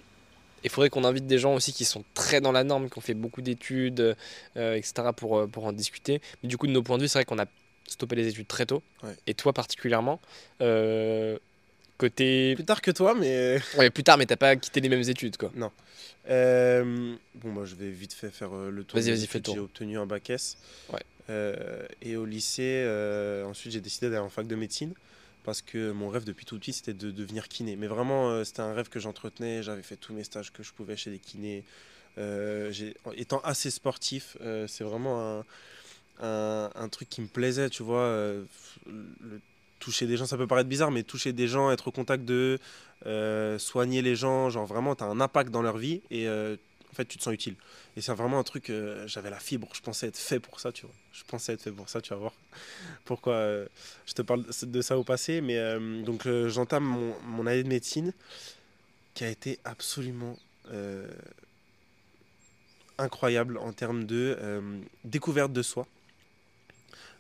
Il 0.64 0.70
faudrait 0.70 0.90
qu'on 0.90 1.04
invite 1.06 1.26
des 1.26 1.40
gens 1.40 1.56
aussi 1.56 1.74
qui 1.74 1.86
sont 1.86 2.04
très 2.14 2.40
dans 2.40 2.52
la 2.52 2.64
norme, 2.64 2.90
qui 2.90 2.98
ont 2.98 3.02
fait 3.02 3.16
beaucoup 3.16 3.42
d'études, 3.42 4.16
euh, 4.58 4.76
etc., 4.76 5.12
pour, 5.16 5.38
euh, 5.40 5.48
pour 5.48 5.66
en 5.66 5.74
discuter. 5.74 6.22
Mais 6.42 6.50
du 6.50 6.58
coup, 6.58 6.68
de 6.68 6.72
nos 6.72 6.84
points 6.84 6.98
de 6.98 7.02
vue, 7.04 7.08
c'est 7.10 7.18
vrai 7.20 7.26
qu'on 7.26 7.40
a 7.40 7.46
stoppé 7.88 8.16
les 8.16 8.28
études 8.28 8.48
très 8.48 8.66
tôt. 8.66 8.82
Ouais. 9.02 9.16
Et 9.28 9.34
toi 9.34 9.52
particulièrement. 9.54 10.22
Euh, 10.62 11.38
côté. 12.08 12.54
Plus 12.56 12.66
tard 12.66 12.82
que 12.82 12.92
toi, 12.92 13.14
mais. 13.16 13.60
Ouais, 13.78 13.90
plus 13.90 14.04
tard, 14.04 14.18
mais 14.18 14.26
t'as 14.26 14.36
pas 14.36 14.56
quitté 14.56 14.82
les 14.82 14.90
mêmes 14.90 15.08
études, 15.08 15.38
quoi. 15.38 15.52
Euh, 16.30 17.16
bon, 17.36 17.50
moi, 17.50 17.66
je 17.66 17.76
vais 17.76 17.90
vite 17.90 18.14
fait 18.14 18.30
faire 18.30 18.54
euh, 18.56 18.70
le 18.72 18.84
tour. 18.84 19.00
Vas-y, 19.00 19.12
vas-y, 19.12 19.28
fais 19.28 19.40
le 19.40 19.44
tour. 19.44 19.56
J'ai 19.56 19.60
obtenu 19.62 19.98
un 19.98 20.06
bac 20.06 20.30
S. 20.30 20.58
Ouais. 20.92 21.02
Euh, 21.30 21.86
et 22.02 22.16
au 22.18 22.26
lycée, 22.26 22.84
euh, 22.86 23.46
ensuite, 23.46 23.72
j'ai 23.74 23.82
décidé 23.82 24.08
d'aller 24.10 24.20
en 24.22 24.30
fac 24.30 24.48
de 24.48 24.56
médecine 24.56 24.94
parce 25.44 25.62
que 25.62 25.92
mon 25.92 26.10
rêve 26.10 26.24
depuis 26.24 26.46
tout 26.46 26.58
petit, 26.60 26.74
c'était 26.74 26.94
de 26.94 27.12
devenir 27.12 27.48
kiné. 27.48 27.76
Mais 27.76 27.88
vraiment, 27.88 28.30
euh, 28.30 28.44
c'était 28.44 28.62
un 28.62 28.74
rêve 28.74 28.90
que 28.90 29.00
j'entretenais. 29.00 29.64
J'avais 29.64 29.84
fait 29.84 29.98
tous 29.98 30.14
mes 30.14 30.24
stages 30.24 30.52
que 30.52 30.64
je 30.64 30.72
pouvais 30.74 30.96
chez 30.98 31.12
des 31.12 31.20
kinés. 31.20 31.64
Euh, 32.18 32.72
étant 33.18 33.40
assez 33.44 33.72
sportif, 33.72 34.38
euh, 34.42 34.68
c'est 34.68 34.84
vraiment 34.84 35.40
un, 35.40 35.46
un, 36.22 36.70
un 36.76 36.90
truc 36.90 37.10
qui 37.10 37.22
me 37.22 37.28
plaisait, 37.28 37.70
tu 37.70 37.84
vois. 37.84 38.02
euh, 38.04 38.44
le- 38.88 39.42
toucher 39.84 40.08
des 40.08 40.16
gens, 40.16 40.26
ça 40.26 40.38
peut 40.38 40.48
paraître 40.48 40.70
bizarre, 40.70 40.92
mais 40.92 41.04
toucher 41.04 41.34
des 41.34 41.48
gens, 41.48 41.70
être 41.70 41.90
au 41.90 41.92
contact 41.92 42.24
d'eux, 42.24 42.58
euh, 43.06 43.60
soigner 43.60 44.02
les 44.02 44.16
gens, 44.16 44.50
genre 44.50 44.66
vraiment, 44.66 44.96
tu 44.96 45.04
as 45.04 45.08
un 45.08 45.20
impact 45.20 45.52
dans 45.52 45.62
leur 45.62 45.78
vie 45.78 46.02
et 46.10 46.26
euh, 46.28 46.56
en 46.90 46.96
fait, 46.96 47.06
tu 47.06 47.18
te 47.18 47.24
sens 47.24 47.34
utile. 47.34 47.56
Et 47.98 48.02
c'est 48.02 48.14
vraiment 48.14 48.40
un 48.40 48.44
truc, 48.44 48.70
euh, 48.70 49.06
j'avais 49.08 49.30
la 49.30 49.40
fibre, 49.40 49.68
je 49.74 49.82
pensais 49.82 50.08
être 50.08 50.18
fait 50.18 50.40
pour 50.40 50.62
ça, 50.62 50.72
tu 50.72 50.86
vois. 50.86 50.96
Je 51.12 51.24
pensais 51.26 51.54
être 51.54 51.62
fait 51.62 51.72
pour 51.72 51.90
ça, 51.90 52.00
tu 52.00 52.12
vas 52.12 52.16
voir 52.16 52.34
pourquoi 53.06 53.66
je 54.06 54.14
te 54.14 54.22
parle 54.22 54.46
de 54.62 54.82
ça 54.82 54.98
au 54.98 55.04
passé. 55.04 55.42
Mais 55.42 55.60
donc, 56.04 56.26
j'entame 56.48 56.86
mon, 56.86 57.14
mon 57.24 57.46
année 57.46 57.64
de 57.64 57.70
médecine 57.70 58.14
qui 59.14 59.26
a 59.26 59.30
été 59.30 59.60
absolument 59.66 60.38
incroyable 62.98 63.58
en 63.58 63.74
termes 63.74 64.06
de 64.06 64.38
découverte 65.04 65.52
de 65.52 65.62
soi. 65.62 65.86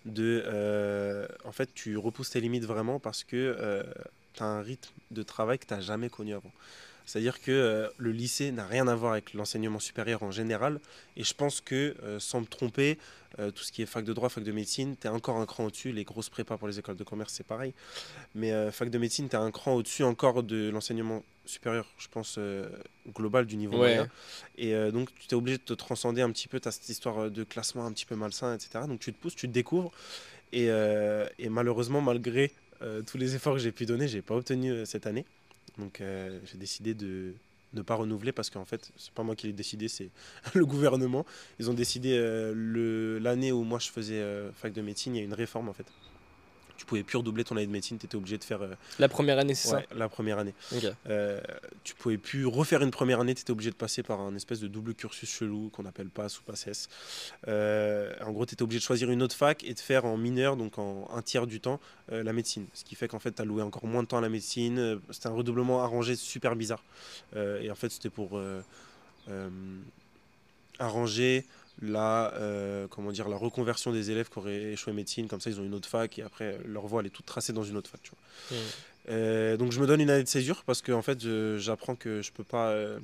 De, 0.05 0.43
euh, 0.45 1.27
en 1.45 1.51
fait, 1.51 1.73
tu 1.73 1.97
repousses 1.97 2.31
tes 2.31 2.41
limites 2.41 2.65
vraiment 2.65 2.99
parce 2.99 3.23
que 3.23 3.57
tu 4.34 4.43
as 4.43 4.47
un 4.47 4.61
rythme 4.61 4.91
de 5.11 5.23
travail 5.23 5.59
que 5.59 5.65
tu 5.65 5.73
n'as 5.73 5.81
jamais 5.81 6.09
connu 6.09 6.34
avant. 6.34 6.51
C'est-à-dire 7.05 7.41
que 7.41 7.51
euh, 7.51 7.89
le 7.97 8.11
lycée 8.13 8.51
n'a 8.53 8.65
rien 8.65 8.88
à 8.88 8.95
voir 8.95 9.11
avec 9.11 9.34
l'enseignement 9.34 9.79
supérieur 9.79 10.23
en 10.23 10.31
général. 10.31 10.79
Et 11.17 11.23
je 11.25 11.34
pense 11.34 11.59
que, 11.59 11.95
euh, 12.01 12.17
sans 12.21 12.39
me 12.39 12.45
tromper, 12.45 12.97
euh, 13.39 13.51
tout 13.51 13.63
ce 13.63 13.73
qui 13.73 13.81
est 13.81 13.86
fac 13.86 14.05
de 14.05 14.13
droit, 14.13 14.29
fac 14.29 14.41
de 14.43 14.51
médecine, 14.53 14.95
tu 14.95 15.07
es 15.07 15.09
encore 15.09 15.36
un 15.38 15.45
cran 15.45 15.65
au-dessus. 15.65 15.91
Les 15.91 16.05
grosses 16.05 16.29
prépas 16.29 16.55
pour 16.55 16.67
les 16.69 16.79
écoles 16.79 16.95
de 16.95 17.03
commerce, 17.03 17.34
c'est 17.34 17.45
pareil. 17.45 17.73
Mais 18.36 18.71
fac 18.71 18.89
de 18.89 18.97
médecine, 18.97 19.27
tu 19.27 19.36
es 19.36 19.39
un 19.39 19.51
cran 19.51 19.73
au-dessus 19.73 20.03
encore 20.03 20.43
de 20.43 20.69
l'enseignement 20.69 21.23
supérieur, 21.45 21.86
je 21.97 22.07
pense, 22.07 22.39
global 23.13 23.45
du 23.47 23.57
niveau 23.57 23.73
Ouais. 23.73 23.95
moyen. 23.95 24.09
Et 24.57 24.73
donc, 24.91 25.09
tu 25.15 25.27
es 25.31 25.34
obligé 25.34 25.57
de 25.57 25.63
te 25.63 25.73
transcender 25.73 26.21
un 26.21 26.31
petit 26.31 26.47
peu. 26.47 26.59
Tu 26.61 26.69
as 26.69 26.71
cette 26.71 26.88
histoire 26.88 27.29
de 27.29 27.43
classement 27.43 27.86
un 27.86 27.91
petit 27.91 28.05
peu 28.05 28.15
malsain, 28.15 28.55
etc. 28.55 28.86
Donc, 28.88 29.01
tu 29.01 29.11
te 29.11 29.19
pousses, 29.19 29.36
tu 29.36 29.47
te 29.49 29.53
découvres. 29.53 29.91
Et, 30.53 30.67
et 31.39 31.49
malheureusement, 31.49 31.99
malgré 32.01 32.53
tous 33.05 33.17
les 33.17 33.36
efforts 33.36 33.53
que 33.53 33.59
j'ai 33.59 33.71
pu 33.71 33.86
donner, 33.86 34.07
j'ai 34.07 34.21
pas 34.21 34.36
obtenu 34.36 34.71
euh, 34.71 34.86
cette 34.86 35.07
année. 35.07 35.25
Donc 35.77 36.01
euh, 36.01 36.39
j'ai 36.45 36.57
décidé 36.57 36.93
de 36.93 37.34
ne 37.73 37.81
pas 37.81 37.95
renouveler 37.95 38.31
parce 38.31 38.49
qu'en 38.49 38.65
fait, 38.65 38.91
c'est 38.97 39.11
pas 39.13 39.23
moi 39.23 39.36
qui 39.36 39.47
l'ai 39.47 39.53
décidé, 39.53 39.88
c'est 39.88 40.09
le 40.53 40.65
gouvernement. 40.65 41.25
Ils 41.59 41.69
ont 41.69 41.73
décidé 41.73 42.15
euh, 42.17 43.19
l'année 43.19 43.51
où 43.51 43.63
moi 43.63 43.79
je 43.79 43.89
faisais 43.89 44.21
euh, 44.21 44.51
fac 44.51 44.73
de 44.73 44.81
médecine, 44.81 45.15
il 45.15 45.19
y 45.19 45.21
a 45.21 45.25
une 45.25 45.34
réforme 45.34 45.69
en 45.69 45.73
fait. 45.73 45.86
Tu 46.84 46.88
pouvais 46.88 47.03
plus 47.03 47.15
redoubler 47.15 47.45
ton 47.45 47.55
année 47.55 47.65
de 47.65 47.71
médecine, 47.71 47.97
tu 47.97 48.07
étais 48.07 48.17
obligé 48.17 48.38
de 48.38 48.43
faire 48.43 48.61
euh, 48.61 48.75
La 48.99 49.07
première 49.07 49.39
année, 49.39 49.55
c'est 49.55 49.73
ouais, 49.73 49.88
la 49.95 50.09
première 50.09 50.38
année. 50.38 50.53
ça 50.69 50.75
Ok. 50.75 50.93
Euh, 51.07 51.39
tu 51.86 51.95
pouvais 51.95 52.17
plus 52.17 52.45
refaire 52.45 52.81
une 52.81 52.91
première 52.91 53.21
année, 53.21 53.34
tu 53.34 53.39
étais 53.39 53.51
obligé 53.51 53.69
de 53.69 53.75
passer 53.75 54.03
par 54.03 54.19
un 54.19 54.36
espèce 54.36 54.59
de 54.59 54.67
double 54.67 54.93
cursus 54.93 55.29
chelou 55.29 55.69
qu'on 55.71 55.86
appelle 55.86 56.09
PASS 56.09 56.39
ou 56.39 56.43
PASSES. 56.43 56.89
Euh, 57.47 58.13
en 58.19 58.34
gros, 58.34 58.45
tu 58.45 58.55
étais 58.55 58.63
obligé 58.63 58.79
de 58.79 58.84
choisir 58.84 59.09
une 59.11 59.23
autre 59.23 59.34
fac 59.34 59.63
et 59.63 59.73
de 59.73 59.79
faire 59.79 60.03
en 60.03 60.17
mineur, 60.17 60.57
donc 60.57 60.77
en 60.77 61.09
un 61.15 61.21
tiers 61.21 61.47
du 61.47 61.61
temps, 61.61 61.79
euh, 62.11 62.21
la 62.21 62.34
médecine. 62.34 62.65
Ce 62.73 62.84
qui 62.84 62.95
fait 62.95 63.07
qu'en 63.07 63.19
fait, 63.19 63.31
tu 63.31 63.41
as 63.41 63.45
loué 63.45 63.61
encore 63.61 63.86
moins 63.86 64.03
de 64.03 64.09
temps 64.09 64.17
à 64.17 64.21
la 64.21 64.27
médecine. 64.27 64.99
C'était 65.09 65.27
un 65.27 65.34
redoublement 65.34 65.84
arrangé 65.84 66.17
super 66.17 66.57
bizarre. 66.57 66.84
Et 67.34 67.71
en 67.71 67.75
fait, 67.75 67.93
c'était 67.93 68.09
pour 68.09 68.41
arranger 70.79 71.45
la, 71.82 72.34
euh, 72.36 72.88
comment 72.88 73.11
dire, 73.11 73.28
la 73.30 73.38
reconversion 73.38 73.91
des 73.91 74.11
élèves 74.11 74.30
qui 74.30 74.39
auraient 74.39 74.74
échoué 74.74 74.93
médecine. 74.93 75.28
Comme 75.28 75.41
ça, 75.41 75.49
ils 75.49 75.59
ont 75.59 75.63
une 75.63 75.74
autre 75.74 75.89
fac 75.89 76.17
et 76.19 76.21
après, 76.21 76.59
leur 76.65 76.86
voie, 76.88 77.01
elle 77.01 77.07
est 77.07 77.09
toute 77.09 77.26
tracée 77.26 77.53
dans 77.53 77.63
une 77.63 77.78
autre 77.78 77.89
fac. 77.89 78.01
Tu 78.01 78.11
vois. 78.11 78.57
Mm. 78.57 78.63
Euh, 79.09 79.57
donc 79.57 79.71
je 79.71 79.82
me 79.82 79.88
donne 79.88 79.99
une 79.99 80.09
année 80.09 80.24
de 80.24 80.30
césure 80.30 80.63
parce 80.63 80.82
que 80.82 80.91
en 80.91 81.01
fait 81.01 81.28
j'apprends 81.57 81.95
que 81.95 82.21
je 82.21 82.32
peux 82.32 82.45
pas 82.45 82.69
euh, 82.69 82.99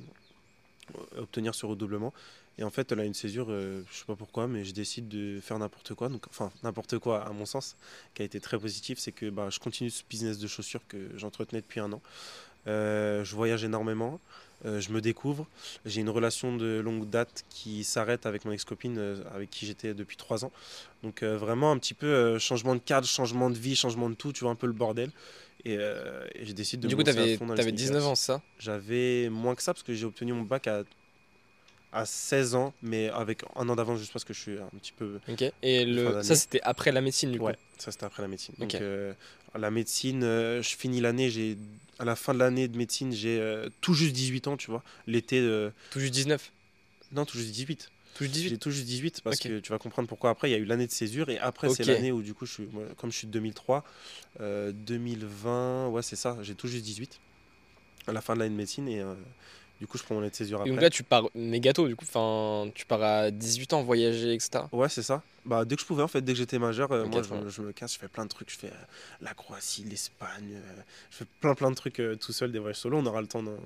obtenir 1.18 1.54
ce 1.54 1.66
redoublement 1.66 2.14
et 2.56 2.64
en 2.64 2.70
fait 2.70 2.90
là 2.92 3.04
une 3.04 3.12
césure 3.12 3.48
euh, 3.50 3.82
je 3.90 3.98
sais 3.98 4.04
pas 4.06 4.16
pourquoi 4.16 4.46
mais 4.46 4.64
je 4.64 4.72
décide 4.72 5.08
de 5.08 5.40
faire 5.40 5.58
n'importe 5.58 5.92
quoi 5.94 6.08
donc 6.08 6.26
enfin 6.30 6.50
n'importe 6.62 6.98
quoi 6.98 7.22
à 7.26 7.30
mon 7.32 7.44
sens 7.44 7.76
qui 8.14 8.22
a 8.22 8.24
été 8.24 8.40
très 8.40 8.58
positif 8.58 8.98
c'est 8.98 9.12
que 9.12 9.28
bah, 9.28 9.48
je 9.50 9.58
continue 9.58 9.90
ce 9.90 10.02
business 10.08 10.38
de 10.38 10.46
chaussures 10.46 10.86
que 10.88 11.10
j'entretenais 11.16 11.60
depuis 11.60 11.80
un 11.80 11.92
an 11.92 12.00
je 12.66 13.34
voyage 13.34 13.62
énormément 13.64 14.20
euh, 14.66 14.80
je 14.80 14.90
me 14.92 15.00
découvre 15.00 15.46
j'ai 15.86 16.00
une 16.00 16.10
relation 16.10 16.56
de 16.56 16.80
longue 16.80 17.08
date 17.08 17.44
qui 17.50 17.84
s'arrête 17.84 18.26
avec 18.26 18.44
mon 18.44 18.52
ex-copine 18.52 18.98
euh, 18.98 19.16
avec 19.34 19.50
qui 19.50 19.66
j'étais 19.66 19.94
depuis 19.94 20.16
trois 20.16 20.44
ans 20.44 20.52
donc 21.02 21.22
euh, 21.22 21.36
vraiment 21.38 21.72
un 21.72 21.78
petit 21.78 21.94
peu 21.94 22.38
changement 22.38 22.74
de 22.74 22.80
cadre 22.80 23.06
changement 23.06 23.50
de 23.50 23.58
vie 23.58 23.74
changement 23.76 24.10
de 24.10 24.14
tout 24.14 24.32
tu 24.32 24.44
vois 24.44 24.50
un 24.52 24.56
peu 24.56 24.66
le 24.66 24.72
bordel 24.72 25.10
et, 25.64 25.74
et 25.74 26.44
j'ai 26.44 26.54
décidé 26.54 26.82
de 26.84 26.88
Du 26.88 26.96
me 26.96 26.96
coup, 26.96 27.04
t'avais 27.04 27.36
fond 27.36 27.46
dans 27.46 27.54
les 27.54 27.60
avais 27.60 27.72
19 27.72 28.02
sneakers. 28.02 28.10
ans, 28.12 28.14
ça? 28.14 28.42
J'avais 28.58 29.28
moins 29.28 29.54
que 29.54 29.62
ça 29.62 29.74
parce 29.74 29.82
que 29.82 29.92
j'ai 29.94 30.06
obtenu 30.06 30.32
mon 30.32 30.42
bac 30.42 30.66
à, 30.66 30.84
à 31.92 32.06
16 32.06 32.54
ans, 32.54 32.72
mais 32.82 33.08
avec 33.10 33.42
un 33.56 33.68
an 33.68 33.74
d'avance 33.76 33.98
juste 33.98 34.12
parce 34.12 34.24
que 34.24 34.32
je 34.32 34.40
suis 34.40 34.58
un 34.58 34.78
petit 34.78 34.92
peu. 34.92 35.18
Ok. 35.28 35.44
Et 35.62 35.84
le... 35.84 36.22
ça, 36.22 36.34
c'était 36.36 36.60
après 36.62 36.92
la 36.92 37.00
médecine, 37.00 37.32
du 37.32 37.38
coup? 37.38 37.46
Ouais, 37.46 37.56
ça 37.78 37.90
c'était 37.90 38.04
après 38.06 38.22
la 38.22 38.28
médecine. 38.28 38.54
Donc 38.58 38.74
Ok. 38.74 38.80
euh, 38.80 39.12
la 39.58 39.70
médecine, 39.70 40.20
je 40.22 40.76
finis 40.78 41.00
l'année, 41.00 41.30
j'ai 41.30 41.56
à 42.00 42.04
la 42.04 42.16
fin 42.16 42.34
de 42.34 42.40
l'année 42.40 42.66
de 42.66 42.76
médecine, 42.76 43.12
j'ai 43.12 43.38
euh, 43.38 43.68
tout 43.80 43.94
juste 43.94 44.14
18 44.14 44.48
ans, 44.48 44.56
tu 44.56 44.70
vois. 44.70 44.82
L'été, 45.06 45.38
euh, 45.38 45.70
Tout 45.90 46.00
juste 46.00 46.14
19 46.14 46.50
non, 47.12 47.24
tout 47.24 47.38
juste 47.38 47.50
18. 47.52 47.90
Tout 48.14 48.24
juste 48.24 48.34
J'ai 48.34 48.42
18 48.42 48.58
tout 48.58 48.70
juste 48.70 48.86
18 48.86 49.20
parce 49.22 49.38
que 49.38 49.60
tu 49.60 49.70
vas 49.72 49.78
comprendre 49.78 50.08
pourquoi 50.08 50.30
après. 50.30 50.48
Il 50.48 50.52
y 50.52 50.54
a 50.54 50.58
eu 50.58 50.64
l'année 50.64 50.86
de 50.86 50.92
césure 50.92 51.28
et 51.28 51.38
après, 51.38 51.68
c'est 51.70 51.84
l'année 51.84 52.12
où, 52.12 52.22
du 52.22 52.34
coup, 52.34 52.46
je 52.46 52.52
suis, 52.52 52.66
moi, 52.66 52.84
comme 52.96 53.10
je 53.10 53.18
suis 53.18 53.26
de 53.26 53.32
2003, 53.32 53.84
euh, 54.40 54.72
2020, 54.72 55.88
ouais, 55.88 56.02
c'est 56.02 56.16
ça, 56.16 56.38
j'ai 56.42 56.54
tout 56.54 56.68
juste 56.68 56.84
18 56.84 57.20
à 58.06 58.12
la 58.12 58.20
fin 58.20 58.34
de 58.34 58.40
l'année 58.40 58.52
de 58.52 58.56
médecine 58.56 58.88
et 58.88 59.00
euh, 59.00 59.14
du 59.80 59.86
coup, 59.86 59.96
je 59.96 60.02
prends 60.02 60.14
mon 60.14 60.20
année 60.20 60.28
de 60.30 60.34
césure 60.34 60.58
Et 60.58 60.60
après. 60.60 60.70
donc 60.72 60.82
là, 60.82 60.90
tu 60.90 61.02
pars 61.02 61.30
mégato, 61.34 61.88
du 61.88 61.96
coup. 61.96 62.04
Enfin, 62.06 62.70
tu 62.74 62.84
pars 62.84 63.02
à 63.02 63.30
18 63.30 63.72
ans 63.72 63.82
voyager, 63.82 64.34
etc. 64.34 64.64
Ouais, 64.72 64.90
c'est 64.90 65.02
ça. 65.02 65.22
Bah, 65.46 65.64
dès 65.64 65.74
que 65.74 65.80
je 65.80 65.86
pouvais, 65.86 66.02
en 66.02 66.08
fait, 66.08 66.20
dès 66.20 66.32
que 66.32 66.38
j'étais 66.38 66.58
majeur, 66.58 66.92
euh, 66.92 67.06
moi, 67.06 67.22
je, 67.22 67.62
me 67.62 67.72
casse, 67.72 67.94
je 67.94 67.98
fais 67.98 68.08
plein 68.08 68.24
de 68.24 68.28
trucs. 68.28 68.50
Je 68.50 68.58
fais 68.58 68.66
euh, 68.66 68.84
la 69.22 69.32
Croatie, 69.32 69.84
l'Espagne, 69.84 70.52
euh, 70.54 70.82
je 71.10 71.16
fais 71.16 71.24
plein, 71.40 71.54
plein 71.54 71.70
de 71.70 71.76
trucs 71.76 71.98
euh, 71.98 72.14
tout 72.14 72.32
seul, 72.34 72.52
des 72.52 72.58
voyages 72.58 72.76
solo. 72.76 72.98
On 72.98 73.06
aura 73.06 73.22
le 73.22 73.26
temps 73.26 73.42
d'en. 73.42 73.56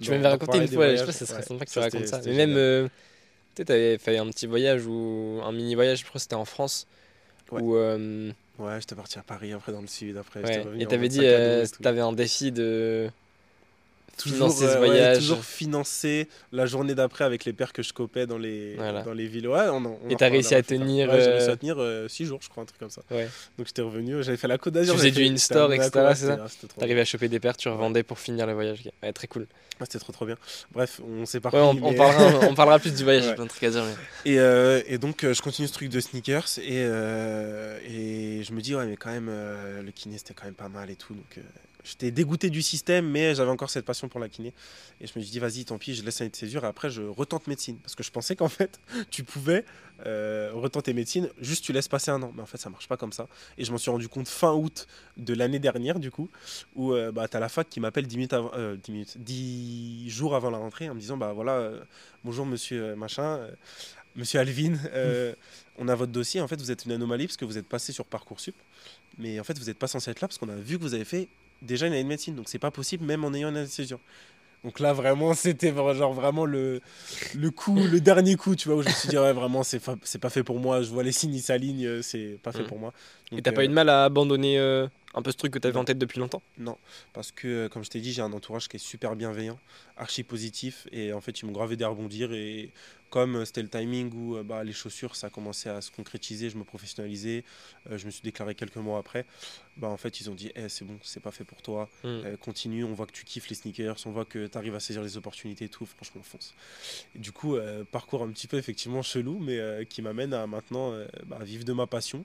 Tu 0.00 0.08
d'en 0.08 0.22
raconté 0.30 0.52
parler 0.52 0.66
une 0.66 0.72
fois, 0.72 0.96
je 0.96 1.02
sais 1.02 1.04
voyages. 1.04 1.06
pas, 1.06 1.12
ça 1.12 1.26
serait 1.26 1.38
Ouais, 1.40 1.44
sympa 1.44 1.64
que 1.66 1.70
tu 1.70 1.78
racontes 1.78 2.06
ça. 2.06 2.20
Mais 2.24 2.46
même, 2.46 2.88
tu 3.54 3.60
sais, 3.60 3.64
t'avais 3.66 3.98
fait 3.98 4.16
un 4.16 4.26
petit 4.30 4.46
voyage 4.46 4.86
ou 4.86 5.40
un 5.44 5.52
mini 5.52 5.74
voyage, 5.74 5.98
je 5.98 6.04
crois 6.04 6.14
que 6.14 6.22
c'était 6.22 6.34
en 6.34 6.46
France. 6.46 6.86
Ouais. 7.52 7.60
Où, 7.60 7.76
Ouais, 8.58 8.80
j'étais 8.80 8.96
parti 8.96 9.18
à 9.18 9.22
Paris, 9.22 9.52
après 9.52 9.70
dans 9.70 9.80
le 9.80 9.86
sud, 9.86 10.16
après 10.16 10.42
ouais, 10.42 10.64
et 10.80 10.86
t'avais 10.86 11.08
dit, 11.08 11.24
et 11.24 11.62
t'avais 11.80 12.00
un 12.00 12.12
défi 12.12 12.50
de 12.50 13.08
toujours, 14.18 14.48
financer 14.52 14.66
ce 14.66 14.76
euh, 14.76 14.80
ouais, 14.80 14.86
voyage. 14.88 15.16
toujours 15.18 15.44
financer 15.44 16.28
la 16.52 16.66
journée 16.66 16.94
d'après 16.94 17.24
avec 17.24 17.44
les 17.44 17.52
pères 17.52 17.72
que 17.72 17.82
je 17.82 17.92
copais 17.92 18.26
dans 18.26 18.36
les, 18.38 18.74
Voilà. 18.76 19.02
dans 19.02 19.12
les 19.14 19.26
villes. 19.26 19.48
Ouais, 19.48 19.66
on, 19.70 19.76
en- 19.84 19.98
on 20.04 20.08
Et 20.10 20.16
t'as 20.16 20.28
réussi 20.28 20.54
à 20.54 20.62
tenir, 20.62 21.08
Ouais, 21.08 21.20
j'ai 21.20 21.30
réussi 21.30 21.48
euh, 21.48 21.52
à 21.52 21.56
tenir 21.56 22.10
6 22.10 22.24
jours, 22.26 22.40
je 22.42 22.48
crois, 22.48 22.62
un 22.62 22.66
truc 22.66 22.78
comme 22.78 22.90
ça. 22.90 23.02
Donc 23.56 23.66
j'étais 23.66 23.82
revenu, 23.82 24.22
j'avais 24.22 24.36
fait 24.36 24.48
la 24.48 24.58
Côte 24.58 24.74
d'Azur. 24.74 24.94
Tu 24.94 24.98
faisais 25.00 25.10
du 25.10 25.24
in-store, 25.24 25.72
etc., 25.72 25.90
T'arrivais 26.78 27.00
à 27.00 27.04
choper 27.04 27.28
des 27.28 27.40
paires, 27.40 27.56
tu 27.56 27.68
revendais 27.68 28.02
pour 28.02 28.18
finir 28.18 28.46
le 28.46 28.52
voyage. 28.54 28.82
très 29.14 29.26
cool. 29.26 29.46
Ouais, 29.80 29.86
C'était 29.86 30.00
trop 30.00 30.12
trop 30.12 30.26
bien. 30.26 30.36
Bref, 30.72 31.00
on 31.06 31.24
s'est 31.24 31.38
parti. 31.38 31.56
on, 31.56 31.94
parlera, 31.94 32.48
on 32.50 32.54
parlera 32.56 32.78
plus 32.80 32.92
du 32.92 33.04
voyage, 33.04 33.32
plein 33.36 33.44
de 33.44 33.48
trucs 33.48 33.62
à 33.62 33.70
dire. 33.70 33.84
mais- 33.84 34.32
Et, 34.32 34.40
euh, 34.40 34.82
et 34.88 34.98
donc 34.98 35.22
euh, 35.22 35.32
je 35.34 35.40
continue 35.40 35.68
ce 35.68 35.72
truc 35.72 35.88
de 35.88 36.00
sneakers 36.00 36.58
et, 36.58 36.82
euh, 36.84 37.78
et 37.88 38.42
je 38.42 38.52
me 38.52 38.60
dis 38.60 38.74
ouais 38.74 38.86
mais 38.86 38.96
quand 38.96 39.10
même 39.10 39.28
euh, 39.30 39.80
le 39.82 39.90
kiné 39.92 40.18
c'était 40.18 40.34
quand 40.34 40.46
même 40.46 40.54
pas 40.54 40.68
mal 40.68 40.90
et 40.90 40.96
tout 40.96 41.14
donc 41.14 41.38
euh, 41.38 41.42
j'étais 41.88 42.10
dégoûté 42.10 42.50
du 42.50 42.62
système 42.62 43.08
mais 43.08 43.34
j'avais 43.34 43.50
encore 43.50 43.70
cette 43.70 43.84
passion 43.84 44.08
pour 44.08 44.20
la 44.20 44.28
kiné 44.28 44.52
et 45.00 45.06
je 45.06 45.12
me 45.16 45.22
suis 45.22 45.30
dit 45.30 45.38
vas-y 45.38 45.64
tant 45.64 45.78
pis 45.78 45.94
je 45.94 46.02
laisse 46.04 46.20
l'année 46.20 46.30
de 46.30 46.36
césure 46.36 46.64
et 46.64 46.66
après 46.66 46.90
je 46.90 47.02
retente 47.02 47.46
médecine 47.46 47.78
parce 47.78 47.94
que 47.94 48.02
je 48.02 48.10
pensais 48.10 48.36
qu'en 48.36 48.48
fait 48.48 48.80
tu 49.10 49.24
pouvais 49.24 49.64
euh, 50.06 50.50
retenter 50.52 50.92
médecine 50.92 51.28
juste 51.40 51.64
tu 51.64 51.72
laisses 51.72 51.88
passer 51.88 52.10
un 52.10 52.22
an 52.22 52.32
mais 52.34 52.42
en 52.42 52.46
fait 52.46 52.58
ça 52.58 52.70
marche 52.70 52.88
pas 52.88 52.96
comme 52.96 53.12
ça 53.12 53.26
et 53.56 53.64
je 53.64 53.72
m'en 53.72 53.78
suis 53.78 53.90
rendu 53.90 54.08
compte 54.08 54.28
fin 54.28 54.52
août 54.52 54.86
de 55.16 55.34
l'année 55.34 55.58
dernière 55.58 55.98
du 55.98 56.10
coup 56.10 56.28
où 56.74 56.92
euh, 56.92 57.10
bah, 57.10 57.26
t'as 57.28 57.40
la 57.40 57.48
fac 57.48 57.68
qui 57.68 57.80
m'appelle 57.80 58.06
10 58.06 58.16
minutes 58.16 58.32
avant 58.32 58.50
euh, 58.54 58.76
10 58.76 58.92
minutes 58.92 59.18
10 59.18 60.10
jours 60.10 60.34
avant 60.34 60.50
la 60.50 60.58
rentrée 60.58 60.90
en 60.90 60.94
me 60.94 61.00
disant 61.00 61.16
bah 61.16 61.32
voilà 61.32 61.52
euh, 61.52 61.80
bonjour 62.24 62.46
monsieur 62.46 62.94
machin 62.96 63.40
Monsieur 64.16 64.40
Alvin, 64.40 64.74
on 65.78 65.86
a 65.86 65.94
votre 65.94 66.10
dossier. 66.10 66.40
En 66.40 66.48
fait, 66.48 66.60
vous 66.60 66.72
êtes 66.72 66.86
une 66.86 66.90
anomalie 66.90 67.26
parce 67.26 67.36
que 67.36 67.44
vous 67.44 67.56
êtes 67.56 67.68
passé 67.68 67.92
sur 67.92 68.04
Parcoursup. 68.04 68.56
Mais 69.18 69.38
en 69.38 69.44
fait, 69.44 69.56
vous 69.58 69.66
n'êtes 69.66 69.78
pas 69.78 69.86
censé 69.86 70.10
être 70.10 70.20
là 70.20 70.28
parce 70.28 70.38
qu'on 70.38 70.48
a 70.48 70.56
vu 70.56 70.76
que 70.76 70.82
vous 70.82 70.94
avez 70.94 71.04
fait 71.04 71.28
déjà 71.62 71.86
une 71.86 71.92
année 71.92 72.02
de 72.04 72.08
médecine. 72.08 72.34
Donc, 72.34 72.48
c'est 72.48 72.58
pas 72.58 72.70
possible, 72.70 73.04
même 73.04 73.24
en 73.24 73.32
ayant 73.34 73.50
une 73.50 73.66
césure. 73.66 74.00
Donc 74.64 74.80
là, 74.80 74.92
vraiment, 74.92 75.34
c'était 75.34 75.74
genre 75.74 76.12
vraiment 76.14 76.44
le, 76.46 76.80
le 77.32 77.50
coup, 77.50 77.86
le 77.88 78.00
dernier 78.00 78.36
coup, 78.36 78.56
tu 78.56 78.68
vois, 78.68 78.78
où 78.78 78.82
je 78.82 78.88
me 78.88 78.94
suis 78.94 79.08
dit, 79.08 79.18
ouais, 79.18 79.32
vraiment, 79.32 79.62
c'est 79.62 79.78
fa- 79.80 79.96
pas 80.20 80.30
fait 80.30 80.44
pour 80.44 80.60
moi. 80.60 80.82
Je 80.82 80.90
vois 80.90 81.02
les 81.04 81.12
signes, 81.12 81.34
ils 81.34 81.42
s'alignent, 81.42 81.86
euh, 81.86 82.02
c'est 82.02 82.38
pas 82.42 82.52
fait 82.52 82.64
Mhm. 82.64 82.68
pour 82.68 82.78
moi. 82.78 82.92
Et 83.36 83.42
Donc, 83.42 83.42
t'as 83.42 83.52
pas 83.52 83.64
euh, 83.64 83.64
eu 83.64 83.68
de 83.68 83.72
mal 83.72 83.88
à 83.88 84.04
abandonner 84.04 84.58
euh, 84.58 84.86
Un 85.14 85.22
peu 85.22 85.30
ce 85.32 85.36
truc 85.36 85.52
que 85.52 85.58
tu 85.58 85.68
avais 85.68 85.78
en 85.78 85.84
tête 85.84 85.98
depuis 85.98 86.18
longtemps? 86.20 86.42
Non, 86.58 86.76
parce 87.12 87.30
que 87.30 87.68
comme 87.68 87.84
je 87.84 87.90
t'ai 87.90 88.00
dit, 88.00 88.12
j'ai 88.12 88.22
un 88.22 88.32
entourage 88.32 88.68
qui 88.68 88.76
est 88.76 88.80
super 88.80 89.14
bienveillant, 89.14 89.60
archi 89.96 90.24
positif, 90.24 90.88
et 90.90 91.12
en 91.12 91.20
fait, 91.20 91.40
ils 91.40 91.46
m'ont 91.46 91.52
grave 91.52 91.72
aidé 91.72 91.84
à 91.84 91.88
rebondir. 91.88 92.32
Et 92.32 92.72
comme 93.10 93.36
euh, 93.36 93.44
c'était 93.44 93.62
le 93.62 93.68
timing 93.68 94.12
où 94.14 94.36
euh, 94.36 94.42
bah, 94.42 94.64
les 94.64 94.72
chaussures, 94.72 95.16
ça 95.16 95.30
commençait 95.30 95.70
à 95.70 95.80
se 95.80 95.90
concrétiser, 95.90 96.50
je 96.50 96.56
me 96.56 96.64
professionnalisais, 96.64 97.44
je 97.90 98.04
me 98.06 98.10
suis 98.10 98.22
déclaré 98.22 98.54
quelques 98.54 98.76
mois 98.76 98.98
après, 98.98 99.24
bah, 99.76 99.88
en 99.88 99.96
fait, 99.96 100.20
ils 100.20 100.28
ont 100.30 100.34
dit 100.34 100.50
Eh, 100.56 100.68
c'est 100.68 100.84
bon, 100.84 100.98
c'est 101.02 101.20
pas 101.20 101.30
fait 101.30 101.44
pour 101.44 101.62
toi, 101.62 101.88
Mm. 102.04 102.36
continue, 102.40 102.84
on 102.84 102.92
voit 102.92 103.06
que 103.06 103.12
tu 103.12 103.24
kiffes 103.24 103.48
les 103.48 103.54
sneakers, 103.54 103.96
on 104.06 104.10
voit 104.10 104.24
que 104.24 104.46
tu 104.46 104.58
arrives 104.58 104.74
à 104.74 104.80
saisir 104.80 105.02
les 105.02 105.16
opportunités 105.16 105.66
et 105.66 105.68
tout, 105.68 105.86
franchement, 105.86 106.22
fonce. 106.22 106.54
Et 107.14 107.18
du 107.18 107.32
coup, 107.32 107.56
euh, 107.56 107.84
parcours 107.90 108.22
un 108.22 108.30
petit 108.30 108.46
peu 108.46 108.56
effectivement 108.56 109.02
chelou, 109.02 109.38
mais 109.38 109.58
euh, 109.58 109.84
qui 109.84 110.02
m'amène 110.02 110.34
à 110.34 110.46
maintenant 110.46 110.92
euh, 110.92 111.06
bah, 111.26 111.38
vivre 111.42 111.64
de 111.64 111.72
ma 111.72 111.86
passion, 111.86 112.24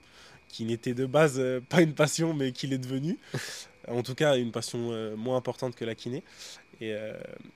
qui 0.50 0.66
n'était 0.66 0.94
de 0.94 1.06
base 1.06 1.40
euh, 1.40 1.62
pas 1.62 1.82
une 1.82 1.94
passion, 1.94 2.34
mais 2.34 2.52
qui 2.52 2.68
l'est 2.68 2.78
devenue. 2.78 3.18
en 3.88 4.04
tout 4.04 4.16
cas, 4.16 4.38
une 4.38 4.52
passion 4.52 4.92
euh, 4.92 5.16
moins 5.16 5.38
importante 5.38 5.76
que 5.76 5.86
la 5.86 5.96
kiné. 5.96 6.24
Et, 6.82 6.94
euh, 6.94 7.14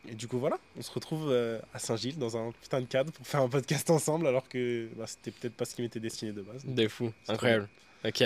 et 0.07 0.15
du 0.15 0.27
coup, 0.27 0.37
voilà, 0.39 0.57
on 0.77 0.81
se 0.81 0.91
retrouve 0.91 1.29
euh, 1.31 1.59
à 1.73 1.79
Saint-Gilles 1.79 2.17
dans 2.17 2.37
un 2.37 2.51
putain 2.61 2.79
de 2.81 2.85
cadre 2.85 3.11
pour 3.11 3.25
faire 3.27 3.41
un 3.41 3.49
podcast 3.49 3.89
ensemble, 3.89 4.27
alors 4.27 4.47
que 4.47 4.87
bah, 4.95 5.05
c'était 5.07 5.31
peut-être 5.31 5.55
pas 5.55 5.65
ce 5.65 5.75
qui 5.75 5.81
m'était 5.81 5.99
destiné 5.99 6.31
de 6.31 6.41
base. 6.41 6.63
Des 6.65 6.87
fous, 6.87 7.11
incroyable. 7.27 7.67
Ok. 8.05 8.23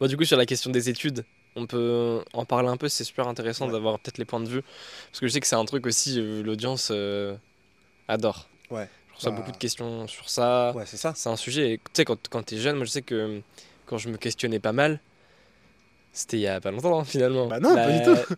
Bon, 0.00 0.06
du 0.08 0.16
coup, 0.16 0.24
sur 0.24 0.36
la 0.36 0.44
question 0.46 0.70
des 0.70 0.88
études, 0.90 1.24
on 1.54 1.66
peut 1.66 2.22
en 2.34 2.44
parler 2.44 2.68
un 2.68 2.76
peu, 2.76 2.88
c'est 2.88 3.04
super 3.04 3.28
intéressant 3.28 3.66
Ouais. 3.66 3.72
d'avoir 3.72 3.98
peut-être 3.98 4.18
les 4.18 4.24
points 4.26 4.40
de 4.40 4.48
vue. 4.48 4.62
Parce 5.10 5.20
que 5.20 5.26
je 5.26 5.32
sais 5.32 5.40
que 5.40 5.46
c'est 5.46 5.56
un 5.56 5.64
truc 5.64 5.86
aussi, 5.86 6.16
euh, 6.20 6.42
l'audience 6.42 6.88
euh, 6.92 7.34
adore. 8.08 8.48
Ouais. 8.70 8.88
Je 9.10 9.14
reçois 9.14 9.30
Bah. 9.30 9.38
beaucoup 9.38 9.52
de 9.52 9.56
questions 9.56 10.06
sur 10.06 10.28
ça. 10.28 10.72
Ouais, 10.74 10.84
c'est 10.86 10.98
ça. 10.98 11.14
C'est 11.16 11.30
un 11.30 11.36
sujet, 11.36 11.72
et 11.72 11.78
tu 11.78 11.84
sais, 11.94 12.04
quand, 12.04 12.28
quand 12.28 12.42
t'es 12.42 12.58
jeune, 12.58 12.76
moi 12.76 12.84
je 12.84 12.90
sais 12.90 13.00
que 13.02 13.40
quand 13.86 13.96
je 13.96 14.10
me 14.10 14.18
questionnais 14.18 14.58
pas 14.60 14.72
mal, 14.72 15.00
c'était 16.12 16.36
il 16.36 16.40
y 16.40 16.46
a 16.48 16.60
pas 16.60 16.70
longtemps 16.72 16.98
hein, 17.00 17.04
finalement. 17.04 17.46
Bah 17.46 17.60
non, 17.60 17.74
pas 17.74 17.92
du 17.92 18.02
tout. 18.04 18.34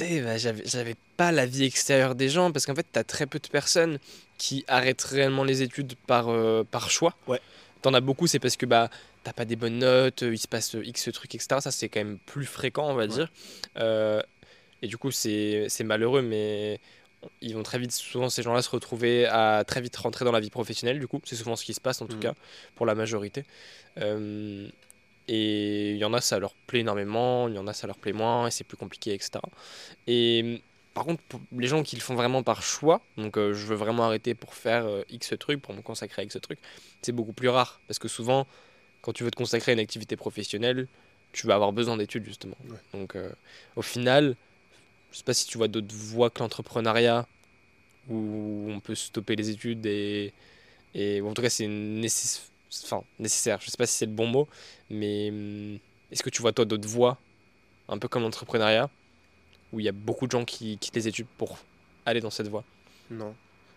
Bah, 0.00 0.36
j'avais 0.36 0.94
pas 1.16 1.32
la 1.32 1.46
vie 1.46 1.64
extérieure 1.64 2.14
des 2.14 2.28
gens 2.28 2.52
parce 2.52 2.66
qu'en 2.66 2.74
fait, 2.74 2.86
t'as 2.92 3.04
très 3.04 3.26
peu 3.26 3.38
de 3.38 3.48
personnes 3.48 3.98
qui 4.36 4.64
arrêtent 4.68 5.02
réellement 5.02 5.44
les 5.44 5.62
études 5.62 5.94
par, 6.06 6.28
euh, 6.28 6.62
par 6.64 6.90
choix. 6.90 7.14
Ouais. 7.26 7.40
T'en 7.82 7.94
as 7.94 8.00
beaucoup, 8.00 8.26
c'est 8.26 8.38
parce 8.38 8.56
que 8.56 8.66
bah, 8.66 8.90
t'as 9.24 9.32
pas 9.32 9.44
des 9.44 9.56
bonnes 9.56 9.78
notes, 9.78 10.22
il 10.22 10.38
se 10.38 10.46
passe 10.48 10.74
X 10.80 11.08
trucs, 11.12 11.34
etc. 11.34 11.60
Ça, 11.60 11.70
c'est 11.70 11.88
quand 11.88 12.00
même 12.00 12.18
plus 12.26 12.46
fréquent, 12.46 12.88
on 12.88 12.94
va 12.94 13.06
dire. 13.06 13.30
Euh, 13.78 14.22
et 14.82 14.86
du 14.86 14.96
coup, 14.96 15.10
c'est 15.10 15.68
malheureux, 15.84 16.22
mais 16.22 16.78
ils 17.40 17.54
vont 17.54 17.64
très 17.64 17.78
vite, 17.80 17.90
souvent 17.90 18.28
ces 18.28 18.42
gens-là, 18.42 18.62
se 18.62 18.70
retrouver 18.70 19.26
à 19.26 19.64
très 19.66 19.80
vite 19.80 19.96
rentrer 19.96 20.24
dans 20.24 20.30
la 20.32 20.38
vie 20.40 20.50
professionnelle, 20.50 21.00
du 21.00 21.08
coup. 21.08 21.20
C'est 21.24 21.34
souvent 21.34 21.56
ce 21.56 21.64
qui 21.64 21.74
se 21.74 21.80
passe, 21.80 22.00
en 22.00 22.06
tout 22.06 22.14
Mhm. 22.16 22.22
cas, 22.22 22.34
pour 22.76 22.86
la 22.86 22.94
majorité. 22.94 23.44
Euh, 23.98 24.68
et 25.28 25.92
il 25.92 25.98
y 25.98 26.04
en 26.04 26.14
a, 26.14 26.20
ça 26.20 26.38
leur 26.38 26.54
plaît 26.66 26.80
énormément, 26.80 27.48
il 27.48 27.54
y 27.54 27.58
en 27.58 27.66
a, 27.66 27.72
ça 27.72 27.86
leur 27.86 27.98
plaît 27.98 28.12
moins, 28.12 28.46
et 28.46 28.50
c'est 28.50 28.64
plus 28.64 28.76
compliqué, 28.76 29.12
etc. 29.12 29.40
Et 30.06 30.62
par 30.94 31.04
contre, 31.04 31.22
pour 31.24 31.40
les 31.56 31.68
gens 31.68 31.82
qui 31.82 31.96
le 31.96 32.00
font 32.00 32.14
vraiment 32.14 32.42
par 32.42 32.62
choix, 32.62 33.00
donc 33.16 33.36
euh, 33.36 33.52
je 33.52 33.66
veux 33.66 33.76
vraiment 33.76 34.04
arrêter 34.04 34.34
pour 34.34 34.54
faire 34.54 34.86
euh, 34.86 35.02
X 35.10 35.34
truc, 35.38 35.62
pour 35.62 35.74
me 35.74 35.82
consacrer 35.82 36.22
à 36.22 36.24
X 36.24 36.38
truc, 36.42 36.58
c'est 37.02 37.12
beaucoup 37.12 37.34
plus 37.34 37.48
rare. 37.48 37.80
Parce 37.86 37.98
que 37.98 38.08
souvent, 38.08 38.46
quand 39.02 39.12
tu 39.12 39.22
veux 39.22 39.30
te 39.30 39.36
consacrer 39.36 39.72
à 39.72 39.74
une 39.74 39.80
activité 39.80 40.16
professionnelle, 40.16 40.88
tu 41.32 41.46
vas 41.46 41.54
avoir 41.54 41.72
besoin 41.72 41.96
d'études, 41.96 42.24
justement. 42.24 42.56
Ouais. 42.68 42.98
Donc 42.98 43.14
euh, 43.14 43.30
au 43.76 43.82
final, 43.82 44.34
je 45.12 45.18
sais 45.18 45.24
pas 45.24 45.34
si 45.34 45.46
tu 45.46 45.58
vois 45.58 45.68
d'autres 45.68 45.94
voies 45.94 46.30
que 46.30 46.40
l'entrepreneuriat, 46.40 47.26
où 48.08 48.66
on 48.70 48.80
peut 48.80 48.94
stopper 48.94 49.36
les 49.36 49.50
études 49.50 49.84
et, 49.86 50.32
en 51.22 51.34
tout 51.34 51.42
cas 51.42 51.50
c'est 51.50 51.66
nécess- 51.66 52.50
enfin, 52.84 53.02
nécessaire. 53.18 53.58
Je 53.60 53.70
sais 53.70 53.76
pas 53.76 53.86
si 53.86 53.94
c'est 53.96 54.06
le 54.06 54.12
bon 54.12 54.26
mot, 54.26 54.48
mais 54.90 55.30
hum, 55.30 55.78
est-ce 56.10 56.22
que 56.22 56.30
tu 56.30 56.42
vois 56.42 56.52
toi 56.52 56.64
d'autres 56.64 56.88
voies, 56.88 57.18
un 57.88 57.98
peu 57.98 58.08
comme 58.08 58.22
l'entrepreneuriat, 58.22 58.90
où 59.72 59.80
il 59.80 59.86
y 59.86 59.88
a 59.88 59.92
beaucoup 59.92 60.26
de 60.26 60.30
gens 60.32 60.44
qui 60.44 60.78
quittent 60.78 60.96
les 60.96 61.08
études 61.08 61.26
pour 61.36 61.58
aller 62.06 62.20
dans 62.20 62.30
cette 62.30 62.48
voie? 62.48 62.64
Non. 63.10 63.34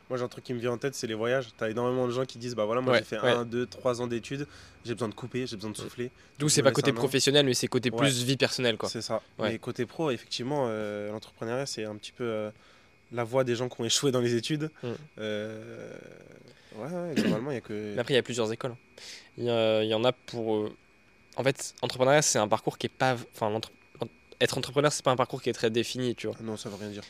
Moi, 0.09 0.17
j'ai 0.17 0.25
un 0.25 0.27
truc 0.27 0.43
qui 0.43 0.53
me 0.53 0.59
vient 0.59 0.73
en 0.73 0.77
tête, 0.77 0.93
c'est 0.93 1.07
les 1.07 1.13
voyages. 1.13 1.47
T'as 1.57 1.69
énormément 1.69 2.05
de 2.05 2.11
gens 2.11 2.25
qui 2.25 2.37
disent 2.37 2.53
Bah 2.53 2.65
voilà, 2.65 2.81
moi 2.81 2.91
Ouais, 2.91 2.99
j'ai 2.99 3.05
fait 3.05 3.19
ouais. 3.21 3.31
1, 3.31 3.45
2, 3.45 3.65
3 3.65 4.01
ans 4.01 4.07
d'études, 4.07 4.45
j'ai 4.83 4.93
besoin 4.93 5.07
de 5.07 5.13
couper, 5.13 5.47
j'ai 5.47 5.55
besoin 5.55 5.71
de 5.71 5.77
souffler. 5.77 6.11
Du 6.37 6.43
coup, 6.43 6.49
Je 6.49 6.55
c'est 6.55 6.63
pas 6.63 6.73
côté 6.73 6.91
professionnel, 6.91 7.45
mais 7.45 7.53
c'est 7.53 7.67
côté 7.67 7.89
Ouais. 7.91 7.97
plus 7.97 8.21
vie 8.23 8.35
personnelle, 8.35 8.75
quoi. 8.77 8.89
C'est 8.89 9.01
ça. 9.01 9.21
Ouais. 9.39 9.51
Mais 9.53 9.59
côté 9.59 9.85
pro, 9.85 10.11
effectivement, 10.11 10.65
euh, 10.67 11.09
l'entrepreneuriat, 11.11 11.65
c'est 11.65 11.85
un 11.85 11.95
petit 11.95 12.11
peu 12.11 12.25
euh, 12.25 12.51
la 13.11 13.23
voie 13.23 13.43
des 13.43 13.55
gens 13.55 13.67
qui 13.69 13.79
ont 13.81 13.85
échoué 13.85 14.11
dans 14.11 14.21
les 14.21 14.35
études. 14.35 14.69
Mm. 14.83 14.87
Euh, 15.19 15.91
Ouais, 16.77 16.87
ouais, 16.87 17.15
globalement, 17.15 17.51
il 17.51 17.55
y 17.55 17.57
a 17.57 17.61
que. 17.61 17.93
Mais 17.95 17.99
après, 17.99 18.13
il 18.13 18.15
y 18.15 18.19
a 18.19 18.23
plusieurs 18.23 18.49
écoles. 18.53 18.71
hein. 18.71 18.77
Il 19.37 19.43
y, 19.43 19.49
a- 19.49 19.83
il 19.83 19.89
y 19.89 19.93
en 19.93 20.05
a 20.05 20.13
pour. 20.13 20.55
euh, 20.55 20.73
En 21.35 21.43
fait, 21.43 21.73
entrepreneuriat, 21.81 22.21
c'est 22.21 22.39
un 22.39 22.47
parcours 22.47 22.77
qui 22.77 22.87
est 22.87 22.89
pas. 22.89 23.17
Enfin, 23.35 23.59
être 24.39 24.57
entrepreneur, 24.57 24.91
c'est 24.91 25.03
pas 25.03 25.11
un 25.11 25.17
parcours 25.17 25.41
qui 25.41 25.49
est 25.49 25.53
très 25.53 25.69
défini, 25.69 26.15
tu 26.15 26.27
vois. 26.27 26.35
Ah 26.39 26.43
Non, 26.43 26.55
ça 26.55 26.69
veut 26.69 26.77
rien 26.77 26.87
dire. 26.89 27.03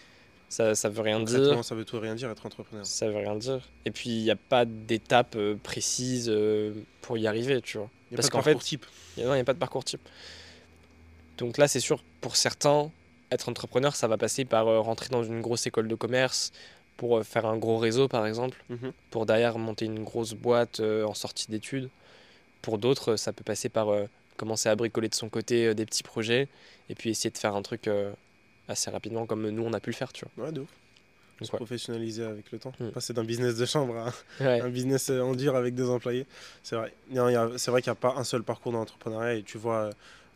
Ça, 0.49 0.73
ça 0.75 0.89
veut 0.89 1.01
rien 1.01 1.19
dire. 1.21 1.63
Ça 1.63 1.75
veut 1.75 1.85
tout 1.85 1.99
rien 1.99 2.15
dire 2.15 2.29
être 2.31 2.43
entrepreneur. 2.45 2.85
Ça 2.85 3.07
veut 3.07 3.17
rien 3.17 3.35
dire. 3.35 3.61
Et 3.85 3.91
puis, 3.91 4.09
il 4.09 4.23
n'y 4.23 4.31
a 4.31 4.35
pas 4.35 4.65
d'étape 4.65 5.35
euh, 5.35 5.55
précise 5.61 6.29
pour 7.01 7.17
y 7.19 7.27
arriver, 7.27 7.61
tu 7.61 7.77
vois. 7.77 7.89
Il 8.09 8.13
y 8.13 8.15
a 8.15 8.17
Parce 8.17 8.29
pas 8.29 8.31
de 8.31 8.31
qu'en 8.39 8.41
fait- 8.43 8.51
parcours 8.53 8.63
type. 8.63 8.85
Il 9.15 9.19
n'y 9.19 9.25
a, 9.25 9.29
non, 9.29 9.35
il 9.35 9.37
y 9.37 9.41
a 9.41 9.45
pas 9.45 9.53
de 9.53 9.59
parcours 9.59 9.83
type. 9.85 10.01
Donc 11.37 11.57
là, 11.57 11.67
c'est 11.67 11.79
sûr, 11.79 12.03
pour 12.19 12.35
certains, 12.35 12.91
être 13.31 13.49
entrepreneur, 13.49 13.95
ça 13.95 14.07
va 14.07 14.17
passer 14.17 14.45
par 14.45 14.67
euh, 14.67 14.79
rentrer 14.79 15.09
dans 15.09 15.23
une 15.23 15.41
grosse 15.41 15.65
école 15.67 15.87
de 15.87 15.95
commerce, 15.95 16.51
pour 16.97 17.17
euh, 17.17 17.23
faire 17.23 17.45
un 17.45 17.57
gros 17.57 17.77
réseau, 17.77 18.07
par 18.07 18.27
exemple, 18.27 18.63
Mhm. 18.69 18.91
pour 19.09 19.25
derrière 19.25 19.57
monter 19.57 19.85
une 19.85 20.03
grosse 20.03 20.33
boîte 20.33 20.79
euh, 20.81 21.03
en 21.05 21.13
sortie 21.13 21.49
d'études. 21.49 21.89
Pour 22.61 22.77
d'autres, 22.77 23.15
ça 23.15 23.33
peut 23.33 23.43
passer 23.43 23.69
par 23.69 23.89
euh, 23.89 24.05
commencer 24.37 24.69
à 24.69 24.75
bricoler 24.75 25.09
de 25.09 25.15
son 25.15 25.29
côté 25.29 25.67
euh, 25.67 25.73
des 25.73 25.85
petits 25.85 26.03
projets, 26.03 26.47
et 26.89 26.95
puis 26.95 27.09
essayer 27.09 27.29
de 27.31 27.37
faire 27.37 27.55
un 27.55 27.61
truc 27.61 27.89
assez 28.67 28.89
rapidement, 28.91 29.25
comme 29.25 29.49
nous, 29.49 29.63
on 29.63 29.73
a 29.73 29.79
pu 29.79 29.89
le 29.91 29.95
faire, 29.95 30.13
tu 30.13 30.25
vois. 30.35 30.45
Ouais, 30.45 30.51
de 30.51 30.61
ouf. 30.61 30.69
Donc, 31.39 31.47
Se 31.47 31.51
ouais. 31.53 31.57
professionnaliser 31.57 32.23
avec 32.23 32.51
le 32.51 32.59
temps. 32.59 32.71
Mm. 32.79 32.89
Passer 32.89 33.13
d'un 33.13 33.23
business 33.23 33.55
de 33.55 33.65
chambre 33.65 33.97
à 33.97 34.43
Ouais. 34.43 34.61
un 34.61 34.69
business 34.69 35.09
en 35.09 35.33
dur 35.33 35.55
avec 35.55 35.73
des 35.73 35.89
employés. 35.89 36.27
C'est 36.61 36.75
vrai. 36.75 36.93
C'est 37.57 37.71
vrai 37.71 37.81
qu'il 37.81 37.89
n'y 37.91 37.97
a 37.97 37.99
pas 37.99 38.13
un 38.15 38.23
seul 38.23 38.43
parcours 38.43 38.71
dans 38.73 38.77
l'entrepreneuriat 38.79 39.33
et 39.35 39.43
tu 39.43 39.57
vois 39.57 39.89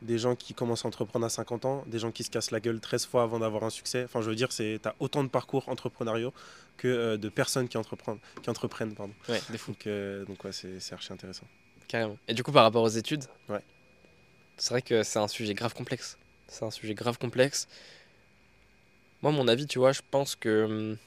des 0.05 0.17
gens 0.17 0.35
qui 0.35 0.53
commencent 0.53 0.85
à 0.85 0.87
entreprendre 0.87 1.25
à 1.25 1.29
50 1.29 1.65
ans, 1.65 1.83
des 1.87 1.99
gens 1.99 2.11
qui 2.11 2.23
se 2.23 2.29
cassent 2.29 2.51
la 2.51 2.59
gueule 2.59 2.79
13 2.79 3.05
fois 3.05 3.23
avant 3.23 3.39
d'avoir 3.39 3.63
un 3.63 3.69
succès. 3.69 4.03
Enfin, 4.05 4.21
je 4.21 4.29
veux 4.29 4.35
dire, 4.35 4.49
tu 4.49 4.79
as 4.83 4.95
autant 4.99 5.23
de 5.23 5.29
parcours 5.29 5.67
entrepreneuriaux 5.69 6.33
que 6.77 6.87
euh, 6.87 7.17
de 7.17 7.29
personnes 7.29 7.67
qui 7.67 7.77
entreprennent. 7.77 8.19
Qui 8.41 8.49
entreprennent 8.49 8.93
pardon. 8.95 9.13
Ouais, 9.27 9.41
des 9.49 9.57
fous. 9.57 9.71
Donc, 9.71 9.87
euh, 9.87 10.23
donc 10.25 10.43
ouais, 10.43 10.51
c'est 10.51 10.79
c'est 10.79 10.93
archi 10.93 11.11
intéressant. 11.11 11.47
Carrément. 11.87 12.17
Et 12.27 12.33
du 12.33 12.43
coup, 12.43 12.51
par 12.51 12.63
rapport 12.63 12.83
aux 12.83 12.87
études, 12.89 13.23
Ouais. 13.49 13.61
c'est 14.57 14.69
vrai 14.71 14.81
que 14.81 15.03
c'est 15.03 15.19
un 15.19 15.27
sujet 15.27 15.53
grave 15.53 15.73
complexe. 15.73 16.17
C'est 16.47 16.63
un 16.65 16.71
sujet 16.71 16.93
grave 16.93 17.17
complexe. 17.17 17.67
Moi, 19.21 19.31
mon 19.31 19.47
avis, 19.47 19.65
tu 19.67 19.79
vois, 19.79 19.91
je 19.91 20.01
pense 20.11 20.35
que. 20.35 20.97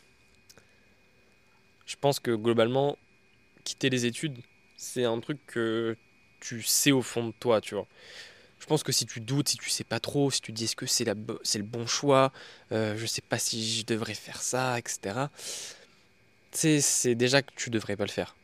Je 1.87 1.97
pense 2.01 2.21
que 2.21 2.33
globalement, 2.33 2.99
quitter 3.65 3.89
les 3.91 4.05
études, 4.07 4.37
c'est 4.77 5.05
un 5.05 5.19
truc 5.21 5.39
que 5.47 5.97
tu 6.41 6.63
sais 6.63 6.93
au 6.93 7.03
fond 7.03 7.29
de 7.29 7.33
toi, 7.41 7.61
tu 7.61 7.75
vois. 7.75 7.87
Je 8.61 8.67
pense 8.67 8.83
que 8.83 8.93
si 8.93 9.07
tu 9.07 9.21
doutes, 9.21 9.49
si 9.49 9.57
tu 9.57 9.71
sais 9.71 9.85
pas 9.85 10.01
trop, 10.01 10.31
si 10.31 10.41
tu 10.41 10.53
dis 10.53 10.65
est-ce 10.65 10.77
que 10.77 10.87
c'est 10.87 11.07
c'est 11.43 11.59
le 11.59 11.65
bon 11.65 11.87
choix, 11.87 12.33
euh, 12.73 12.97
je 12.97 13.07
sais 13.07 13.23
pas 13.23 13.39
si 13.39 13.79
je 13.79 13.87
devrais 13.87 14.15
faire 14.15 14.43
ça, 14.43 14.79
etc. 14.79 15.27
C'est 16.51 17.15
déjà 17.15 17.43
que 17.43 17.53
tu 17.57 17.71
devrais 17.71 17.97
pas 17.97 18.05
le 18.05 18.11
faire. 18.11 18.35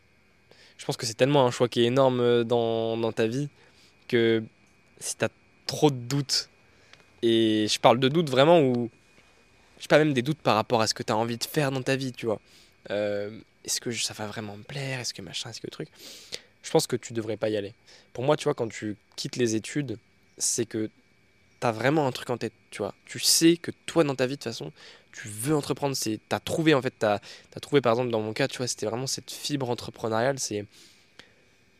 Je 0.79 0.85
pense 0.85 0.97
que 0.97 1.07
c'est 1.07 1.15
tellement 1.15 1.47
un 1.47 1.51
choix 1.51 1.69
qui 1.69 1.83
est 1.83 1.87
énorme 1.87 2.21
euh, 2.21 2.45
dans, 2.45 2.97
dans 2.97 3.13
ta 3.13 3.27
vie 3.27 3.49
que 4.09 4.43
si 4.99 5.17
tu 5.17 5.25
as 5.25 5.31
trop 5.67 5.91
de 5.91 5.97
doutes, 5.97 6.49
et 7.23 7.67
je 7.69 7.81
parle 7.81 7.99
de 7.99 8.09
doutes 8.09 8.29
vraiment 8.29 8.61
où, 8.61 8.91
je 9.79 9.83
sais 9.83 9.89
pas, 9.89 9.99
même 9.99 10.13
des 10.13 10.23
doutes 10.23 10.41
par 10.41 10.57
rapport 10.57 10.81
à 10.83 10.87
ce 10.87 10.95
que 10.95 11.03
tu 11.03 11.13
as 11.13 11.17
envie 11.17 11.39
de 11.39 11.45
faire 11.45 11.71
dans 11.71 11.83
ta 11.83 11.97
vie, 11.97 12.13
tu 12.13 12.27
vois. 12.27 12.41
Euh, 12.91 13.41
est-ce 13.65 13.81
que 13.81 13.91
ça 13.93 14.13
va 14.13 14.27
vraiment 14.27 14.57
me 14.57 14.63
plaire 14.63 15.01
Est-ce 15.01 15.15
que 15.15 15.23
machin 15.23 15.51
Est-ce 15.51 15.61
que 15.61 15.69
truc 15.69 15.89
Je 16.65 16.71
pense 16.71 16.87
que 16.87 16.97
tu 16.97 17.13
devrais 17.13 17.37
pas 17.37 17.51
y 17.51 17.57
aller. 17.57 17.75
Pour 18.15 18.25
moi, 18.25 18.37
tu 18.37 18.45
vois, 18.45 18.55
quand 18.55 18.69
tu 18.69 18.97
quittes 19.17 19.37
les 19.37 19.55
études, 19.55 19.99
c'est 20.39 20.65
que 20.65 20.91
tu 21.61 21.67
as 21.67 21.71
vraiment 21.71 22.07
un 22.07 22.13
truc 22.13 22.31
en 22.31 22.39
tête, 22.39 22.55
tu 22.71 22.79
vois. 22.79 22.95
Tu 23.05 23.21
sais 23.21 23.59
que 23.59 23.71
toi, 23.87 24.03
dans 24.03 24.15
ta 24.15 24.27
vie, 24.27 24.33
de 24.33 24.37
toute 24.37 24.45
façon, 24.45 24.73
tu 25.13 25.29
veux 25.29 25.55
entreprendre. 25.55 25.95
Tu 25.95 26.19
as 26.31 26.41
trouvé, 26.41 26.75
en 26.75 26.81
fait, 26.81 26.95
tu 26.99 27.07
as, 27.07 27.21
trouvé, 27.61 27.83
par 27.83 27.93
exemple, 27.93 28.11
dans 28.11 28.23
mon 28.23 28.33
cas, 28.33 28.49
tu 28.49 28.59
vois, 28.59 28.67
c'était 28.67 28.87
vraiment 28.87 29.07
cette 29.07 29.31
fibre 29.31 29.69
entrepreneuriale. 29.71 30.39
C'est. 30.39 30.65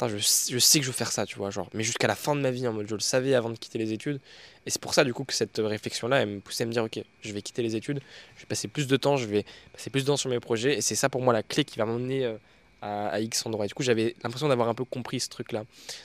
Je, 0.07 0.19
je 0.19 0.59
sais 0.59 0.81
que 0.81 0.85
je 0.85 0.91
veux 0.91 0.97
faire 0.97 1.13
ça, 1.13 1.25
tu 1.25 1.37
vois, 1.39 1.51
genre, 1.51 1.71
mais 1.73 1.83
jusqu'à 1.83 2.07
la 2.07 2.15
fin 2.15 2.37
de 2.37 2.41
ma 2.43 2.51
vie, 2.51 2.69
en 2.69 2.75
mode, 2.75 2.87
je 2.87 2.95
le 2.95 3.01
savais 3.01 3.35
avant 3.35 3.49
de 3.49 3.57
quitter 3.57 3.79
les 3.79 3.95
études. 3.95 4.21
Et 4.67 4.71
c'est 4.71 4.81
pour 4.81 4.93
ça, 4.93 5.03
du 5.03 5.15
coup, 5.15 5.25
que 5.25 5.33
cette 5.33 5.57
réflexion-là, 5.57 6.21
elle 6.21 6.29
me 6.29 6.41
poussait 6.41 6.65
à 6.65 6.67
me 6.67 6.73
dire, 6.73 6.85
ok, 6.85 7.01
je 7.23 7.33
vais 7.33 7.41
quitter 7.41 7.63
les 7.63 7.75
études, 7.75 8.01
je 8.37 8.43
vais 8.43 8.47
passer 8.47 8.69
plus 8.69 8.87
de 8.87 8.97
temps, 8.99 9.17
je 9.17 9.25
vais 9.25 9.47
passer 9.73 9.89
plus 9.89 10.03
de 10.03 10.09
temps 10.09 10.19
sur 10.19 10.29
mes 10.29 10.41
projets, 10.41 10.77
et 10.77 10.83
c'est 10.83 10.95
ça 10.95 11.09
pour 11.09 11.23
moi 11.23 11.33
la 11.33 11.43
clé 11.43 11.65
qui 11.65 11.79
va 11.79 11.87
m'emmener 11.87 12.27
euh, 12.27 12.37
à, 12.85 13.21
X 13.21 13.47
endroit. 13.47 13.65
Et 13.65 13.69
du 13.69 13.75
coup, 13.75 13.83
j'avais 13.83 14.15
l'impression 14.23 14.49
d'avoir 14.49 14.69
un 14.69 14.75
peu 14.75 14.85
compris 14.85 15.21
ce 15.21 15.29
truc-là. 15.29 15.65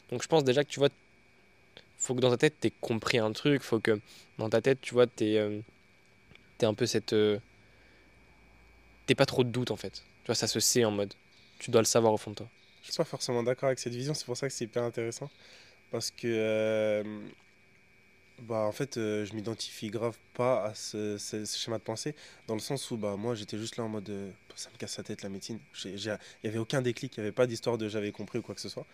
Donc, 0.10 0.24
je 0.24 0.28
pense 0.28 0.44
déjà 0.44 0.64
que, 0.64 0.70
tu 0.70 0.80
vois, 0.80 0.90
faut 1.98 2.16
que 2.16 2.22
dans 2.22 2.30
ta 2.30 2.38
tête, 2.38 2.60
t'aies 2.60 2.74
compris 2.82 3.18
un 3.18 3.32
truc, 3.34 3.62
faut 3.62 3.80
que 3.80 4.00
dans 4.38 4.50
ta 4.50 4.62
tête, 4.62 4.80
tu 4.82 4.94
vois, 4.94 5.06
t'aies 5.06 5.38
euh, 5.38 5.62
un 6.62 6.74
peu 6.74 6.86
cette. 6.86 7.14
euh, 7.14 7.40
t'aies 9.06 9.16
pas 9.16 9.26
trop 9.26 9.44
de 9.44 9.50
doute, 9.50 9.72
en 9.72 9.76
fait. 9.76 10.04
Tu 10.24 10.28
vois, 10.28 10.36
ça 10.36 10.48
se 10.48 10.60
sait 10.60 10.86
en 10.86 10.92
mode, 10.92 11.14
tu 11.60 11.72
dois 11.72 11.82
le 11.82 11.86
savoir 11.86 12.14
au 12.14 12.18
fond 12.18 12.32
de 12.32 12.38
toi. 12.38 12.50
Je 12.84 12.92
suis 12.92 12.98
pas 12.98 13.04
forcément 13.04 13.44
d'accord 13.44 13.68
avec 13.68 13.80
cette 13.80 13.94
vision, 13.94 14.14
c'est 14.14 14.26
pour 14.26 14.38
ça 14.38 14.48
que 14.48 14.54
c'est 14.54 14.66
hyper 14.66 14.84
intéressant. 14.84 15.30
Parce 15.92 16.12
que 16.12 16.28
euh, 16.28 17.04
Bah, 18.48 18.60
en 18.60 18.72
fait, 18.72 18.98
euh, 18.98 19.26
je 19.26 19.34
m'identifie 19.34 19.90
grave 19.90 20.18
pas 20.34 20.66
à 20.66 20.74
ce, 20.74 21.18
schéma 21.46 21.78
de 21.78 21.84
pensée, 21.84 22.16
dans 22.48 22.54
le 22.54 22.60
sens 22.60 22.90
où 22.92 22.98
bah, 22.98 23.16
moi 23.18 23.36
j'étais 23.36 23.58
juste 23.58 23.78
là 23.78 23.84
en 23.84 23.90
mode 23.90 24.10
euh, 24.10 24.30
ça 24.56 24.70
me 24.72 24.78
casse 24.78 24.98
la 24.98 25.04
tête 25.04 25.24
la 25.24 25.30
médecine. 25.30 25.60
Il 25.86 25.96
n'y 25.96 26.10
avait 26.50 26.60
aucun 26.60 26.82
déclic, 26.82 27.18
il 27.18 27.20
n'y 27.20 27.26
avait 27.26 27.36
pas 27.36 27.48
d'histoire 27.48 27.78
de 27.78 27.90
j'avais 27.90 28.12
compris 28.12 28.40
ou 28.40 28.42
quoi 28.42 28.56
que 28.56 28.62
ce 28.62 28.70
soit. 28.70 28.86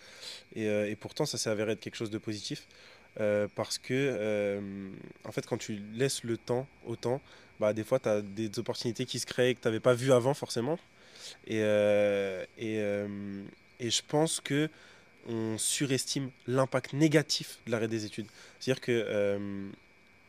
Et, 0.55 0.67
euh, 0.67 0.89
et 0.89 0.95
pourtant, 0.95 1.25
ça 1.25 1.37
s'est 1.37 1.49
avéré 1.49 1.73
être 1.73 1.79
quelque 1.79 1.95
chose 1.95 2.09
de 2.09 2.17
positif, 2.17 2.67
euh, 3.19 3.47
parce 3.55 3.77
que 3.77 4.59
en 5.23 5.31
fait, 5.31 5.45
quand 5.45 5.57
tu 5.57 5.81
laisses 5.93 6.23
le 6.23 6.37
temps 6.37 6.67
au 6.85 6.95
temps, 6.95 7.21
bah, 7.59 7.73
des 7.73 7.83
fois 7.83 7.99
tu 7.99 8.09
as 8.09 8.21
des 8.21 8.49
opportunités 8.57 9.05
qui 9.05 9.19
se 9.19 9.25
créent 9.25 9.55
que 9.55 9.61
tu 9.61 9.67
n'avais 9.67 9.79
pas 9.79 9.93
vues 9.93 10.11
avant 10.11 10.33
forcément. 10.33 10.79
Et, 11.47 11.59
et, 12.57 12.77
et 13.79 13.89
je 13.89 14.01
pense 14.07 14.39
que 14.41 14.69
on 15.27 15.57
surestime 15.57 16.29
l'impact 16.47 16.93
négatif 16.93 17.59
de 17.65 17.71
l'arrêt 17.71 17.87
des 17.87 18.05
études. 18.05 18.27
C'est-à-dire 18.59 18.81
que 18.81 18.91
euh, 18.91 19.69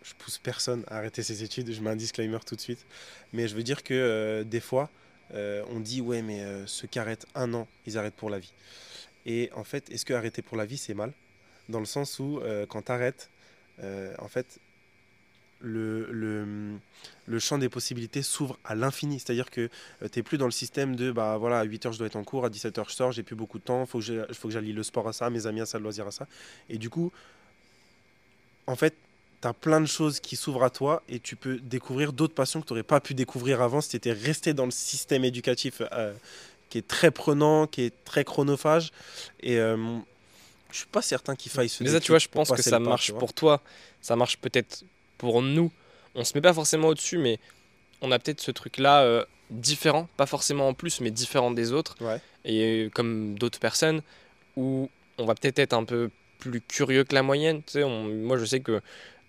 je 0.07 0.15
pousse 0.15 0.39
personne 0.39 0.85
à 0.87 0.99
arrêter 0.99 1.23
ses 1.23 1.43
études, 1.43 1.73
je 1.73 1.81
mets 1.81 1.91
un 1.91 1.97
disclaimer 1.97 2.39
tout 2.47 2.55
de 2.55 2.61
suite, 2.61 2.87
mais 3.33 3.49
je 3.49 3.57
veux 3.57 3.65
dire 3.65 3.83
que 3.83 3.95
euh, 3.95 4.45
des 4.45 4.61
fois, 4.61 4.89
euh, 5.35 5.65
on 5.71 5.81
dit 5.81 6.01
ouais 6.01 6.23
mais 6.23 6.45
euh, 6.45 6.67
ceux 6.67 6.87
qui 6.87 6.99
arrêtent 7.01 7.27
un 7.35 7.53
an, 7.55 7.67
ils 7.87 7.99
arrêtent 7.99 8.15
pour 8.15 8.31
la 8.31 8.39
vie. 8.39 8.53
Et 9.25 9.51
en 9.55 9.65
fait, 9.65 9.91
est-ce 9.91 10.05
que 10.05 10.15
arrêter 10.15 10.43
pour 10.43 10.57
la 10.57 10.65
vie 10.65 10.77
c'est 10.77 10.95
mal? 10.95 11.13
Dans 11.69 11.81
le 11.81 11.87
sens 11.87 12.21
où 12.21 12.41
quand 12.69 12.83
tu 12.83 12.93
arrêtes, 12.93 13.29
en 13.83 14.29
fait, 14.29 14.61
le, 15.61 16.09
le, 16.13 16.47
le 17.27 17.39
champ 17.39 17.59
des 17.59 17.69
possibilités 17.69 18.23
s'ouvre 18.23 18.59
à 18.65 18.75
l'infini. 18.75 19.19
C'est-à-dire 19.19 19.51
que 19.51 19.69
tu 20.13 20.19
n'es 20.19 20.23
plus 20.23 20.39
dans 20.39 20.45
le 20.47 20.51
système 20.53 20.97
de 20.97 21.13
bah 21.13 21.37
voilà, 21.39 21.61
à 21.61 21.65
8h 21.65 21.93
je 21.93 21.99
dois 21.99 22.07
être 22.07 22.17
en 22.17 22.25
cours, 22.25 22.45
à 22.45 22.51
17h 22.51 22.85
je 22.89 22.95
sors, 22.95 23.13
j'ai 23.13 23.23
plus 23.23 23.37
beaucoup 23.37 23.59
de 23.59 23.65
temps, 23.65 23.83
il 23.83 23.87
faut 23.87 23.99
que 23.99 24.05
j'ai- 24.05 24.23
faut 24.33 24.49
que 24.49 24.55
j'allie 24.55 24.73
le 24.73 24.83
sport 24.83 25.09
à 25.09 25.13
ça, 25.13 25.31
mes 25.31 25.47
amis 25.47 25.61
à 25.61 25.67
ça, 25.67 25.79
le 25.79 25.83
loisir 25.85 26.07
à 26.07 26.11
ça. 26.11 26.27
Et 26.69 26.79
du 26.79 26.91
coup, 26.91 27.11
en 28.67 28.77
fait, 28.77 28.95
tu 29.41 29.49
as 29.49 29.53
plein 29.55 29.81
de 29.81 29.87
choses 29.87 30.21
qui 30.21 30.37
s'ouvrent 30.37 30.65
à 30.65 30.71
toi 30.71 31.03
et 31.09 31.21
tu 31.21 31.37
peux 31.37 31.57
découvrir 31.59 32.13
d'autres 32.13 32.35
passions 32.35 32.61
que 32.61 32.67
tu 32.67 32.73
n'aurais 32.73 32.83
pas 32.83 33.01
pu 33.01 33.15
découvrir 33.15 33.61
avant 33.63 33.81
si 33.81 33.91
tu 33.91 33.97
étais 33.97 34.13
resté 34.13 34.55
dans 34.55 34.65
le 34.65 34.71
système 34.71 35.25
éducatif 35.25 35.83
euh, 35.93 36.15
qui 36.71 36.79
est 36.79 36.87
très 36.87 37.11
prenant, 37.11 37.67
qui 37.67 37.83
est 37.83 38.05
très 38.05 38.25
chronophage. 38.25 38.91
Et 39.41 39.59
euh, 39.59 39.77
je 40.73 40.79
suis 40.79 40.87
pas 40.87 41.03
certain 41.03 41.37
qu'il 41.37 41.53
faille 41.53 41.69
se 41.69 41.85
Mais 41.85 41.91
ça, 41.91 42.01
tu 42.01 42.13
vois, 42.13 42.19
je 42.19 42.29
pense 42.29 42.51
que 42.51 42.63
ça 42.63 42.79
marche 42.81 43.13
pour 43.13 43.33
toi. 43.35 43.63
Ça 44.01 44.17
marche 44.17 44.37
peut-être 44.39 44.85
pour 45.19 45.43
nous. 45.43 45.71
On 46.15 46.25
se 46.25 46.33
met 46.35 46.41
pas 46.41 46.53
forcément 46.55 46.89
au-dessus, 46.89 47.19
mais 47.19 47.39
on 48.03 48.11
a 48.13 48.19
peut-être 48.19 48.41
ce 48.41 48.51
truc-là 48.51 49.03
euh, 49.03 49.25
différent, 49.51 50.09
pas 50.17 50.27
forcément 50.27 50.69
en 50.69 50.75
plus, 50.75 51.01
mais 51.01 51.11
différent 51.11 51.51
des 51.51 51.73
autres. 51.73 51.97
Ouais. 52.01 52.21
Et 52.45 52.85
euh, 52.87 52.91
comme 52.91 53.39
d'autres 53.39 53.59
personnes, 53.61 54.03
où 54.57 54.89
on 55.19 55.25
va 55.25 55.35
peut-être 55.35 55.59
être 55.59 55.73
un 55.73 55.85
peu 55.85 56.11
plus 56.39 56.61
curieux 56.61 57.05
que 57.05 57.15
la 57.15 57.23
moyenne. 57.23 57.63
Tu 57.65 57.73
sais, 57.73 57.85
on- 57.85 58.05
moi, 58.05 58.37
je 58.39 58.45
sais 58.45 58.61
que 58.61 58.81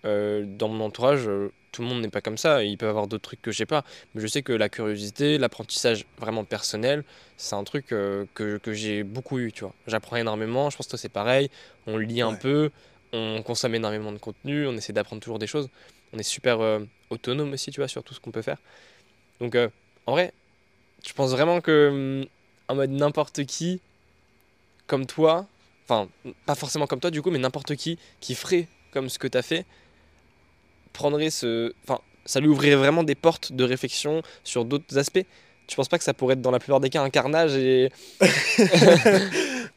euh, 0.05 0.45
dans 0.45 0.67
mon 0.67 0.85
entourage, 0.85 1.27
euh, 1.27 1.51
tout 1.71 1.81
le 1.81 1.87
monde 1.87 2.01
n'est 2.01 2.09
pas 2.09 2.21
comme 2.21 2.37
ça. 2.37 2.63
Ils 2.63 2.77
peuvent 2.77 2.89
avoir 2.89 3.07
d'autres 3.07 3.23
trucs 3.23 3.41
que 3.41 3.51
je 3.51 3.57
sais 3.57 3.65
pas. 3.65 3.83
Mais 4.13 4.21
je 4.21 4.27
sais 4.27 4.41
que 4.41 4.53
la 4.53 4.69
curiosité, 4.69 5.37
l'apprentissage 5.37 6.05
vraiment 6.19 6.43
personnel, 6.43 7.03
c'est 7.37 7.55
un 7.55 7.63
truc 7.63 7.91
euh, 7.91 8.25
que, 8.33 8.57
que 8.57 8.73
j'ai 8.73 9.03
beaucoup 9.03 9.39
eu. 9.39 9.51
Tu 9.51 9.63
vois, 9.63 9.73
j'apprends 9.87 10.15
énormément. 10.17 10.69
Je 10.69 10.77
pense 10.77 10.87
que 10.87 10.97
c'est 10.97 11.09
pareil. 11.09 11.49
On 11.87 11.97
lit 11.97 12.21
un 12.21 12.31
Ouais. 12.31 12.39
peu, 12.39 12.71
on 13.13 13.41
consomme 13.43 13.75
énormément 13.75 14.11
de 14.11 14.17
contenu, 14.17 14.67
on 14.67 14.73
essaie 14.73 14.93
d'apprendre 14.93 15.21
toujours 15.21 15.39
des 15.39 15.47
choses. 15.47 15.69
On 16.13 16.17
est 16.17 16.23
super 16.23 16.61
euh, 16.61 16.79
autonome 17.09 17.53
aussi, 17.53 17.71
tu 17.71 17.79
vois, 17.79 17.87
sur 17.87 18.03
tout 18.03 18.13
ce 18.13 18.19
qu'on 18.19 18.31
peut 18.31 18.41
faire. 18.41 18.57
Donc, 19.39 19.55
euh, 19.55 19.69
en 20.05 20.13
vrai, 20.13 20.33
je 21.05 21.13
pense 21.13 21.31
vraiment 21.31 21.61
que, 21.61 21.89
hum, 22.21 22.25
en 22.67 22.75
mode 22.75 22.91
n'importe 22.91 23.45
qui, 23.45 23.81
comme 24.87 25.05
toi, 25.05 25.47
enfin, 25.85 26.09
pas 26.45 26.55
forcément 26.55 26.87
comme 26.87 26.99
toi 26.99 27.11
du 27.11 27.21
coup, 27.21 27.31
mais 27.31 27.39
n'importe 27.39 27.75
qui 27.75 27.97
qui 28.19 28.35
ferait 28.35 28.67
comme 28.91 29.09
ce 29.09 29.19
que 29.19 29.27
tu 29.27 29.37
as 29.37 29.41
fait, 29.41 29.65
prendrait 30.93 31.29
ce. 31.29 31.73
Enfin, 31.83 32.01
ça 32.25 32.39
lui 32.39 32.47
ouvrirait 32.47 32.75
vraiment 32.75 33.03
des 33.03 33.15
portes 33.15 33.53
de 33.53 33.63
réflexion 33.63 34.21
sur 34.43 34.65
d'autres 34.65 34.97
aspects. 34.97 35.25
Tu 35.67 35.75
penses 35.75 35.89
pas 35.89 35.97
que 35.97 36.03
ça 36.03 36.13
pourrait 36.13 36.33
être 36.33 36.41
dans 36.41 36.51
la 36.51 36.59
plupart 36.59 36.79
des 36.79 36.89
cas 36.89 37.01
un 37.01 37.09
carnage 37.09 37.55
et. 37.55 37.91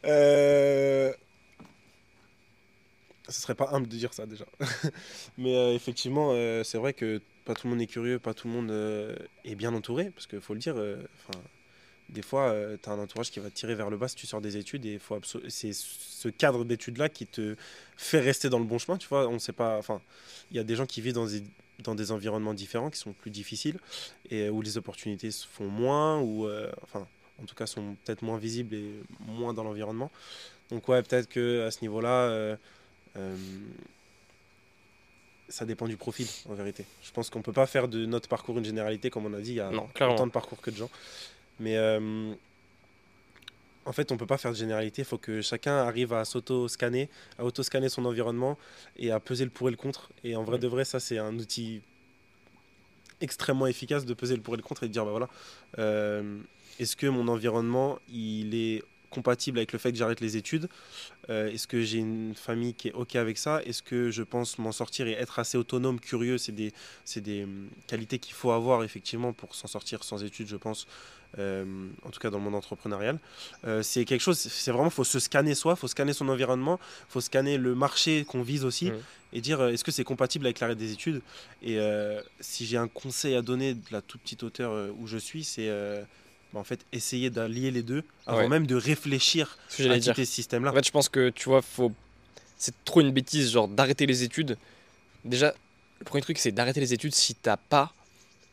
Euh, 0.03 1.13
Ce 3.27 3.39
serait 3.39 3.55
pas 3.55 3.69
humble 3.71 3.87
de 3.87 3.95
dire 3.95 4.13
ça 4.13 4.25
déjà. 4.25 4.45
Mais 5.37 5.55
euh, 5.55 5.73
effectivement, 5.73 6.31
euh, 6.33 6.63
c'est 6.63 6.77
vrai 6.77 6.93
que 6.93 7.21
pas 7.45 7.53
tout 7.53 7.67
le 7.67 7.71
monde 7.71 7.81
est 7.81 7.87
curieux, 7.87 8.19
pas 8.19 8.33
tout 8.33 8.47
le 8.47 8.53
monde 8.53 8.71
euh, 8.71 9.15
est 9.45 9.55
bien 9.55 9.73
entouré, 9.73 10.09
parce 10.11 10.27
qu'il 10.27 10.41
faut 10.41 10.53
le 10.53 10.59
dire, 10.59 10.75
des 12.09 12.21
fois, 12.21 12.55
tu 12.81 12.89
as 12.89 12.91
un 12.91 12.99
entourage 12.99 13.31
qui 13.31 13.39
va 13.39 13.49
tirer 13.49 13.75
vers 13.75 13.89
le 13.89 13.97
bas 13.97 14.07
si 14.07 14.15
tu 14.15 14.27
sors 14.27 14.41
des 14.41 14.57
études, 14.57 14.85
et 14.85 14.99
c'est 15.49 15.73
ce 15.73 16.29
cadre 16.29 16.65
d'études-là 16.65 17.09
qui 17.09 17.25
te 17.25 17.55
fait 17.95 18.19
rester 18.19 18.49
dans 18.49 18.59
le 18.59 18.65
bon 18.65 18.77
chemin, 18.77 18.97
tu 18.97 19.07
vois. 19.07 19.27
On 19.27 19.39
sait 19.39 19.53
pas, 19.53 19.77
enfin, 19.77 20.01
il 20.51 20.57
y 20.57 20.59
a 20.59 20.63
des 20.63 20.75
gens 20.75 20.85
qui 20.85 21.01
vivent 21.01 21.13
dans 21.13 21.27
des, 21.27 21.43
dans 21.79 21.95
des 21.95 22.11
environnements 22.11 22.53
différents, 22.53 22.89
qui 22.89 22.99
sont 22.99 23.13
plus 23.13 23.31
difficiles, 23.31 23.79
et 24.29 24.49
où 24.49 24.61
les 24.61 24.77
opportunités 24.77 25.31
se 25.31 25.47
font 25.47 25.67
moins, 25.67 26.19
ou, 26.19 26.47
enfin, 26.83 27.07
en 27.41 27.45
tout 27.45 27.55
cas, 27.55 27.65
sont 27.65 27.95
peut-être 28.03 28.23
moins 28.23 28.37
visibles 28.37 28.75
et 28.75 28.93
moins 29.19 29.53
dans 29.53 29.63
l'environnement. 29.63 30.11
Donc 30.69 30.87
ouais, 30.87 31.01
peut-être 31.01 31.27
que 31.27 31.65
à 31.65 31.71
ce 31.71 31.81
niveau-là, 31.81 32.57
euh, 33.17 33.35
ça 35.49 35.65
dépend 35.65 35.87
du 35.87 35.97
profil, 35.97 36.27
en 36.49 36.53
vérité. 36.53 36.85
Je 37.03 37.11
pense 37.11 37.29
qu'on 37.29 37.41
peut 37.41 37.51
pas 37.53 37.65
faire 37.67 37.87
de 37.87 38.05
notre 38.05 38.29
parcours 38.29 38.57
une 38.57 38.65
généralité, 38.65 39.09
comme 39.09 39.25
on 39.25 39.33
a 39.33 39.41
dit, 39.41 39.51
il 39.51 39.55
y 39.55 39.59
a 39.59 39.69
Non, 39.69 39.89
autant 39.99 40.25
de 40.27 40.31
parcours 40.31 40.61
que 40.61 40.71
de 40.71 40.77
gens. 40.77 40.89
Mais 41.59 41.75
euh, 41.77 42.33
en 43.85 43.91
fait, 43.91 44.11
on 44.11 44.17
peut 44.17 44.25
pas 44.25 44.37
faire 44.37 44.51
de 44.51 44.55
généralité. 44.57 45.01
Il 45.01 45.05
faut 45.05 45.17
que 45.17 45.41
chacun 45.41 45.75
arrive 45.77 46.13
à 46.13 46.23
s'auto-scanner, 46.23 47.09
à 47.37 47.43
auto-scanner 47.45 47.89
son 47.89 48.05
environnement 48.05 48.57
et 48.97 49.11
à 49.11 49.19
peser 49.19 49.43
le 49.43 49.51
pour 49.51 49.67
et 49.67 49.71
le 49.71 49.77
contre. 49.77 50.09
Et 50.23 50.35
en 50.35 50.43
vrai 50.43 50.57
Mm. 50.57 50.61
de 50.61 50.67
vrai, 50.67 50.85
ça, 50.85 50.99
c'est 50.99 51.17
un 51.17 51.37
outil 51.37 51.81
extrêmement 53.19 53.67
efficace 53.67 54.05
de 54.05 54.13
peser 54.13 54.35
le 54.35 54.41
pour 54.41 54.53
et 54.53 54.57
le 54.57 54.63
contre 54.63 54.83
et 54.83 54.87
de 54.87 54.93
dire, 54.93 55.03
bah 55.05 55.11
voilà, 55.11 55.29
euh, 55.79 56.39
est-ce 56.79 56.95
que 56.95 57.07
mon 57.07 57.27
environnement, 57.27 57.99
il 58.09 58.55
est 58.55 58.83
compatible 59.11 59.59
avec 59.59 59.71
le 59.73 59.77
fait 59.79 59.91
que 59.91 59.97
j'arrête 59.99 60.21
les 60.21 60.35
études 60.37 60.67
Euh, 61.29 61.51
Est-ce 61.53 61.67
que 61.67 61.81
j'ai 61.83 61.99
une 61.99 62.33
famille 62.33 62.73
qui 62.73 62.87
est 62.87 62.93
OK 62.93 63.15
avec 63.15 63.37
ça? 63.37 63.61
Est-ce 63.63 63.83
que 63.83 64.09
je 64.09 64.23
pense 64.23 64.57
m'en 64.57 64.71
sortir 64.71 65.05
et 65.07 65.11
être 65.11 65.37
assez 65.37 65.55
autonome, 65.57 65.99
curieux? 65.99 66.39
C'est 66.39 66.51
des, 66.51 66.73
des 67.17 67.43
hum, 67.43 67.67
qualités 67.87 68.17
qu'il 68.17 68.33
faut 68.33 68.51
avoir 68.51 68.83
effectivement 68.83 69.31
pour 69.33 69.53
s'en 69.53 69.67
sortir 69.67 70.03
sans 70.03 70.23
études, 70.23 70.47
je 70.47 70.55
pense, 70.57 70.87
euh, 71.37 71.63
en 72.03 72.09
tout 72.09 72.19
cas 72.19 72.29
dans 72.31 72.39
le 72.39 72.43
monde 72.43 72.55
entrepreneurial. 72.55 73.19
Euh, 73.67 73.83
c'est 73.83 74.03
quelque 74.05 74.21
chose, 74.21 74.39
c'est 74.39 74.71
vraiment, 74.71 74.89
faut 74.89 75.03
se 75.03 75.19
scanner 75.19 75.53
soi, 75.55 75.75
faut 75.75 75.87
scanner 75.87 76.13
son 76.13 76.27
environnement, 76.29 76.79
faut 77.07 77.21
scanner 77.21 77.57
le 77.59 77.75
marché 77.75 78.25
qu'on 78.25 78.41
vise 78.41 78.65
aussi 78.65 78.87
Mhm. 78.89 78.99
et 79.33 79.41
dire 79.41 79.61
est-ce 79.67 79.83
que 79.83 79.91
c'est 79.91 80.03
compatible 80.03 80.45
avec 80.47 80.59
l'arrêt 80.59 80.75
des 80.75 80.91
études? 80.91 81.21
Et 81.61 81.77
si 82.39 82.65
j'ai 82.65 82.77
un 82.77 82.87
conseil 82.87 83.35
à 83.35 83.41
donner 83.43 83.75
de 83.75 83.89
la 83.91 84.01
toute 84.01 84.21
petite 84.21 84.41
hauteur 84.43 84.71
où 84.99 85.05
je 85.07 85.17
suis, 85.17 85.43
c'est 85.43 85.69
bah, 86.53 86.59
en 86.59 86.63
fait 86.63 86.79
essayer 86.91 87.29
d'allier 87.29 87.71
les 87.71 87.83
deux 87.83 88.03
avant 88.25 88.39
Ouais. 88.39 88.47
même 88.47 88.67
de 88.67 88.75
réfléchir 88.75 89.57
Ce 89.69 89.83
à 89.83 89.99
quitter 89.99 90.25
ce 90.25 90.31
système-là. 90.33 90.71
En 90.71 90.73
fait, 90.73 90.85
je 90.85 90.91
pense 90.91 91.09
que 91.09 91.29
tu 91.29 91.49
vois, 91.49 91.61
faut. 91.61 91.91
C'est 92.57 92.75
trop 92.85 93.01
une 93.01 93.11
bêtise, 93.11 93.51
genre 93.51 93.67
d'arrêter 93.67 94.05
les 94.05 94.23
études. 94.23 94.57
Déjà, 95.25 95.53
le 95.99 96.05
premier 96.05 96.21
truc, 96.21 96.37
c'est 96.37 96.51
d'arrêter 96.51 96.79
les 96.79 96.93
études 96.93 97.15
si 97.15 97.33
t'as 97.35 97.57
pas 97.57 97.93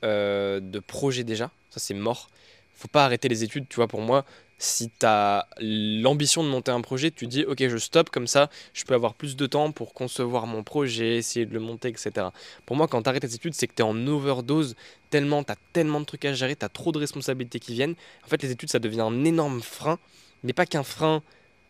euh, 0.05 0.61
de 0.61 0.79
projet 0.79 1.25
déjà. 1.25 1.51
Ça, 1.71 1.81
c'est 1.81 1.95
mort. 1.95 2.31
Faut 2.75 2.89
pas 2.89 3.05
arrêter 3.05 3.29
les 3.29 3.43
études, 3.45 3.67
tu 3.69 3.77
vois, 3.77 3.89
pour 3.89 4.01
moi. 4.01 4.25
Si 4.61 4.91
t'as 4.99 5.45
l'ambition 5.61 6.43
de 6.43 6.49
monter 6.49 6.71
un 6.73 6.81
projet, 6.81 7.11
tu 7.13 7.27
dis, 7.29 7.45
ok, 7.45 7.69
je 7.69 7.77
stoppe, 7.77 8.11
comme 8.11 8.27
ça, 8.27 8.51
je 8.75 8.85
peux 8.85 8.95
avoir 8.95 9.15
plus 9.15 9.37
de 9.37 9.47
temps 9.47 9.71
pour 9.73 9.95
concevoir 9.95 10.47
mon 10.47 10.65
projet, 10.65 11.17
essayer 11.19 11.47
de 11.47 11.55
le 11.55 11.61
monter, 11.61 11.89
etc. 11.89 12.29
Pour 12.67 12.77
moi, 12.77 12.89
quand 12.89 13.03
t'arrêtes 13.03 13.23
les 13.23 13.35
études, 13.37 13.55
c'est 13.55 13.69
que 13.69 13.75
t'es 13.75 13.85
en 13.85 14.07
overdose, 14.09 14.75
tellement, 15.11 15.43
t'as 15.43 15.57
tellement 15.73 16.01
de 16.01 16.05
trucs 16.05 16.25
à 16.25 16.33
gérer, 16.33 16.57
t'as 16.57 16.69
trop 16.69 16.93
de 16.93 16.99
responsabilités 16.99 17.61
qui 17.61 17.75
viennent. 17.75 17.95
En 18.25 18.29
fait, 18.29 18.43
les 18.43 18.51
études, 18.51 18.71
ça 18.71 18.79
devient 18.79 19.01
un 19.01 19.25
énorme 19.25 19.61
frein, 19.63 19.99
mais 20.43 20.53
pas 20.53 20.67
qu'un 20.67 20.83
frein 20.83 21.23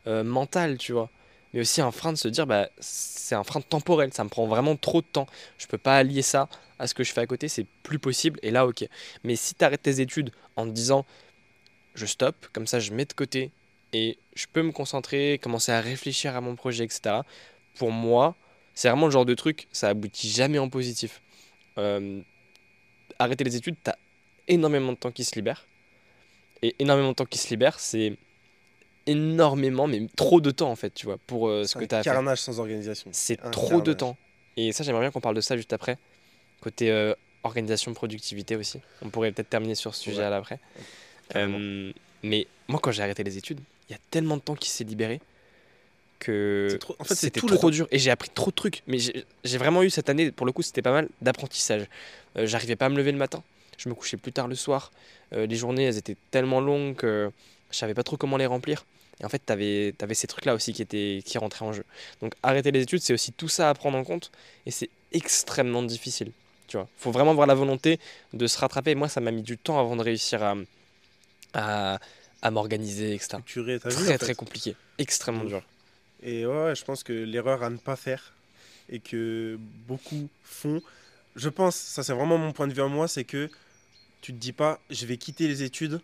euh, 0.07 0.25
mental, 0.25 0.79
tu 0.79 0.93
vois. 0.93 1.11
Mais 1.53 1.61
aussi 1.61 1.81
un 1.81 1.91
frein 1.91 2.13
de 2.13 2.19
se 2.19 2.29
dire, 2.29 2.47
bah, 2.47 2.69
c'est 2.79 3.35
un 3.35 3.45
frein 3.45 3.61
temporel, 3.61 4.13
ça 4.13 4.25
me 4.25 4.29
prend 4.29 4.47
vraiment 4.47 4.77
trop 4.77 5.01
de 5.01 5.07
temps. 5.07 5.27
Je 5.57 5.67
peux 5.67 5.79
pas 5.79 5.97
allier 5.97 6.23
ça 6.23 6.49
à 6.79 6.87
ce 6.87 6.95
que 6.95 7.05
je 7.05 7.13
fais 7.13 7.21
à 7.21 7.27
côté, 7.27 7.49
c'est 7.49 7.67
plus 7.83 7.99
possible, 7.99 8.39
et 8.43 8.51
là, 8.51 8.67
ok. 8.67 8.85
Mais 9.25 9.37
si 9.37 9.55
tu 9.55 9.65
arrêtes 9.65 9.83
tes 9.83 10.01
études 10.01 10.31
en 10.57 10.67
te 10.67 10.71
disant, 10.71 11.05
je 11.95 12.07
stoppe, 12.07 12.47
comme 12.53 12.67
ça 12.67 12.79
je 12.81 12.93
mets 12.93 13.05
de 13.05 13.13
côté, 13.13 13.51
et 13.93 14.19
je 14.35 14.47
peux 14.53 14.63
me 14.63 14.73
concentrer, 14.73 15.41
commencer 15.43 15.73
à 15.73 15.81
réfléchir 15.81 16.37
à 16.37 16.41
mon 16.41 16.55
projet, 16.55 16.85
etc. 16.85 17.23
Pour 17.77 17.91
moi, 17.91 18.37
c'est 18.75 18.89
vraiment 18.89 19.07
le 19.07 19.13
genre 19.13 19.27
de 19.27 19.35
truc, 19.35 19.67
ça 19.73 19.89
aboutit 19.89 20.31
jamais 20.31 20.59
en 20.59 20.69
positif. 20.69 21.21
Euh, 21.79 22.21
arrêter 23.19 23.45
les 23.45 23.57
études, 23.57 23.77
tu 23.83 23.91
as 23.91 23.99
énormément 24.49 24.93
de 24.93 24.97
temps 24.99 25.11
qui 25.11 25.25
se 25.25 25.35
libère. 25.35 25.67
Et 26.63 26.75
énormément 26.79 27.11
de 27.11 27.15
temps 27.15 27.25
qui 27.25 27.39
se 27.39 27.49
libère, 27.51 27.79
c'est 27.79 28.17
énormément, 29.07 29.87
mais 29.87 30.07
trop 30.17 30.41
de 30.41 30.51
temps 30.51 30.71
en 30.71 30.77
fait, 30.77 30.91
tu 30.93 31.07
vois, 31.07 31.19
pour 31.27 31.49
euh, 31.49 31.65
ce 31.65 31.79
que 31.79 31.85
tu 31.85 31.95
as 31.95 31.99
à 31.99 32.03
carnage 32.03 32.39
sans 32.41 32.59
organisation. 32.61 33.11
C'est 33.13 33.37
trop 33.51 33.81
de 33.81 33.93
temps. 33.93 34.17
Et 34.57 34.73
ça, 34.73 34.83
j'aimerais 34.85 35.03
bien 35.03 35.11
qu'on 35.11 35.21
parle 35.21 35.37
de 35.37 35.41
ça 35.41 35.57
juste 35.57 35.73
après. 35.73 35.99
Côté 36.61 36.91
euh, 36.91 37.15
organisation, 37.45 37.95
productivité 37.95 38.57
aussi. 38.57 38.81
On 39.03 39.09
pourrait 39.11 39.31
peut-être 39.33 39.49
terminer 39.49 39.77
sur 39.77 39.95
ce 39.95 40.03
sujet 40.03 40.23
Ouais. 40.23 40.31
là 40.31 40.37
après. 40.37 40.59
Carrément. 41.29 41.59
Euh, 41.61 41.93
mais 42.23 42.47
moi, 42.67 42.81
quand 42.83 42.91
j'ai 42.91 43.03
arrêté 43.03 43.23
les 43.23 43.39
études, 43.39 43.61
il 43.89 43.93
y 43.93 43.95
a 43.95 43.99
tellement 44.11 44.37
de 44.37 44.43
temps 44.43 44.57
qui 44.57 44.69
s'est 44.69 44.85
libéré 44.85 45.21
que 46.19 46.77
trop- 46.81 46.97
en 46.99 47.05
fait, 47.05 47.15
c'est 47.15 47.27
c'était 47.27 47.41
trop 47.41 47.71
dur 47.71 47.87
et 47.91 47.99
j'ai 47.99 48.11
appris 48.11 48.29
trop 48.31 48.51
de 48.51 48.57
trucs. 48.57 48.83
Mais 48.87 48.99
j'ai 48.99 49.59
vraiment 49.59 49.83
eu 49.83 49.91
cette 49.91 50.09
année, 50.09 50.31
pour 50.33 50.47
le 50.47 50.53
coup, 50.53 50.63
c'était 50.63 50.83
pas 50.83 50.93
mal 50.93 51.09
d'apprentissage. 51.23 51.87
Euh, 52.37 52.47
J'arrivais 52.47 52.77
pas 52.77 52.87
à 52.87 52.89
me 52.89 52.97
lever 52.97 53.13
le 53.13 53.19
matin, 53.19 53.43
je 53.77 53.89
me 53.89 53.95
couchais 53.95 54.17
plus 54.17 54.33
tard 54.33 54.49
le 54.49 54.55
soir. 54.55 54.91
Euh, 55.33 55.47
les 55.47 55.57
journées, 55.57 55.85
elles 55.85 55.99
étaient 55.99 56.17
tellement 56.31 56.61
longues 56.61 56.97
que 56.97 57.31
je 57.71 57.77
savais 57.77 57.95
pas 57.95 58.03
trop 58.03 58.17
comment 58.17 58.37
les 58.37 58.47
remplir. 58.47 58.85
Et 59.21 59.25
en 59.25 59.29
fait, 59.29 59.43
tu 59.45 59.53
avais, 59.53 59.93
ces 60.15 60.27
trucs-là 60.29 60.55
aussi 60.55 60.73
qui, 60.73 60.81
étaient, 60.83 61.23
qui 61.25 61.39
rentraient 61.39 61.65
en 61.65 61.73
jeu. 61.73 61.85
Donc 62.23 62.35
arrêter 62.43 62.71
les 62.71 62.83
études, 62.83 63.01
c'est 63.03 63.13
aussi 63.13 63.33
tout 63.33 63.49
ça 63.49 63.69
à 63.69 63.75
prendre 63.75 63.99
en 63.99 64.05
compte 64.05 64.31
et 64.65 64.71
c'est 64.71 64.91
extrêmement 65.13 65.83
difficile. 65.83 66.31
Tu 66.69 66.77
vois, 66.77 66.87
faut 66.99 67.11
vraiment 67.11 67.31
avoir 67.33 67.47
la 67.47 67.55
volonté 67.55 67.99
de 68.33 68.47
se 68.47 68.59
rattraper. 68.59 68.95
Moi, 68.95 69.09
ça 69.09 69.21
m'a 69.21 69.31
mis 69.33 69.43
du 69.43 69.57
temps 69.59 69.81
avant 69.81 69.97
de 69.97 70.03
réussir 70.03 70.43
à, 70.45 70.55
à, 71.55 71.99
à 72.43 72.51
m'organiser, 72.51 73.15
etc. 73.15 73.39
Ta 73.81 73.89
vie. 73.89 73.95
Très 73.97 74.05
en 74.05 74.07
fait. 74.13 74.19
très 74.19 74.35
compliqué, 74.35 74.77
extrêmement 74.99 75.45
dur. 75.45 75.63
Et 76.23 76.47
ouais, 76.47 76.75
je 76.75 76.85
pense 76.85 77.03
que 77.03 77.13
l'erreur 77.13 77.63
à 77.63 77.71
ne 77.71 77.77
pas 77.77 77.97
faire 77.97 78.33
et 78.91 78.99
que 79.01 79.59
beaucoup 79.87 80.29
font, 80.43 80.83
je 81.37 81.49
pense, 81.49 81.77
ça 81.77 82.03
c'est 82.03 82.13
vraiment 82.13 82.39
mon 82.39 82.53
point 82.53 82.67
de 82.67 82.73
vue 82.73 82.83
à 82.83 82.87
moi, 82.89 83.07
c'est 83.09 83.25
que 83.25 83.49
tu 84.21 84.33
te 84.33 84.39
dis 84.39 84.53
pas, 84.53 84.81
je 84.91 85.07
vais 85.07 85.17
quitter 85.17 85.47
les 85.47 85.63
études 85.63 86.01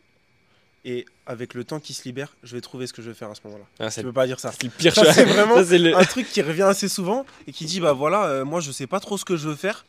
et 0.84 1.06
avec 1.26 1.54
le 1.54 1.64
temps 1.64 1.80
qui 1.80 1.94
se 1.94 2.04
libère, 2.04 2.36
je 2.42 2.54
vais 2.54 2.60
trouver 2.60 2.86
ce 2.86 2.92
que 2.92 3.00
je 3.02 3.08
vais 3.08 3.14
faire 3.14 3.30
à 3.30 3.34
ce 3.34 3.40
moment-là. 3.44 3.64
Ah, 3.80 3.90
Tu 3.90 4.02
peux 4.02 4.12
pas 4.12 4.26
dire 4.26 4.38
ça. 4.38 4.52
c'est 4.52 4.64
le 4.64 4.68
pire. 4.70 4.94
C'est 4.94 5.24
vraiment 5.24 5.56
Ça, 5.64 5.78
le- 5.78 5.96
un 5.96 6.04
truc 6.04 6.28
qui 6.30 6.42
revient 6.42 6.62
assez 6.62 6.88
souvent 6.88 7.24
et 7.46 7.52
qui 7.52 7.64
dit, 7.64 7.80
bah 7.80 7.92
voilà, 7.94 8.26
euh, 8.26 8.44
moi 8.44 8.60
je 8.60 8.70
sais 8.70 8.86
pas 8.86 9.00
trop 9.00 9.16
ce 9.18 9.24
que 9.24 9.36
je 9.36 9.48
veux 9.48 9.56
faire, 9.56 9.84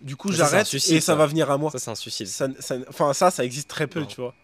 du 0.00 0.16
coup 0.16 0.32
j'arrête 0.32 0.72
et 0.74 0.78
ça 0.80 1.00
ça. 1.00 1.14
va 1.14 1.26
venir 1.26 1.50
à 1.50 1.58
moi. 1.58 1.70
Ça, 1.70 1.78
c'est 1.78 1.90
un 1.90 1.94
suicide. 1.94 2.26
Ça, 2.26 2.48
ça- 2.58 2.78
enfin 2.88 3.12
ça, 3.12 3.30
ça 3.30 3.44
existe 3.44 3.68
très 3.68 3.86
peu, 3.86 4.00
Non. 4.00 4.06
tu 4.06 4.16
vois. 4.20 4.34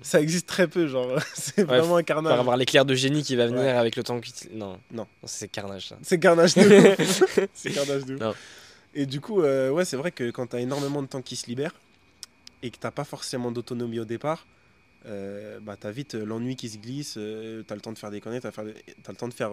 Ça 0.00 0.20
existe 0.20 0.46
très 0.48 0.66
peu, 0.68 0.86
genre, 0.88 1.18
c'est 1.34 1.62
vraiment 1.64 1.96
un 1.96 2.00
Pour 2.00 2.06
carnage. 2.06 2.38
avoir 2.38 2.56
l'éclair 2.56 2.84
de 2.84 2.94
génie 2.94 3.22
qui 3.22 3.36
va 3.36 3.46
venir 3.46 3.60
Ouais. 3.62 3.68
avec 3.70 3.96
le 3.96 4.02
temps 4.02 4.20
qui. 4.20 4.32
Non. 4.52 4.78
Non. 4.90 5.06
c'est 5.24 5.48
carnage 5.48 5.88
ça. 5.88 5.98
C'est 6.02 6.18
carnage 6.18 6.54
de 6.54 6.60
ouf. 7.02 7.38
C'est 7.52 7.70
carnage 7.72 8.04
de 8.06 8.14
ouf. 8.14 8.20
Non. 8.20 8.34
Et 8.94 9.06
du 9.06 9.20
coup, 9.20 9.42
euh, 9.42 9.70
ouais, 9.70 9.84
c'est 9.84 9.96
vrai 9.96 10.10
que 10.12 10.30
quand 10.30 10.48
tu 10.48 10.56
as 10.56 10.60
énormément 10.60 11.02
de 11.02 11.06
temps 11.08 11.22
qui 11.22 11.36
se 11.36 11.46
libère 11.46 11.72
et 12.62 12.70
que 12.70 12.76
t'as 12.78 12.90
pas 12.90 13.04
forcément 13.04 13.50
d'autonomie 13.52 13.98
au 14.00 14.04
départ, 14.04 14.46
euh, 15.06 15.58
bah, 15.60 15.76
tu 15.80 15.86
as 15.86 15.90
vite 15.90 16.14
euh, 16.14 16.24
l'ennui 16.24 16.56
qui 16.56 16.68
se 16.68 16.78
glisse, 16.78 17.14
tu 17.14 17.18
as 17.20 17.74
le 17.74 17.80
temps 17.80 17.92
de 17.92 17.98
faire 17.98 18.10
des 18.10 18.20
conneries, 18.20 18.40
tu 18.40 18.46
as, 18.46 18.52
le 18.62 19.16
temps 19.16 19.28
de 19.28 19.34
faire 19.34 19.50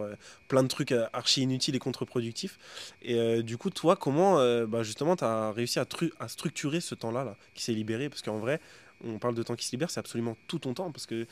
plein 0.48 0.62
de 0.62 0.68
trucs 0.68 0.94
archi 1.14 1.42
inutiles 1.42 1.76
et 1.76 1.80
contre-productifs. 1.80 2.60
Et 3.02 3.42
du 3.44 3.58
coup, 3.58 3.70
toi, 3.70 3.96
comment 3.96 4.36
bah, 4.68 4.84
justement 4.84 5.16
tu 5.16 5.24
as 5.24 5.52
réussi 5.52 5.80
à, 5.80 5.86
à 6.20 6.28
structurer 6.28 6.82
ce 6.82 6.94
temps-là 6.96 7.24
là, 7.24 7.36
qui 7.56 7.64
s'est 7.64 7.72
libéré? 7.74 8.10
Parce 8.10 8.22
qu'en 8.22 8.38
vrai, 8.38 8.60
on 9.04 9.20
parle 9.20 9.36
de 9.36 9.44
temps 9.44 9.56
qui 9.56 9.66
se 9.66 9.72
libère, 9.72 9.90
c'est 9.90 10.00
absolument 10.00 10.36
tout 10.48 10.60
ton 10.60 10.74
temps. 10.74 10.92
Parce 10.92 11.06
que 11.06 11.26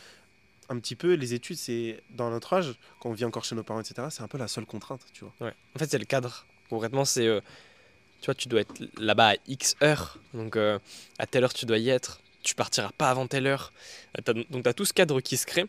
un 0.70 0.80
petit 0.80 0.95
peu, 0.95 1.13
les 1.13 1.34
études, 1.34 1.57
c'est 1.57 2.01
dans 2.09 2.30
notre 2.30 2.53
âge, 2.53 2.76
quand 2.99 3.09
on 3.09 3.13
vit 3.13 3.26
encore 3.26 3.45
chez 3.45 3.55
nos 3.55 3.63
parents, 3.63 3.80
etc., 3.80 4.07
c'est 4.09 4.22
un 4.22 4.28
peu 4.28 4.38
la 4.38 4.47
seule 4.47 4.65
contrainte, 4.65 5.01
tu 5.13 5.24
vois. 5.24 5.34
En 5.76 5.80
fait, 5.80 5.89
c'est 5.89 5.97
le 5.97 6.05
cadre. 6.05 6.45
Concrètement, 6.70 7.05
c'est. 7.05 7.26
euh, 7.26 7.39
tu 8.20 8.26
vois, 8.26 8.36
tu 8.36 8.47
dois 8.49 8.61
être 8.61 8.84
là-bas 8.97 9.30
à 9.32 9.36
X 9.47 9.76
heures. 9.82 10.20
Donc, 10.34 10.55
euh, 10.55 10.80
à 11.20 11.28
telle 11.28 11.43
heure, 11.43 11.53
tu 11.53 11.65
dois 11.65 11.78
y 11.78 11.89
être. 11.89 12.20
Tu 12.43 12.55
partiras 12.55 12.91
pas 12.97 13.09
avant 13.09 13.28
telle 13.28 13.47
heure. 13.47 13.72
Euh, 14.18 14.34
donc, 14.49 14.63
tu 14.63 14.70
as 14.70 14.74
tout 14.74 14.86
ce 14.86 14.93
cadre 14.93 15.22
qui 15.22 15.38
se 15.38 15.45
crée. 15.45 15.65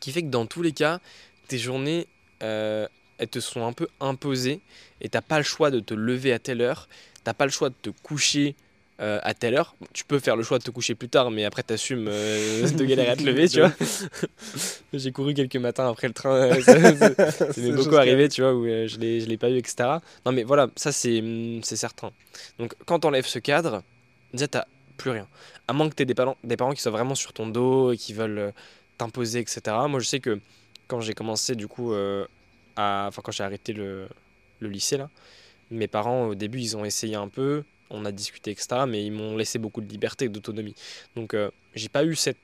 Qui 0.00 0.12
fait 0.12 0.22
que 0.22 0.28
dans 0.28 0.46
tous 0.46 0.62
les 0.62 0.72
cas, 0.72 1.00
tes 1.48 1.58
journées, 1.58 2.06
elles 2.40 2.88
te 3.30 3.40
sont 3.40 3.64
un 3.64 3.72
peu 3.72 3.88
imposées. 3.98 4.60
Et 5.00 5.08
t'as 5.08 5.22
pas 5.22 5.38
le 5.38 5.44
choix 5.44 5.70
de 5.70 5.80
te 5.80 5.94
lever 5.94 6.32
à 6.32 6.38
telle 6.38 6.60
heure. 6.60 6.88
T'as 7.24 7.34
pas 7.34 7.46
le 7.46 7.50
choix 7.50 7.70
de 7.70 7.74
te 7.80 7.90
coucher. 7.90 8.54
Euh, 9.00 9.18
à 9.22 9.34
telle 9.34 9.54
heure, 9.54 9.76
Bon, 9.80 9.86
tu 9.92 10.04
peux 10.04 10.18
faire 10.18 10.36
le 10.36 10.42
choix 10.42 10.58
de 10.58 10.64
te 10.64 10.70
coucher 10.70 10.94
plus 10.94 11.08
tard, 11.08 11.30
mais 11.30 11.44
après 11.44 11.62
t'assumes 11.62 12.06
euh, 12.08 12.68
de 12.70 12.84
galérer 12.84 13.10
à 13.10 13.16
te 13.16 13.22
lever, 13.22 13.48
tu 13.48 13.60
vois. 13.60 13.72
J'ai 14.94 15.12
couru 15.12 15.34
quelques 15.34 15.56
matins 15.56 15.88
après 15.88 16.08
le 16.08 16.14
train, 16.14 16.30
euh, 16.34 16.54
C'est 16.62 17.58
m'est 17.58 17.72
beaucoup 17.72 17.96
arrivé, 17.96 18.28
tu 18.28 18.40
vois, 18.40 18.54
où 18.54 18.64
euh, 18.64 18.86
je 18.88 18.98
l'ai, 18.98 19.20
je 19.20 19.26
l'ai 19.26 19.36
pas 19.36 19.50
eu, 19.50 19.56
etc. 19.56 19.98
Non, 20.24 20.32
mais 20.32 20.44
voilà, 20.44 20.68
ça 20.76 20.92
c'est, 20.92 21.20
hum, 21.20 21.62
c'est 21.62 21.76
certain. 21.76 22.10
Donc, 22.58 22.74
quand 22.86 23.00
t'enlèves 23.00 23.26
ce 23.26 23.38
cadre, 23.38 23.82
déjà 24.32 24.48
t'as 24.48 24.64
plus 24.96 25.10
rien. 25.10 25.28
À 25.68 25.74
moins 25.74 25.90
que 25.90 25.94
t'aies 25.94 26.06
des 26.06 26.14
parents, 26.14 26.38
des 26.42 26.56
parents 26.56 26.72
qui 26.72 26.80
soient 26.80 26.92
vraiment 26.92 27.14
sur 27.14 27.34
ton 27.34 27.46
dos 27.46 27.92
et 27.92 27.98
qui 27.98 28.14
veulent 28.14 28.38
euh, 28.38 28.50
t'imposer, 28.96 29.40
etc. 29.40 29.60
Moi, 29.88 30.00
je 30.00 30.06
sais 30.06 30.20
que 30.20 30.40
quand 30.88 31.00
j'ai 31.02 31.12
commencé, 31.12 31.54
du 31.54 31.68
coup, 31.68 31.92
à, 32.76 33.06
enfin, 33.08 33.20
quand 33.22 33.32
j'ai 33.32 33.42
arrêté 33.44 33.72
le, 33.72 34.08
le 34.60 34.68
lycée, 34.68 34.96
là, 34.96 35.10
mes 35.70 35.88
parents, 35.88 36.28
au 36.28 36.34
début, 36.34 36.60
ils 36.60 36.76
ont 36.76 36.84
essayé 36.84 37.16
un 37.16 37.28
peu, 37.28 37.64
on 37.90 38.04
a 38.04 38.12
discuté, 38.12 38.50
etc. 38.50 38.86
Mais 38.86 39.04
ils 39.04 39.12
m'ont 39.12 39.36
laissé 39.36 39.58
beaucoup 39.58 39.80
de 39.80 39.88
liberté 39.88 40.26
et 40.26 40.28
d'autonomie. 40.28 40.74
Donc, 41.14 41.34
euh, 41.34 41.50
j'ai 41.74 41.88
pas 41.88 42.04
eu 42.04 42.14
cette, 42.14 42.38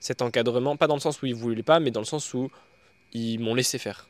cet 0.00 0.22
encadrement, 0.22 0.76
pas 0.76 0.86
dans 0.86 0.94
le 0.94 1.00
sens 1.00 1.20
où 1.22 1.26
ils 1.26 1.34
voulaient 1.34 1.62
pas, 1.62 1.80
mais 1.80 1.90
dans 1.90 2.00
le 2.00 2.06
sens 2.06 2.32
où 2.34 2.50
ils 3.12 3.38
m'ont 3.38 3.54
laissé 3.54 3.78
faire. 3.78 4.08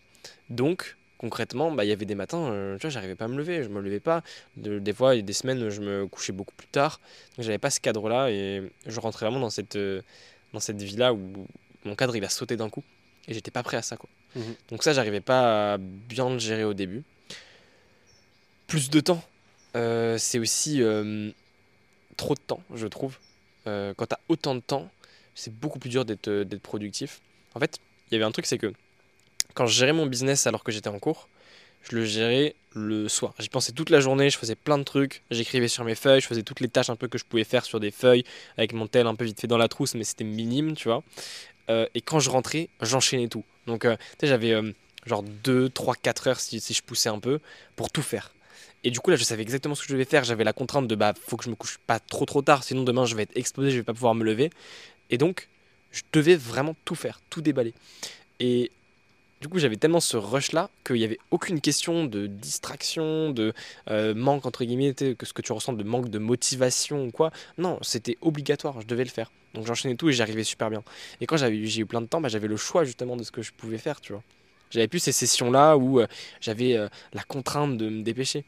Donc, 0.50 0.96
concrètement, 1.18 1.70
bah, 1.70 1.84
il 1.84 1.88
y 1.88 1.92
avait 1.92 2.04
des 2.04 2.14
matins, 2.14 2.50
euh, 2.52 2.76
tu 2.76 2.82
vois, 2.82 2.90
j'arrivais 2.90 3.14
pas 3.14 3.26
à 3.26 3.28
me 3.28 3.36
lever, 3.36 3.62
je 3.62 3.68
me 3.68 3.80
levais 3.80 4.00
pas. 4.00 4.22
De- 4.56 4.78
des 4.78 4.92
fois, 4.92 5.14
il 5.14 5.18
y 5.18 5.20
a 5.20 5.24
des 5.24 5.32
semaines, 5.32 5.68
je 5.70 5.80
me 5.80 6.06
couchais 6.06 6.32
beaucoup 6.32 6.54
plus 6.54 6.66
tard. 6.68 7.00
Donc, 7.36 7.44
j'avais 7.46 7.58
pas 7.58 7.70
ce 7.70 7.80
cadre-là 7.80 8.30
et 8.30 8.62
je 8.86 9.00
rentrais 9.00 9.26
vraiment 9.26 9.40
dans 9.40 9.50
cette, 9.50 9.76
euh, 9.76 10.02
dans 10.52 10.60
cette 10.60 10.80
vie-là 10.82 11.14
où 11.14 11.46
mon 11.84 11.94
cadre, 11.94 12.16
il 12.16 12.24
a 12.24 12.28
sauté 12.28 12.56
d'un 12.56 12.70
coup. 12.70 12.82
Et 13.26 13.32
j'étais 13.34 13.50
pas 13.50 13.62
prêt 13.62 13.76
à 13.78 13.82
ça, 13.82 13.96
quoi. 13.96 14.08
Mhm. 14.36 14.54
Donc, 14.70 14.82
ça, 14.82 14.92
j'arrivais 14.92 15.20
pas 15.20 15.74
à 15.74 15.78
bien 15.78 16.28
le 16.28 16.38
gérer 16.38 16.64
au 16.64 16.74
début. 16.74 17.04
Plus 18.66 18.90
de 18.90 19.00
temps, 19.00 19.22
euh, 19.76 20.18
c'est 20.18 20.38
aussi 20.38 20.82
euh, 20.82 21.30
trop 22.16 22.34
de 22.34 22.40
temps, 22.40 22.62
je 22.74 22.86
trouve. 22.86 23.18
Euh, 23.66 23.94
quand 23.96 24.06
tu 24.06 24.14
as 24.14 24.20
autant 24.28 24.54
de 24.54 24.60
temps, 24.60 24.90
c'est 25.34 25.52
beaucoup 25.52 25.78
plus 25.78 25.90
dur 25.90 26.04
d'être 26.04 26.30
d'être 26.30 26.62
productif. 26.62 27.20
En 27.54 27.60
fait, 27.60 27.78
il 28.10 28.14
y 28.14 28.16
avait 28.16 28.24
un 28.24 28.32
truc, 28.32 28.46
c'est 28.46 28.58
que 28.58 28.72
quand 29.54 29.66
je 29.66 29.78
gérais 29.78 29.92
mon 29.92 30.06
business 30.06 30.46
alors 30.46 30.64
que 30.64 30.72
j'étais 30.72 30.88
en 30.88 30.98
cours, 30.98 31.28
je 31.82 31.96
le 31.96 32.04
gérais 32.04 32.54
le 32.74 33.08
soir. 33.08 33.34
J'y 33.38 33.48
pensais 33.48 33.72
toute 33.72 33.90
la 33.90 34.00
journée, 34.00 34.30
je 34.30 34.38
faisais 34.38 34.54
plein 34.54 34.78
de 34.78 34.82
trucs, 34.82 35.22
j'écrivais 35.30 35.68
sur 35.68 35.84
mes 35.84 35.94
feuilles, 35.94 36.20
je 36.20 36.26
faisais 36.26 36.42
toutes 36.42 36.60
les 36.60 36.68
tâches 36.68 36.90
un 36.90 36.96
peu 36.96 37.08
que 37.08 37.18
je 37.18 37.24
pouvais 37.24 37.44
faire 37.44 37.64
sur 37.64 37.78
des 37.80 37.90
feuilles, 37.90 38.24
avec 38.56 38.72
mon 38.72 38.86
tel 38.86 39.06
un 39.06 39.14
peu 39.14 39.24
vite 39.24 39.40
fait 39.40 39.46
dans 39.46 39.58
la 39.58 39.68
trousse, 39.68 39.94
mais 39.94 40.04
c'était 40.04 40.24
minime, 40.24 40.74
tu 40.74 40.88
vois. 40.88 41.02
Euh, 41.70 41.86
et 41.94 42.00
quand 42.00 42.20
je 42.20 42.30
rentrais, 42.30 42.68
j'enchaînais 42.80 43.28
tout. 43.28 43.44
Donc, 43.66 43.84
euh, 43.84 43.96
tu 43.96 44.02
sais, 44.20 44.26
j'avais 44.26 44.52
euh, 44.52 44.72
genre 45.06 45.22
2, 45.22 45.68
3, 45.70 45.94
4 45.96 46.28
heures 46.28 46.40
si 46.40 46.60
je 46.60 46.82
poussais 46.82 47.08
un 47.08 47.20
peu 47.20 47.40
pour 47.76 47.90
tout 47.90 48.02
faire. 48.02 48.34
Et 48.84 48.90
du 48.90 49.00
coup, 49.00 49.10
là, 49.10 49.16
je 49.16 49.24
savais 49.24 49.42
exactement 49.42 49.74
ce 49.74 49.82
que 49.82 49.88
je 49.88 49.94
devais 49.94 50.04
faire. 50.04 50.24
J'avais 50.24 50.44
la 50.44 50.52
contrainte 50.52 50.86
de, 50.86 50.94
bah, 50.94 51.14
faut 51.26 51.36
que 51.36 51.44
je 51.44 51.50
me 51.50 51.54
couche 51.54 51.78
pas 51.86 51.98
trop 51.98 52.26
trop 52.26 52.42
tard, 52.42 52.62
sinon 52.62 52.82
demain 52.82 53.06
je 53.06 53.16
vais 53.16 53.22
être 53.22 53.36
explosé, 53.36 53.70
je 53.70 53.76
vais 53.76 53.82
pas 53.82 53.94
pouvoir 53.94 54.14
me 54.14 54.24
lever. 54.24 54.50
Et 55.10 55.18
donc, 55.18 55.48
je 55.90 56.02
devais 56.12 56.36
vraiment 56.36 56.76
tout 56.84 56.94
faire, 56.94 57.20
tout 57.30 57.40
déballer. 57.40 57.72
Et 58.40 58.70
du 59.40 59.48
coup, 59.48 59.58
j'avais 59.58 59.76
tellement 59.76 60.00
ce 60.00 60.16
rush-là 60.16 60.70
qu'il 60.86 60.96
n'y 60.96 61.04
avait 61.04 61.18
aucune 61.30 61.60
question 61.60 62.04
de 62.04 62.26
distraction, 62.26 63.30
de 63.30 63.52
euh, 63.90 64.14
manque, 64.14 64.46
entre 64.46 64.64
guillemets, 64.64 64.94
que 64.94 65.26
ce 65.26 65.32
que 65.32 65.42
tu 65.42 65.52
ressens 65.52 65.72
de 65.74 65.84
manque 65.84 66.08
de 66.08 66.18
motivation 66.18 67.06
ou 67.06 67.10
quoi. 67.10 67.30
Non, 67.58 67.78
c'était 67.82 68.18
obligatoire, 68.20 68.80
je 68.80 68.86
devais 68.86 69.04
le 69.04 69.10
faire. 69.10 69.30
Donc 69.54 69.66
j'enchaînais 69.66 69.94
tout 69.94 70.08
et 70.08 70.12
j'arrivais 70.12 70.44
super 70.44 70.68
bien. 70.68 70.82
Et 71.20 71.26
quand 71.26 71.36
j'ai 71.36 71.80
eu 71.80 71.86
plein 71.86 72.00
de 72.00 72.06
temps, 72.06 72.20
bah, 72.20 72.28
j'avais 72.28 72.48
le 72.48 72.56
choix 72.56 72.84
justement 72.84 73.16
de 73.16 73.22
ce 73.22 73.30
que 73.30 73.42
je 73.42 73.52
pouvais 73.52 73.78
faire, 73.78 74.00
tu 74.00 74.12
vois. 74.12 74.22
J'avais 74.70 74.88
plus 74.88 74.98
ces 74.98 75.12
sessions-là 75.12 75.76
où 75.76 76.00
euh, 76.00 76.06
j'avais 76.40 76.76
euh, 76.76 76.88
la 77.12 77.22
contrainte 77.22 77.76
de 77.78 77.88
me 77.88 78.02
dépêcher. 78.02 78.44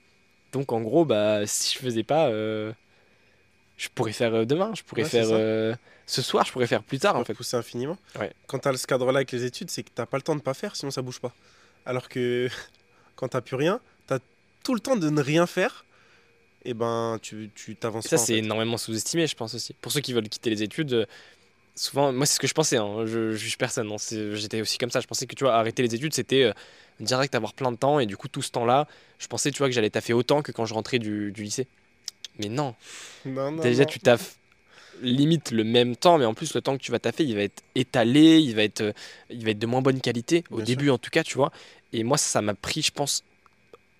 Donc 0.56 0.72
en 0.72 0.80
gros, 0.80 1.04
bah, 1.04 1.46
si 1.46 1.74
je 1.74 1.80
faisais 1.80 2.02
pas, 2.02 2.28
euh, 2.28 2.72
je 3.76 3.88
pourrais 3.94 4.12
faire 4.14 4.32
euh, 4.34 4.44
demain, 4.46 4.72
je 4.74 4.82
pourrais 4.82 5.02
Ouais, 5.02 5.08
faire 5.08 5.26
euh, 5.30 5.74
ce 6.06 6.22
soir, 6.22 6.46
je 6.46 6.52
pourrais 6.52 6.66
faire 6.66 6.82
plus 6.82 6.98
tard 6.98 7.14
en 7.16 7.24
fait. 7.26 7.34
pousser 7.34 7.58
infiniment. 7.58 7.98
Ouais. 8.18 8.32
Quand 8.46 8.58
tu 8.60 8.68
as 8.68 8.74
ce 8.78 8.86
cadre-là 8.86 9.18
avec 9.18 9.32
les 9.32 9.44
études, 9.44 9.70
c'est 9.70 9.82
que 9.82 9.90
tu 9.94 10.06
pas 10.06 10.16
le 10.16 10.22
temps 10.22 10.34
de 10.34 10.40
pas 10.40 10.54
faire, 10.54 10.74
sinon 10.74 10.90
ça 10.90 11.02
bouge 11.02 11.20
pas. 11.20 11.34
Alors 11.84 12.08
que 12.08 12.48
quand 13.16 13.28
tu 13.28 13.40
plus 13.42 13.56
rien, 13.56 13.80
tu 14.08 14.14
as 14.14 14.18
tout 14.64 14.72
le 14.72 14.80
temps 14.80 14.96
de 14.96 15.10
ne 15.10 15.20
rien 15.20 15.46
faire, 15.46 15.84
et 16.64 16.72
ben 16.72 17.18
tu 17.20 17.50
t'avances 17.78 18.06
ça, 18.06 18.16
en 18.16 18.18
c'est 18.18 18.32
fait. 18.32 18.38
énormément 18.38 18.78
sous-estimé, 18.78 19.26
je 19.26 19.36
pense 19.36 19.54
aussi. 19.54 19.74
Pour 19.74 19.92
ceux 19.92 20.00
qui 20.00 20.14
veulent 20.14 20.30
quitter 20.30 20.48
les 20.48 20.62
études, 20.62 21.06
souvent, 21.76 22.12
moi, 22.12 22.26
c'est 22.26 22.34
ce 22.34 22.40
que 22.40 22.46
je 22.46 22.54
pensais, 22.54 22.76
hein, 22.76 23.06
je, 23.06 23.32
je 23.32 23.36
juge 23.36 23.58
personne. 23.58 23.90
hein, 23.92 23.96
J'étais 24.34 24.60
aussi 24.60 24.78
comme 24.78 24.90
ça. 24.90 25.00
Je 25.00 25.06
pensais 25.06 25.26
que, 25.26 25.34
tu 25.34 25.44
vois, 25.44 25.54
arrêter 25.54 25.82
les 25.82 25.94
études, 25.94 26.14
c'était 26.14 26.44
euh, 26.44 26.52
direct 27.00 27.34
avoir 27.34 27.52
plein 27.54 27.72
de 27.72 27.76
temps. 27.76 28.00
Et 28.00 28.06
du 28.06 28.16
coup, 28.16 28.28
tout 28.28 28.42
ce 28.42 28.50
temps-là, 28.52 28.86
je 29.18 29.26
pensais, 29.28 29.50
tu 29.50 29.58
vois, 29.58 29.68
que 29.68 29.74
j'allais 29.74 29.90
taffer 29.90 30.12
autant 30.12 30.42
que 30.42 30.52
quand 30.52 30.66
je 30.66 30.74
rentrais 30.74 30.98
du, 30.98 31.32
du 31.32 31.42
lycée. 31.42 31.66
Mais 32.38 32.48
non, 32.48 32.74
Non, 33.24 33.50
non, 33.52 33.62
déjà, 33.62 33.84
non. 33.84 33.88
tu 33.88 34.00
taffes 34.00 34.36
limite 35.02 35.50
le 35.50 35.64
même 35.64 35.94
temps, 35.96 36.18
mais 36.18 36.24
en 36.24 36.34
plus, 36.34 36.54
le 36.54 36.62
temps 36.62 36.76
que 36.76 36.82
tu 36.82 36.90
vas 36.90 36.98
taffer, 36.98 37.24
il 37.24 37.34
va 37.34 37.42
être 37.42 37.62
étalé, 37.74 38.38
il 38.40 38.54
va 38.56 38.62
être, 38.62 38.80
euh, 38.80 38.92
il 39.30 39.44
va 39.44 39.50
être 39.50 39.58
de 39.58 39.66
moins 39.66 39.82
bonne 39.82 40.00
qualité, 40.00 40.44
au 40.50 40.56
Bien 40.56 40.64
début 40.64 40.90
en 40.90 40.98
tout 40.98 41.10
cas, 41.10 41.22
tu 41.22 41.34
vois. 41.34 41.52
Et 41.92 42.02
moi, 42.02 42.16
ça 42.18 42.40
m'a 42.42 42.54
pris, 42.54 42.82
je 42.82 42.92
pense, 42.92 43.22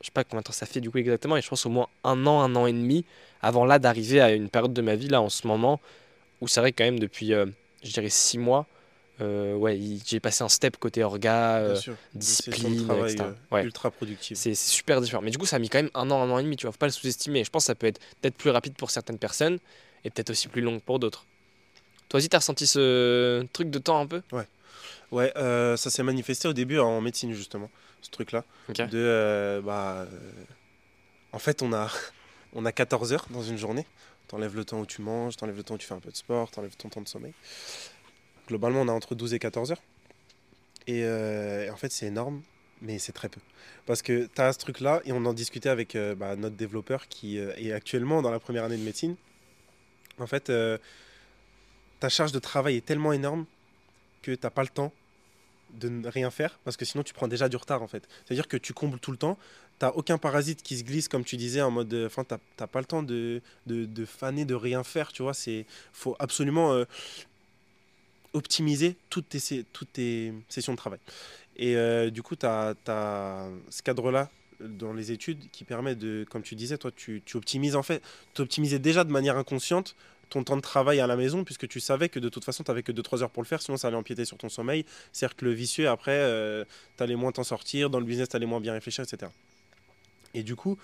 je 0.01 0.07
sais 0.07 0.13
pas 0.13 0.25
combien 0.25 0.41
de 0.41 0.45
temps 0.47 0.53
ça 0.53 0.67
fait 0.67 0.81
du 0.81 0.91
coup 0.91 0.99
exactement, 0.99 1.35
mais 1.35 1.43
je 1.43 1.49
pense 1.49 1.67
au 1.67 1.71
moins 1.71 1.89
un 2.05 2.27
an, 2.27 2.41
un 2.43 2.55
an 2.57 2.67
et 2.67 2.73
demi 2.73 3.05
avant 3.43 3.65
là 3.67 3.79
d'arriver 3.79 4.21
à 4.21 4.33
une 4.33 4.49
période 4.49 4.73
de 4.73 4.83
ma 4.83 4.95
vie 4.97 5.09
là 5.09 5.21
en 5.23 5.29
ce 5.29 5.47
moment 5.47 5.81
où 6.41 6.49
c'est 6.49 6.61
vrai 6.61 6.73
que 6.73 6.79
quand 6.79 6.85
même 6.85 6.99
depuis, 7.01 7.35
euh, 7.35 7.47
je 7.87 7.93
dirais 7.93 8.11
six 8.11 8.39
mois, 8.39 8.67
euh, 9.21 9.55
ouais, 9.55 9.79
j'ai 10.05 10.21
passé 10.21 10.45
un 10.45 10.49
step 10.49 10.77
côté 10.77 11.03
orga, 11.03 11.59
euh, 11.59 11.81
discipline, 12.15 12.85
travail 12.85 13.13
etc. 13.15 13.25
euh, 13.31 13.55
Ouais. 13.55 13.65
ultra 13.65 13.91
productive. 13.91 14.37
c'est 14.37 14.55
super 14.55 15.01
différent. 15.01 15.23
Mais 15.23 15.31
du 15.31 15.39
coup, 15.39 15.47
ça 15.47 15.57
a 15.57 15.59
mis 15.59 15.69
quand 15.69 15.79
même 15.79 15.91
un 15.95 16.11
an, 16.11 16.23
un 16.23 16.31
an 16.31 16.39
et 16.39 16.43
demi, 16.43 16.57
tu 16.57 16.67
vois, 16.67 16.73
faut 16.73 16.79
pas 16.79 16.87
le 16.87 16.93
sous-estimer. 16.93 17.45
Je 17.45 17.51
pense 17.51 17.65
que 17.65 17.67
ça 17.69 17.75
peut 17.75 17.87
être 17.87 18.01
peut-être 18.21 18.37
plus 18.37 18.51
rapide 18.51 18.75
pour 18.75 18.91
certaines 18.91 19.19
personnes 19.19 19.59
et 20.05 20.11
peut-être 20.11 20.31
aussi 20.31 20.49
plus 20.49 20.61
long 20.61 20.81
pour 20.81 20.99
d'autres. 20.99 21.27
Toi 22.09 22.19
aussi, 22.19 22.29
t'as 22.29 22.39
ressenti 22.39 22.67
ce 22.67 23.45
truc 23.53 23.71
de 23.71 23.79
temps 23.79 24.01
un 24.01 24.07
peu? 24.07 24.23
Ouais, 25.13 25.33
euh, 25.37 25.77
ça 25.77 25.89
s'est 25.91 26.03
manifesté 26.03 26.49
au 26.49 26.53
début 26.53 26.79
en 26.79 27.01
médecine, 27.01 27.33
justement, 27.33 27.71
ce 28.03 28.11
truc-là. 28.11 28.45
Ok. 28.69 28.83
De, 28.89 29.63
bah, 29.65 30.07
en 31.33 31.39
fait, 31.39 31.63
on 31.63 31.73
a, 31.73 31.91
on 32.53 32.65
a 32.65 32.73
14 32.73 33.13
heures 33.13 33.27
dans 33.31 33.43
une 33.43 33.57
journée. 33.57 33.87
T'enlèves 34.29 34.57
le 34.57 34.65
temps 34.65 34.81
où 34.81 34.87
tu 34.87 35.03
manges, 35.03 35.37
t'enlèves 35.37 35.57
le 35.57 35.63
temps 35.63 35.75
où 35.75 35.79
tu 35.79 35.87
fais 35.87 35.95
un 35.95 36.01
peu 36.01 36.11
de 36.11 36.17
sport, 36.17 36.51
t'enlèves 36.51 36.77
ton 36.77 36.89
temps 36.89 37.01
de 37.01 37.09
sommeil. 37.09 37.33
Globalement, 38.49 38.81
on 38.81 38.89
a 38.89 38.93
entre 38.93 39.15
12 39.15 39.35
et 39.35 39.39
14 39.39 39.73
heures. 39.73 39.83
Et, 40.87 41.05
euh, 41.05 41.67
et 41.67 41.71
en 41.71 41.77
fait, 41.77 41.93
c'est 41.93 42.07
énorme, 42.07 42.43
mais 42.81 42.99
c'est 42.99 43.13
très 43.13 43.29
peu. 43.29 43.41
Parce 43.87 44.03
que 44.03 44.29
tu 44.33 44.41
as 44.41 44.53
ce 44.53 44.59
truc-là, 44.59 45.01
et 45.05 45.13
on 45.13 45.25
en 45.25 45.33
discutait 45.33 45.69
avec 45.69 45.95
euh, 45.97 46.15
bah, 46.15 46.37
notre 46.37 46.57
développeur 46.57 47.09
qui 47.09 47.39
euh, 47.39 47.53
est 47.57 47.73
actuellement 47.73 48.23
dans 48.23 48.31
la 48.31 48.41
première 48.41 48.65
année 48.65 48.77
de 48.77 48.83
médecine. 48.83 49.17
En 50.19 50.27
fait, 50.27 50.51
ta 52.01 52.09
charge 52.09 52.33
de 52.33 52.39
travail 52.39 52.77
est 52.77 52.85
tellement 52.87 53.13
énorme 53.13 53.45
que 54.23 54.33
tu 54.33 54.41
n'as 54.43 54.51
pas 54.51 54.63
le 54.63 54.69
temps 54.69 54.91
de 55.75 55.89
ne 55.89 56.09
rien 56.09 56.31
faire, 56.31 56.59
parce 56.65 56.77
que 56.77 56.85
sinon 56.85 57.03
tu 57.03 57.13
prends 57.13 57.29
déjà 57.29 57.49
du 57.49 57.57
retard 57.57 57.83
en 57.83 57.87
fait. 57.87 58.09
C'est-à-dire 58.25 58.49
que 58.49 58.57
tu 58.57 58.73
combles 58.73 58.99
tout 58.99 59.11
le 59.11 59.19
temps, 59.19 59.37
t'as 59.79 59.91
aucun 59.91 60.19
parasite 60.19 60.63
qui 60.63 60.77
se 60.77 60.85
glisse 60.85 61.09
comme 61.09 61.25
tu 61.25 61.37
disais 61.37 61.63
en 61.63 61.71
mode, 61.71 61.93
euh, 61.93 62.07
enfin 62.07 62.25
t'as 62.25 62.67
pas 62.67 62.81
le 62.81 62.87
temps 62.87 63.03
de, 63.03 63.43
de, 63.67 63.85
de 63.85 64.05
faner, 64.05 64.45
de 64.45 64.55
rien 64.55 64.85
faire, 64.85 65.13
tu 65.13 65.23
vois. 65.23 65.35
C'est 65.35 65.67
faut 65.93 66.17
absolument 66.19 66.73
euh, 66.73 66.85
optimiser 68.33 68.97
toutes 69.11 69.29
tes, 69.29 69.65
toutes 69.73 69.93
tes 69.93 70.33
sessions 70.49 70.73
de 70.73 70.79
travail. 70.79 71.01
Et 71.57 71.77
euh, 71.77 72.11
du 72.11 72.23
coup, 72.23 72.37
tu 72.37 72.47
as, 72.47 72.75
ce 73.71 73.83
cadre-là 73.83 74.31
dans 74.61 74.95
les 74.95 75.13
études 75.13 75.51
qui 75.53 75.65
permet 75.65 75.95
de, 75.95 76.27
comme 76.31 76.43
tu 76.43 76.55
disais, 76.55 76.79
toi, 76.79 76.91
tu, 76.95 77.23
tu 77.25 77.37
optimises 77.37 77.77
en 77.77 77.83
fait, 77.83 78.03
tu 78.35 78.43
optimisais 78.43 78.79
déjà 78.79 79.05
de 79.05 79.11
manière 79.11 79.37
inconsciente 79.37 79.95
ton 80.29 80.43
temps 80.43 80.57
de 80.57 80.63
travail 80.63 80.99
à 80.99 81.07
la 81.07 81.15
maison, 81.15 81.45
puisque 81.45 81.69
tu 81.69 81.79
savais 81.79 82.09
que 82.09 82.19
de 82.19 82.29
toute 82.29 82.45
façon, 82.45 82.65
tu 82.65 82.71
n'avais 82.71 82.83
que 82.83 82.91
2-3 82.91 83.23
heures 83.23 83.31
pour 83.31 83.45
le 83.45 83.47
faire, 83.47 83.63
sinon 83.63 83.77
ça 83.77 83.89
allait 83.89 83.97
empiéter 83.97 84.25
sur 84.25 84.37
ton 84.37 84.49
sommeil. 84.49 84.85
Cercle 85.13 85.51
vicieux, 85.51 85.89
après, 85.89 86.19
tu 86.97 87.03
allais 87.03 87.15
moins 87.15 87.31
t'en 87.31 87.45
sortir, 87.45 87.91
dans 87.91 88.01
le 88.01 88.07
business, 88.07 88.31
tu 88.31 88.37
allais 88.37 88.47
moins 88.47 88.61
bien 88.61 88.73
réfléchir, 88.73 89.05
etc. 89.05 89.31
Et 90.37 90.43
du 90.45 90.55
coup, 90.55 90.79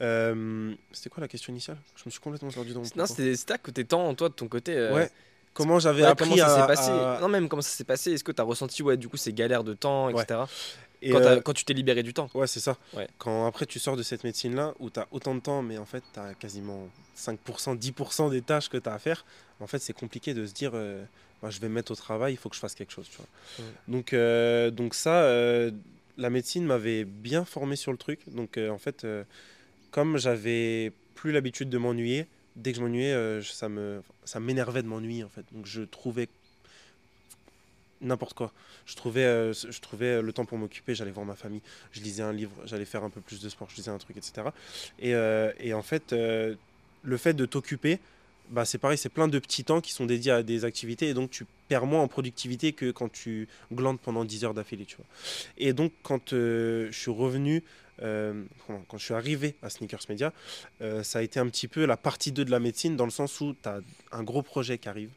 euh, 0.00 0.72
c'était 0.92 1.10
quoi 1.10 1.20
la 1.22 1.28
question 1.28 1.52
initiale? 1.52 1.78
Je 1.96 2.02
me 2.06 2.10
suis 2.10 2.20
complètement 2.20 2.50
perdu 2.50 2.72
dans 2.72 2.80
mon 2.82 2.86
Non, 2.96 3.06
c'était 3.06 3.52
à 3.52 3.58
côté 3.58 3.84
temps, 3.84 4.14
toi, 4.14 4.28
de 4.28 4.34
ton 4.34 4.46
côté. 4.46 4.76
euh, 4.76 4.94
Ouais. 4.94 5.10
Comment 5.52 5.80
j'avais 5.80 6.02
ouais, 6.02 6.08
appris 6.08 6.28
comment 6.30 6.36
ça 6.46 6.62
à, 6.64 6.66
passé? 6.68 6.90
à- 6.90 7.18
Non, 7.20 7.28
même 7.28 7.48
comment 7.48 7.60
ça 7.62 7.70
s'est 7.76 7.82
passé? 7.84 8.12
Est-ce 8.12 8.22
que 8.22 8.30
tu 8.30 8.40
as 8.40 8.44
ressenti, 8.44 8.84
ouais, 8.84 8.96
du 8.96 9.08
coup, 9.08 9.16
ces 9.16 9.32
galères 9.32 9.64
de 9.64 9.74
temps, 9.74 10.06
Ouais. 10.12 10.22
etc. 10.22 10.42
et, 11.02 11.10
quand, 11.10 11.18
euh, 11.22 11.40
quand 11.40 11.52
tu 11.54 11.64
t'es 11.64 11.72
libéré 11.74 12.04
du 12.04 12.14
temps. 12.14 12.30
Ouais, 12.34 12.46
c'est 12.46 12.60
ça. 12.60 12.76
Ouais. 12.94 13.08
Quand 13.18 13.46
après 13.46 13.66
tu 13.66 13.80
sors 13.80 13.96
de 13.96 14.02
cette 14.04 14.22
médecine-là, 14.22 14.74
où 14.78 14.90
tu 14.90 15.00
as 15.00 15.08
autant 15.10 15.34
de 15.34 15.40
temps, 15.40 15.60
mais 15.62 15.76
en 15.78 15.86
fait 15.86 16.04
tu 16.14 16.20
as 16.20 16.34
quasiment 16.34 16.88
5%, 17.16 17.74
10% 17.74 18.28
des 18.30 18.42
tâches 18.42 18.68
que 18.68 18.76
tu 18.76 18.88
as 18.88 18.92
à 18.94 18.98
faire, 19.00 19.24
en 19.60 19.66
fait 19.66 19.78
c'est 19.80 19.92
compliqué 19.94 20.34
de 20.34 20.46
se 20.46 20.52
dire 20.52 20.70
euh, 20.74 21.02
bah, 21.42 21.48
je 21.50 21.58
vais 21.58 21.68
me 21.68 21.74
mettre 21.74 21.90
au 21.90 21.94
travail, 21.96 22.34
il 22.34 22.36
faut 22.36 22.48
que 22.50 22.54
je 22.54 22.60
fasse 22.60 22.74
quelque 22.76 22.92
chose. 22.92 23.08
Tu 23.10 23.16
vois. 23.16 23.26
Ouais. 23.64 23.72
Donc, 23.88 24.12
euh, 24.12 24.70
donc 24.70 24.94
ça, 24.94 25.22
la 26.20 26.30
médecine 26.30 26.64
m'avait 26.64 27.04
bien 27.04 27.44
formé 27.44 27.76
sur 27.76 27.90
le 27.90 27.98
truc. 27.98 28.20
Donc 28.28 28.58
euh, 28.58 28.70
en 28.70 28.78
fait, 28.78 29.04
euh, 29.04 29.24
comme 29.90 30.18
j'avais 30.18 30.92
plus 31.14 31.32
l'habitude 31.32 31.70
de 31.70 31.78
m'ennuyer, 31.78 32.26
dès 32.56 32.72
que 32.72 32.78
je 32.78 32.82
m'ennuyais, 32.82 33.12
euh, 33.12 33.42
ça 33.42 33.68
me 33.68 34.02
ça 34.24 34.38
m'énervait 34.38 34.82
de 34.82 34.88
m'ennuyer 34.88 35.24
en 35.24 35.28
fait. 35.28 35.44
Donc 35.52 35.66
je 35.66 35.82
trouvais 35.82 36.28
n'importe 38.02 38.34
quoi. 38.34 38.52
Je 38.86 38.96
trouvais, 38.96 39.52
je 39.52 39.80
trouvais 39.80 40.22
le 40.22 40.32
temps 40.32 40.44
pour 40.44 40.58
m'occuper, 40.58 40.94
j'allais 40.94 41.10
voir 41.10 41.26
ma 41.26 41.36
famille, 41.36 41.60
je 41.92 42.00
lisais 42.00 42.22
un 42.22 42.32
livre, 42.32 42.52
j'allais 42.64 42.86
faire 42.86 43.04
un 43.04 43.10
peu 43.10 43.20
plus 43.20 43.40
de 43.40 43.48
sport, 43.48 43.68
je 43.70 43.76
lisais 43.76 43.90
un 43.90 43.98
truc, 43.98 44.16
etc. 44.16 44.48
Et, 44.98 45.10
et 45.60 45.74
en 45.74 45.82
fait, 45.82 46.12
le 46.12 47.16
fait 47.18 47.34
de 47.34 47.44
t'occuper, 47.44 48.00
bah, 48.48 48.64
c'est 48.64 48.78
pareil, 48.78 48.96
c'est 48.96 49.10
plein 49.10 49.28
de 49.28 49.38
petits 49.38 49.64
temps 49.64 49.82
qui 49.82 49.92
sont 49.92 50.06
dédiés 50.06 50.32
à 50.32 50.42
des 50.42 50.64
activités 50.64 51.08
et 51.08 51.14
donc 51.14 51.30
tu 51.30 51.44
perds 51.70 51.86
moins 51.86 52.02
en 52.02 52.08
productivité 52.08 52.72
que 52.72 52.90
quand 52.90 53.10
tu 53.10 53.46
glandes 53.72 54.00
pendant 54.00 54.24
10 54.24 54.44
heures 54.44 54.54
d'affilée. 54.54 54.84
Tu 54.86 54.96
vois. 54.96 55.06
Et 55.56 55.72
donc, 55.72 55.92
quand 56.02 56.32
euh, 56.32 56.88
je 56.90 56.98
suis 56.98 57.12
revenu, 57.12 57.62
euh, 58.02 58.42
quand 58.66 58.98
je 58.98 59.04
suis 59.04 59.14
arrivé 59.14 59.54
à 59.62 59.70
Sneakers 59.70 60.00
Media, 60.08 60.32
euh, 60.82 61.04
ça 61.04 61.20
a 61.20 61.22
été 61.22 61.38
un 61.38 61.46
petit 61.48 61.68
peu 61.68 61.86
la 61.86 61.96
partie 61.96 62.32
2 62.32 62.44
de 62.44 62.50
la 62.50 62.58
médecine 62.58 62.96
dans 62.96 63.04
le 63.04 63.12
sens 63.12 63.40
où 63.40 63.54
tu 63.62 63.68
as 63.68 63.78
un 64.10 64.24
gros 64.24 64.42
projet 64.42 64.78
qui 64.78 64.88
arrive. 64.88 65.10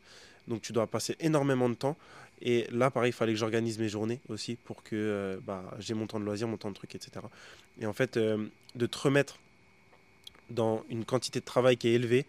Donc, 0.48 0.62
tu 0.62 0.74
dois 0.74 0.86
passer 0.86 1.16
énormément 1.20 1.70
de 1.70 1.74
temps. 1.74 1.98
Et 2.44 2.68
là, 2.72 2.92
pareil, 2.92 3.10
il 3.10 3.14
fallait 3.14 3.34
que 3.34 3.40
j'organise 3.40 3.80
mes 3.80 3.90
journées 3.90 4.20
aussi 4.30 4.56
pour 4.56 4.84
que 4.84 5.40
bah, 5.48 5.64
j'ai 5.80 5.96
mon 5.96 6.06
temps 6.06 6.20
de 6.20 6.26
loisir, 6.26 6.48
mon 6.48 6.58
temps 6.58 6.70
de 6.70 6.76
truc, 6.76 6.94
etc. 6.94 7.26
Et 7.82 7.88
en 7.88 7.94
fait, 7.94 8.20
de 8.20 8.86
te 8.86 8.98
remettre 8.98 9.40
dans 10.52 10.84
une 10.90 11.06
quantité 11.06 11.40
de 11.40 11.46
travail 11.46 11.78
qui 11.78 11.88
est 11.88 11.94
élevée, 11.94 12.26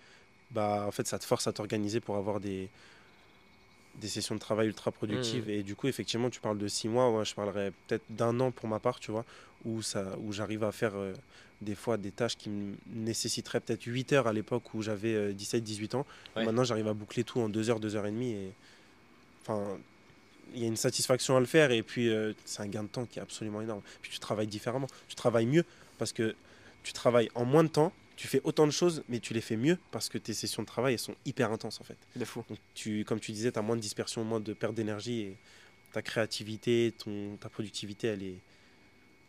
bah, 0.53 0.85
en 0.87 0.93
fait, 0.93 1.07
ça 1.07 1.19
te 1.19 1.25
force 1.25 1.47
à 1.47 1.53
t'organiser 1.53 2.01
pour 2.01 2.17
avoir 2.17 2.39
des, 2.39 2.71
des 4.01 4.09
sessions 4.09 4.35
de 4.35 4.41
travail 4.41 4.69
ultra 4.69 4.91
productives. 4.91 5.49
Et 5.49 5.63
du 5.63 5.75
coup, 5.77 5.87
effectivement, 5.87 6.31
tu 6.31 6.41
parles 6.41 6.59
de 6.59 6.69
six 6.69 6.89
mois, 6.89 7.11
ouais, 7.11 7.25
je 7.25 7.35
parlerais 7.35 7.73
peut-être 7.87 8.05
d'un 8.11 8.39
an 8.41 8.51
pour 8.51 8.69
ma 8.69 8.81
part, 8.81 9.01
tu 9.01 9.11
vois, 9.11 9.25
où, 9.65 9.83
ça, 9.83 10.17
où 10.21 10.33
j'arrive 10.33 10.65
à 10.65 10.73
faire 10.73 10.93
euh, 10.95 11.15
des 11.61 11.75
fois 11.75 11.97
des 11.97 12.11
tâches 12.11 12.37
qui 12.37 12.51
me 12.51 12.75
nécessiteraient 12.93 13.61
peut-être 13.61 13.85
8 13.85 14.13
heures 14.13 14.27
à 14.27 14.33
l'époque 14.33 14.75
où 14.75 14.83
j'avais 14.83 15.33
17-18 15.33 15.97
ans. 15.97 16.07
Ouais. 16.37 16.45
Maintenant, 16.45 16.65
j'arrive 16.65 16.89
à 16.89 16.95
boucler 16.95 17.25
tout 17.25 17.41
en 17.41 17.49
2 17.49 17.71
heures, 17.71 17.81
2 17.81 17.97
heures 17.97 18.07
et 18.07 18.11
demie. 18.11 18.33
Et 18.33 18.53
enfin, 19.43 19.79
il 20.55 20.61
y 20.61 20.65
a 20.65 20.69
une 20.69 20.77
satisfaction 20.77 21.37
à 21.37 21.41
le 21.41 21.47
faire 21.47 21.71
et 21.71 21.83
puis 21.83 22.09
euh, 22.09 22.33
c'est 22.45 22.63
un 22.63 22.67
gain 22.67 22.83
de 22.83 22.89
temps 22.89 23.07
qui 23.07 23.19
est 23.19 23.23
absolument 23.23 23.61
énorme. 23.61 23.83
Puis 24.03 24.11
tu 24.13 24.19
travailles 24.19 24.47
différemment, 24.47 24.87
tu 25.09 25.15
travailles 25.15 25.47
mieux 25.47 25.65
parce 25.99 26.13
que 26.13 26.35
tu 26.83 26.93
travailles 26.93 27.31
en 27.35 27.45
moins 27.45 27.65
de 27.65 27.69
temps, 27.69 27.93
tu 28.17 28.29
fais 28.29 28.41
autant 28.45 28.67
de 28.67 28.73
choses, 28.73 29.03
mais 29.09 29.19
tu 29.21 29.35
les 29.35 29.41
fais 29.41 29.57
mieux 29.57 29.79
parce 29.91 30.09
que 30.09 30.19
tes 30.19 30.35
sessions 30.35 30.63
de 30.63 30.67
travail 30.69 30.95
elles 30.95 30.99
sont 31.01 31.15
hyper 31.27 31.51
intenses 31.53 31.81
en 31.81 31.85
fait. 31.85 31.97
De 32.17 32.25
fou. 32.25 32.45
Donc 32.49 32.59
tu, 32.75 33.05
comme 33.05 33.21
tu 33.21 33.33
disais, 33.33 33.51
tu 33.53 33.59
as 33.59 33.63
moins 33.63 33.77
de 33.77 33.81
dispersion, 33.81 34.25
moins 34.25 34.41
de 34.41 34.53
perte 34.53 34.75
d'énergie 34.75 35.21
et 35.21 35.37
ta 35.93 36.03
créativité, 36.03 36.93
ton, 36.99 37.37
ta 37.41 37.49
productivité, 37.49 38.09
elle 38.09 38.23
est 38.23 38.39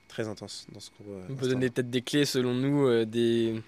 très 0.07 0.27
intense 0.27 0.67
dans 0.71 0.79
ce 0.79 0.89
cours. 0.91 1.05
euh, 1.09 1.21
On 1.29 1.35
peut 1.35 1.47
donner 1.47 1.69
peut-être 1.69 1.89
des 1.89 2.01
clés 2.01 2.25
selon 2.25 2.53
nous. 2.53 2.87
euh, 2.87 3.05
des... 3.05 3.61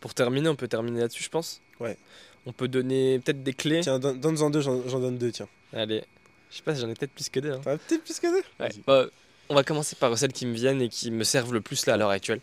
Pour 0.00 0.14
terminer, 0.14 0.48
on 0.48 0.56
peut 0.56 0.68
terminer 0.68 1.00
là-dessus, 1.00 1.22
je 1.24 1.28
pense. 1.30 1.60
Ouais. 1.80 1.96
On 2.44 2.52
peut 2.52 2.68
donner 2.68 3.18
peut-être 3.18 3.42
des 3.42 3.54
clés. 3.54 3.80
Tiens, 3.82 3.98
don- 3.98 4.14
donne-en 4.14 4.50
deux, 4.50 4.60
j'en 4.60 4.86
j'en 4.88 5.00
donne 5.00 5.18
deux, 5.18 5.32
tiens. 5.32 5.48
Allez. 5.72 6.04
Je 6.50 6.56
sais 6.58 6.62
pas 6.62 6.74
si 6.74 6.80
j'en 6.80 6.88
ai 6.88 6.94
peut-être 6.94 7.12
plus 7.12 7.28
que 7.28 7.40
deux. 7.40 7.52
hein. 7.52 7.60
T'en 7.64 7.70
as 7.72 7.78
peut-être 7.78 8.04
plus 8.04 8.20
que 8.20 8.26
deux 8.28 8.44
Ouais. 8.60 8.70
Bah, 8.86 9.06
on 9.48 9.54
va 9.54 9.64
commencer 9.64 9.96
par 9.96 10.16
celles 10.18 10.32
qui 10.32 10.46
me 10.46 10.54
viennent 10.54 10.80
et 10.82 10.88
qui 10.88 11.10
me 11.10 11.24
servent 11.24 11.52
le 11.54 11.60
plus 11.60 11.86
là 11.86 11.94
à 11.94 11.96
l'heure 11.96 12.10
actuelle. 12.10 12.40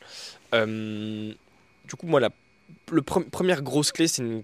Euh, 0.53 1.33
du 1.88 1.95
coup, 1.95 2.07
moi, 2.07 2.19
la 2.19 2.30
le 2.91 3.01
pre- 3.01 3.30
première 3.30 3.61
grosse 3.61 3.91
clé, 3.91 4.07
c'est 4.07 4.22
une 4.22 4.43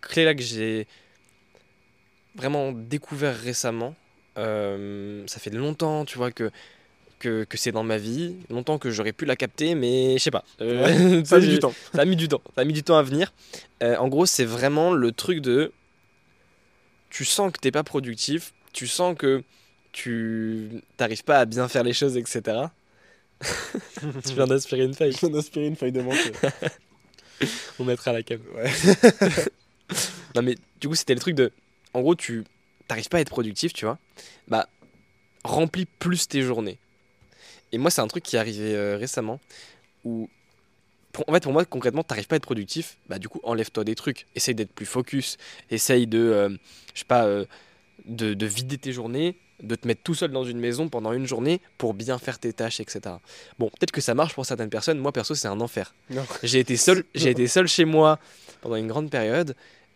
clé 0.00 0.24
là 0.24 0.34
que 0.34 0.42
j'ai 0.42 0.86
vraiment 2.34 2.72
découvert 2.72 3.36
récemment. 3.38 3.94
Euh, 4.38 5.22
ça 5.26 5.40
fait 5.40 5.50
longtemps, 5.50 6.04
tu 6.04 6.16
vois, 6.16 6.30
que, 6.30 6.50
que, 7.18 7.44
que 7.44 7.56
c'est 7.56 7.72
dans 7.72 7.82
ma 7.82 7.98
vie. 7.98 8.36
Longtemps 8.48 8.78
que 8.78 8.90
j'aurais 8.90 9.12
pu 9.12 9.24
la 9.24 9.36
capter, 9.36 9.74
mais 9.74 10.14
je 10.18 10.22
sais 10.22 10.30
pas. 10.30 10.44
Euh, 10.60 11.22
Ça 11.24 11.36
a 11.36 11.38
mis 11.40 11.48
du 11.48 11.58
temps. 11.58 11.74
ça 11.94 12.00
a 12.00 12.04
mis 12.04 12.16
du 12.16 12.28
temps. 12.28 12.40
Ça 12.54 12.60
a 12.62 12.64
mis 12.64 12.72
du 12.72 12.82
temps 12.82 12.96
à 12.96 13.02
venir. 13.02 13.32
Euh, 13.82 13.96
en 13.96 14.08
gros, 14.08 14.26
c'est 14.26 14.44
vraiment 14.44 14.92
le 14.92 15.12
truc 15.12 15.40
de. 15.40 15.72
Tu 17.10 17.24
sens 17.24 17.52
que 17.52 17.58
t'es 17.58 17.72
pas 17.72 17.82
productif. 17.82 18.52
Tu 18.72 18.86
sens 18.86 19.16
que 19.18 19.42
tu 19.92 20.70
t'arrives 20.96 21.24
pas 21.24 21.40
à 21.40 21.44
bien 21.44 21.66
faire 21.66 21.82
les 21.82 21.92
choses, 21.92 22.16
etc. 22.16 22.42
tu 24.26 24.34
viens 24.34 24.46
d'aspirer 24.46 24.84
une 24.84 24.94
feuille. 24.94 25.12
Je 25.12 25.18
viens 25.18 25.30
d'aspirer 25.30 25.66
une 25.66 25.76
feuille 25.76 25.92
de 25.92 26.02
menthe. 26.02 26.18
On 27.78 27.84
mettra 27.84 28.12
la 28.12 28.22
cam. 28.22 28.40
Ouais. 28.54 28.70
Non, 30.36 30.42
mais 30.42 30.54
du 30.80 30.88
coup, 30.88 30.94
c'était 30.94 31.14
le 31.14 31.20
truc 31.20 31.34
de. 31.34 31.50
En 31.94 32.00
gros, 32.02 32.14
tu 32.14 32.44
t'arrives 32.86 33.08
pas 33.08 33.18
à 33.18 33.20
être 33.20 33.30
productif, 33.30 33.72
tu 33.72 33.84
vois. 33.84 33.98
Bah, 34.46 34.68
remplis 35.42 35.86
plus 35.86 36.28
tes 36.28 36.42
journées. 36.42 36.78
Et 37.72 37.78
moi, 37.78 37.90
c'est 37.90 38.00
un 38.00 38.06
truc 38.06 38.22
qui 38.22 38.36
est 38.36 38.38
arrivé 38.38 38.74
euh, 38.76 38.96
récemment 38.96 39.40
où. 40.04 40.28
pour- 41.12 41.28
en 41.28 41.32
fait, 41.32 41.42
pour 41.42 41.52
moi, 41.52 41.64
concrètement, 41.64 42.04
t'arrives 42.04 42.28
pas 42.28 42.36
à 42.36 42.38
être 42.38 42.44
productif, 42.44 42.98
bah 43.08 43.18
du 43.18 43.28
coup, 43.28 43.40
enlève-toi 43.42 43.82
des 43.82 43.96
trucs. 43.96 44.26
Essaye 44.36 44.54
d'être 44.54 44.72
plus 44.72 44.86
focus. 44.86 45.36
Essaye 45.70 46.06
de, 46.06 46.18
euh, 46.20 46.48
je 46.94 47.00
sais 47.00 47.04
pas, 47.04 47.24
euh, 47.24 47.44
de, 48.04 48.34
de 48.34 48.46
vider 48.46 48.78
tes 48.78 48.92
journées, 48.92 49.36
de 49.62 49.74
te 49.74 49.86
mettre 49.86 50.02
tout 50.02 50.14
seul 50.14 50.30
dans 50.30 50.44
une 50.44 50.58
maison 50.58 50.88
pendant 50.88 51.12
une 51.12 51.26
journée 51.26 51.60
pour 51.78 51.94
bien 51.94 52.18
faire 52.18 52.38
tes 52.38 52.52
tâches, 52.52 52.80
etc. 52.80 53.16
Bon, 53.58 53.68
peut-être 53.68 53.92
que 53.92 54.00
ça 54.00 54.14
marche 54.14 54.34
pour 54.34 54.46
certaines 54.46 54.70
personnes. 54.70 54.98
Moi, 54.98 55.12
perso, 55.12 55.34
c'est 55.34 55.48
un 55.48 55.60
enfer. 55.60 55.94
J'ai 56.42 56.60
été 56.60 56.76
seul, 56.76 57.04
j'ai 57.14 57.30
été 57.30 57.46
seul 57.46 57.66
chez 57.68 57.84
moi 57.84 58.18
pendant 58.60 58.76
une 58.76 58.88
grande 58.88 59.10
période. 59.10 59.54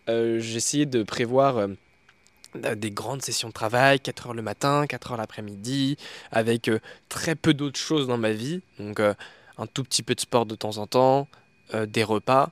Euh, 0.08 0.38
j'ai 0.40 0.56
essayé 0.56 0.86
de 0.86 1.02
prévoir 1.02 1.56
euh, 1.58 2.74
des 2.74 2.90
grandes 2.90 3.22
sessions 3.22 3.48
de 3.48 3.54
travail, 3.54 4.00
4 4.00 4.28
heures 4.28 4.34
le 4.34 4.42
matin, 4.42 4.86
4 4.86 5.12
heures 5.12 5.18
l'après-midi, 5.18 5.96
avec 6.30 6.68
euh, 6.68 6.78
très 7.08 7.34
peu 7.34 7.54
d'autres 7.54 7.80
choses 7.80 8.06
dans 8.06 8.18
ma 8.18 8.32
vie. 8.32 8.60
Donc 8.78 9.00
un 9.00 9.66
tout 9.66 9.84
petit 9.84 10.02
peu 10.02 10.14
de 10.14 10.20
sport 10.20 10.46
de 10.46 10.54
temps 10.54 10.78
en 10.78 10.86
temps, 10.86 11.28
des 11.86 12.04
repas 12.04 12.50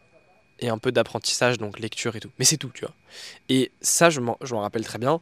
et 0.60 0.68
un 0.68 0.78
peu 0.78 0.92
d'apprentissage, 0.92 1.58
donc 1.58 1.78
lecture 1.80 2.14
et 2.16 2.20
tout. 2.20 2.30
Mais 2.38 2.44
c'est 2.44 2.56
tout, 2.56 2.70
tu 2.72 2.84
vois. 2.84 2.94
Et 3.48 3.72
ça, 3.80 4.10
je 4.10 4.20
m'en 4.20 4.38
rappelle 4.60 4.84
très 4.84 4.98
bien. 4.98 5.20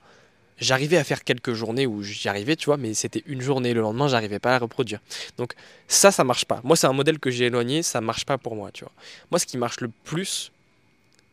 J'arrivais 0.60 0.98
à 0.98 1.04
faire 1.04 1.24
quelques 1.24 1.54
journées 1.54 1.86
où 1.86 2.02
j'y 2.02 2.28
arrivais, 2.28 2.54
tu 2.54 2.66
vois, 2.66 2.76
mais 2.76 2.92
c'était 2.92 3.22
une 3.26 3.40
journée. 3.40 3.72
Le 3.72 3.80
lendemain, 3.80 4.08
j'arrivais 4.08 4.38
pas 4.38 4.54
à 4.56 4.58
reproduire. 4.58 5.00
Donc 5.38 5.54
ça, 5.88 6.12
ça 6.12 6.22
marche 6.22 6.44
pas. 6.44 6.60
Moi, 6.64 6.76
c'est 6.76 6.86
un 6.86 6.92
modèle 6.92 7.18
que 7.18 7.30
j'ai 7.30 7.46
éloigné, 7.46 7.82
ça 7.82 8.00
marche 8.00 8.26
pas 8.26 8.36
pour 8.36 8.54
moi, 8.56 8.70
tu 8.70 8.84
vois. 8.84 8.92
Moi, 9.30 9.38
ce 9.38 9.46
qui 9.46 9.56
marche 9.56 9.80
le 9.80 9.88
plus, 10.04 10.52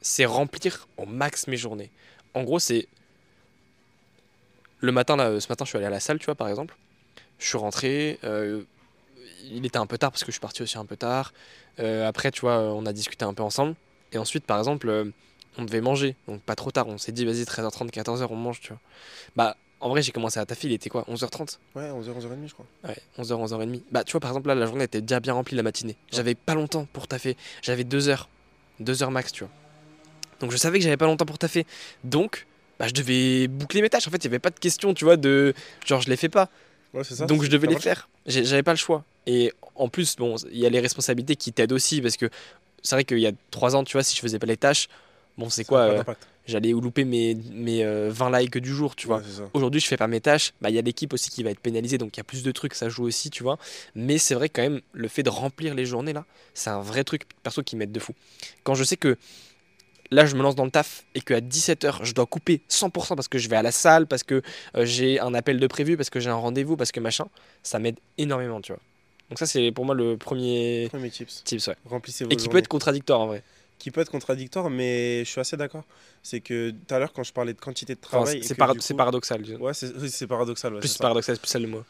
c'est 0.02 0.26
remplir 0.26 0.88
au 0.96 1.06
max 1.06 1.48
mes 1.48 1.58
journées. 1.58 1.92
En 2.34 2.44
gros, 2.44 2.60
c'est 2.60 2.88
le 4.80 4.92
matin, 4.92 5.20
euh, 5.20 5.40
ce 5.40 5.50
matin, 5.50 5.66
je 5.66 5.70
suis 5.70 5.78
allé 5.78 5.88
à 5.88 5.90
la 5.90 6.00
salle, 6.00 6.20
tu 6.20 6.26
vois, 6.26 6.36
par 6.36 6.48
exemple. 6.48 6.76
Je 7.40 7.48
suis 7.48 7.58
rentré. 7.58 8.20
euh, 8.24 8.64
il 9.50 9.66
était 9.66 9.78
un 9.78 9.86
peu 9.86 9.98
tard 9.98 10.12
parce 10.12 10.24
que 10.24 10.28
je 10.28 10.34
suis 10.34 10.42
parti 10.42 10.62
aussi 10.62 10.78
un 10.78 10.86
peu 10.86 10.98
tard. 10.98 11.34
Euh, 11.80 12.08
après, 12.08 12.32
tu 12.32 12.42
vois, 12.42 12.60
on 12.60 12.86
a 12.86 12.94
discuté 12.94 13.26
un 13.26 13.34
peu 13.34 13.44
ensemble. 13.44 13.76
Et 14.12 14.18
ensuite, 14.18 14.46
par 14.46 14.58
exemple, 14.58 15.12
on 15.58 15.66
devait 15.66 15.82
manger. 15.82 16.16
Donc, 16.28 16.42
pas 16.42 16.56
trop 16.56 16.72
tard. 16.72 16.88
On 16.88 16.98
s'est 16.98 17.12
dit, 17.12 17.26
vas-y, 17.26 17.44
13h30, 17.44 17.90
14h, 17.92 18.28
on 18.30 18.36
mange, 18.36 18.60
tu 18.60 18.70
vois. 18.70 18.80
Bah, 19.36 19.58
en 19.80 19.90
vrai, 19.90 20.02
j'ai 20.02 20.12
commencé 20.12 20.40
à 20.40 20.46
taffer. 20.46 20.68
Il 20.68 20.74
était 20.74 20.90
quoi 20.90 21.06
11h30 21.10 21.60
Ouais, 21.76 21.90
11h, 21.90 22.20
11h30, 22.20 22.48
je 22.48 22.54
crois. 22.54 22.66
Ouais, 22.84 22.98
11h, 23.18 23.48
11h30. 23.48 23.82
Bah, 23.92 24.04
tu 24.04 24.12
vois, 24.14 24.20
par 24.20 24.32
exemple, 24.32 24.48
là, 24.48 24.56
la 24.56 24.66
journée 24.66 24.86
était 24.86 25.02
déjà 25.02 25.20
bien 25.20 25.34
remplie 25.34 25.56
la 25.56 25.64
matinée. 25.64 25.96
J'avais 26.12 26.36
pas 26.36 26.56
longtemps 26.56 26.88
pour 26.94 27.08
taffer. 27.08 27.38
J'avais 27.62 27.84
2 27.84 28.10
heures. 28.10 28.30
2 28.80 29.04
heures 29.04 29.12
max, 29.12 29.32
tu 29.32 29.44
vois. 29.44 29.54
Donc, 30.40 30.52
je 30.52 30.58
savais 30.58 30.78
que 30.78 30.84
j'avais 30.84 30.98
pas 30.98 31.06
longtemps 31.06 31.26
pour 31.26 31.38
taffer. 31.38 31.66
Donc, 32.04 32.46
bah, 32.80 32.88
je 32.88 32.94
devais 32.94 33.48
boucler 33.48 33.82
mes 33.82 33.90
tâches. 33.90 34.08
En 34.08 34.12
fait, 34.12 34.18
il 34.18 34.26
y 34.26 34.28
avait 34.28 34.40
pas 34.40 34.52
de 34.52 34.60
question, 34.60 34.94
tu 34.94 35.06
vois, 35.06 35.18
de 35.18 35.54
genre, 35.86 36.02
je 36.02 36.10
les 36.10 36.18
fais 36.18 36.30
pas. 36.30 36.50
Ouais, 36.94 37.04
c'est 37.04 37.16
ça. 37.16 37.26
Donc, 37.26 37.44
je 37.44 37.50
devais 37.50 37.68
les 37.68 37.80
faire. 37.80 38.10
J'avais 38.26 38.64
pas 38.64 38.74
le 38.74 38.78
choix. 38.78 39.04
Et 39.26 39.52
en 39.76 39.90
plus, 39.90 40.16
bon, 40.16 40.36
il 40.52 40.60
y 40.60 40.66
a 40.66 40.70
les 40.70 40.80
responsabilités 40.80 41.36
qui 41.36 41.52
t'aident 41.52 41.74
aussi 41.74 42.02
parce 42.02 42.18
que 42.18 42.30
c'est 42.82 42.96
vrai 42.96 43.04
qu'il 43.04 43.20
y 43.20 43.28
a 43.28 43.32
3 43.52 43.76
ans, 43.76 43.84
tu 43.84 43.94
vois, 43.94 44.04
si 44.04 44.16
je 44.16 44.22
faisais 44.22 44.40
pas 44.40 44.48
les 44.48 44.58
tâches, 44.58 44.88
bon, 45.38 45.50
c'est 45.50 45.64
quoi 45.64 45.80
euh. 45.82 46.04
J'allais 46.46 46.72
louper 46.72 47.04
mes, 47.04 47.36
mes 47.52 47.84
euh, 47.84 48.10
20 48.10 48.40
likes 48.40 48.58
du 48.58 48.74
jour, 48.74 48.96
tu 48.96 49.08
vois. 49.08 49.18
Ouais. 49.18 49.24
Aujourd'hui, 49.54 49.82
je 49.82 49.88
fais 49.88 49.98
pas 49.98 50.08
mes 50.08 50.22
tâches. 50.22 50.54
Bah, 50.62 50.70
il 50.70 50.76
y 50.76 50.80
a 50.80 50.82
l'équipe 50.82 51.12
aussi 51.14 51.30
qui 51.30 51.44
va 51.44 51.50
être 51.50 51.60
pénalisée, 51.60 51.98
donc 51.98 52.16
il 52.16 52.20
y 52.20 52.22
a 52.22 52.24
plus 52.24 52.42
de 52.42 52.52
trucs, 52.54 52.74
ça 52.74 52.88
joue 52.88 53.04
aussi, 53.04 53.30
tu 53.30 53.44
vois. 53.44 53.58
Mais 53.96 54.18
c'est 54.18 54.34
vrai 54.34 54.48
quand 54.48 54.62
même, 54.62 54.80
le 54.94 55.08
fait 55.10 55.24
de 55.24 55.30
remplir 55.30 55.76
les 55.76 55.86
journées 55.86 56.14
là, 56.14 56.26
c'est 56.54 56.70
un 56.70 56.82
vrai 56.82 57.04
truc 57.04 57.24
perso 57.44 57.64
qui 57.64 57.76
m'aide 57.76 57.92
de 57.92 58.00
fou. 58.00 58.14
Quand 58.64 58.76
je 58.76 58.86
sais 58.86 58.96
que 58.96 59.18
là, 60.12 60.26
je 60.26 60.36
me 60.36 60.42
lance 60.42 60.56
dans 60.56 60.66
le 60.66 60.72
taf 60.72 61.04
et 61.16 61.22
qu'à 61.22 61.42
17h, 61.42 62.04
je 62.04 62.14
dois 62.14 62.26
couper 62.26 62.62
100% 62.70 63.16
parce 63.16 63.28
que 63.28 63.38
je 63.38 63.50
vais 63.50 63.58
à 63.58 63.62
la 63.62 63.72
salle, 63.72 64.08
parce 64.08 64.24
que 64.24 64.42
euh, 64.76 64.86
j'ai 64.86 65.20
un 65.20 65.34
appel 65.34 65.60
de 65.60 65.68
prévu, 65.68 65.98
parce 65.98 66.10
que 66.10 66.22
j'ai 66.22 66.30
un 66.30 66.36
rendez-vous, 66.36 66.78
parce 66.78 66.92
que 66.92 67.00
machin, 67.00 67.28
ça 67.64 67.80
m'aide 67.80 68.00
énormément, 68.18 68.62
tu 68.62 68.72
vois. 68.72 68.82
Donc 69.30 69.40
ça, 69.40 69.46
c'est 69.46 69.72
pour 69.72 69.84
moi 69.84 69.94
le 69.96 70.16
premier 70.18 70.88
Premier 70.90 71.10
tips. 71.10 71.44
tips, 71.44 71.68
ouais. 71.68 71.76
Remplissez 71.86 72.24
vos 72.24 72.32
Et 72.32 72.38
qui 72.38 72.48
peut 72.48 72.58
être 72.58 72.70
contradictoire 72.70 73.20
en 73.20 73.28
vrai. 73.28 73.44
Qui 73.80 73.92
peut 73.92 74.02
être 74.02 74.10
contradictoire, 74.12 74.70
mais 74.70 75.20
je 75.26 75.30
suis 75.30 75.40
assez 75.40 75.58
d'accord. 75.58 75.84
C'est 76.24 76.40
que 76.42 76.72
tout 76.72 76.94
à 76.94 77.00
l'heure, 77.00 77.14
quand 77.14 77.24
je 77.24 77.34
parlais 77.34 77.54
de 77.54 77.60
quantité 77.60 77.96
de 77.96 78.00
travail. 78.02 78.44
c'est 78.44 78.56
coup- 78.56 78.98
paradoxal. 78.98 79.42
disons. 79.42 79.60
Ouais, 79.60 79.74
c'est 79.74 79.96
oui, 79.96 80.10
c'est 80.10 80.28
paradoxal. 80.28 80.74
ouais, 80.74 80.80
plus 80.80 80.88
c'est 80.90 81.00
paradoxal, 81.00 81.36
c'est 81.36 81.42
plus 81.42 81.50
ça 81.50 81.60
le 81.60 81.68
mot. 81.68 81.84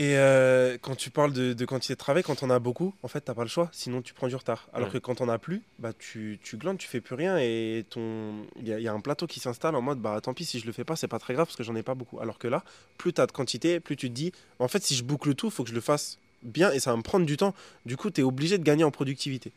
Et 0.00 0.16
euh, 0.16 0.78
quand 0.80 0.94
tu 0.94 1.10
parles 1.10 1.32
de, 1.32 1.52
de 1.54 1.64
quantité 1.64 1.94
de 1.94 1.98
travail, 1.98 2.22
quand 2.22 2.44
on 2.44 2.50
a 2.50 2.60
beaucoup, 2.60 2.94
en 3.02 3.08
fait, 3.08 3.20
t'as 3.20 3.34
pas 3.34 3.42
le 3.42 3.48
choix, 3.48 3.68
sinon 3.72 4.00
tu 4.00 4.14
prends 4.14 4.28
du 4.28 4.36
retard. 4.36 4.68
Alors 4.72 4.86
Ouais. 4.88 4.92
que 4.92 4.98
quand 4.98 5.20
on 5.20 5.28
a 5.28 5.38
plus, 5.38 5.60
bah 5.80 5.90
tu, 5.98 6.38
tu 6.40 6.56
glandes, 6.56 6.78
tu 6.78 6.86
fais 6.86 7.00
plus 7.00 7.16
rien 7.16 7.36
et 7.36 7.84
ton 7.90 8.46
il 8.60 8.68
y, 8.68 8.72
a- 8.72 8.78
il 8.78 8.84
y 8.84 8.86
a 8.86 8.92
un 8.92 9.00
plateau 9.00 9.26
qui 9.26 9.40
s'installe 9.40 9.74
en 9.74 9.82
mode 9.82 9.98
bah 9.98 10.20
tant 10.22 10.34
pis 10.34 10.44
si 10.44 10.60
je 10.60 10.66
le 10.66 10.72
fais 10.72 10.84
pas, 10.84 10.94
c'est 10.94 11.08
pas 11.08 11.18
très 11.18 11.34
grave 11.34 11.46
parce 11.48 11.56
que 11.56 11.64
j'en 11.64 11.74
ai 11.74 11.82
pas 11.82 11.96
beaucoup. 11.96 12.20
Alors 12.20 12.38
que 12.38 12.46
là, 12.46 12.62
plus 12.96 13.12
t'as 13.12 13.26
de 13.26 13.32
quantité, 13.32 13.80
plus 13.80 13.96
tu 13.96 14.08
te 14.08 14.14
dis 14.14 14.30
en 14.60 14.68
fait 14.68 14.84
si 14.84 14.94
je 14.94 15.02
boucle 15.02 15.34
tout, 15.34 15.50
faut 15.50 15.64
que 15.64 15.70
je 15.70 15.74
le 15.74 15.80
fasse 15.80 16.18
bien 16.44 16.70
et 16.70 16.78
ça 16.78 16.92
va 16.92 16.96
me 16.96 17.02
prendre 17.02 17.26
du 17.26 17.36
temps. 17.36 17.52
Du 17.84 17.96
coup, 17.96 18.12
tu 18.12 18.20
es 18.20 18.24
obligé 18.24 18.56
de 18.58 18.62
gagner 18.62 18.84
en 18.84 18.92
productivité. 18.92 19.50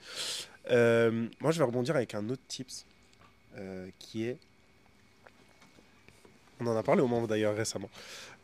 Euh, 0.72 1.28
moi, 1.40 1.52
je 1.52 1.60
vais 1.60 1.66
rebondir 1.66 1.96
avec 1.96 2.16
un 2.16 2.30
autre 2.30 2.42
tips 2.48 2.86
euh, 3.58 3.88
qui 4.00 4.26
est 4.26 4.38
on 6.60 6.68
en 6.68 6.78
a 6.78 6.84
parlé 6.84 7.02
au 7.02 7.08
moment 7.08 7.26
d'ailleurs 7.26 7.56
récemment. 7.56 7.90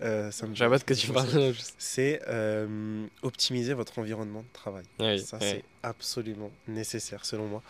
Euh, 0.01 0.31
ça 0.31 0.47
me- 0.47 0.55
Je 0.55 0.63
vois 0.65 0.71
pas 0.71 0.79
de 0.79 0.83
quoi 0.85 0.95
tu 0.95 1.11
parles. 1.11 1.53
c'est 1.77 2.19
euh, 2.27 3.05
optimiser 3.21 3.73
votre 3.75 3.99
environnement 3.99 4.41
de 4.41 4.47
travail. 4.53 4.85
Ouais, 4.99 5.19
ça, 5.19 5.37
ouais. 5.37 5.61
c'est 5.61 5.63
absolument 5.83 6.49
nécessaire, 6.67 7.25
selon 7.25 7.47
moi. 7.47 7.63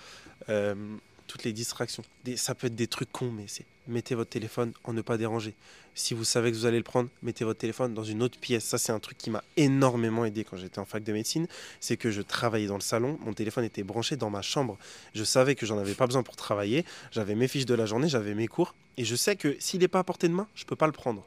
Toutes 1.28 1.44
les 1.44 1.52
distractions, 1.52 2.04
des- 2.24 2.38
ça 2.38 2.56
peut 2.56 2.68
être 2.68 2.76
des 2.76 2.88
trucs 2.88 3.12
cons, 3.12 3.30
mais 3.32 3.44
c'est 3.48 3.66
mettez 3.88 4.16
votre 4.16 4.30
téléphone 4.30 4.74
en 4.84 4.94
ne 4.94 5.02
pas 5.02 5.18
déranger. 5.18 5.56
Si 5.96 6.14
vous 6.14 6.24
savez 6.24 6.52
que 6.52 6.58
vous 6.58 6.66
allez 6.66 6.78
le 6.78 6.84
prendre, 6.84 7.10
mettez 7.24 7.44
votre 7.44 7.60
téléphone 7.60 7.94
dans 7.94 8.04
une 8.04 8.22
autre 8.22 8.40
pièce. 8.40 8.64
Ça, 8.64 8.78
c'est 8.78 8.92
un 8.92 9.00
truc 9.00 9.18
qui 9.18 9.30
m'a 9.30 9.44
énormément 9.56 10.26
aidé 10.26 10.44
quand 10.44 10.58
j'étais 10.58 10.80
en 10.80 10.86
fac 10.86 11.04
de 11.04 11.12
médecine. 11.12 11.48
C'est 11.80 11.98
que 11.98 12.12
je 12.12 12.22
travaillais 12.22 12.68
dans 12.68 12.76
le 12.76 12.82
salon, 12.82 13.18
mon 13.26 13.34
téléphone 13.34 13.64
était 13.64 13.84
branché 13.84 14.16
dans 14.16 14.30
ma 14.30 14.42
chambre. 14.42 14.78
Je 15.16 15.24
savais 15.24 15.56
que 15.56 15.66
j'en 15.66 15.78
avais 15.80 15.96
pas 15.96 16.06
besoin 16.06 16.24
pour 16.24 16.36
travailler. 16.36 16.86
J'avais 17.12 17.36
mes 17.36 17.48
fiches 17.48 17.66
de 17.66 17.74
la 17.74 17.86
journée, 17.86 18.10
j'avais 18.10 18.36
mes 18.36 18.48
cours. 18.48 18.76
Et 18.98 19.06
je 19.06 19.16
sais 19.16 19.36
que 19.36 19.56
s'il 19.60 19.80
n'est 19.80 19.88
pas 19.88 20.00
à 20.00 20.04
portée 20.04 20.28
de 20.28 20.34
main, 20.34 20.48
je 20.56 20.66
peux 20.66 20.76
pas 20.76 20.88
le 20.88 20.92
prendre. 20.92 21.26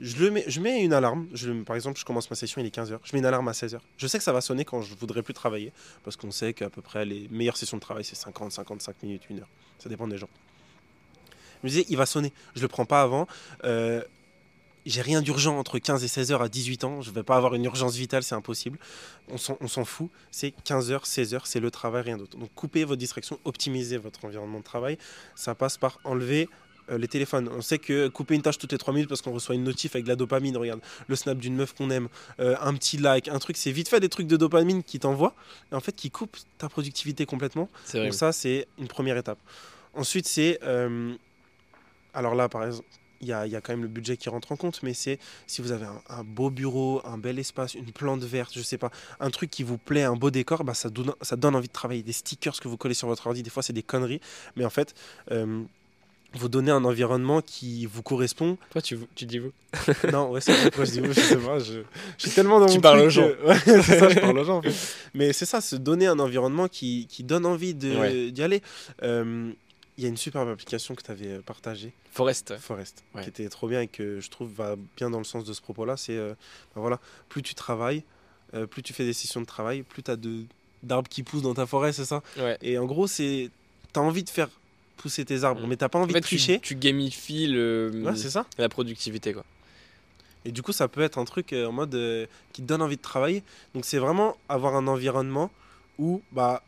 Je, 0.00 0.16
le 0.22 0.30
mets, 0.30 0.44
je 0.46 0.60
mets 0.60 0.82
une 0.82 0.92
alarme. 0.92 1.26
Par 1.66 1.76
exemple, 1.76 1.98
je 1.98 2.04
commence 2.04 2.28
ma 2.30 2.36
session, 2.36 2.60
il 2.60 2.66
est 2.66 2.74
15h. 2.74 2.98
Je 3.02 3.12
mets 3.14 3.20
une 3.20 3.26
alarme 3.26 3.48
à 3.48 3.52
16h. 3.52 3.78
Je 3.96 4.06
sais 4.06 4.18
que 4.18 4.24
ça 4.24 4.32
va 4.32 4.40
sonner 4.40 4.64
quand 4.64 4.82
je 4.82 4.94
voudrais 4.94 5.22
plus 5.22 5.34
travailler. 5.34 5.72
Parce 6.04 6.16
qu'on 6.16 6.30
sait 6.30 6.52
qu'à 6.52 6.68
peu 6.68 6.82
près 6.82 7.04
les 7.04 7.28
meilleures 7.30 7.56
sessions 7.56 7.78
de 7.78 7.82
travail, 7.82 8.04
c'est 8.04 8.16
50, 8.16 8.52
55 8.52 9.02
minutes, 9.02 9.22
1 9.30 9.38
heure. 9.38 9.48
Ça 9.78 9.88
dépend 9.88 10.06
des 10.06 10.18
gens. 10.18 10.28
Je 11.62 11.66
me 11.66 11.70
disais, 11.70 11.86
il 11.88 11.96
va 11.96 12.06
sonner. 12.06 12.32
Je 12.54 12.62
le 12.62 12.68
prends 12.68 12.84
pas 12.84 13.02
avant. 13.02 13.26
Euh, 13.64 14.02
j'ai 14.84 15.02
rien 15.02 15.20
d'urgent 15.20 15.58
entre 15.58 15.78
15 15.80 16.04
et 16.04 16.08
16 16.08 16.30
heures 16.32 16.42
à 16.42 16.48
18 16.48 16.84
ans. 16.84 17.02
Je 17.02 17.10
vais 17.10 17.24
pas 17.24 17.36
avoir 17.36 17.54
une 17.54 17.64
urgence 17.64 17.96
vitale, 17.96 18.22
c'est 18.22 18.36
impossible. 18.36 18.78
On 19.28 19.36
s'en 19.36 19.84
fout. 19.84 20.10
C'est 20.30 20.52
15 20.64 20.92
heures, 20.92 21.06
16 21.06 21.34
heures, 21.34 21.46
c'est 21.46 21.58
le 21.58 21.72
travail, 21.72 22.02
rien 22.02 22.16
d'autre. 22.16 22.38
Donc 22.38 22.50
coupez 22.54 22.84
vos 22.84 22.94
distractions, 22.94 23.40
optimisez 23.44 23.96
votre 23.96 24.24
environnement 24.24 24.58
de 24.60 24.64
travail. 24.64 24.96
Ça 25.34 25.56
passe 25.56 25.76
par 25.76 25.98
enlever 26.04 26.48
euh, 26.88 26.98
les 26.98 27.08
téléphones. 27.08 27.48
On 27.52 27.62
sait 27.62 27.78
que 27.78 28.06
couper 28.06 28.36
une 28.36 28.42
tâche 28.42 28.58
toutes 28.58 28.70
les 28.70 28.78
3 28.78 28.94
minutes 28.94 29.08
parce 29.08 29.22
qu'on 29.22 29.32
reçoit 29.32 29.56
une 29.56 29.64
notif 29.64 29.96
avec 29.96 30.04
de 30.04 30.08
la 30.08 30.14
dopamine, 30.14 30.56
regarde, 30.56 30.80
le 31.08 31.16
snap 31.16 31.36
d'une 31.36 31.56
meuf 31.56 31.74
qu'on 31.74 31.90
aime, 31.90 32.08
euh, 32.38 32.54
un 32.60 32.72
petit 32.74 32.96
like, 32.96 33.26
un 33.26 33.40
truc, 33.40 33.56
c'est 33.56 33.72
vite 33.72 33.88
fait 33.88 33.98
des 33.98 34.08
trucs 34.08 34.28
de 34.28 34.36
dopamine 34.36 34.84
qui 34.84 35.00
t'envoient, 35.00 35.34
et 35.72 35.74
en 35.74 35.80
fait 35.80 35.96
qui 35.96 36.12
coupent 36.12 36.36
ta 36.58 36.68
productivité 36.68 37.26
complètement. 37.26 37.68
Donc 38.04 38.14
ça, 38.14 38.30
c'est 38.30 38.68
une 38.78 38.86
première 38.86 39.16
étape. 39.16 39.38
Ensuite, 39.94 40.28
c'est... 40.28 40.60
euh, 40.62 41.16
alors 42.16 42.34
là, 42.34 42.48
par 42.48 42.64
exemple, 42.64 42.86
il 43.22 43.28
y 43.28 43.32
a, 43.32 43.46
il 43.46 43.52
y 43.52 43.56
a 43.56 43.60
quand 43.62 43.72
même 43.72 43.82
le 43.82 43.88
budget 43.88 44.16
qui 44.18 44.28
rentre 44.28 44.52
en 44.52 44.56
compte, 44.56 44.82
mais 44.82 44.92
c'est 44.92 45.18
si 45.46 45.62
vous 45.62 45.72
avez 45.72 45.86
un, 45.86 46.00
un 46.10 46.22
beau 46.24 46.50
bureau, 46.50 47.00
un 47.06 47.16
bel 47.16 47.38
espace, 47.38 47.74
une 47.74 47.90
plante 47.92 48.22
verte, 48.22 48.52
je 48.54 48.60
sais 48.60 48.76
pas, 48.76 48.90
un 49.20 49.30
truc 49.30 49.50
qui 49.50 49.62
vous 49.62 49.78
plaît, 49.78 50.02
un 50.02 50.16
beau 50.16 50.30
décor, 50.30 50.64
bah 50.64 50.74
ça, 50.74 50.90
donne, 50.90 51.12
ça 51.22 51.36
donne 51.36 51.54
envie 51.56 51.68
de 51.68 51.72
travailler. 51.72 52.02
Des 52.02 52.12
stickers 52.12 52.58
que 52.60 52.68
vous 52.68 52.76
collez 52.76 52.92
sur 52.94 53.08
votre 53.08 53.26
ordi, 53.26 53.42
des 53.42 53.48
fois 53.50 53.62
c'est 53.62 53.72
des 53.72 53.82
conneries, 53.84 54.20
mais 54.56 54.64
en 54.64 54.70
fait... 54.70 54.94
euh, 55.30 55.62
vous 56.34 56.48
donnez 56.50 56.70
un 56.72 56.84
environnement 56.84 57.40
qui 57.40 57.86
vous 57.86 58.02
correspond. 58.02 58.58
Toi, 58.70 58.82
tu, 58.82 58.98
tu 59.14 59.24
dis 59.24 59.38
vous. 59.38 59.52
Non, 60.12 60.28
ouais, 60.30 60.42
c'est 60.42 60.52
vrai, 60.52 60.64
pourquoi 60.64 60.84
je 60.84 60.90
dis 60.90 61.00
vous, 61.00 61.12
je 61.14 61.20
sais 61.20 61.36
pas. 61.38 61.58
Je, 61.60 61.80
je 62.18 62.26
suis 62.26 62.30
tellement 62.32 62.60
dans 62.60 62.66
Tu 62.66 62.74
mon 62.74 62.80
parles 62.82 62.98
truc 62.98 63.06
aux 63.06 63.10
gens. 63.10 63.28
que- 63.28 63.46
Ouais, 63.46 63.58
c'est 63.64 63.82
ça, 63.98 64.08
je 64.10 64.18
parle 64.20 64.38
aux 64.40 64.44
gens. 64.44 64.58
en 64.58 64.62
fait. 64.62 64.74
Mais 65.14 65.32
c'est 65.32 65.46
ça, 65.46 65.62
se 65.62 65.76
donner 65.76 66.06
un 66.08 66.18
environnement 66.18 66.68
qui, 66.68 67.06
qui 67.08 67.24
donne 67.24 67.46
envie 67.46 67.74
Ouais. 67.98 68.30
d'y 68.32 68.42
aller. 68.42 68.60
Euh, 69.02 69.50
Il 69.98 70.04
y 70.04 70.06
a 70.06 70.10
une 70.10 70.16
superbe 70.16 70.48
application 70.50 70.94
que 70.94 71.02
tu 71.02 71.10
avais 71.10 71.38
partagée, 71.38 71.92
Forest. 72.12 72.56
Forest, 72.58 73.02
Ouais. 73.14 73.22
qui 73.22 73.28
était 73.30 73.48
trop 73.48 73.66
bien 73.68 73.80
et 73.80 73.88
que 73.88 74.20
je 74.20 74.28
trouve 74.30 74.52
va 74.52 74.76
bien 74.96 75.08
dans 75.10 75.18
le 75.18 75.24
sens 75.24 75.44
de 75.44 75.52
ce 75.54 75.60
propos-là. 75.62 75.96
C'est, 75.96 76.16
euh, 76.16 76.34
ben 76.74 76.80
voilà, 76.82 77.00
plus 77.30 77.42
tu 77.42 77.54
travailles, 77.54 78.02
euh, 78.54 78.66
plus 78.66 78.82
tu 78.82 78.92
fais 78.92 79.04
des 79.04 79.14
sessions 79.14 79.40
de 79.40 79.46
travail, 79.46 79.82
plus 79.82 80.02
tu 80.02 80.10
as 80.10 80.16
de, 80.16 80.44
d'arbres 80.82 81.08
qui 81.08 81.22
poussent 81.22 81.42
dans 81.42 81.54
ta 81.54 81.64
forêt, 81.66 81.92
c'est 81.94 82.04
ça? 82.04 82.22
Ouais. 82.36 82.58
Et 82.60 82.76
en 82.76 82.84
gros, 82.84 83.06
c'est, 83.06 83.50
tu 83.94 83.98
as 83.98 84.02
envie 84.02 84.22
de 84.22 84.28
faire 84.30 84.50
pousser 84.98 85.24
tes 85.24 85.44
arbres, 85.44 85.62
Mm. 85.64 85.68
mais 85.68 85.76
t'as 85.76 85.88
pas 85.88 85.98
En 85.98 86.02
envie 86.02 86.12
fait, 86.12 86.20
de 86.20 86.24
tricher. 86.26 86.60
tu, 86.60 86.74
tu 86.74 86.76
gamifies 86.76 87.46
le, 87.46 87.90
Ouais, 88.04 88.16
c'est 88.16 88.30
ça. 88.30 88.44
la 88.58 88.68
productivité, 88.68 89.32
quoi. 89.32 89.44
Et 90.44 90.52
du 90.52 90.62
coup, 90.62 90.72
ça 90.72 90.86
peut 90.88 91.00
être 91.00 91.18
un 91.18 91.24
truc 91.24 91.52
euh, 91.52 91.66
en 91.66 91.72
mode 91.72 91.94
euh, 91.94 92.26
qui 92.52 92.62
te 92.62 92.66
donne 92.66 92.80
envie 92.82 92.96
de 92.98 93.02
travailler. 93.02 93.42
Donc, 93.74 93.84
c'est 93.84 93.98
vraiment 93.98 94.36
avoir 94.48 94.76
un 94.76 94.86
environnement 94.86 95.50
où 95.98 96.22
bah, 96.32 96.62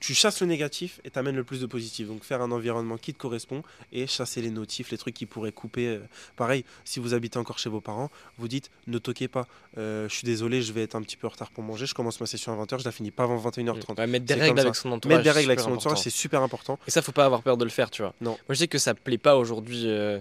tu 0.00 0.14
chasses 0.14 0.40
le 0.40 0.46
négatif 0.46 1.00
et 1.04 1.10
t'amènes 1.10 1.36
le 1.36 1.44
plus 1.44 1.60
de 1.60 1.66
positif. 1.66 2.08
Donc, 2.08 2.24
faire 2.24 2.40
un 2.40 2.50
environnement 2.50 2.96
qui 2.96 3.12
te 3.12 3.18
correspond 3.18 3.62
et 3.92 4.06
chasser 4.06 4.40
les 4.40 4.50
notifs, 4.50 4.90
les 4.90 4.98
trucs 4.98 5.14
qui 5.14 5.26
pourraient 5.26 5.52
couper. 5.52 5.86
euh. 5.88 5.98
Pareil, 6.36 6.64
si 6.84 6.98
vous 7.00 7.12
habitez 7.14 7.38
encore 7.38 7.58
chez 7.58 7.68
vos 7.70 7.80
parents, 7.82 8.10
vous 8.38 8.48
dites 8.48 8.70
ne 8.86 8.98
toquez 8.98 9.28
pas. 9.28 9.46
Euh, 9.78 10.08
je 10.08 10.14
suis 10.14 10.24
désolé, 10.24 10.62
je 10.62 10.72
vais 10.72 10.82
être 10.82 10.94
un 10.96 11.02
petit 11.02 11.16
peu 11.16 11.26
en 11.26 11.30
retard 11.30 11.50
pour 11.50 11.62
manger. 11.62 11.86
Je 11.86 11.94
commence 11.94 12.18
ma 12.20 12.26
session 12.26 12.52
à 12.58 12.64
20h, 12.64 12.80
je 12.80 12.84
la 12.84 12.92
finis 12.92 13.10
pas 13.10 13.24
avant 13.24 13.36
21h30. 13.38 13.98
Ouais, 13.98 14.06
mettre 14.06 14.24
des 14.24 14.34
règles 14.34 14.58
avec 14.60 14.74
son 14.74 14.90
entourage. 14.90 15.18
Mettre 15.18 15.24
des 15.24 15.30
règles 15.38 15.50
avec 15.50 15.60
son 15.60 15.72
entourage, 15.72 15.98
c'est 15.98 16.10
super 16.10 16.42
important. 16.42 16.78
Et 16.86 16.90
ça, 16.90 17.02
faut 17.02 17.12
pas 17.12 17.26
avoir 17.26 17.42
peur 17.42 17.56
de 17.56 17.64
le 17.64 17.70
faire, 17.70 17.90
tu 17.90 18.02
vois. 18.02 18.14
Non. 18.20 18.30
Moi, 18.30 18.38
je 18.50 18.54
sais 18.54 18.68
que 18.68 18.78
ça 18.78 18.94
plaît 18.94 19.18
pas 19.18 19.36
aujourd'hui. 19.36 19.82
euh, 19.86 20.18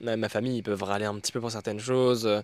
ma 0.00 0.28
famille, 0.28 0.58
ils 0.58 0.62
peuvent 0.62 0.82
râler 0.82 1.04
un 1.06 1.14
petit 1.18 1.32
peu 1.32 1.40
pour 1.40 1.50
certaines 1.50 1.80
choses. 1.80 2.26
euh, 2.26 2.42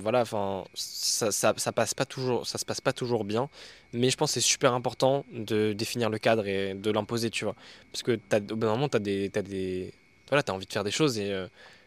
voilà, 0.00 0.22
enfin, 0.22 0.64
ça, 0.74 1.30
ça, 1.32 1.54
ça 1.56 1.72
passe 1.72 1.94
pas 1.94 2.04
toujours, 2.04 2.46
ça 2.46 2.58
se 2.58 2.64
passe 2.64 2.80
pas 2.80 2.92
toujours 2.92 3.24
bien. 3.24 3.48
Mais 3.92 4.10
je 4.10 4.16
pense 4.16 4.30
que 4.30 4.34
c'est 4.40 4.46
super 4.46 4.72
important 4.74 5.24
de 5.32 5.72
définir 5.72 6.10
le 6.10 6.18
cadre 6.18 6.46
et 6.46 6.74
de 6.74 6.90
l'imposer, 6.90 7.30
tu 7.30 7.44
vois. 7.44 7.54
Parce 7.92 8.02
que 8.02 8.16
t'as, 8.16 8.38
au 8.38 8.56
bout 8.56 8.66
d'un 8.66 8.72
moment, 8.72 8.88
t'as 8.88 8.98
des, 8.98 9.30
t'as 9.32 9.42
des, 9.42 9.92
voilà, 10.28 10.42
t'as 10.42 10.52
envie 10.52 10.66
de 10.66 10.72
faire 10.72 10.84
des 10.84 10.90
choses 10.90 11.18
et 11.18 11.30
euh, 11.32 11.46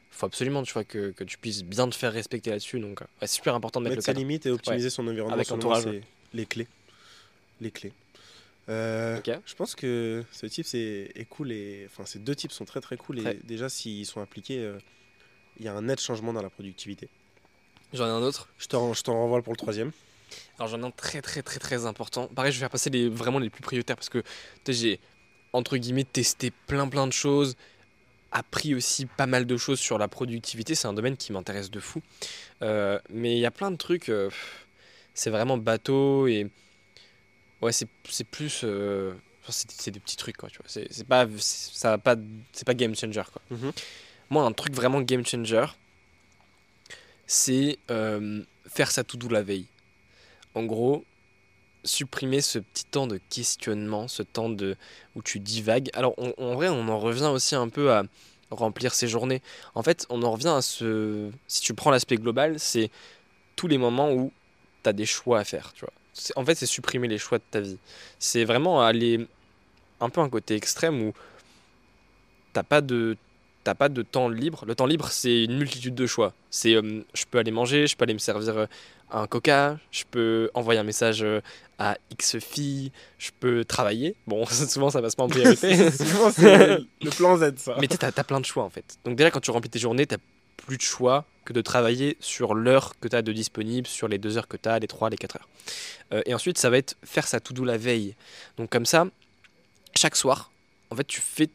faut 0.10 0.26
absolument, 0.26 0.64
tu 0.64 0.72
vois, 0.74 0.84
que, 0.86 1.12
que 1.12 1.24
tu 1.24 1.38
puisses 1.38 1.64
bien 1.64 1.88
te 1.90 1.96
faire 1.96 2.14
respecter 2.14 2.50
là-dessus. 2.50 2.80
Donc, 2.80 3.02
ouais, 3.02 3.08
c'est 3.22 3.28
super 3.36 3.56
important 3.56 3.80
de 3.82 3.86
mettre 3.86 3.98
Mettre 3.98 3.98
le 3.98 4.02
ses 4.04 4.14
cadre. 4.14 4.20
limites 4.20 4.46
et 4.46 4.52
optimiser 4.52 4.90
son 4.90 5.06
environnement. 5.08 5.34
Avec 5.36 5.50
l'entourage, 5.50 5.84
c'est 5.84 6.02
les 6.34 6.46
clés. 6.46 6.68
Les 7.60 7.72
clés. 7.72 7.92
Euh. 8.70 9.22
Je 9.46 9.56
pense 9.56 9.76
que 9.76 10.26
ce 10.32 10.46
type 10.46 10.66
c'est 10.66 11.12
est 11.16 11.26
cool 11.26 11.52
et 11.52 11.88
enfin 11.90 12.06
ces 12.06 12.20
deux 12.20 12.36
types 12.36 12.52
sont 12.52 12.66
très 12.66 12.82
très 12.82 12.98
cool 12.98 13.20
et 13.20 13.40
déjà 13.46 13.70
s'ils 13.70 14.06
sont 14.06 14.22
appliqués, 14.22 14.60
euh, 14.60 14.78
il 15.58 15.66
y 15.66 15.70
a 15.70 15.74
un 15.74 15.84
net 15.84 16.02
changement 16.02 16.34
dans 16.34 16.42
la 16.42 16.50
productivité. 16.50 17.08
J'en 17.94 18.06
ai 18.06 18.10
un 18.10 18.22
autre. 18.22 18.50
Je 18.58 18.68
t'en 18.68 18.94
je 18.94 19.02
renvoie 19.06 19.42
pour 19.42 19.54
le 19.54 19.58
troisième. 19.58 19.92
Alors 20.60 20.68
j'en 20.68 20.82
ai 20.82 20.86
un 20.86 20.92
très 20.92 21.22
très 21.22 21.42
très 21.42 21.60
très 21.60 21.86
important. 21.86 22.28
Pareil, 22.28 22.52
je 22.52 22.58
vais 22.58 22.62
faire 22.62 22.70
passer 22.70 22.90
les 22.90 23.08
vraiment 23.08 23.40
les 23.40 23.50
plus 23.50 23.62
prioritaires 23.62 23.96
parce 23.96 24.10
que 24.10 24.24
j'ai 24.68 25.00
entre 25.54 25.78
guillemets 25.78 26.04
testé 26.04 26.52
plein 26.68 26.90
plein 26.90 27.08
de 27.08 27.14
choses. 27.14 27.56
appris 28.34 28.76
aussi 28.76 29.06
pas 29.06 29.28
mal 29.28 29.46
de 29.46 29.56
choses 29.56 29.80
sur 29.80 29.98
la 29.98 30.10
productivité. 30.10 30.76
C'est 30.76 30.90
un 30.90 30.94
domaine 30.94 31.16
qui 31.16 31.32
m'intéresse 31.32 31.72
de 31.72 31.80
fou. 31.80 32.02
Euh, 32.62 33.00
mais 33.10 33.38
il 33.38 33.40
y 33.40 33.46
a 33.46 33.52
plein 33.52 33.72
de 33.72 33.78
trucs. 33.78 34.12
c'est 35.14 35.30
vraiment 35.30 35.58
bateau 35.58 36.28
et. 36.28 36.52
Ouais, 37.62 37.72
c'est 37.72 37.88
c'est 38.10 38.28
plus. 38.28 38.62
euh, 38.64 39.14
c'est 39.50 39.72
c'est 39.72 39.92
des 39.92 40.00
petits 40.00 40.18
trucs, 40.18 40.38
quoi. 40.38 40.50
Tu 40.50 40.58
vois. 40.58 40.66
C'est 40.68 40.88
c'est 40.92 41.08
pas, 41.08 41.26
ça 41.40 41.98
pas, 41.98 42.16
c'est 42.54 42.66
pas 42.66 42.74
game 42.74 42.96
changer, 42.96 43.24
quoi. 43.32 43.42
Mhm. 43.52 43.72
Moi, 44.30 44.44
un 44.44 44.52
truc 44.52 44.74
vraiment 44.74 45.02
game 45.02 45.26
changer, 45.26 45.66
c'est 47.26 47.78
euh, 47.92 48.44
faire 48.68 48.92
sa 48.92 49.04
to-do 49.04 49.30
la 49.30 49.42
veille. 49.44 49.66
En 50.56 50.64
gros, 50.64 51.06
supprimer 51.84 52.42
ce 52.42 52.60
petit 52.60 52.86
temps 52.86 53.08
de 53.08 53.20
questionnement, 53.30 54.08
ce 54.08 54.24
temps 54.24 54.50
de, 54.50 54.76
où 55.16 55.22
tu 55.22 55.40
divagues. 55.40 55.90
Alors, 55.94 56.14
on- 56.18 56.34
en 56.38 56.56
vrai, 56.56 56.70
on 56.70 56.88
en 56.90 57.00
revient 57.00 57.28
aussi 57.28 57.56
un 57.56 57.70
peu 57.70 57.92
à 57.94 58.04
remplir 58.52 58.94
ses 58.94 59.08
journées. 59.08 59.42
En 59.76 59.84
fait, 59.84 60.06
on 60.10 60.24
en 60.24 60.32
revient 60.32 60.48
à 60.58 60.62
ce... 60.62 61.30
Si 61.48 61.62
tu 61.62 61.74
prends 61.74 61.92
l'aspect 61.92 62.16
global, 62.18 62.60
c'est 62.60 62.90
tous 63.56 63.68
les 63.68 63.78
moments 63.78 64.12
où 64.12 64.32
tu 64.84 64.90
as 64.90 64.94
des 64.94 65.06
choix 65.06 65.40
à 65.40 65.44
faire, 65.44 65.74
tu 65.74 65.82
vois. 65.82 65.94
En 66.36 66.46
fait, 66.46 66.56
c'est 66.56 66.66
supprimer 66.66 67.08
les 67.08 67.18
choix 67.18 67.38
de 67.38 67.44
ta 67.50 67.60
vie. 67.60 67.78
C'est 68.20 68.46
vraiment 68.46 68.82
aller 68.82 69.28
un 70.00 70.10
peu 70.10 70.22
un 70.22 70.30
côté 70.30 70.56
extrême 70.56 71.02
où 71.02 71.14
t'as 72.54 72.64
pas 72.64 72.82
de 72.82 73.18
t'as 73.64 73.76
pas 73.76 73.90
de 73.90 74.02
temps 74.02 74.30
libre. 74.30 74.64
Le 74.66 74.76
temps 74.76 74.86
libre, 74.86 75.10
c'est 75.10 75.44
une 75.44 75.58
multitude 75.58 75.94
de 75.94 76.08
choix. 76.08 76.34
C'est 76.50 76.74
euh, 76.74 77.02
je 77.14 77.26
peux 77.30 77.38
aller 77.38 77.52
manger, 77.52 77.86
je 77.86 77.98
peux 77.98 78.04
aller 78.04 78.14
me 78.14 78.20
servir 78.20 78.58
euh, 78.58 78.66
un 79.12 79.28
coca, 79.28 79.78
je 79.92 80.04
peux 80.10 80.50
envoyer 80.54 80.80
un 80.80 80.84
message 80.84 81.22
euh, 81.22 81.42
à 81.78 81.98
X 82.12 82.40
fille, 82.40 82.94
je 83.18 83.32
peux 83.38 83.66
travailler. 83.66 84.16
Bon, 84.26 84.46
souvent 84.70 84.90
ça 84.90 85.02
passe 85.02 85.16
pas 85.16 85.24
en 85.24 85.28
priorité. 85.28 85.92
Souvent, 85.92 86.32
c'est 86.32 86.78
le 87.02 87.10
plan 87.10 87.36
Z, 87.36 87.58
ça. 87.58 87.76
Mais 87.82 87.88
tu 87.88 87.98
t'as, 87.98 88.14
t'as 88.14 88.24
plein 88.24 88.40
de 88.40 88.46
choix 88.46 88.64
en 88.64 88.70
fait. 88.70 88.98
Donc 89.04 89.18
déjà, 89.18 89.32
quand 89.32 89.42
tu 89.42 89.52
remplis 89.52 89.70
tes 89.70 89.80
journées, 89.80 90.08
t'as 90.08 90.18
plus 90.56 90.78
de 90.78 90.82
choix 90.82 91.26
que 91.48 91.54
de 91.54 91.62
travailler 91.62 92.18
sur 92.20 92.54
l'heure 92.54 93.00
que 93.00 93.08
tu 93.08 93.16
as 93.16 93.22
de 93.22 93.32
disponible, 93.32 93.88
sur 93.88 94.10
les 94.10 94.18
deux 94.18 94.38
heures 94.38 94.50
que 94.50 94.58
tu 94.58 94.68
as, 94.68 94.80
les 94.80 94.88
trois, 94.88 95.10
les 95.10 95.16
quatre 95.16 95.38
heures. 95.38 95.48
Euh, 96.12 96.22
et 96.26 96.34
ensuite, 96.34 96.58
ça 96.58 96.70
va 96.70 96.78
être 96.78 96.98
faire 97.06 97.26
sa 97.26 97.40
to-do 97.40 97.64
la 97.64 97.78
veille. 97.78 98.16
Donc 98.58 98.70
comme 98.70 98.86
ça, 98.86 99.08
chaque 99.96 100.18
soir, 100.18 100.52
en 100.90 100.98
fait, 100.98 101.08
tu 101.08 101.22
fais, 101.22 101.50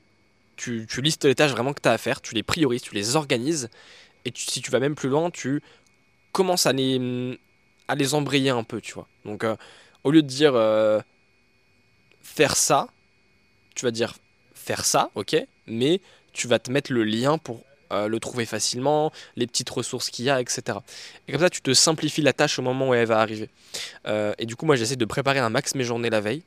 tu, 0.57 0.87
tu 0.89 1.03
listes 1.03 1.27
les 1.27 1.35
tâches 1.35 1.51
vraiment 1.51 1.75
que 1.75 1.83
tu 1.83 1.89
as 1.91 1.93
à 1.93 1.99
faire, 1.99 2.23
tu 2.23 2.35
les 2.35 2.43
priorises, 2.43 2.81
tu 2.81 2.95
les 2.95 3.17
organises, 3.17 3.69
et 4.25 4.33
si 4.35 4.63
tu 4.63 4.71
vas 4.71 4.81
même 4.81 4.95
plus 4.95 5.11
loin, 5.11 5.31
tu 5.31 5.63
commences 6.33 6.65
à 6.65 6.73
les, 6.73 7.39
à 7.87 7.95
les 7.95 8.15
embrayer 8.15 8.49
un 8.49 8.65
peu, 8.65 8.81
tu 8.81 8.95
vois. 8.95 9.07
Donc 9.27 9.45
euh, 9.45 9.57
au 10.05 10.11
lieu 10.11 10.23
de 10.23 10.27
dire 10.27 10.55
euh, 10.55 11.01
faire 12.23 12.57
ça, 12.57 12.89
tu 13.75 13.85
vas 13.85 13.91
dire 13.91 14.15
faire 14.55 14.87
ça, 14.87 15.11
ok, 15.17 15.37
mais 15.67 16.01
tu 16.33 16.49
vas 16.49 16.59
te 16.59 16.71
mettre 16.71 16.95
le 16.95 17.05
lien 17.05 17.37
pour 17.37 17.63
euh, 17.93 18.09
le 18.09 18.19
trouver 18.21 18.47
facilement, 18.47 19.13
les 19.37 19.47
petites 19.47 19.69
ressources 19.71 20.11
qu'il 20.11 20.25
y 20.25 20.31
a, 20.31 20.41
etc. 20.41 20.79
Et 21.29 21.33
comme 21.33 21.41
ça, 21.41 21.51
tu 21.51 21.61
te 21.61 21.75
simplifies 21.75 22.23
la 22.23 22.33
tâche 22.33 22.59
au 22.59 22.63
moment 22.63 22.89
où 22.89 22.95
elle 22.95 23.07
va 23.07 23.21
arriver. 23.21 23.51
Euh, 24.07 24.33
et 24.39 24.47
du 24.47 24.57
coup, 24.57 24.67
moi, 24.67 24.77
j'essaie 24.77 24.97
de 24.97 25.05
préparer 25.05 25.39
un 25.41 25.51
max 25.51 25.75
mes 25.75 25.85
journées 25.85 26.11
la 26.11 26.21
veille. 26.21 26.43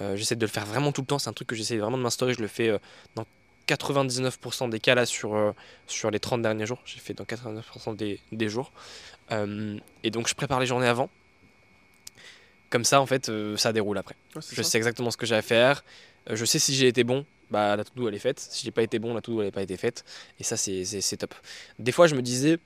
Euh, 0.00 0.14
j'essaie 0.16 0.36
de 0.36 0.40
le 0.44 0.50
faire 0.50 0.66
vraiment 0.66 0.92
tout 0.92 1.00
le 1.00 1.06
temps. 1.06 1.18
C'est 1.18 1.28
un 1.30 1.32
truc 1.32 1.48
que 1.48 1.56
j'essaie 1.56 1.76
vraiment 1.78 1.98
de 1.98 2.02
m'instaurer. 2.02 2.34
Je 2.34 2.40
le 2.40 2.48
fais 2.48 2.78
dans 3.14 3.24
99% 3.68 4.70
des 4.70 4.78
cas 4.78 4.94
là 4.94 5.06
sur, 5.06 5.54
sur 5.86 6.10
les 6.10 6.20
30 6.20 6.42
derniers 6.42 6.66
jours. 6.66 6.80
J'ai 6.84 7.00
fait 7.00 7.14
dans 7.14 7.24
99% 7.24 7.96
des, 7.96 8.20
des 8.30 8.48
jours. 8.48 8.70
Et 9.30 10.10
donc, 10.10 10.28
je 10.28 10.34
prépare 10.34 10.60
les 10.60 10.66
journées 10.66 10.86
avant. 10.86 11.10
Comme 12.70 12.84
ça, 12.84 13.00
en 13.00 13.06
fait, 13.06 13.30
ça 13.56 13.72
déroule 13.72 13.98
après. 13.98 14.16
Ouais, 14.34 14.42
Je 14.52 14.62
ça. 14.62 14.70
sais 14.70 14.78
exactement 14.78 15.10
ce 15.10 15.16
que 15.16 15.26
j'ai 15.26 15.34
à 15.34 15.42
faire. 15.42 15.82
Je 16.30 16.44
sais 16.44 16.58
si 16.58 16.74
j'ai 16.74 16.88
été 16.88 17.04
bon, 17.04 17.24
bah 17.50 17.76
la 17.76 17.84
to-do 17.84 18.08
elle 18.08 18.14
est 18.14 18.18
faite. 18.18 18.40
Si 18.40 18.64
j'ai 18.64 18.70
pas 18.70 18.82
été 18.82 18.98
bon, 18.98 19.14
la 19.14 19.20
to-do 19.20 19.40
elle 19.40 19.46
n'a 19.48 19.52
pas 19.52 19.62
été 19.62 19.76
faite. 19.76 20.04
Et 20.40 20.44
ça, 20.44 20.56
c'est- 20.56 21.16
top. 21.16 21.34
Des 21.78 21.92
fois, 21.92 22.06
je 22.06 22.14
me 22.14 22.22
disais, 22.22 22.58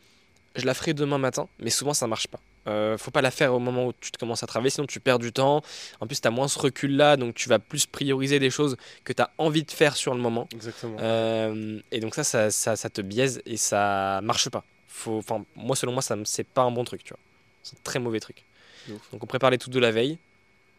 je 0.57 0.65
la 0.67 0.75
ferai 0.75 0.95
demain 0.95 1.19
matin, 1.19 1.49
mais 1.59 1.71
souvent 1.71 1.95
ça 1.95 2.07
marche 2.07 2.27
pas. 2.29 2.41
Euh, 2.67 2.99
faut 2.99 3.11
pas 3.11 3.23
la 3.23 3.31
faire 3.31 3.55
au 3.55 3.59
moment 3.59 3.87
où 3.87 3.93
tu 4.01 4.11
te 4.11 4.19
commences 4.19 4.43
à 4.43 4.47
travailler, 4.47 4.69
sinon 4.71 4.87
tu 4.87 5.01
perds 5.01 5.19
du 5.19 5.33
temps. 5.33 5.63
En 6.01 6.07
plus, 6.07 6.21
tu 6.21 6.29
as 6.29 6.31
moins 6.31 6.47
ce 6.47 6.59
recul 6.59 6.95
là, 6.95 7.17
donc 7.17 7.35
tu 7.35 7.49
vas 7.49 7.59
plus 7.59 7.87
prioriser 7.87 8.39
des 8.39 8.51
choses 8.51 8.77
que 9.05 9.13
tu 9.15 9.23
as 9.23 9.31
envie 9.39 9.63
de 9.63 9.71
faire 9.71 9.97
sur 9.97 10.15
le 10.15 10.21
moment. 10.21 10.47
Exactement. 10.53 10.97
Euh, 11.01 11.81
et 11.91 12.01
donc 12.01 12.15
ça 12.15 12.23
ça, 12.23 12.51
ça, 12.51 12.77
ça 12.77 12.91
te 12.91 13.01
biaise 13.01 13.41
et 13.47 13.57
ça 13.57 14.21
marche 14.23 14.51
pas. 14.51 14.63
Faut, 14.89 15.23
moi, 15.57 15.75
selon 15.75 15.93
moi, 15.93 16.03
ça 16.03 16.17
c'est 16.25 16.47
pas 16.47 16.63
un 16.63 16.71
bon 16.71 16.85
truc, 16.85 17.03
tu 17.03 17.15
vois. 17.15 17.21
C'est 17.63 17.77
un 17.79 17.81
très 17.83 17.99
mauvais 17.99 18.21
truc. 18.21 18.45
Donc 18.89 19.23
on 19.23 19.27
prépare 19.27 19.51
les 19.51 19.59
tout 19.59 19.71
de 19.71 19.79
la 19.79 19.91
veille. 19.91 20.19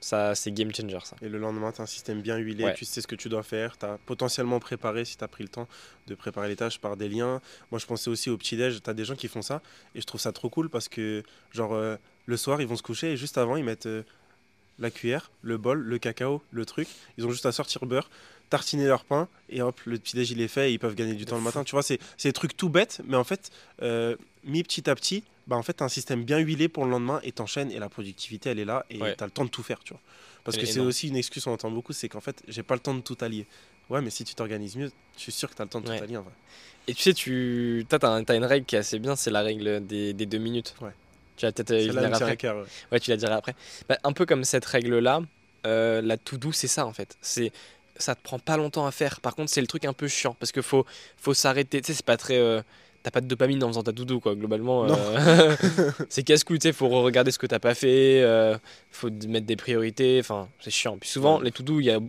Ça, 0.04 0.34
c'est 0.34 0.52
game 0.52 0.74
changer, 0.74 0.98
ça. 1.04 1.16
Et 1.22 1.30
le 1.30 1.38
lendemain, 1.38 1.72
tu 1.72 1.80
as 1.80 1.84
un 1.84 1.88
système 1.88 2.22
bien 2.22 2.38
huilé, 2.38 2.64
Ouais. 2.66 2.74
tu 2.74 2.86
sais 2.86 3.02
ce 3.02 3.08
que 3.08 3.16
tu 3.16 3.30
dois 3.30 3.44
faire, 3.44 3.78
tu 3.78 3.86
as 3.86 4.00
potentiellement 4.08 4.60
préparé, 4.60 5.06
si 5.06 5.16
tu 5.16 5.24
as 5.24 5.28
pris 5.28 5.44
le 5.44 5.50
temps 5.50 5.68
de 6.08 6.16
préparer 6.16 6.48
les 6.50 6.56
tâches 6.56 6.80
par 6.80 6.98
des 6.98 7.08
liens. 7.08 7.40
Moi, 7.70 7.80
je 7.80 7.86
pensais 7.86 8.10
aussi 8.10 8.32
au 8.32 8.38
petit-déj, 8.38 8.82
tu 8.82 8.90
as 8.90 8.94
des 8.96 9.06
gens 9.06 9.16
qui 9.16 9.28
font 9.28 9.44
ça, 9.44 9.62
et 9.94 10.02
je 10.02 10.06
trouve 10.08 10.20
ça 10.20 10.32
trop 10.32 10.50
cool 10.50 10.70
parce 10.70 10.88
que, 10.90 11.22
genre, 11.52 11.74
euh, 11.74 11.98
le 12.26 12.36
soir, 12.36 12.62
ils 12.62 12.68
vont 12.68 12.76
se 12.76 12.82
coucher 12.84 13.12
et 13.14 13.18
juste 13.18 13.38
avant, 13.38 13.58
ils 13.58 13.64
mettent 13.64 13.86
euh, 13.86 14.02
la 14.80 14.90
cuillère, 14.90 15.30
le 15.44 15.58
bol, 15.60 15.80
le 15.80 15.98
cacao, 16.00 16.42
le 16.52 16.66
truc. 16.66 16.88
Ils 17.20 17.26
ont 17.28 17.32
juste 17.32 17.46
à 17.46 17.52
sortir 17.52 17.86
beurre, 17.86 18.10
tartiner 18.50 18.88
leur 18.88 19.06
pain, 19.06 19.28
et 19.50 19.62
hop, 19.62 19.80
le 19.86 20.00
petit-déj, 20.00 20.32
il 20.32 20.42
est 20.42 20.48
fait, 20.48 20.72
et 20.72 20.74
ils 20.74 20.80
peuvent 20.80 20.96
gagner 20.96 21.14
du 21.14 21.26
temps 21.26 21.38
le 21.38 21.44
matin. 21.44 21.64
Tu 21.64 21.72
vois, 21.74 21.84
c'est 21.84 22.00
c'est 22.18 22.30
des 22.30 22.34
trucs 22.34 22.58
tout 22.58 22.70
bêtes, 22.70 23.02
mais 23.06 23.18
en 23.18 23.24
fait, 23.24 23.52
euh, 23.84 24.16
mis 24.44 24.64
petit 24.64 24.90
à 24.90 24.96
petit, 24.96 25.24
bah, 25.52 25.58
en 25.58 25.64
fait, 25.64 25.74
tu 25.74 25.84
as 25.84 25.86
un 25.86 25.90
système 25.90 26.24
bien 26.24 26.40
huilé 26.40 26.68
pour 26.70 26.86
le 26.86 26.92
lendemain, 26.92 27.20
et 27.24 27.32
t'enchaînes, 27.34 27.72
et 27.72 27.78
la 27.80 27.90
productivité, 27.90 28.50
elle 28.50 28.60
est 28.60 28.66
là, 28.66 28.86
et 28.90 28.98
Ouais. 29.02 29.16
tu 29.16 29.24
as 29.24 29.28
le 29.28 29.32
temps 29.32 29.46
de 29.46 29.50
tout 29.50 29.62
faire, 29.64 29.80
tu 29.84 29.94
vois. 29.94 30.02
Parce 30.44 30.56
Elle 30.58 30.64
que 30.64 30.70
est 30.70 30.74
c'est 30.74 30.80
aussi 30.80 31.10
une 31.10 31.18
excuse 31.18 31.44
qu'on 31.44 31.52
entend 31.52 31.70
beaucoup, 31.70 31.94
c'est 31.94 32.10
qu'en 32.10 32.22
fait, 32.22 32.42
j'ai 32.48 32.64
pas 32.64 32.74
le 32.74 32.80
temps 32.80 32.96
de 32.96 33.02
tout 33.02 33.18
allier. 33.22 33.46
Ouais, 33.90 34.02
mais 34.02 34.10
si 34.10 34.24
tu 34.24 34.34
t'organises 34.34 34.76
mieux, 34.78 34.92
je 35.18 35.22
suis 35.22 35.32
sûr 35.32 35.50
que 35.50 35.56
tu 35.56 35.62
as 35.62 35.66
le 35.66 35.70
temps 35.70 35.82
de 35.82 35.90
Ouais. 35.90 35.98
tout 35.98 36.04
allier 36.04 36.18
en 36.18 36.22
vrai. 36.24 36.34
Et 36.88 36.94
tu 36.96 37.04
sais, 37.04 37.14
tu 37.14 37.86
as, 37.92 37.98
as 38.28 38.36
une 38.36 38.46
règle 38.46 38.66
qui 38.66 38.76
est 38.76 38.80
assez 38.80 38.98
bien, 38.98 39.16
c'est 39.16 39.30
la 39.30 39.42
règle 39.42 39.86
des, 39.86 40.14
des 40.14 40.26
deux 40.26 40.38
minutes. 40.40 40.74
Ouais. 40.82 40.92
Tu 41.38 41.46
vas 41.46 41.52
peut-être 41.52 41.72
euh, 41.72 41.90
tient 41.92 42.04
après. 42.14 42.38
ouais. 42.50 42.64
Ouais, 42.92 43.00
tu 43.00 43.10
la 43.12 43.18
diras 43.18 43.36
après. 43.36 43.54
Bah, 43.90 43.98
un 44.04 44.14
peu 44.14 44.26
comme 44.26 44.44
cette 44.46 44.66
règle-là, 44.66 45.22
euh, 45.68 46.02
la 46.02 46.18
to-do, 46.18 46.52
c'est 46.52 46.68
ça 46.68 46.86
en 46.86 46.94
fait. 46.94 47.18
C'est 47.22 47.52
ça 47.98 48.16
te 48.16 48.22
prend 48.24 48.40
pas 48.40 48.58
longtemps 48.58 48.88
à 48.88 48.92
faire. 48.92 49.20
Par 49.22 49.36
contre, 49.36 49.52
c'est 49.52 49.62
le 49.62 49.68
truc 49.68 49.86
un 49.86 49.94
peu 49.94 50.08
chiant 50.08 50.36
parce 50.40 50.52
que 50.52 50.62
faut 50.62 50.86
faut 51.18 51.34
s'arrêter. 51.36 51.82
Tu 51.82 51.88
sais, 51.88 51.94
c'est 51.94 52.06
pas 52.06 52.18
très. 52.18 52.38
euh, 52.38 52.62
T'as 53.04 53.12
pas 53.12 53.22
de 53.22 53.28
dopamine 53.28 53.64
en 53.64 53.68
faisant 53.68 53.84
ta 53.84 53.94
to-do 53.94 54.20
quoi. 54.20 54.36
Globalement, 54.36 54.86
euh, 54.86 55.56
c'est 56.10 56.24
casse-couille. 56.24 56.60
Tu 56.60 56.72
faut 56.74 56.88
regarder 56.90 57.32
ce 57.32 57.40
que 57.40 57.48
t'as 57.48 57.60
pas 57.60 57.74
fait. 57.74 58.22
euh, 58.22 58.58
faut 58.92 59.10
mettre 59.28 59.46
des 59.48 59.56
priorités. 59.56 60.20
Enfin, 60.20 60.50
c'est 60.60 60.70
chiant. 60.72 60.98
Puis 61.00 61.10
souvent, 61.10 61.40
Ouais. 61.40 61.46
les 61.46 61.52
to-do, 61.52 61.80
il 61.80 61.86
y 61.86 61.90
a 61.92 62.00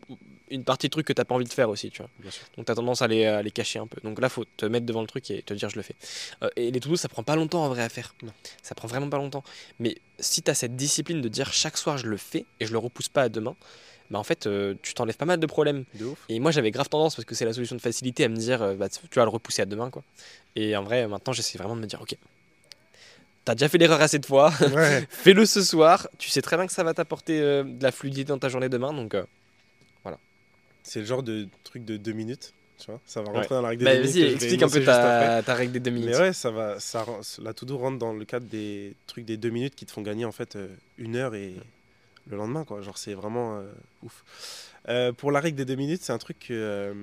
une 0.51 0.65
partie 0.65 0.89
de 0.89 0.91
trucs 0.91 1.07
que 1.07 1.15
t'as 1.15 1.25
pas 1.25 1.35
envie 1.35 1.47
de 1.47 1.53
faire 1.53 1.71
aussi, 1.71 1.91
tu 1.91 2.03
vois. 2.03 2.11
Donc 2.59 2.67
t'as 2.67 2.75
tendance 2.75 3.01
à 3.01 3.07
les, 3.09 3.25
à 3.25 3.41
les 3.41 3.51
cacher 3.51 3.79
un 3.79 3.87
peu. 3.87 4.01
Donc 4.05 4.21
là, 4.21 4.29
faut 4.29 4.45
te 4.59 4.67
mettre 4.67 4.85
devant 4.85 5.01
le 5.01 5.07
truc 5.07 5.31
et 5.31 5.41
te 5.43 5.55
dire 5.55 5.71
je 5.71 5.77
le 5.77 5.83
fais. 5.83 5.95
Euh, 6.43 6.51
et 6.57 6.71
les 6.71 6.79
to-do, 6.79 6.97
ça 6.97 7.09
prend 7.09 7.23
pas 7.23 7.37
longtemps 7.37 7.65
en 7.65 7.69
vrai 7.71 7.83
à 7.83 7.89
faire. 7.89 8.15
Non. 8.23 8.33
Ça 8.63 8.75
prend 8.75 8.87
vraiment 8.87 9.09
pas 9.09 9.17
longtemps. 9.17 9.45
Mais 9.79 9.97
si 10.19 10.43
t'as 10.43 10.53
cette 10.53 10.77
discipline 10.77 11.23
de 11.23 11.29
dire 11.29 11.55
chaque 11.55 11.79
soir 11.79 11.97
je 11.97 12.07
le 12.07 12.19
fais 12.19 12.45
et 12.61 12.67
je 12.67 12.73
le 12.73 12.79
repousse 12.79 13.09
pas 13.09 13.23
à 13.23 13.29
demain, 13.31 13.57
bah 14.11 14.19
en 14.19 14.23
fait, 14.25 14.47
euh, 14.47 14.75
tu 14.83 14.95
t'enlèves 14.95 15.17
pas 15.17 15.25
mal 15.25 15.41
de 15.41 15.47
problèmes. 15.47 15.85
De 15.95 16.05
ouf. 16.07 16.19
Et 16.29 16.39
moi, 16.41 16.51
j'avais 16.51 16.71
grave 16.71 16.89
tendance 16.89 17.15
parce 17.17 17.25
que 17.25 17.35
c'est 17.35 17.45
la 17.45 17.53
solution 17.53 17.77
de 17.77 17.81
facilité 17.81 18.25
à 18.25 18.29
me 18.29 18.37
dire 18.37 18.63
euh, 18.63 18.75
bah, 18.75 18.89
tu 18.89 19.01
vas 19.15 19.25
le 19.25 19.31
repousser 19.31 19.63
à 19.63 19.67
demain, 19.67 19.91
quoi. 19.91 20.03
Et 20.57 20.77
en 20.77 20.83
vrai, 20.83 21.07
maintenant, 21.09 21.33
j'essaie 21.33 21.59
vraiment 21.59 21.77
de 21.77 21.81
me 21.81 21.87
dire 21.87 22.01
ok. 22.03 22.17
T'as 23.45 23.55
déjà 23.55 23.69
fait 23.69 23.79
l'erreur 23.79 24.01
assez 24.01 24.19
de 24.21 24.27
fois, 24.27 24.53
Ouais. 24.73 25.05
fais-le 25.11 25.45
ce 25.47 25.63
soir. 25.65 26.07
Tu 26.19 26.31
sais 26.31 26.43
très 26.43 26.57
bien 26.57 26.67
que 26.67 26.73
ça 26.73 26.85
va 26.85 26.95
t'apporter 26.95 27.41
euh, 27.41 27.65
de 27.65 27.83
la 27.83 27.91
fluidité 27.91 28.25
dans 28.27 28.39
ta 28.39 28.49
journée 28.49 28.69
demain, 28.69 28.93
donc 28.93 29.15
euh, 29.15 29.25
c'est 30.85 30.99
le 30.99 31.07
genre 31.07 31.23
de 31.23 31.49
truc 31.63 31.85
de 31.85 31.97
deux 31.97 32.13
minutes. 32.13 32.53
Tu 32.79 32.87
vois, 32.91 33.01
ça 33.07 33.23
va 33.23 33.31
Ouais. 33.31 33.39
rentrer 33.39 33.55
dans 33.55 33.63
la 33.63 33.69
règle 33.69 33.79
des 33.81 33.85
bah, 33.85 33.95
deux 33.95 34.01
minutes. 34.03 34.17
vas-y, 34.17 34.35
explique 34.35 34.63
un 34.65 34.69
peu 34.69 34.83
ta, 34.85 35.43
ta 35.45 35.55
règle 35.55 35.73
des 35.75 35.79
deux 35.81 35.93
minutes. 35.93 36.11
Mais 36.11 36.19
ouais, 36.19 36.33
ça 36.33 36.51
va, 36.51 36.81
ça, 36.81 37.07
la 37.41 37.55
to-do 37.55 37.79
rentre 37.79 37.99
dans 37.99 38.13
le 38.13 38.25
cadre 38.25 38.47
des 38.47 38.97
trucs 39.07 39.25
des 39.25 39.37
deux 39.37 39.51
minutes 39.51 39.77
qui 39.77 39.87
te 39.87 39.93
font 39.93 40.03
gagner 40.03 40.25
en 40.25 40.33
fait 40.33 40.59
une 40.99 41.15
heure 41.15 41.37
et 41.37 41.55
le 42.29 42.37
lendemain 42.37 42.65
quoi. 42.65 42.81
Genre 42.83 42.99
c'est 42.99 43.15
vraiment 43.15 43.59
euh, 43.59 43.71
ouf. 44.03 44.25
Euh, 44.89 45.13
pour 45.13 45.31
la 45.31 45.41
règle 45.41 45.57
des 45.57 45.65
deux 45.65 45.75
minutes, 45.75 46.03
c'est 46.03 46.13
un 46.13 46.19
truc 46.19 46.39
que 46.39 46.53
euh, 46.53 46.95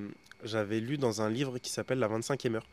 j'avais 0.44 0.80
lu 0.80 0.98
dans 0.98 1.22
un 1.22 1.30
livre 1.30 1.60
qui 1.60 1.70
s'appelle 1.70 2.00
La 2.00 2.08
25e 2.08 2.56
heure. 2.56 2.68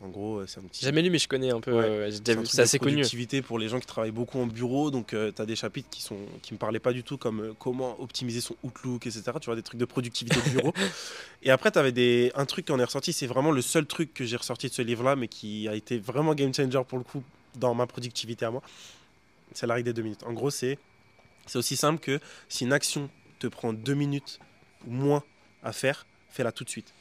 En 0.00 0.08
gros, 0.08 0.46
c'est 0.46 0.60
un 0.60 0.62
petit. 0.62 0.84
Jamais 0.84 1.02
lu, 1.02 1.10
mais 1.10 1.18
je 1.18 1.26
connais 1.26 1.50
un 1.50 1.60
peu. 1.60 1.72
Ouais. 1.72 2.10
C'est 2.44 2.60
assez 2.60 2.78
connu. 2.78 2.92
productivité 2.92 3.42
pour 3.42 3.58
les 3.58 3.68
gens 3.68 3.80
qui 3.80 3.86
travaillent 3.86 4.12
beaucoup 4.12 4.38
en 4.38 4.46
bureau. 4.46 4.92
Donc, 4.92 5.08
tu 5.08 5.16
as 5.16 5.46
des 5.46 5.56
chapitres 5.56 5.88
qui 5.90 6.02
sont 6.02 6.18
qui 6.40 6.54
me 6.54 6.58
parlaient 6.58 6.78
pas 6.78 6.92
du 6.92 7.02
tout, 7.02 7.18
comme 7.18 7.52
comment 7.58 8.00
optimiser 8.00 8.40
son 8.40 8.54
Outlook, 8.62 9.08
etc. 9.08 9.24
Tu 9.40 9.46
vois, 9.46 9.56
des 9.56 9.62
trucs 9.62 9.80
de 9.80 9.86
productivité 9.86 10.36
de 10.40 10.56
bureau. 10.56 10.72
Et 11.42 11.50
après, 11.50 11.72
tu 11.72 11.80
avais 11.80 11.90
des... 11.90 12.30
un 12.36 12.46
truc 12.46 12.66
qui 12.66 12.72
en 12.72 12.78
est 12.78 12.84
ressorti. 12.84 13.12
C'est 13.12 13.26
vraiment 13.26 13.50
le 13.50 13.60
seul 13.60 13.86
truc 13.86 14.14
que 14.14 14.24
j'ai 14.24 14.36
ressorti 14.36 14.68
de 14.68 14.72
ce 14.72 14.82
livre-là, 14.82 15.16
mais 15.16 15.26
qui 15.26 15.66
a 15.66 15.74
été 15.74 15.98
vraiment 15.98 16.34
game 16.36 16.54
changer 16.54 16.80
pour 16.86 16.98
le 16.98 17.04
coup 17.04 17.24
dans 17.56 17.74
ma 17.74 17.88
productivité 17.88 18.44
à 18.44 18.52
moi. 18.52 18.62
C'est 19.52 19.66
la 19.66 19.74
règle 19.74 19.86
des 19.86 19.92
deux 19.92 20.02
minutes. 20.02 20.22
En 20.24 20.32
gros, 20.32 20.50
c'est 20.50 20.78
c'est 21.46 21.58
aussi 21.58 21.76
simple 21.76 22.00
que 22.00 22.20
si 22.48 22.64
une 22.64 22.72
action 22.72 23.10
te 23.38 23.46
prend 23.46 23.72
deux 23.72 23.94
minutes 23.94 24.38
ou 24.86 24.92
moins 24.92 25.22
à 25.62 25.72
faire, 25.72 26.06
fais-la 26.30 26.52
tout 26.52 26.64
de 26.64 26.70
suite. 26.70 26.92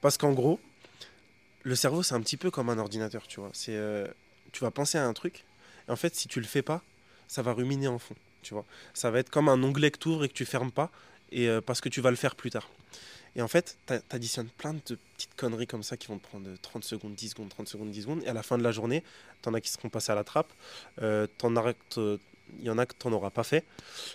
Parce 0.00 0.16
qu'en 0.16 0.32
gros, 0.32 0.60
le 1.62 1.74
cerveau, 1.74 2.02
c'est 2.02 2.14
un 2.14 2.20
petit 2.20 2.36
peu 2.36 2.50
comme 2.50 2.70
un 2.70 2.78
ordinateur, 2.78 3.26
tu 3.26 3.40
vois. 3.40 3.52
Euh, 3.68 4.06
tu 4.52 4.64
vas 4.64 4.70
penser 4.70 4.98
à 4.98 5.06
un 5.06 5.12
truc, 5.12 5.44
et 5.88 5.90
en 5.90 5.96
fait, 5.96 6.14
si 6.14 6.28
tu 6.28 6.40
le 6.40 6.46
fais 6.46 6.62
pas, 6.62 6.82
ça 7.28 7.42
va 7.42 7.52
ruminer 7.52 7.88
en 7.88 7.98
fond, 7.98 8.14
tu 8.42 8.54
vois. 8.54 8.64
Ça 8.94 9.10
va 9.10 9.18
être 9.18 9.30
comme 9.30 9.48
un 9.48 9.62
onglet 9.62 9.90
que 9.90 9.98
tu 9.98 10.08
ouvres 10.08 10.24
et 10.24 10.28
que 10.28 10.34
tu 10.34 10.44
fermes 10.46 10.72
pas, 10.72 10.90
et 11.32 11.48
euh, 11.48 11.60
parce 11.60 11.80
que 11.80 11.88
tu 11.88 12.00
vas 12.00 12.10
le 12.10 12.16
faire 12.16 12.34
plus 12.34 12.50
tard. 12.50 12.68
Et 13.36 13.42
en 13.42 13.48
fait, 13.48 13.78
t'a- 13.86 14.00
t'additionnes 14.00 14.48
plein 14.48 14.74
de 14.74 14.80
petites 15.16 15.34
conneries 15.36 15.68
comme 15.68 15.84
ça 15.84 15.96
qui 15.96 16.08
vont 16.08 16.18
te 16.18 16.26
prendre 16.26 16.48
30 16.62 16.82
secondes, 16.82 17.14
10 17.14 17.28
secondes, 17.28 17.48
30 17.50 17.68
secondes, 17.68 17.90
10 17.90 18.02
secondes. 18.02 18.22
Et 18.24 18.28
à 18.28 18.32
la 18.32 18.42
fin 18.42 18.58
de 18.58 18.64
la 18.64 18.72
journée, 18.72 19.04
t'en 19.42 19.54
as 19.54 19.60
qui 19.60 19.70
seront 19.70 19.88
passés 19.88 20.10
à 20.10 20.16
la 20.16 20.24
trappe. 20.24 20.52
euh, 21.02 21.28
t'en 21.38 21.54
as 21.56 21.60
il 22.58 22.64
y 22.66 22.70
en 22.70 22.78
a 22.78 22.86
que 22.86 22.94
t'en 22.94 23.12
auras 23.12 23.30
pas 23.30 23.44
fait. 23.44 23.64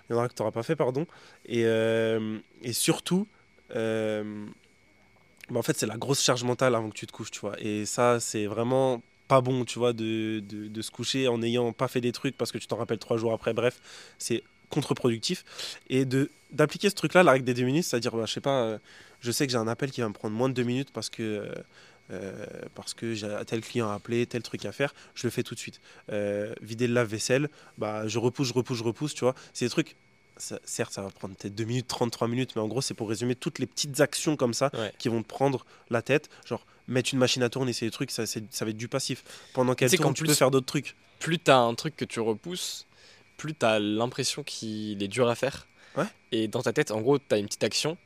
Il 0.10 0.14
y 0.14 0.16
en 0.16 0.18
aura 0.18 0.30
que 0.30 0.34
t'auras 0.34 0.52
pas 0.52 0.64
fait, 0.64 0.76
pardon. 0.76 1.06
Et, 1.46 1.66
euh, 1.66 2.38
et 2.62 2.74
surtout, 2.74 3.28
euh, 3.76 4.46
bah, 5.50 5.60
en 5.60 5.64
fait, 5.64 5.78
c'est 5.78 5.86
la 5.86 5.98
grosse 5.98 6.22
charge 6.22 6.44
mentale 6.44 6.76
avant 6.76 6.90
que 6.90 6.96
tu 6.96 7.08
te 7.08 7.12
couches, 7.12 7.32
tu 7.32 7.40
vois. 7.40 7.56
Et 7.60 7.86
ça, 7.86 8.20
c'est 8.20 8.46
vraiment 8.46 9.02
pas 9.28 9.42
bon, 9.42 9.66
tu 9.66 9.80
vois, 9.80 9.94
de, 9.94 10.42
de, 10.48 10.68
de 10.68 10.82
se 10.82 10.92
coucher 10.92 11.28
en 11.28 11.40
n'ayant 11.40 11.74
pas 11.74 11.88
fait 11.88 12.02
des 12.02 12.12
trucs 12.12 12.38
parce 12.38 12.52
que 12.52 12.58
tu 12.58 12.68
t'en 12.68 12.78
rappelles 12.78 13.00
trois 13.00 13.18
jours 13.18 13.34
après. 13.34 13.54
Bref, 13.54 13.80
c'est 14.18 14.44
contre-productif. 14.70 15.44
Et 15.90 16.06
de 16.06 16.30
d'appliquer 16.52 16.90
ce 16.90 16.96
truc-là, 16.96 17.24
la 17.24 17.34
règle 17.34 17.46
des 17.46 17.54
deux 17.54 17.64
minutes, 17.64 17.84
c'est-à-dire, 17.84 18.16
bah, 18.16 18.26
je 18.26 18.34
sais 18.34 18.42
pas, 18.42 18.62
euh, 18.64 18.78
je 19.20 19.32
sais 19.32 19.46
que 19.46 19.52
j'ai 19.52 19.58
un 19.58 19.68
appel 19.68 19.92
qui 19.92 20.02
va 20.02 20.08
me 20.08 20.14
prendre 20.14 20.36
moins 20.36 20.50
de 20.50 20.54
deux 20.54 20.64
minutes 20.64 20.92
parce 20.94 21.10
que. 21.10 21.52
Euh, 22.12 22.46
parce 22.76 22.94
que 22.94 23.14
j'ai 23.14 23.28
tel 23.48 23.62
client 23.62 23.90
à 23.90 23.96
appeler, 23.96 24.26
tel 24.26 24.42
truc 24.44 24.66
à 24.66 24.72
faire, 24.72 24.94
je 25.16 25.26
le 25.26 25.32
fais 25.32 25.44
tout 25.44 25.56
de 25.56 25.60
suite. 25.60 25.82
Euh, 26.12 26.54
vider 26.62 26.88
le 26.88 26.94
lave-vaisselle, 26.94 27.50
bah, 27.78 28.08
je 28.08 28.20
repousse, 28.20 28.48
je 28.50 28.54
repousse, 28.54 28.78
je 28.78 28.84
repousse, 28.84 29.14
tu 29.14 29.22
vois. 29.22 29.36
C'est 29.54 29.66
des 29.66 29.70
trucs, 29.72 29.96
ça- 30.38 30.60
certes, 30.66 30.94
ça 30.94 31.02
va 31.02 31.10
prendre 31.10 31.36
peut-être 31.36 31.56
2 31.56 31.64
minutes, 31.64 31.88
33 31.88 32.28
minutes, 32.28 32.52
mais 32.56 32.62
en 32.62 32.68
gros, 32.68 32.82
c'est 32.82 32.94
pour 32.94 33.10
résumer 33.10 33.36
toutes 33.36 33.60
les 33.60 33.66
petites 33.66 34.00
actions 34.02 34.36
comme 34.36 34.54
ça 34.54 34.70
Ouais. 34.74 34.92
qui 35.00 35.10
vont 35.10 35.24
te 35.24 35.28
prendre 35.28 35.66
la 35.90 36.02
tête. 36.02 36.30
Genre, 36.46 36.66
mettre 36.88 37.10
une 37.14 37.20
machine 37.20 37.42
à 37.44 37.50
tourner, 37.50 37.74
c'est 37.74 37.86
des 37.86 37.92
trucs, 37.92 38.12
ça, 38.12 38.26
c'est- 38.26 38.44
ça 38.54 38.66
va 38.66 38.72
être 38.72 38.78
du 38.78 38.88
passif. 38.88 39.24
Pendant 39.54 39.74
qu'elle 39.74 39.90
tourne, 39.90 40.04
qu'en 40.04 40.14
tu 40.14 40.22
plus- 40.24 40.30
peux 40.30 40.36
faire 40.36 40.52
d'autres 40.52 40.66
trucs. 40.68 40.96
plus 41.20 41.40
t'as 41.40 41.58
un 41.58 41.74
truc 41.74 41.96
que 41.96 42.06
tu 42.06 42.20
repousses, 42.20 42.86
plus 43.38 43.54
t'as 43.56 43.80
l'impression 43.80 44.44
qu'il 44.44 45.02
est 45.02 45.08
dur 45.08 45.28
à 45.30 45.34
faire. 45.36 45.66
Ouais. 45.98 46.04
Et 46.34 46.48
dans 46.48 46.62
ta 46.62 46.74
tête, 46.74 46.92
en 46.92 47.02
gros, 47.02 47.18
t'as 47.18 47.40
une 47.40 47.46
petite 47.48 47.64
action. 47.64 47.98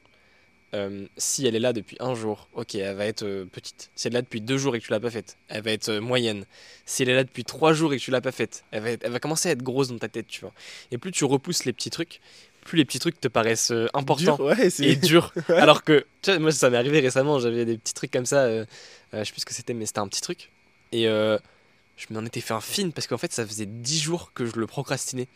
Euh, 0.75 1.07
si 1.17 1.47
elle 1.47 1.55
est 1.55 1.59
là 1.59 1.73
depuis 1.73 1.97
un 1.99 2.13
jour, 2.13 2.47
ok, 2.53 2.75
elle 2.75 2.95
va 2.95 3.05
être 3.05 3.23
euh, 3.23 3.45
petite. 3.45 3.89
Si 3.95 4.07
elle 4.07 4.13
est 4.13 4.17
là 4.17 4.21
depuis 4.21 4.39
deux 4.39 4.57
jours 4.57 4.75
et 4.75 4.79
que 4.79 4.85
tu 4.85 4.91
l'as 4.91 4.99
pas 4.99 5.09
faite, 5.09 5.37
elle 5.47 5.63
va 5.63 5.71
être 5.71 5.89
euh, 5.89 5.99
moyenne. 5.99 6.45
Si 6.85 7.01
elle 7.01 7.09
est 7.09 7.15
là 7.15 7.23
depuis 7.23 7.43
trois 7.43 7.73
jours 7.73 7.91
et 7.93 7.97
que 7.97 8.03
tu 8.03 8.11
l'as 8.11 8.21
pas 8.21 8.31
faite, 8.31 8.63
elle 8.71 8.83
va, 8.83 8.91
être- 8.91 9.03
elle 9.03 9.11
va 9.11 9.19
commencer 9.19 9.49
à 9.49 9.53
être 9.53 9.63
grosse 9.63 9.87
dans 9.87 9.97
ta 9.97 10.09
tête, 10.09 10.27
tu 10.27 10.41
vois. 10.41 10.53
Et 10.91 10.99
plus 10.99 11.11
tu 11.11 11.25
repousses 11.25 11.65
les 11.65 11.73
petits 11.73 11.89
trucs, 11.89 12.19
plus 12.65 12.77
les 12.77 12.85
petits 12.85 12.99
trucs 12.99 13.19
te 13.19 13.27
paraissent 13.27 13.73
importants 13.95 14.35
Dur, 14.35 14.45
ouais, 14.45 14.69
c'est- 14.69 14.85
et 14.85 14.95
durs. 14.95 15.33
Ouais. 15.49 15.55
Alors 15.57 15.83
que, 15.83 16.05
tu 16.21 16.29
vois, 16.29 16.39
moi, 16.39 16.51
ça 16.51 16.69
m'est 16.69 16.77
arrivé 16.77 16.99
récemment, 16.99 17.39
j'avais 17.39 17.65
des 17.65 17.77
petits 17.79 17.95
trucs 17.95 18.11
comme 18.11 18.27
ça, 18.27 18.47
je 18.51 19.23
sais 19.23 19.31
plus 19.31 19.41
ce 19.41 19.45
que 19.45 19.53
c'était, 19.55 19.73
mais 19.73 19.87
c'était 19.87 19.99
un 19.99 20.07
petit 20.07 20.21
truc. 20.21 20.51
Et 20.91 21.05
je 21.05 21.39
m'en 22.11 22.23
étais 22.25 22.41
fait 22.41 22.53
un 22.53 22.61
film 22.61 22.91
parce 22.93 23.07
qu'en 23.07 23.17
fait, 23.17 23.33
ça 23.33 23.45
faisait 23.45 23.65
10 23.65 23.99
jours 23.99 24.31
que 24.35 24.45
je 24.45 24.55
le 24.59 24.67
procrastinais. 24.67 25.27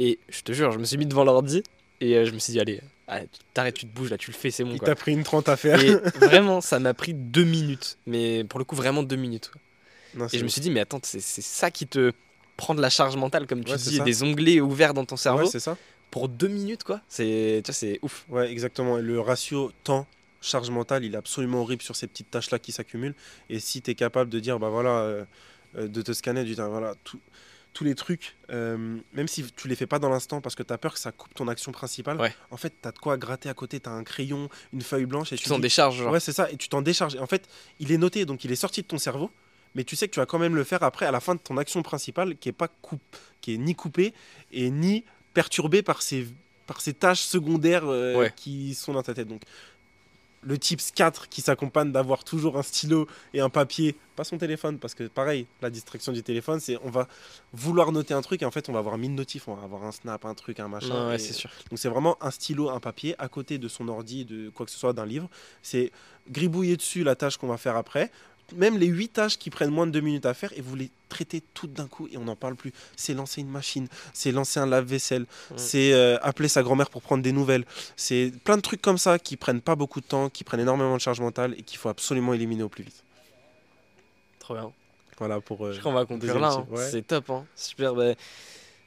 Et 0.00 0.18
je 0.28 0.42
te 0.42 0.50
jure, 0.52 0.72
je 0.72 0.78
me 0.78 0.84
suis 0.84 0.96
mis 0.98 1.06
devant 1.06 1.22
l'ordi 1.24 1.62
et 2.00 2.24
je 2.26 2.32
me 2.32 2.38
suis 2.40 2.52
dit, 2.52 2.60
allez, 2.60 2.80
allez, 3.06 3.28
t'arrêtes, 3.52 3.74
tu 3.76 3.86
te 3.86 3.94
bouges 3.94 4.10
là, 4.10 4.18
tu 4.18 4.30
le 4.30 4.36
fais, 4.36 4.50
c'est 4.50 4.64
bon 4.64 4.70
Il 4.74 4.80
t'a 4.80 4.94
pris 4.94 5.12
une 5.12 5.22
30 5.22 5.48
à 5.48 5.56
faire. 5.56 5.80
Et 5.80 5.90
vraiment, 6.18 6.60
ça 6.60 6.78
m'a 6.78 6.94
pris 6.94 7.14
deux 7.14 7.44
minutes. 7.44 7.98
Mais 8.06 8.44
pour 8.44 8.58
le 8.58 8.64
coup, 8.64 8.76
vraiment 8.76 9.02
deux 9.02 9.16
minutes. 9.16 9.50
Non, 10.14 10.26
Et 10.32 10.38
je 10.38 10.44
me 10.44 10.48
suis 10.48 10.60
dit, 10.60 10.70
mais 10.70 10.80
attends, 10.80 11.00
c'est 11.02 11.20
ça 11.20 11.70
qui 11.70 11.86
te 11.86 12.12
prend 12.56 12.74
de 12.74 12.80
la 12.80 12.90
charge 12.90 13.16
mentale, 13.16 13.46
comme 13.46 13.64
tu 13.64 13.72
Ouais, 13.72 13.78
dis, 13.78 14.00
des 14.00 14.22
onglets 14.22 14.60
ouverts 14.60 14.94
dans 14.94 15.04
ton 15.04 15.16
cerveau 15.16 15.44
Ouais, 15.44 15.50
c'est 15.50 15.60
ça. 15.60 15.76
pour 16.10 16.28
deux 16.28 16.48
minutes, 16.48 16.84
quoi. 16.84 17.00
C'est 17.08 17.62
tu 17.64 17.70
vois, 17.70 17.74
c'est 17.74 17.98
ouf. 18.02 18.24
Ouais, 18.28 18.50
exactement. 18.50 18.98
Et 18.98 19.02
le 19.02 19.20
ratio 19.20 19.72
temps 19.82 20.06
charge 20.40 20.70
mentale, 20.70 21.04
il 21.04 21.14
est 21.14 21.16
absolument 21.16 21.62
horrible 21.62 21.82
sur 21.82 21.96
ces 21.96 22.06
petites 22.06 22.30
tâches 22.30 22.50
là 22.50 22.58
qui 22.58 22.70
s'accumulent. 22.70 23.14
Et 23.50 23.58
si 23.58 23.82
tu 23.82 23.90
es 23.90 23.94
capable 23.94 24.30
de 24.30 24.38
dire, 24.38 24.58
bah 24.58 24.68
voilà, 24.68 24.90
euh, 24.90 25.24
euh, 25.76 25.88
de 25.88 26.02
te 26.02 26.12
scanner, 26.12 26.44
dire, 26.44 26.68
voilà, 26.68 26.94
tout- 27.02 27.18
tous 27.74 27.84
les 27.84 27.94
trucs, 27.94 28.36
euh, 28.50 28.96
même 29.12 29.28
si 29.28 29.44
tu 29.56 29.68
les 29.68 29.74
fais 29.76 29.86
pas 29.86 29.98
dans 29.98 30.08
l'instant 30.08 30.40
parce 30.40 30.54
que 30.54 30.62
tu 30.62 30.72
as 30.72 30.78
peur 30.78 30.94
que 30.94 30.98
ça 31.00 31.12
coupe 31.12 31.34
ton 31.34 31.48
action 31.48 31.72
principale, 31.72 32.18
Ouais. 32.20 32.32
en 32.50 32.56
fait, 32.56 32.72
tu 32.80 32.88
as 32.88 32.92
de 32.92 32.98
quoi 32.98 33.16
gratter 33.18 33.48
à 33.50 33.54
côté, 33.54 33.80
tu 33.80 33.88
as 33.88 33.92
un 33.92 34.04
crayon, 34.04 34.48
une 34.72 34.80
feuille 34.80 35.04
blanche 35.06 35.32
et 35.32 35.36
Tu 35.36 35.48
t'en 35.48 35.58
décharges, 35.58 35.96
genre. 35.98 36.12
Ouais, 36.12 36.20
c'est 36.20 36.32
ça, 36.32 36.50
et 36.50 36.56
tu 36.56 36.68
t'en 36.68 36.80
décharges. 36.82 37.16
Et 37.16 37.18
en 37.18 37.26
fait, 37.26 37.46
il 37.80 37.92
est 37.92 37.98
noté, 37.98 38.24
donc 38.24 38.44
il 38.44 38.52
est 38.52 38.56
sorti 38.56 38.80
de 38.82 38.86
ton 38.86 38.96
cerveau, 38.98 39.30
mais 39.74 39.82
tu 39.84 39.96
sais 39.96 40.06
que 40.08 40.14
tu 40.14 40.20
vas 40.20 40.26
quand 40.26 40.38
même 40.38 40.54
le 40.54 40.62
faire 40.64 40.82
après 40.84 41.04
à 41.04 41.10
la 41.10 41.18
fin 41.20 41.34
de 41.34 41.40
ton 41.40 41.56
action 41.58 41.82
principale 41.82 42.36
qui 42.38 42.48
est 42.48 42.52
pas 42.52 42.68
coupe, 42.68 43.02
qui 43.40 43.54
est 43.54 43.58
ni 43.58 43.74
coupée 43.74 44.14
et 44.52 44.70
ni 44.70 45.04
perturbée 45.34 45.82
par 45.82 46.00
ces 46.00 46.28
par 46.66 46.80
ces 46.80 46.94
tâches 46.94 47.20
secondaires 47.20 47.82
euh, 47.84 48.14
Ouais. 48.16 48.32
qui 48.36 48.74
sont 48.74 48.94
dans 48.94 49.02
ta 49.02 49.12
tête. 49.12 49.28
Donc 49.28 49.42
le 50.44 50.58
tips 50.58 50.90
4 50.92 51.28
qui 51.28 51.40
s'accompagne 51.40 51.92
d'avoir 51.92 52.24
toujours 52.24 52.56
un 52.58 52.62
stylo 52.62 53.06
et 53.32 53.40
un 53.40 53.48
papier, 53.48 53.96
pas 54.16 54.24
son 54.24 54.38
téléphone, 54.38 54.78
parce 54.78 54.94
que 54.94 55.04
pareil, 55.04 55.46
la 55.62 55.70
distraction 55.70 56.12
du 56.12 56.22
téléphone, 56.22 56.60
c'est 56.60 56.78
on 56.84 56.90
va 56.90 57.08
vouloir 57.52 57.92
noter 57.92 58.14
un 58.14 58.22
truc 58.22 58.42
et 58.42 58.44
en 58.44 58.50
fait 58.50 58.68
on 58.68 58.72
va 58.72 58.78
avoir 58.78 58.98
mille 58.98 59.14
notifs, 59.14 59.48
on 59.48 59.54
va 59.54 59.64
avoir 59.64 59.84
un 59.84 59.92
snap, 59.92 60.24
un 60.24 60.34
truc, 60.34 60.60
un 60.60 60.68
machin. 60.68 60.88
Non, 60.88 61.08
ouais, 61.08 61.18
c'est 61.18 61.32
sûr. 61.32 61.50
donc 61.70 61.78
c'est 61.78 61.88
vraiment 61.88 62.16
un 62.22 62.30
stylo, 62.30 62.70
un 62.70 62.80
papier 62.80 63.14
à 63.18 63.28
côté 63.28 63.58
de 63.58 63.68
son 63.68 63.88
ordi, 63.88 64.24
de 64.24 64.50
quoi 64.50 64.66
que 64.66 64.72
ce 64.72 64.78
soit, 64.78 64.92
d'un 64.92 65.06
livre. 65.06 65.28
C'est 65.62 65.90
gribouiller 66.30 66.76
dessus 66.76 67.04
la 67.04 67.16
tâche 67.16 67.36
qu'on 67.36 67.48
va 67.48 67.56
faire 67.56 67.76
après. 67.76 68.10
Même 68.54 68.76
les 68.78 68.86
huit 68.86 69.08
tâches 69.08 69.38
qui 69.38 69.48
prennent 69.50 69.70
moins 69.70 69.86
de 69.86 69.92
deux 69.92 70.00
minutes 70.00 70.26
à 70.26 70.34
faire 70.34 70.52
et 70.56 70.60
vous 70.60 70.76
les 70.76 70.90
traitez 71.08 71.42
toutes 71.54 71.72
d'un 71.72 71.86
coup 71.86 72.08
et 72.12 72.18
on 72.18 72.24
n'en 72.24 72.36
parle 72.36 72.56
plus. 72.56 72.72
C'est 72.96 73.14
lancer 73.14 73.40
une 73.40 73.48
machine, 73.48 73.88
c'est 74.12 74.32
lancer 74.32 74.60
un 74.60 74.66
lave-vaisselle, 74.66 75.22
Mm. 75.22 75.54
c'est 75.56 75.92
euh, 75.94 76.18
appeler 76.20 76.48
sa 76.48 76.62
grand-mère 76.62 76.90
pour 76.90 77.00
prendre 77.02 77.22
des 77.22 77.32
nouvelles. 77.32 77.64
C'est 77.96 78.32
plein 78.44 78.56
de 78.56 78.62
trucs 78.62 78.82
comme 78.82 78.98
ça 78.98 79.18
qui 79.18 79.36
prennent 79.36 79.60
pas 79.62 79.76
beaucoup 79.76 80.00
de 80.00 80.06
temps, 80.06 80.28
qui 80.28 80.44
prennent 80.44 80.60
énormément 80.60 80.94
de 80.96 81.00
charge 81.00 81.20
mentale 81.20 81.54
et 81.58 81.62
qu'il 81.62 81.78
faut 81.78 81.88
absolument 81.88 82.34
éliminer 82.34 82.62
au 82.64 82.68
plus 82.68 82.84
vite. 82.84 83.02
Trop 84.40 84.54
bien. 84.54 84.72
Voilà 85.18 85.40
pour. 85.40 85.64
euh, 85.64 85.72
Je 85.72 85.80
crois 85.80 85.92
qu'on 85.92 85.98
va 85.98 86.04
conclure 86.06 86.38
là. 86.38 86.52
hein. 86.52 86.66
ouais. 86.70 86.90
C'est 86.90 87.02
top. 87.06 87.30
Hein. 87.30 87.46
Super. 87.56 87.94
bah, 87.94 88.14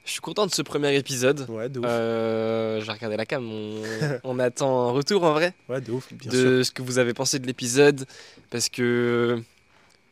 je 0.07 0.11
suis 0.13 0.21
content 0.21 0.45
de 0.47 0.51
ce 0.51 0.61
premier 0.63 0.95
épisode. 0.95 1.45
Ouais, 1.49 1.69
de 1.69 1.79
ouf. 1.79 1.85
Euh, 1.87 2.81
J'ai 2.81 2.91
regardé 2.91 3.17
la 3.17 3.25
cam. 3.25 3.45
On, 3.47 3.81
on 4.23 4.39
attend 4.39 4.87
un 4.87 4.91
retour 4.91 5.23
en 5.23 5.33
vrai 5.33 5.53
Ouais, 5.69 5.81
de 5.81 5.91
ouf, 5.91 6.11
bien 6.13 6.31
sûr. 6.31 6.43
de 6.49 6.63
ce 6.63 6.71
que 6.71 6.81
vous 6.81 6.97
avez 6.97 7.13
pensé 7.13 7.37
de 7.39 7.45
l'épisode. 7.45 8.05
Parce 8.49 8.69
que 8.69 9.43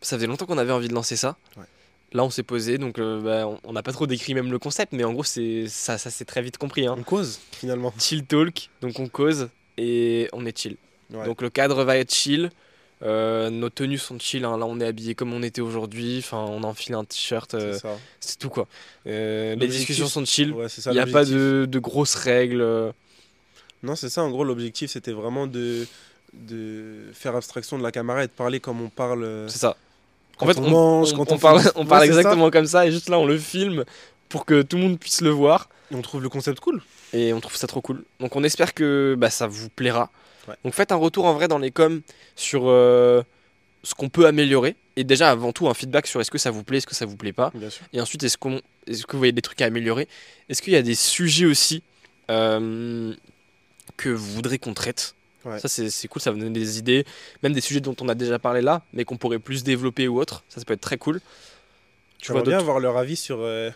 ça 0.01 0.17
faisait 0.17 0.27
longtemps 0.27 0.45
qu'on 0.45 0.57
avait 0.57 0.73
envie 0.73 0.89
de 0.89 0.93
lancer 0.93 1.15
ça. 1.15 1.37
Ouais. 1.57 1.63
Là, 2.13 2.23
on 2.23 2.29
s'est 2.29 2.43
posé. 2.43 2.77
Donc, 2.77 2.99
euh, 2.99 3.21
bah, 3.21 3.47
on- 3.47 3.59
on 3.63 3.73
n'a 3.73 3.81
pas 3.83 3.91
trop 3.93 4.05
décrit 4.05 4.33
même 4.35 4.51
le 4.51 4.59
concept. 4.59 4.93
Mais 4.93 5.03
en 5.03 5.13
gros, 5.13 5.23
c'est 5.23 5.67
ça, 5.69 5.97
ça 5.97 6.09
s'est 6.11 6.25
très 6.25 6.41
vite 6.41 6.57
compris. 6.57 6.85
Hein. 6.87 6.95
On 6.97 7.03
cause 7.03 7.39
finalement. 7.51 7.93
Chill 7.97 8.25
talk. 8.25 8.69
Donc, 8.81 8.99
on 8.99 9.07
cause 9.07 9.49
et 9.77 10.27
on 10.33 10.45
est 10.45 10.57
chill. 10.57 10.77
Ouais. 11.13 11.25
Donc, 11.25 11.41
le 11.41 11.49
cadre 11.49 11.83
va 11.83 11.97
être 11.97 12.13
chill. 12.13 12.49
Euh, 13.03 13.49
nos 13.49 13.69
tenues 13.69 13.97
sont 13.97 14.17
chill. 14.19 14.45
hein. 14.45 14.57
Là, 14.57 14.65
on 14.65 14.79
est 14.79 14.85
habillé 14.85 15.15
comme 15.15 15.33
on 15.33 15.43
était 15.43 15.61
aujourd'hui. 15.61 16.19
Enfin, 16.19 16.45
on 16.49 16.63
a 16.63 16.67
enfilé 16.67 16.95
un 16.95 17.03
t-shirt. 17.03 17.53
euh, 17.53 17.77
c'est 18.19 18.39
tout 18.39 18.49
quoi. 18.49 18.67
Euh, 19.07 19.55
les 19.55 19.67
discussions 19.67 20.07
sont 20.07 20.25
chill. 20.25 20.51
Ouais, 20.53 20.67
Il 20.87 20.91
n'y 20.91 20.99
a 20.99 21.05
pas 21.07 21.25
de, 21.25 21.67
de 21.69 21.79
grosses 21.79 22.15
règles. 22.15 22.65
Non, 23.83 23.95
c'est 23.95 24.09
ça, 24.09 24.23
en 24.23 24.29
gros, 24.31 24.43
l'objectif, 24.43 24.89
c'était 24.91 25.11
vraiment 25.11 25.45
de, 25.45 25.85
de 26.33 27.05
faire 27.13 27.35
abstraction 27.35 27.77
de 27.77 27.83
la 27.83 27.91
caméra 27.91 28.23
et 28.23 28.27
de 28.27 28.31
parler 28.31 28.59
comme 28.59 28.81
on 28.81 28.89
parle. 28.89 29.45
C'est 29.47 29.59
ça. 29.59 29.75
quand 30.37 30.45
en 30.45 30.49
fait, 30.53 30.59
on 30.59 30.65
on, 30.65 30.69
mange, 30.69 31.13
on- 31.13 31.17
quand 31.17 31.31
on 31.31 31.35
on 31.35 31.37
parle, 31.39 31.61
on 31.75 31.81
Ouais, 31.81 31.87
parle 31.87 32.01
ça. 32.01 32.05
exactement 32.07 32.49
comme 32.49 32.65
ça 32.65 32.87
et 32.87 32.91
juste 32.91 33.09
là 33.09 33.19
on 33.19 33.25
le 33.25 33.37
filme 33.37 33.83
pour 34.29 34.45
que 34.45 34.61
tout 34.63 34.77
le 34.77 34.83
monde 34.83 34.99
puisse 34.99 35.21
le 35.21 35.29
voir 35.29 35.69
Et 35.91 35.95
on 35.95 36.01
trouve 36.01 36.23
le 36.23 36.29
concept 36.29 36.59
cool. 36.61 36.81
et 37.13 37.31
on 37.33 37.39
trouve 37.41 37.55
ça 37.55 37.67
trop 37.67 37.81
cool. 37.81 38.03
Donc 38.19 38.35
on 38.35 38.43
espère 38.43 38.73
que 38.73 39.15
bah, 39.17 39.29
ça 39.29 39.45
vous 39.47 39.69
plaira. 39.69 40.09
Ouais. 40.47 40.55
Donc 40.63 40.73
faites 40.73 40.91
un 40.91 40.95
retour 40.97 41.25
en 41.25 41.33
vrai 41.33 41.47
dans 41.47 41.57
les 41.57 41.71
coms 41.71 42.01
sur 42.35 42.63
euh, 42.67 43.23
ce 43.83 43.93
qu'on 43.95 44.09
peut 44.09 44.27
améliorer 44.27 44.75
et 44.95 45.03
déjà 45.03 45.31
avant 45.31 45.51
tout 45.53 45.67
un 45.67 45.73
feedback 45.73 46.07
sur 46.07 46.21
est-ce 46.21 46.31
que 46.31 46.37
ça 46.37 46.51
vous 46.51 46.63
plaît, 46.63 46.77
est-ce 46.77 46.87
que 46.87 46.95
ça 46.95 47.05
vous 47.05 47.17
plaît 47.17 47.33
pas. 47.33 47.51
Et 47.93 47.99
ensuite, 48.01 48.23
est-ce, 48.23 48.37
qu'on, 48.37 48.61
est-ce 48.87 49.05
que 49.05 49.11
vous 49.13 49.17
voyez 49.17 49.31
des 49.33 49.41
trucs 49.41 49.61
à 49.61 49.65
améliorer 49.65 50.07
Est-ce 50.49 50.61
qu'il 50.61 50.73
y 50.73 50.77
a 50.77 50.81
des 50.81 50.95
sujets 50.95 51.45
aussi 51.45 51.83
euh, 52.29 53.13
que 53.97 54.09
vous 54.09 54.33
voudrez 54.33 54.57
qu'on 54.59 54.73
traite? 54.73 55.15
Ouais. 55.43 55.59
Ça, 55.59 55.67
c'est, 55.67 55.89
c'est 55.91 56.07
cool, 56.07 56.21
ça 56.21 56.31
va 56.31 56.37
donner 56.37 56.49
des 56.51 56.79
idées. 56.79 57.05
Même 57.43 57.53
des 57.53 57.61
sujets 57.61 57.79
dont 57.81 57.95
on 58.01 58.09
a 58.09 58.15
déjà 58.15 58.39
parlé 58.39 58.61
là, 58.61 58.81
mais 58.93 59.03
qu'on 59.05 59.17
pourrait 59.17 59.37
plus 59.39 59.63
développer 59.63 60.07
ou 60.07 60.19
autre. 60.19 60.43
Ça, 60.49 60.59
ça 60.59 60.65
peut 60.65 60.73
être 60.73 60.81
très 60.81 60.97
cool. 60.97 61.21
Tu 62.19 62.31
vois 62.31 62.41
bien 62.41 62.57
avoir 62.57 62.79
leur 62.79 62.97
avis 62.97 63.15
sur 63.15 63.37
euh, 63.41 63.69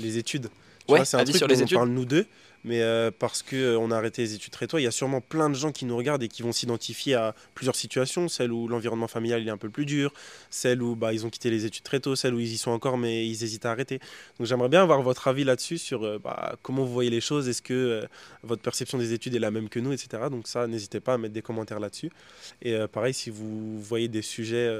les 0.00 0.18
études. 0.18 0.48
Tu 0.86 0.92
Ouais, 0.92 0.98
vois, 0.98 1.04
c'est 1.04 1.16
un 1.16 1.22
truc 1.24 1.36
sur 1.36 1.46
dont 1.46 1.54
les 1.54 1.60
on 1.60 1.64
études. 1.64 1.76
parle 1.76 1.90
nous 1.90 2.04
deux, 2.04 2.26
mais 2.64 2.80
euh, 2.80 3.10
parce 3.16 3.42
que 3.42 3.56
euh, 3.56 3.90
a 3.92 3.96
arrêté 3.96 4.22
les 4.22 4.34
études 4.34 4.52
très 4.52 4.66
tôt, 4.66 4.78
il 4.78 4.84
y 4.84 4.86
a 4.86 4.92
sûrement 4.92 5.20
plein 5.20 5.50
de 5.50 5.54
gens 5.54 5.72
qui 5.72 5.84
nous 5.84 5.96
regardent 5.96 6.22
et 6.22 6.28
qui 6.28 6.42
vont 6.42 6.52
s'identifier 6.52 7.14
à 7.14 7.34
plusieurs 7.54 7.74
situations, 7.74 8.28
celle 8.28 8.52
où 8.52 8.68
l'environnement 8.68 9.08
familial 9.08 9.42
il 9.42 9.48
est 9.48 9.52
un 9.52 9.56
peu 9.56 9.68
plus 9.68 9.84
dur, 9.84 10.12
celle 10.50 10.80
où 10.82 10.94
bah, 10.94 11.12
ils 11.12 11.26
ont 11.26 11.30
quitté 11.30 11.50
les 11.50 11.64
études 11.64 11.82
très 11.82 12.00
tôt, 12.00 12.14
celle 12.14 12.34
où 12.34 12.40
ils 12.40 12.52
y 12.52 12.58
sont 12.58 12.70
encore 12.70 12.98
mais 12.98 13.26
ils 13.26 13.42
hésitent 13.44 13.66
à 13.66 13.72
arrêter. 13.72 13.98
Donc 14.38 14.46
j'aimerais 14.46 14.68
bien 14.68 14.82
avoir 14.82 15.02
votre 15.02 15.26
avis 15.28 15.44
là-dessus 15.44 15.78
sur 15.78 16.04
euh, 16.04 16.18
bah, 16.22 16.56
comment 16.62 16.84
vous 16.84 16.92
voyez 16.92 17.10
les 17.10 17.20
choses, 17.20 17.48
est-ce 17.48 17.62
que 17.62 18.06
votre 18.42 18.62
perception 18.62 18.98
des 18.98 19.12
études 19.12 19.34
est 19.34 19.40
la 19.40 19.50
même 19.50 19.68
que 19.68 19.80
nous, 19.80 19.92
etc. 19.92 20.24
Donc 20.30 20.46
ça, 20.46 20.66
n'hésitez 20.66 21.00
pas 21.00 21.14
à 21.14 21.18
mettre 21.18 21.34
des 21.34 21.42
commentaires 21.42 21.80
là-dessus. 21.80 22.10
Et 22.62 22.76
pareil, 22.92 23.14
si 23.14 23.30
vous 23.30 23.80
voyez 23.80 24.08
des 24.08 24.22
sujets 24.22 24.70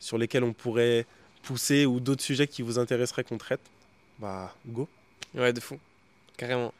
sur 0.00 0.18
lesquels 0.18 0.44
on 0.44 0.52
pourrait 0.52 1.06
pousser 1.42 1.86
ou 1.86 2.00
d'autres 2.00 2.22
sujets 2.22 2.46
qui 2.46 2.62
vous 2.62 2.78
intéresseraient 2.78 3.24
qu'on 3.24 3.38
traite, 3.38 3.60
bah 4.18 4.54
go. 4.66 4.88
Ouais, 5.34 5.52
de 5.52 5.60
fou. 5.60 5.78
Carrément. 6.36 6.72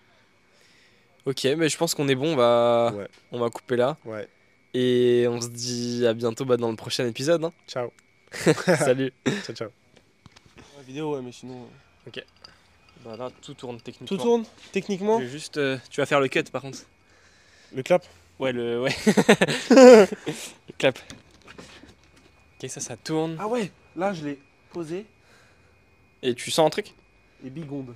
Ok, 1.24 1.44
mais 1.56 1.68
je 1.68 1.76
pense 1.76 1.94
qu'on 1.94 2.08
est 2.08 2.14
bon. 2.14 2.32
On 2.32 2.36
va, 2.36 2.92
Ouais. 2.94 3.08
on 3.32 3.38
va 3.38 3.50
couper 3.50 3.76
là. 3.76 3.96
Ouais. 4.04 4.28
Et 4.74 5.26
on 5.28 5.40
se 5.40 5.48
dit 5.48 6.06
à 6.06 6.12
bientôt 6.14 6.44
bah, 6.44 6.56
dans 6.56 6.70
le 6.70 6.76
prochain 6.76 7.06
épisode. 7.06 7.44
hein. 7.44 7.52
Ciao. 7.66 7.90
Salut. 8.32 9.12
Ciao, 9.44 9.54
ciao. 9.56 9.68
La 10.76 10.82
vidéo, 10.82 11.14
ouais, 11.16 11.22
mais 11.22 11.32
sinon. 11.32 11.66
Bah 13.04 13.16
là, 13.16 13.30
tout 13.42 13.54
tourne 13.54 13.80
techniquement. 13.80 14.06
Tout 14.16 14.22
tourne, 14.22 14.44
techniquement. 14.72 15.20
Juste, 15.20 15.58
euh, 15.58 15.78
tu 15.90 16.00
vas 16.00 16.06
faire 16.06 16.20
le 16.20 16.28
cut 16.28 16.42
par 16.44 16.62
contre. 16.62 16.78
Le 17.74 17.82
clap 17.82 18.04
Ouais, 18.38 18.52
le. 18.52 18.82
Ouais. 18.82 18.94
le 19.70 20.06
clap. 20.78 20.98
Ok, 22.62 22.68
ça, 22.70 22.80
ça 22.80 22.96
tourne. 22.96 23.36
Ah 23.38 23.46
ouais, 23.48 23.70
là 23.96 24.12
je 24.12 24.24
l'ai 24.24 24.38
posé 24.72 25.06
Et 26.22 26.34
tu 26.34 26.50
sens 26.50 26.66
un 26.66 26.70
truc? 26.70 26.92
Et 27.44 27.50
bigonde. 27.50 27.94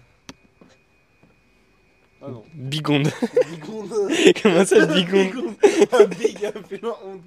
Ah 2.23 2.29
non. 2.29 2.45
Bigonde. 2.55 3.09
Bigonde. 3.51 4.13
Comment 4.43 4.65
ça, 4.65 4.85
bigonde 4.87 5.55
Un 5.93 6.05
big, 6.05 6.45
un 6.45 6.53
peu 6.63 6.81
onde. 7.05 7.23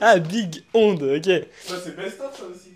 Ah, 0.00 0.18
big 0.18 0.62
onde, 0.72 1.02
ok. 1.02 1.46
Ça 1.64 1.74
c'est 1.84 1.96
best 1.96 2.20
of 2.20 2.36
ça 2.36 2.44
aussi. 2.44 2.74